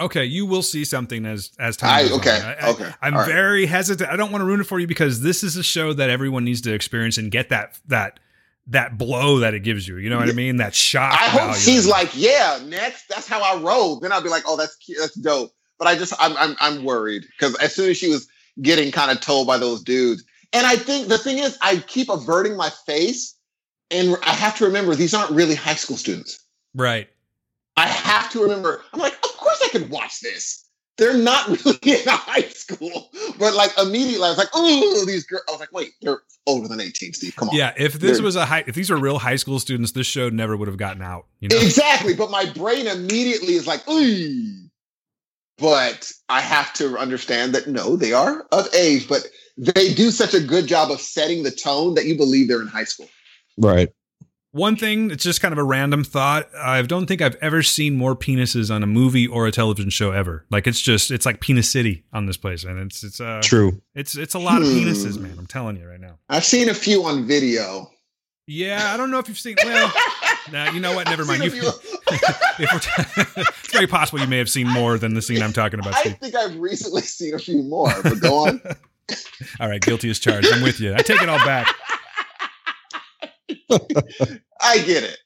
[0.00, 2.18] Okay, you will see something as as time I goes on.
[2.20, 2.90] okay, I, I- okay.
[3.00, 3.28] I'm all right.
[3.28, 4.10] very hesitant.
[4.10, 6.44] I don't want to ruin it for you because this is a show that everyone
[6.44, 8.18] needs to experience and get that that
[8.66, 9.96] that blow that it gives you.
[9.98, 10.56] You know what I mean?
[10.56, 11.12] That shock.
[11.12, 13.08] I hope she's like, yeah, next.
[13.08, 13.98] That's how I roll.
[14.00, 14.98] Then I'll be like, oh, that's cute.
[15.00, 15.52] That's dope.
[15.78, 18.28] But I just, I'm, I'm, I'm worried because as soon as she was
[18.60, 20.22] getting kind of told by those dudes,
[20.52, 23.34] and I think the thing is, I keep averting my face,
[23.92, 26.44] and I have to remember these aren't really high school students.
[26.74, 27.08] right.
[27.78, 28.82] I have to remember.
[28.92, 30.68] I'm like, of course I could watch this.
[30.98, 35.42] They're not really in high school, but like immediately I was like, oh, these girls.
[35.48, 37.34] I was like, wait, they're older than 18, Steve.
[37.36, 37.56] Come on.
[37.56, 37.72] Yeah.
[37.78, 40.28] If this They're- was a high, if these were real high school students, this show
[40.28, 41.26] never would have gotten out.
[41.40, 41.56] You know.
[41.56, 44.68] Exactly, but my brain immediately is like, Ooh.
[45.58, 50.34] but I have to understand that no, they are of age, but they do such
[50.34, 53.08] a good job of setting the tone that you believe they're in high school.
[53.58, 53.90] Right.
[54.54, 56.46] One thing, it's just kind of a random thought.
[56.54, 60.10] I don't think I've ever seen more penises on a movie or a television show
[60.10, 60.44] ever.
[60.50, 63.80] Like it's just, it's like penis city on this place, and it's it's uh, True.
[63.94, 64.74] it's it's a lot of Hmm.
[64.74, 65.36] penises, man.
[65.38, 66.18] I'm telling you right now.
[66.28, 67.90] I've seen a few on video.
[68.46, 69.56] Yeah, I don't know if you've seen.
[69.64, 69.90] Well,
[70.52, 71.06] nah, you know what?
[71.08, 71.44] Never mind.
[71.44, 71.54] You, a
[72.58, 75.54] if we're t- it's very possible you may have seen more than the scene I'm
[75.54, 75.94] talking about.
[75.94, 76.18] I Steve.
[76.18, 78.60] think I've recently seen a few more, but go on.
[79.60, 80.52] All right, guilty as charged.
[80.52, 80.92] I'm with you.
[80.94, 81.74] I take it all back.
[84.60, 85.18] I get it.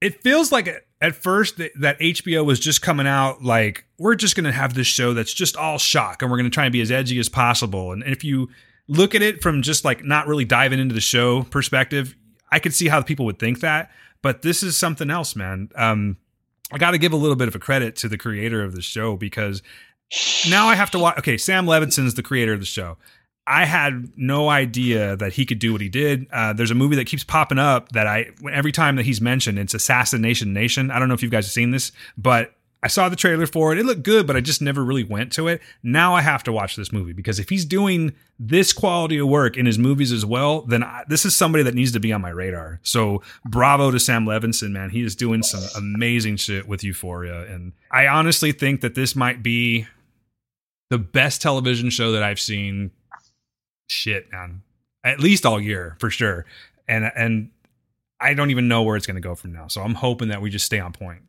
[0.00, 0.68] It feels like
[1.00, 4.86] at- first that, HBO was just coming out like we're just going to have this
[4.86, 7.28] show that's just all shock, and we're going to try and be as edgy as
[7.28, 7.92] possible.
[7.92, 8.48] And if you
[8.88, 12.16] look at it from just like not really diving into the show perspective,
[12.50, 13.90] I could see how people would think that.
[14.22, 15.70] But this is something else, man.
[15.76, 16.16] Um,
[16.72, 18.82] I got to give a little bit of a credit to the creator of the
[18.82, 19.62] show because
[20.48, 21.18] now I have to watch.
[21.18, 22.96] Okay, Sam Levinson's the creator of the show.
[23.50, 26.28] I had no idea that he could do what he did.
[26.32, 29.58] Uh, there's a movie that keeps popping up that I every time that he's mentioned,
[29.58, 30.92] it's Assassination Nation.
[30.92, 33.72] I don't know if you guys have seen this, but I saw the trailer for
[33.72, 33.78] it.
[33.78, 35.60] It looked good, but I just never really went to it.
[35.82, 39.56] Now I have to watch this movie because if he's doing this quality of work
[39.56, 42.20] in his movies as well, then I, this is somebody that needs to be on
[42.20, 42.78] my radar.
[42.84, 44.90] So bravo to Sam Levinson, man.
[44.90, 49.42] He is doing some amazing shit with Euphoria, and I honestly think that this might
[49.42, 49.88] be
[50.88, 52.92] the best television show that I've seen.
[53.90, 54.62] Shit, man,
[55.02, 56.46] at least all year for sure,
[56.86, 57.50] and and
[58.20, 59.66] I don't even know where it's going to go from now.
[59.66, 61.22] So I'm hoping that we just stay on point.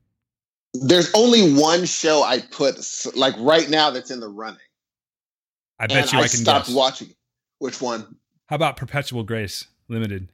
[0.74, 2.78] There's only one show I put
[3.16, 4.60] like right now that's in the running.
[5.80, 6.76] I bet and you I, I can stopped guess.
[6.76, 7.10] watching.
[7.58, 8.16] Which one?
[8.46, 10.30] How about Perpetual Grace Limited?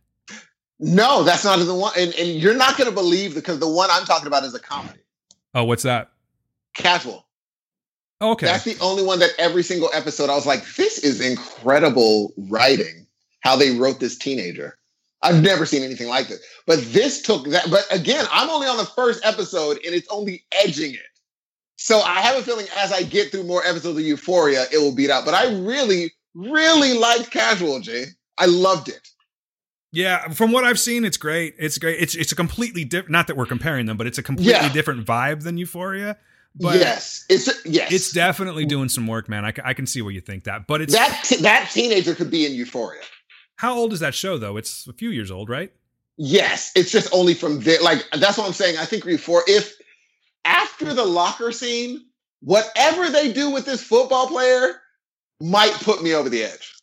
[0.80, 1.94] No, that's not the one.
[1.98, 4.60] And, and you're not going to believe because the one I'm talking about is a
[4.60, 5.00] comedy.
[5.54, 6.12] Oh, what's that?
[6.74, 7.27] Casual.
[8.20, 8.48] Oh, okay.
[8.48, 13.06] That's the only one that every single episode I was like, this is incredible writing.
[13.42, 14.78] How they wrote this teenager.
[15.22, 16.40] I've never seen anything like this.
[16.66, 17.70] But this took that.
[17.70, 21.00] But again, I'm only on the first episode and it's only edging it.
[21.78, 24.94] So I have a feeling as I get through more episodes of Euphoria, it will
[24.96, 25.24] beat out.
[25.26, 28.06] But I really, really liked Casual, Jay.
[28.40, 29.08] I loved it.
[29.92, 31.56] Yeah, from what I've seen, it's great.
[31.58, 32.02] It's great.
[32.02, 33.12] It's it's a completely different.
[33.12, 34.74] Not that we're comparing them, but it's a completely Yeah.
[34.74, 36.18] different vibe than Euphoria.
[36.60, 37.92] But yes, it's yes.
[37.92, 39.46] it's definitely doing some work, man.
[39.46, 40.66] I, I can see where you think that.
[40.66, 43.02] But it's that t- that teenager could be in Euphoria.
[43.58, 44.58] how old is that show though?
[44.58, 45.72] It's a few years old, right?
[46.18, 47.82] Yes, it's just only from there.
[47.82, 48.78] Like that's what I'm saying.
[48.78, 49.44] I think Euphoria.
[49.48, 49.76] If
[50.46, 52.06] after the locker scene,
[52.42, 54.82] whatever they do with this football player
[55.42, 56.74] might put me over the edge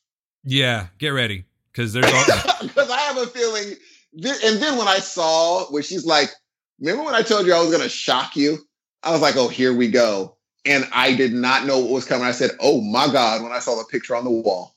[0.44, 3.75] Yeah, get ready because there's because I have a feeling.
[4.23, 6.31] Th- and then when I saw where she's like,
[6.78, 8.59] "Remember when I told you I was going to shock you?"
[9.05, 12.24] I was like, "Oh, here we go." And I did not know what was coming.
[12.26, 14.74] I said, "Oh my god!" When I saw the picture on the wall,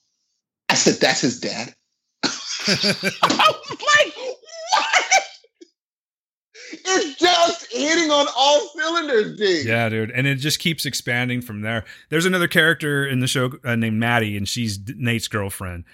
[0.69, 1.73] I said, "That's his dad."
[2.23, 5.23] I was like, "What?"
[6.89, 9.65] It's just hitting on all cylinders, dude.
[9.65, 11.85] Yeah, dude, and it just keeps expanding from there.
[12.09, 15.85] There's another character in the show uh, named Maddy, and she's Nate's girlfriend.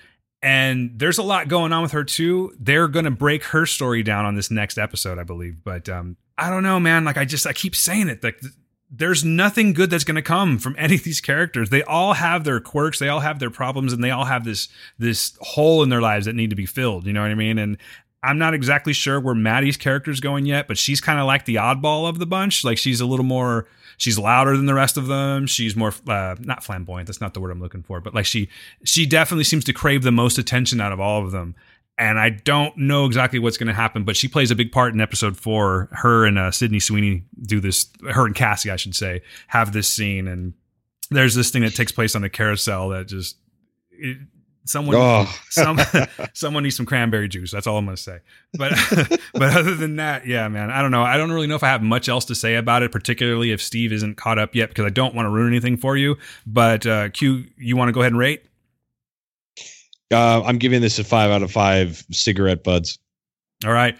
[0.42, 2.54] And there's a lot going on with her too.
[2.60, 5.64] They're gonna break her story down on this next episode, I believe.
[5.64, 7.06] But um, I don't know, man.
[7.06, 8.24] Like I just I keep saying it.
[8.24, 8.42] Like
[8.90, 11.70] there's nothing good that's gonna come from any of these characters.
[11.70, 14.68] They all have their quirks, they all have their problems, and they all have this
[14.98, 17.06] this hole in their lives that need to be filled.
[17.06, 17.58] You know what I mean?
[17.58, 17.78] And
[18.24, 21.44] I'm not exactly sure where Maddy's character is going yet, but she's kind of like
[21.44, 22.64] the oddball of the bunch.
[22.64, 25.46] Like she's a little more, she's louder than the rest of them.
[25.46, 27.08] She's more, uh, not flamboyant.
[27.08, 28.48] That's not the word I'm looking for, but like she,
[28.86, 31.54] she definitely seems to crave the most attention out of all of them.
[31.98, 34.94] And I don't know exactly what's going to happen, but she plays a big part
[34.94, 35.90] in episode four.
[35.92, 37.88] Her and uh, Sydney Sweeney do this.
[38.10, 40.54] Her and Cassie, I should say, have this scene, and
[41.12, 43.38] there's this thing that takes place on the carousel that just
[43.92, 44.18] it,
[44.66, 45.32] someone Oh.
[45.50, 45.80] some
[46.34, 47.52] someone needs some cranberry juice.
[47.52, 48.20] That's all I'm gonna say.
[48.54, 48.74] But
[49.34, 51.04] but other than that, yeah, man, I don't know.
[51.04, 53.62] I don't really know if I have much else to say about it, particularly if
[53.62, 56.18] Steve isn't caught up yet, because I don't want to ruin anything for you.
[56.48, 58.46] But uh, Q, you want to go ahead and rate?
[60.14, 63.00] Uh, I'm giving this a five out of five cigarette buds.
[63.66, 63.98] All right.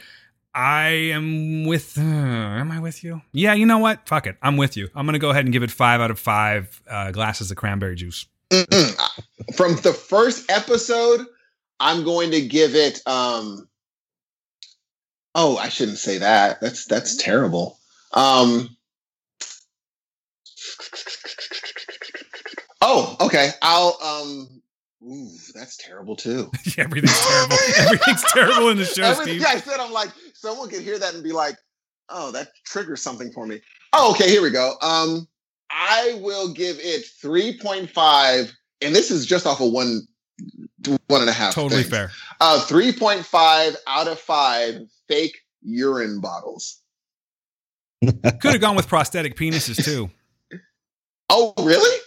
[0.56, 1.98] I am with.
[1.98, 3.22] Uh, am I with you?
[3.32, 3.54] Yeah.
[3.54, 4.08] You know what?
[4.08, 4.38] Fuck it.
[4.42, 4.90] I'm with you.
[4.96, 7.96] I'm gonna go ahead and give it five out of five uh, glasses of cranberry
[7.96, 8.28] juice.
[8.52, 9.56] Mm-mm.
[9.56, 11.26] From the first episode,
[11.80, 13.02] I'm going to give it.
[13.08, 13.68] um
[15.36, 16.62] Oh, I shouldn't say that.
[16.62, 17.80] That's that's terrible.
[18.14, 18.78] Um
[22.86, 23.52] Oh, okay.
[23.62, 24.53] I'll um.
[25.06, 26.50] Ooh, that's terrible too.
[26.78, 27.58] Everything's terrible.
[27.80, 29.48] Everything's terrible in the show, Everything Steve.
[29.48, 31.58] I said, I'm like, someone could hear that and be like,
[32.10, 33.60] "Oh, that triggers something for me."
[33.92, 34.30] Oh, okay.
[34.30, 34.76] Here we go.
[34.82, 35.28] Um,
[35.70, 38.52] I will give it 3.5,
[38.82, 40.02] and this is just off of one,
[41.08, 41.54] one and a half.
[41.54, 42.12] Totally fair.
[42.40, 46.80] Uh, 3.5 out of five fake urine bottles.
[48.02, 50.10] Could have gone with prosthetic penises too.
[51.30, 51.98] Oh, really?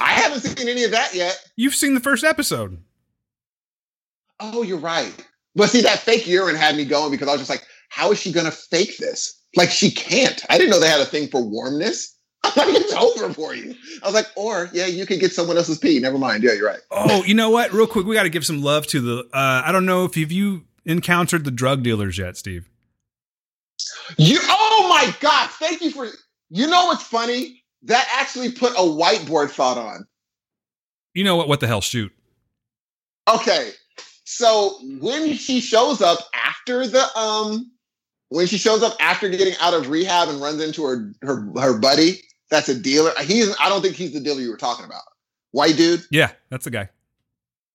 [0.00, 1.38] I haven't seen any of that yet.
[1.56, 2.82] You've seen the first episode.
[4.40, 5.12] Oh, you're right.
[5.54, 8.20] But see, that fake urine had me going because I was just like, how is
[8.20, 9.40] she going to fake this?
[9.56, 10.44] Like, she can't.
[10.50, 12.16] I didn't know they had a thing for warmness.
[12.42, 13.74] I'm like, it's over for you.
[14.02, 16.00] I was like, or, yeah, you could get someone else's pee.
[16.00, 16.42] Never mind.
[16.42, 16.80] Yeah, you're right.
[16.90, 17.72] Oh, you know what?
[17.72, 19.18] Real quick, we got to give some love to the.
[19.32, 22.68] Uh, I don't know if you've you encountered the drug dealers yet, Steve.
[24.18, 25.50] You, oh my God.
[25.50, 26.08] Thank you for,
[26.50, 27.63] you know what's funny?
[27.84, 30.06] That actually put a whiteboard thought on.
[31.12, 31.48] You know what?
[31.48, 31.80] What the hell?
[31.80, 32.12] Shoot.
[33.28, 33.70] Okay.
[34.24, 37.70] So when she shows up after the um
[38.30, 41.78] when she shows up after getting out of rehab and runs into her her her
[41.78, 43.12] buddy, that's a dealer.
[43.22, 45.02] He's I don't think he's the dealer you were talking about.
[45.52, 46.04] White dude?
[46.10, 46.88] Yeah, that's the guy.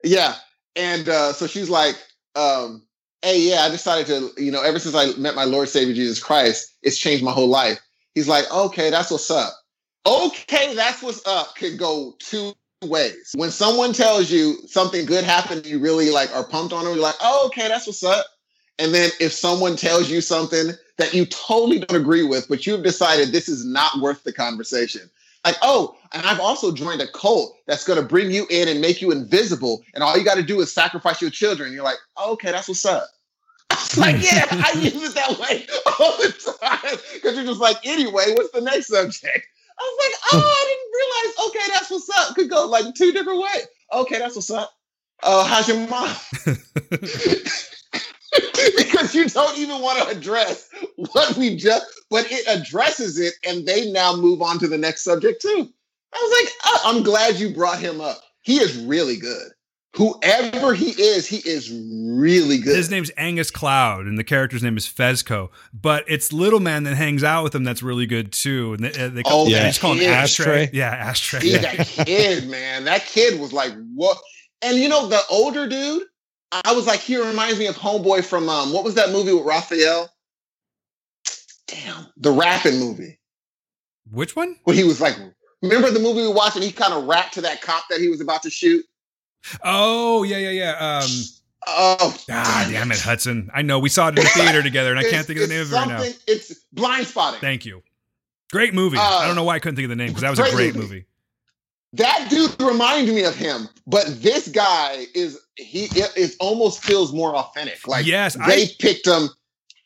[0.03, 0.35] Yeah.
[0.75, 1.95] And uh so she's like,
[2.35, 2.83] um,
[3.21, 6.21] hey, yeah, I decided to, you know, ever since I met my Lord Savior Jesus
[6.21, 7.79] Christ, it's changed my whole life.
[8.15, 9.53] He's like, okay, that's what's up.
[10.09, 13.31] Okay, that's what's up could go two ways.
[13.35, 16.89] When someone tells you something good happened, you really like are pumped on it.
[16.89, 18.25] You're like, oh, okay, that's what's up.
[18.79, 22.83] And then if someone tells you something that you totally don't agree with, but you've
[22.83, 25.09] decided this is not worth the conversation.
[25.45, 28.81] Like, oh, and I've also joined a cult that's going to bring you in and
[28.81, 29.83] make you invisible.
[29.93, 31.71] And all you got to do is sacrifice your children.
[31.71, 33.07] You're like, oh, okay, that's what's up.
[33.97, 35.65] Like, yeah, I use it that way
[35.99, 36.97] all the time.
[37.13, 39.47] Because you're just like, anyway, what's the next subject?
[39.79, 41.33] I was like, oh, I didn't realize.
[41.49, 42.35] Okay, that's what's up.
[42.35, 43.67] Could go like two different ways.
[43.93, 44.71] Okay, that's what's up.
[45.23, 46.15] Oh, how's your mom?
[48.77, 50.69] because you don't even want to address
[51.13, 55.03] what we just, but it addresses it, and they now move on to the next
[55.03, 55.69] subject too.
[56.13, 58.21] I was like, oh, I'm glad you brought him up.
[58.41, 59.51] He is really good.
[59.95, 62.75] Whoever he is, he is really good.
[62.75, 65.49] His name's Angus Cloud, and the character's name is Fezco.
[65.73, 68.73] But it's Little Man that hangs out with him that's really good too.
[68.73, 70.09] And they, uh, they call, Oh, they that just call him kid.
[70.09, 70.63] Ashtray.
[70.63, 70.77] Ashtray?
[70.77, 71.39] Yeah, Ashtray.
[71.39, 72.83] See that kid, man.
[72.83, 74.19] That kid was like, what?
[74.61, 76.03] And you know, the older dude,
[76.51, 79.45] I was like, he reminds me of Homeboy from um, what was that movie with
[79.45, 80.09] Rafael?
[81.67, 83.19] Damn, the rapping movie.
[84.11, 84.55] Which one?
[84.63, 85.15] Where he was like,
[85.61, 88.07] remember the movie we watched and he kind of rapped to that cop that he
[88.09, 88.85] was about to shoot?
[89.63, 90.99] Oh, yeah, yeah, yeah.
[91.03, 91.09] Um,
[91.67, 93.51] Oh, ah, damn it, Hudson.
[93.53, 95.53] I know we saw it in the theater together, and I can't think of the
[95.53, 96.01] name of it right now.
[96.25, 97.39] It's Blindspotting.
[97.41, 97.83] Thank you.
[98.51, 98.97] Great movie.
[98.97, 100.43] Uh, I don't know why I couldn't think of the name because that was a
[100.43, 100.87] great great movie.
[100.87, 101.05] movie.
[101.93, 107.13] That dude reminded me of him, but this guy is he it, it almost feels
[107.13, 107.87] more authentic.
[107.87, 109.27] Like Yes, they I- picked him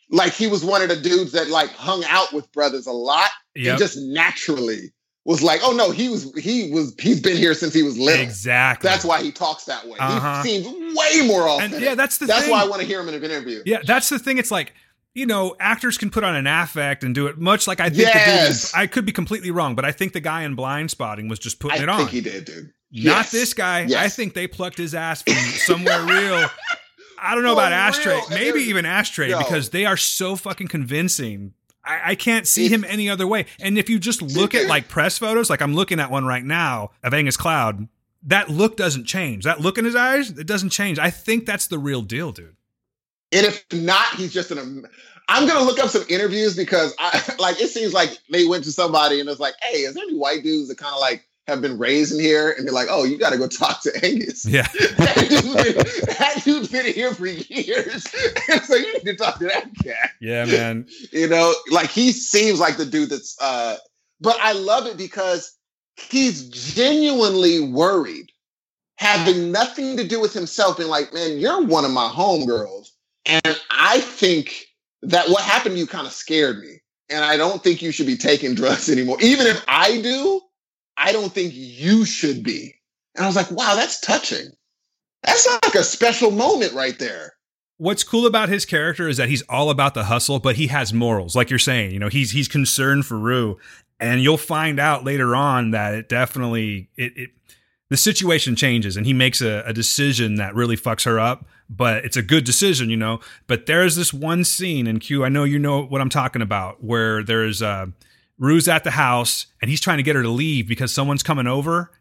[0.09, 3.31] like he was one of the dudes that like hung out with brothers a lot
[3.55, 3.71] Yep.
[3.71, 4.92] and just naturally
[5.25, 8.21] was like, oh no, he was he was he's been here since he was little.
[8.21, 8.89] Exactly.
[8.89, 9.97] That's why he talks that way.
[9.99, 10.43] Uh-huh.
[10.43, 11.81] He seems way more And authentic.
[11.81, 12.51] yeah, that's the That's thing.
[12.51, 13.63] why I want to hear him in an interview.
[13.65, 14.37] Yeah, that's the thing.
[14.37, 14.73] It's like,
[15.13, 18.01] you know, actors can put on an affect and do it much like I think
[18.01, 18.71] Yes.
[18.71, 18.83] the dude.
[18.83, 21.79] I could be completely wrong, but I think the guy in Blindspotting was just putting
[21.79, 21.95] I it on.
[21.95, 22.65] I think he did, dude.
[22.65, 23.31] Not Yes.
[23.31, 23.87] this guy.
[23.97, 26.47] I think they plucked his ass from somewhere real.
[27.19, 28.13] I don't know For about Ashtray.
[28.19, 29.37] And Maybe even Ashtray Yo.
[29.39, 31.53] because they are so fucking convincing.
[31.85, 33.45] I, I can't see him any other way.
[33.59, 36.43] And if you just look at like press photos, like I'm looking at one right
[36.43, 37.87] now of Angus Cloud,
[38.23, 39.43] that look doesn't change.
[39.43, 40.97] That look in his eyes, it doesn't change.
[40.97, 42.55] I think that's the real deal, dude.
[43.31, 44.85] And if not, he's just an.
[45.29, 48.71] I'm gonna look up some interviews because I like it seems like they went to
[48.71, 51.61] somebody and it's like, hey, is there any white dudes that kind of like have
[51.61, 52.51] been raised in here?
[52.51, 54.45] And they're like, oh, you got to go talk to Angus.
[54.45, 54.61] Yeah.
[54.97, 55.75] that, dude's been,
[56.17, 58.05] that dude's been here for years,
[58.49, 60.11] and so you need to talk to that cat.
[60.21, 60.87] Yeah, man.
[61.11, 63.39] You know, like he seems like the dude that's.
[63.41, 63.77] uh
[64.21, 65.57] But I love it because
[65.95, 68.31] he's genuinely worried,
[68.97, 72.89] having nothing to do with himself, and like, man, you're one of my homegirls,
[73.25, 74.65] and I think
[75.01, 78.07] that what happened to you kind of scared me, and I don't think you should
[78.07, 79.17] be taking drugs anymore.
[79.21, 80.41] Even if I do,
[80.97, 82.75] I don't think you should be.
[83.15, 84.47] And I was like, wow, that's touching.
[85.23, 87.33] That's like a special moment right there.
[87.77, 90.93] What's cool about his character is that he's all about the hustle, but he has
[90.93, 91.35] morals.
[91.35, 93.57] Like you're saying, you know, he's he's concerned for Rue,
[93.99, 97.29] and you'll find out later on that it definitely it, it
[97.89, 101.45] the situation changes, and he makes a, a decision that really fucks her up.
[101.69, 103.19] But it's a good decision, you know.
[103.47, 105.25] But there's this one scene in Q.
[105.25, 107.87] I know you know what I'm talking about, where there's uh,
[108.39, 111.47] Rue's at the house, and he's trying to get her to leave because someone's coming
[111.47, 111.91] over,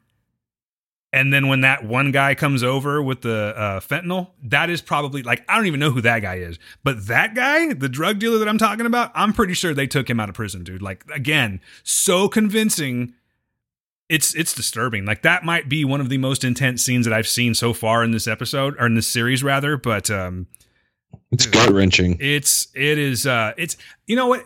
[1.13, 5.23] and then when that one guy comes over with the uh, fentanyl, that is probably
[5.23, 8.39] like I don't even know who that guy is, but that guy, the drug dealer
[8.39, 10.81] that I'm talking about, I'm pretty sure they took him out of prison, dude.
[10.83, 13.15] Like again, so convincing.
[14.09, 15.07] It's it's disturbing.
[15.07, 18.05] Like that might be one of the most intense scenes that I've seen so far
[18.05, 20.49] in this episode or in this series rather, but um
[21.31, 22.19] It's gut wrenching.
[22.21, 24.45] it's it is uh it's you know what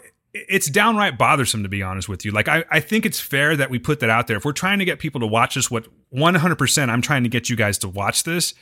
[0.48, 2.30] it's downright bothersome to be honest with you.
[2.30, 4.36] Like I, I think it's fair that we put that out there.
[4.36, 7.48] If we're trying to get people to watch this, what 100% I'm trying to get
[7.48, 8.54] you guys to watch this.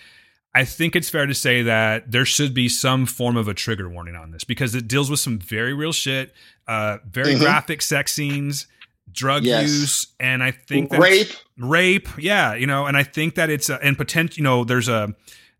[0.57, 3.89] I think it's fair to say that there should be some form of a trigger
[3.89, 6.33] warning on this because it deals with some very real shit,
[6.69, 7.41] uh, very Mhm.
[7.41, 8.69] graphic sex scenes,
[9.11, 9.69] drug Yes.
[9.69, 11.33] use, and I think that Rape.
[11.59, 14.89] rape yeah you know and i think that it's uh, and potential you know there's
[14.89, 15.15] a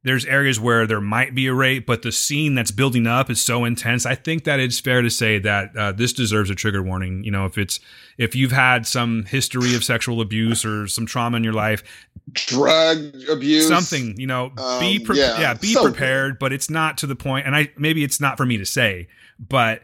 [0.05, 3.41] there's areas where there might be a rape but the scene that's building up is
[3.41, 6.83] so intense i think that it's fair to say that uh, this deserves a trigger
[6.83, 7.81] warning you know if it's
[8.19, 11.83] if you've had some history of sexual abuse or some trauma in your life
[12.33, 12.99] drug
[13.31, 13.67] abuse.
[13.69, 14.51] something you know
[14.81, 17.55] be Um, pre- yeah, yeah, be so prepared but it's not to the point and
[17.57, 19.09] i maybe it's not for me to say
[19.39, 19.83] but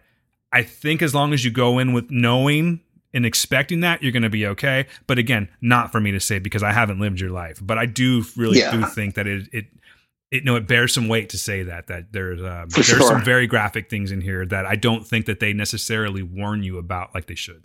[0.52, 2.80] i think as long as you go in with knowing
[3.12, 6.38] and expecting that you're going to be okay but again not for me to say
[6.38, 8.70] because i haven't lived your life but i do really Yeah.
[8.72, 9.66] do think that it it
[10.30, 13.00] it no it bears some weight to say that that there's um, there's sure.
[13.00, 16.78] some very graphic things in here that i don't think that they necessarily warn you
[16.78, 17.62] about like they should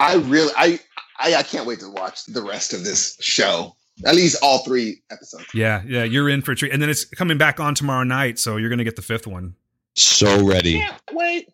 [0.00, 0.80] I really, I,
[1.20, 3.76] I, I can't wait to watch the rest of this show.
[4.04, 5.46] At least all three episodes.
[5.54, 8.38] yeah yeah you're in for a treat and then it's coming back on tomorrow night
[8.38, 9.54] so you're going to get the fifth one
[9.94, 10.80] So ready.
[10.80, 11.48] Can't wait.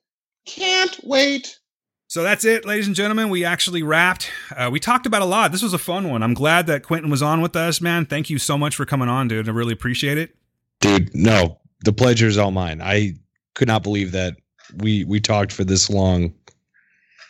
[0.47, 1.58] Can't wait.
[2.11, 3.29] So that's it, ladies and gentlemen.
[3.29, 4.31] We actually wrapped.
[4.57, 5.53] Uh, we talked about a lot.
[5.53, 6.23] This was a fun one.
[6.23, 8.07] I'm glad that Quentin was on with us, man.
[8.07, 9.47] Thank you so much for coming on, dude.
[9.47, 10.35] I really appreciate it.
[10.81, 11.59] Dude, no.
[11.85, 12.81] The pleasure is all mine.
[12.81, 13.13] I
[13.55, 14.37] could not believe that
[14.79, 16.33] we we talked for this long.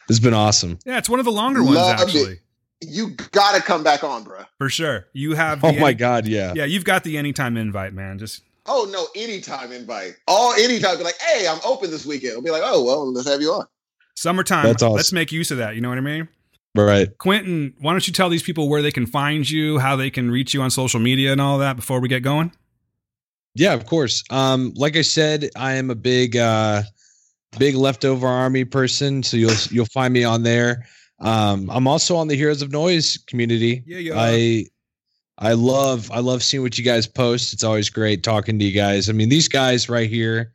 [0.07, 0.78] This has been awesome.
[0.86, 2.02] Yeah, it's one of the longer ones, Love it.
[2.02, 2.36] actually,
[2.81, 4.47] You gotta come back on, bruh.
[4.58, 5.07] for sure.
[5.12, 5.62] You have.
[5.65, 6.52] Oh my any- god, yeah.
[6.55, 8.18] Yeah, you've got the anytime invite, man.
[8.20, 10.15] Just Oh no, anytime invite.
[10.28, 10.98] All anytime.
[10.98, 12.34] Be like, hey, I'm open this weekend.
[12.34, 13.66] I'll be like, oh well, let's have you on.
[14.18, 14.64] Summertime.
[14.64, 14.97] That's awesome.
[14.97, 15.74] Let's make use of that.
[15.74, 16.28] You know what I mean?
[16.74, 17.16] Right.
[17.18, 20.30] Quentin, why don't you tell these people where they can find you, how they can
[20.30, 22.52] reach you on social media, and all that before we get going?
[23.55, 24.22] Yeah, of course.
[24.30, 26.82] Um, like I said, I am a big uh
[27.58, 30.86] big leftover army person, so you'll you'll find me on there.
[31.20, 33.82] Um, I'm also on the Heroes of Noise community.
[33.86, 34.12] Yeah, yeah.
[34.16, 34.66] I
[35.38, 37.52] I love I love seeing what you guys post.
[37.52, 39.08] It's always great talking to you guys.
[39.08, 40.52] I mean, these guys right here.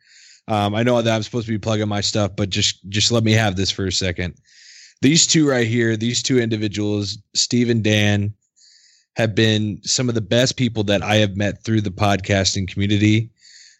[0.48, 3.24] Um, I know that I'm supposed to be plugging my stuff, but just just let
[3.24, 4.36] me have this for a second.
[5.02, 8.34] These two right here, these two individuals, Steve and Dan,
[9.16, 13.30] have been some of the best people that I have met through the podcasting community.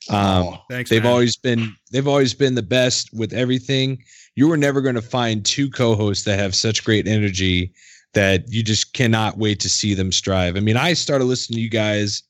[0.10, 0.90] Um, Oh, Thanks.
[0.90, 1.12] they've man.
[1.12, 4.04] always been they've always been the best with everything.
[4.36, 7.72] You were never going to find two co-hosts that have such great energy
[8.14, 10.56] that you just cannot wait to see them strive.
[10.56, 12.24] I mean, I started listening to you guys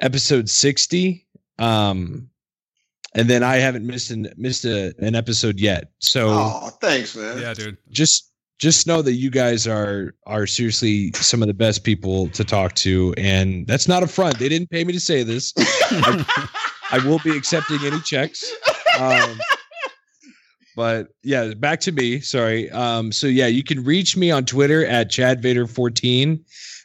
[0.00, 1.26] episode 60
[1.58, 2.28] um
[3.14, 5.90] and then I haven't missed an missed a, an episode yet.
[5.98, 7.40] So oh, thanks, man.
[7.40, 7.78] Yeah, dude.
[7.90, 12.44] just just know that you guys are are seriously some of the best people to
[12.44, 14.38] talk to and that's not a front.
[14.38, 15.52] They didn't pay me to say this.
[15.58, 18.44] I will be accepting any checks.
[19.00, 19.40] Um,
[20.76, 22.20] but yeah, back to me.
[22.20, 22.70] Sorry.
[22.70, 26.40] Um, so yeah, you can reach me on Twitter at ChadVader14.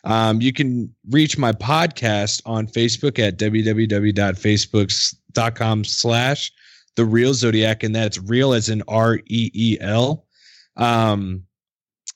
[0.07, 6.51] Um, you can reach my podcast on Facebook at www.facebook.com slash
[6.95, 10.25] the reel zodiac, and that's real as in R E E L.
[10.77, 11.43] Um,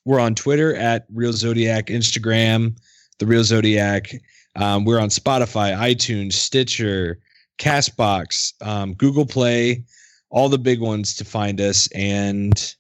[0.06, 2.78] we're on Twitter at reel zodiac, Instagram,
[3.20, 4.10] the reel zodiac.
[4.56, 7.20] Um, we're on Spotify, iTunes, Stitcher,
[7.58, 9.84] Castbox, um, Google Play,
[10.30, 11.92] all the big ones to find us.
[11.92, 12.74] And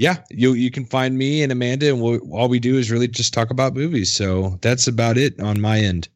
[0.00, 3.06] yeah, you you can find me and Amanda, and we'll, all we do is really
[3.06, 4.10] just talk about movies.
[4.10, 6.08] So that's about it on my end.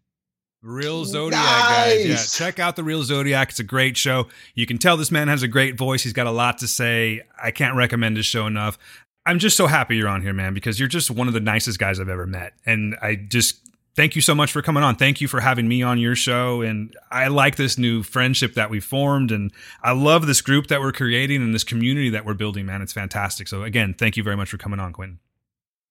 [0.62, 2.06] Reel Zodiac, guys.
[2.06, 3.50] Yeah, check out the Reel Zodiac.
[3.50, 4.28] It's a great show.
[4.54, 6.02] You can tell this man has a great voice.
[6.02, 7.20] He's got a lot to say.
[7.42, 8.78] I can't recommend his show enough.
[9.26, 11.78] I'm just so happy you're on here, man, because you're just one of the nicest
[11.78, 12.54] guys I've ever met.
[12.64, 13.63] And I just
[13.94, 14.96] thank you so much for coming on.
[14.96, 16.62] Thank you for having me on your show.
[16.62, 19.30] And I like this new friendship that we formed.
[19.30, 22.82] And I love this group that we're creating and this community that we're building, man.
[22.82, 23.48] It's fantastic.
[23.48, 25.18] So, again, thank you very much for coming on, Quentin.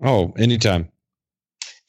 [0.03, 0.89] Oh, anytime.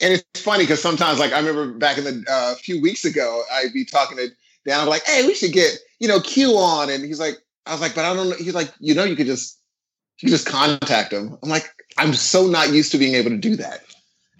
[0.00, 3.42] And it's funny because sometimes, like I remember back in the uh, few weeks ago,
[3.52, 4.28] I'd be talking to
[4.66, 4.80] Dan.
[4.80, 7.80] I'm like, "Hey, we should get you know Q on," and he's like, "I was
[7.80, 9.60] like, but I don't know." He's like, "You know, you could just
[10.18, 13.38] you could just contact him." I'm like, I'm so not used to being able to
[13.38, 13.84] do that.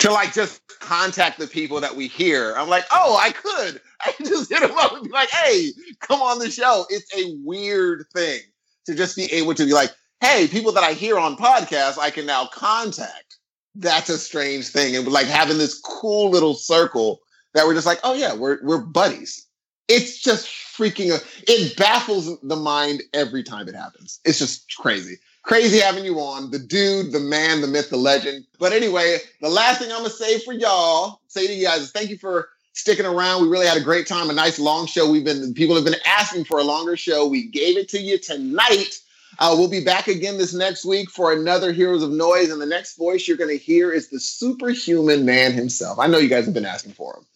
[0.00, 2.54] To like just contact the people that we hear.
[2.56, 3.80] I'm like, oh, I could.
[4.06, 6.84] I could just hit them up and be like, hey, come on the show.
[6.90, 8.40] It's a weird thing
[8.86, 9.90] to just be able to be like,
[10.20, 13.38] hey, people that I hear on podcasts, I can now contact
[13.74, 14.96] that's a strange thing.
[14.96, 17.20] And like having this cool little circle
[17.54, 19.46] that we're just like, oh yeah, we're we're buddies.
[19.88, 24.20] It's just freaking it baffles the mind every time it happens.
[24.24, 25.16] It's just crazy.
[25.44, 28.46] Crazy having you on, the dude, the man, the myth, the legend.
[28.58, 31.90] But anyway, the last thing I'm gonna say for y'all, say to you guys is
[31.92, 33.42] thank you for sticking around.
[33.42, 35.10] We really had a great time, a nice long show.
[35.10, 37.26] We've been people have been asking for a longer show.
[37.26, 38.98] We gave it to you tonight.
[39.38, 42.50] Uh, we'll be back again this next week for another Heroes of Noise.
[42.50, 45.98] And the next voice you're going to hear is the superhuman man himself.
[45.98, 47.26] I know you guys have been asking for him.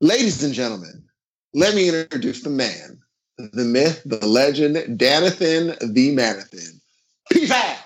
[0.00, 1.04] Ladies and gentlemen,
[1.52, 3.00] let me introduce the man,
[3.36, 6.80] the myth, the legend, Danathan the Manathan.
[7.30, 7.76] Peace out.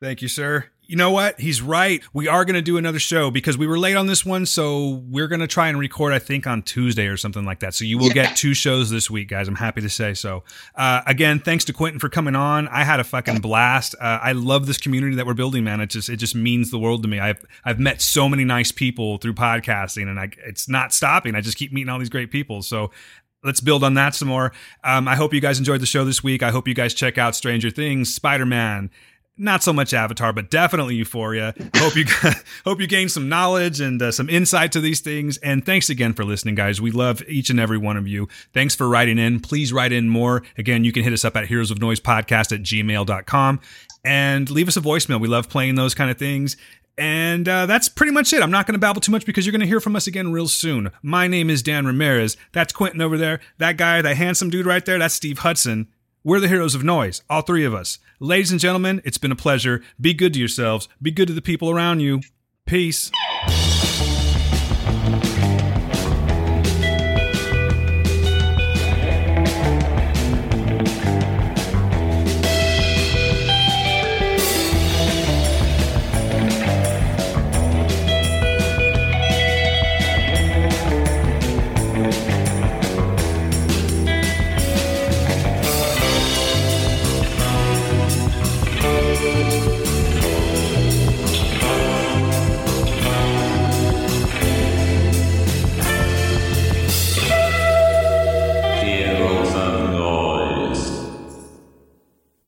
[0.00, 0.66] Thank you, sir.
[0.86, 1.38] You know what?
[1.38, 2.02] He's right.
[2.14, 4.46] We are going to do another show because we were late on this one.
[4.46, 7.74] So we're going to try and record, I think, on Tuesday or something like that.
[7.74, 8.14] So you will Yeah.
[8.24, 9.48] get two shows this week, guys.
[9.48, 10.44] I'm happy to say so.
[10.74, 12.68] Uh, again, thanks to Quentin for coming on.
[12.68, 13.96] I had a fucking blast.
[14.00, 15.80] Uh, I love this community that we're building, man.
[15.80, 17.18] It just it just means the world to me.
[17.20, 21.34] I've I've met so many nice people through podcasting, and I, it's not stopping.
[21.34, 22.62] I just keep meeting all these great people.
[22.62, 22.92] So
[23.44, 24.52] let's build on that some more.
[24.84, 26.42] Um, I hope you guys enjoyed the show this week.
[26.42, 28.90] I hope you guys check out Stranger Things, Spider Man.
[29.40, 31.54] Not so much Avatar, but definitely Euphoria.
[31.76, 32.04] Hope you
[32.64, 35.36] hope you gain some knowledge and uh, some insight to these things.
[35.38, 36.80] And thanks again for listening, guys.
[36.80, 38.26] We love each and every one of you.
[38.52, 39.38] Thanks for writing in.
[39.38, 40.42] Please write in more.
[40.56, 43.60] Again, you can hit us up at heroes of noise podcast at gmail.com
[44.04, 45.20] and leave us a voicemail.
[45.20, 46.56] We love playing those kind of things.
[46.98, 48.42] And uh, that's pretty much it.
[48.42, 50.32] I'm not going to babble too much because you're going to hear from us again
[50.32, 50.90] real soon.
[51.00, 52.36] My name is Dan Ramirez.
[52.52, 53.38] That's Quentin over there.
[53.58, 55.86] That guy, that handsome dude right there, that's Steve Hudson.
[56.24, 58.00] We're the heroes of noise, all three of us.
[58.18, 59.80] Ladies and gentlemen, it's been a pleasure.
[60.00, 62.20] Be good to yourselves, be good to the people around you.
[62.66, 63.12] Peace.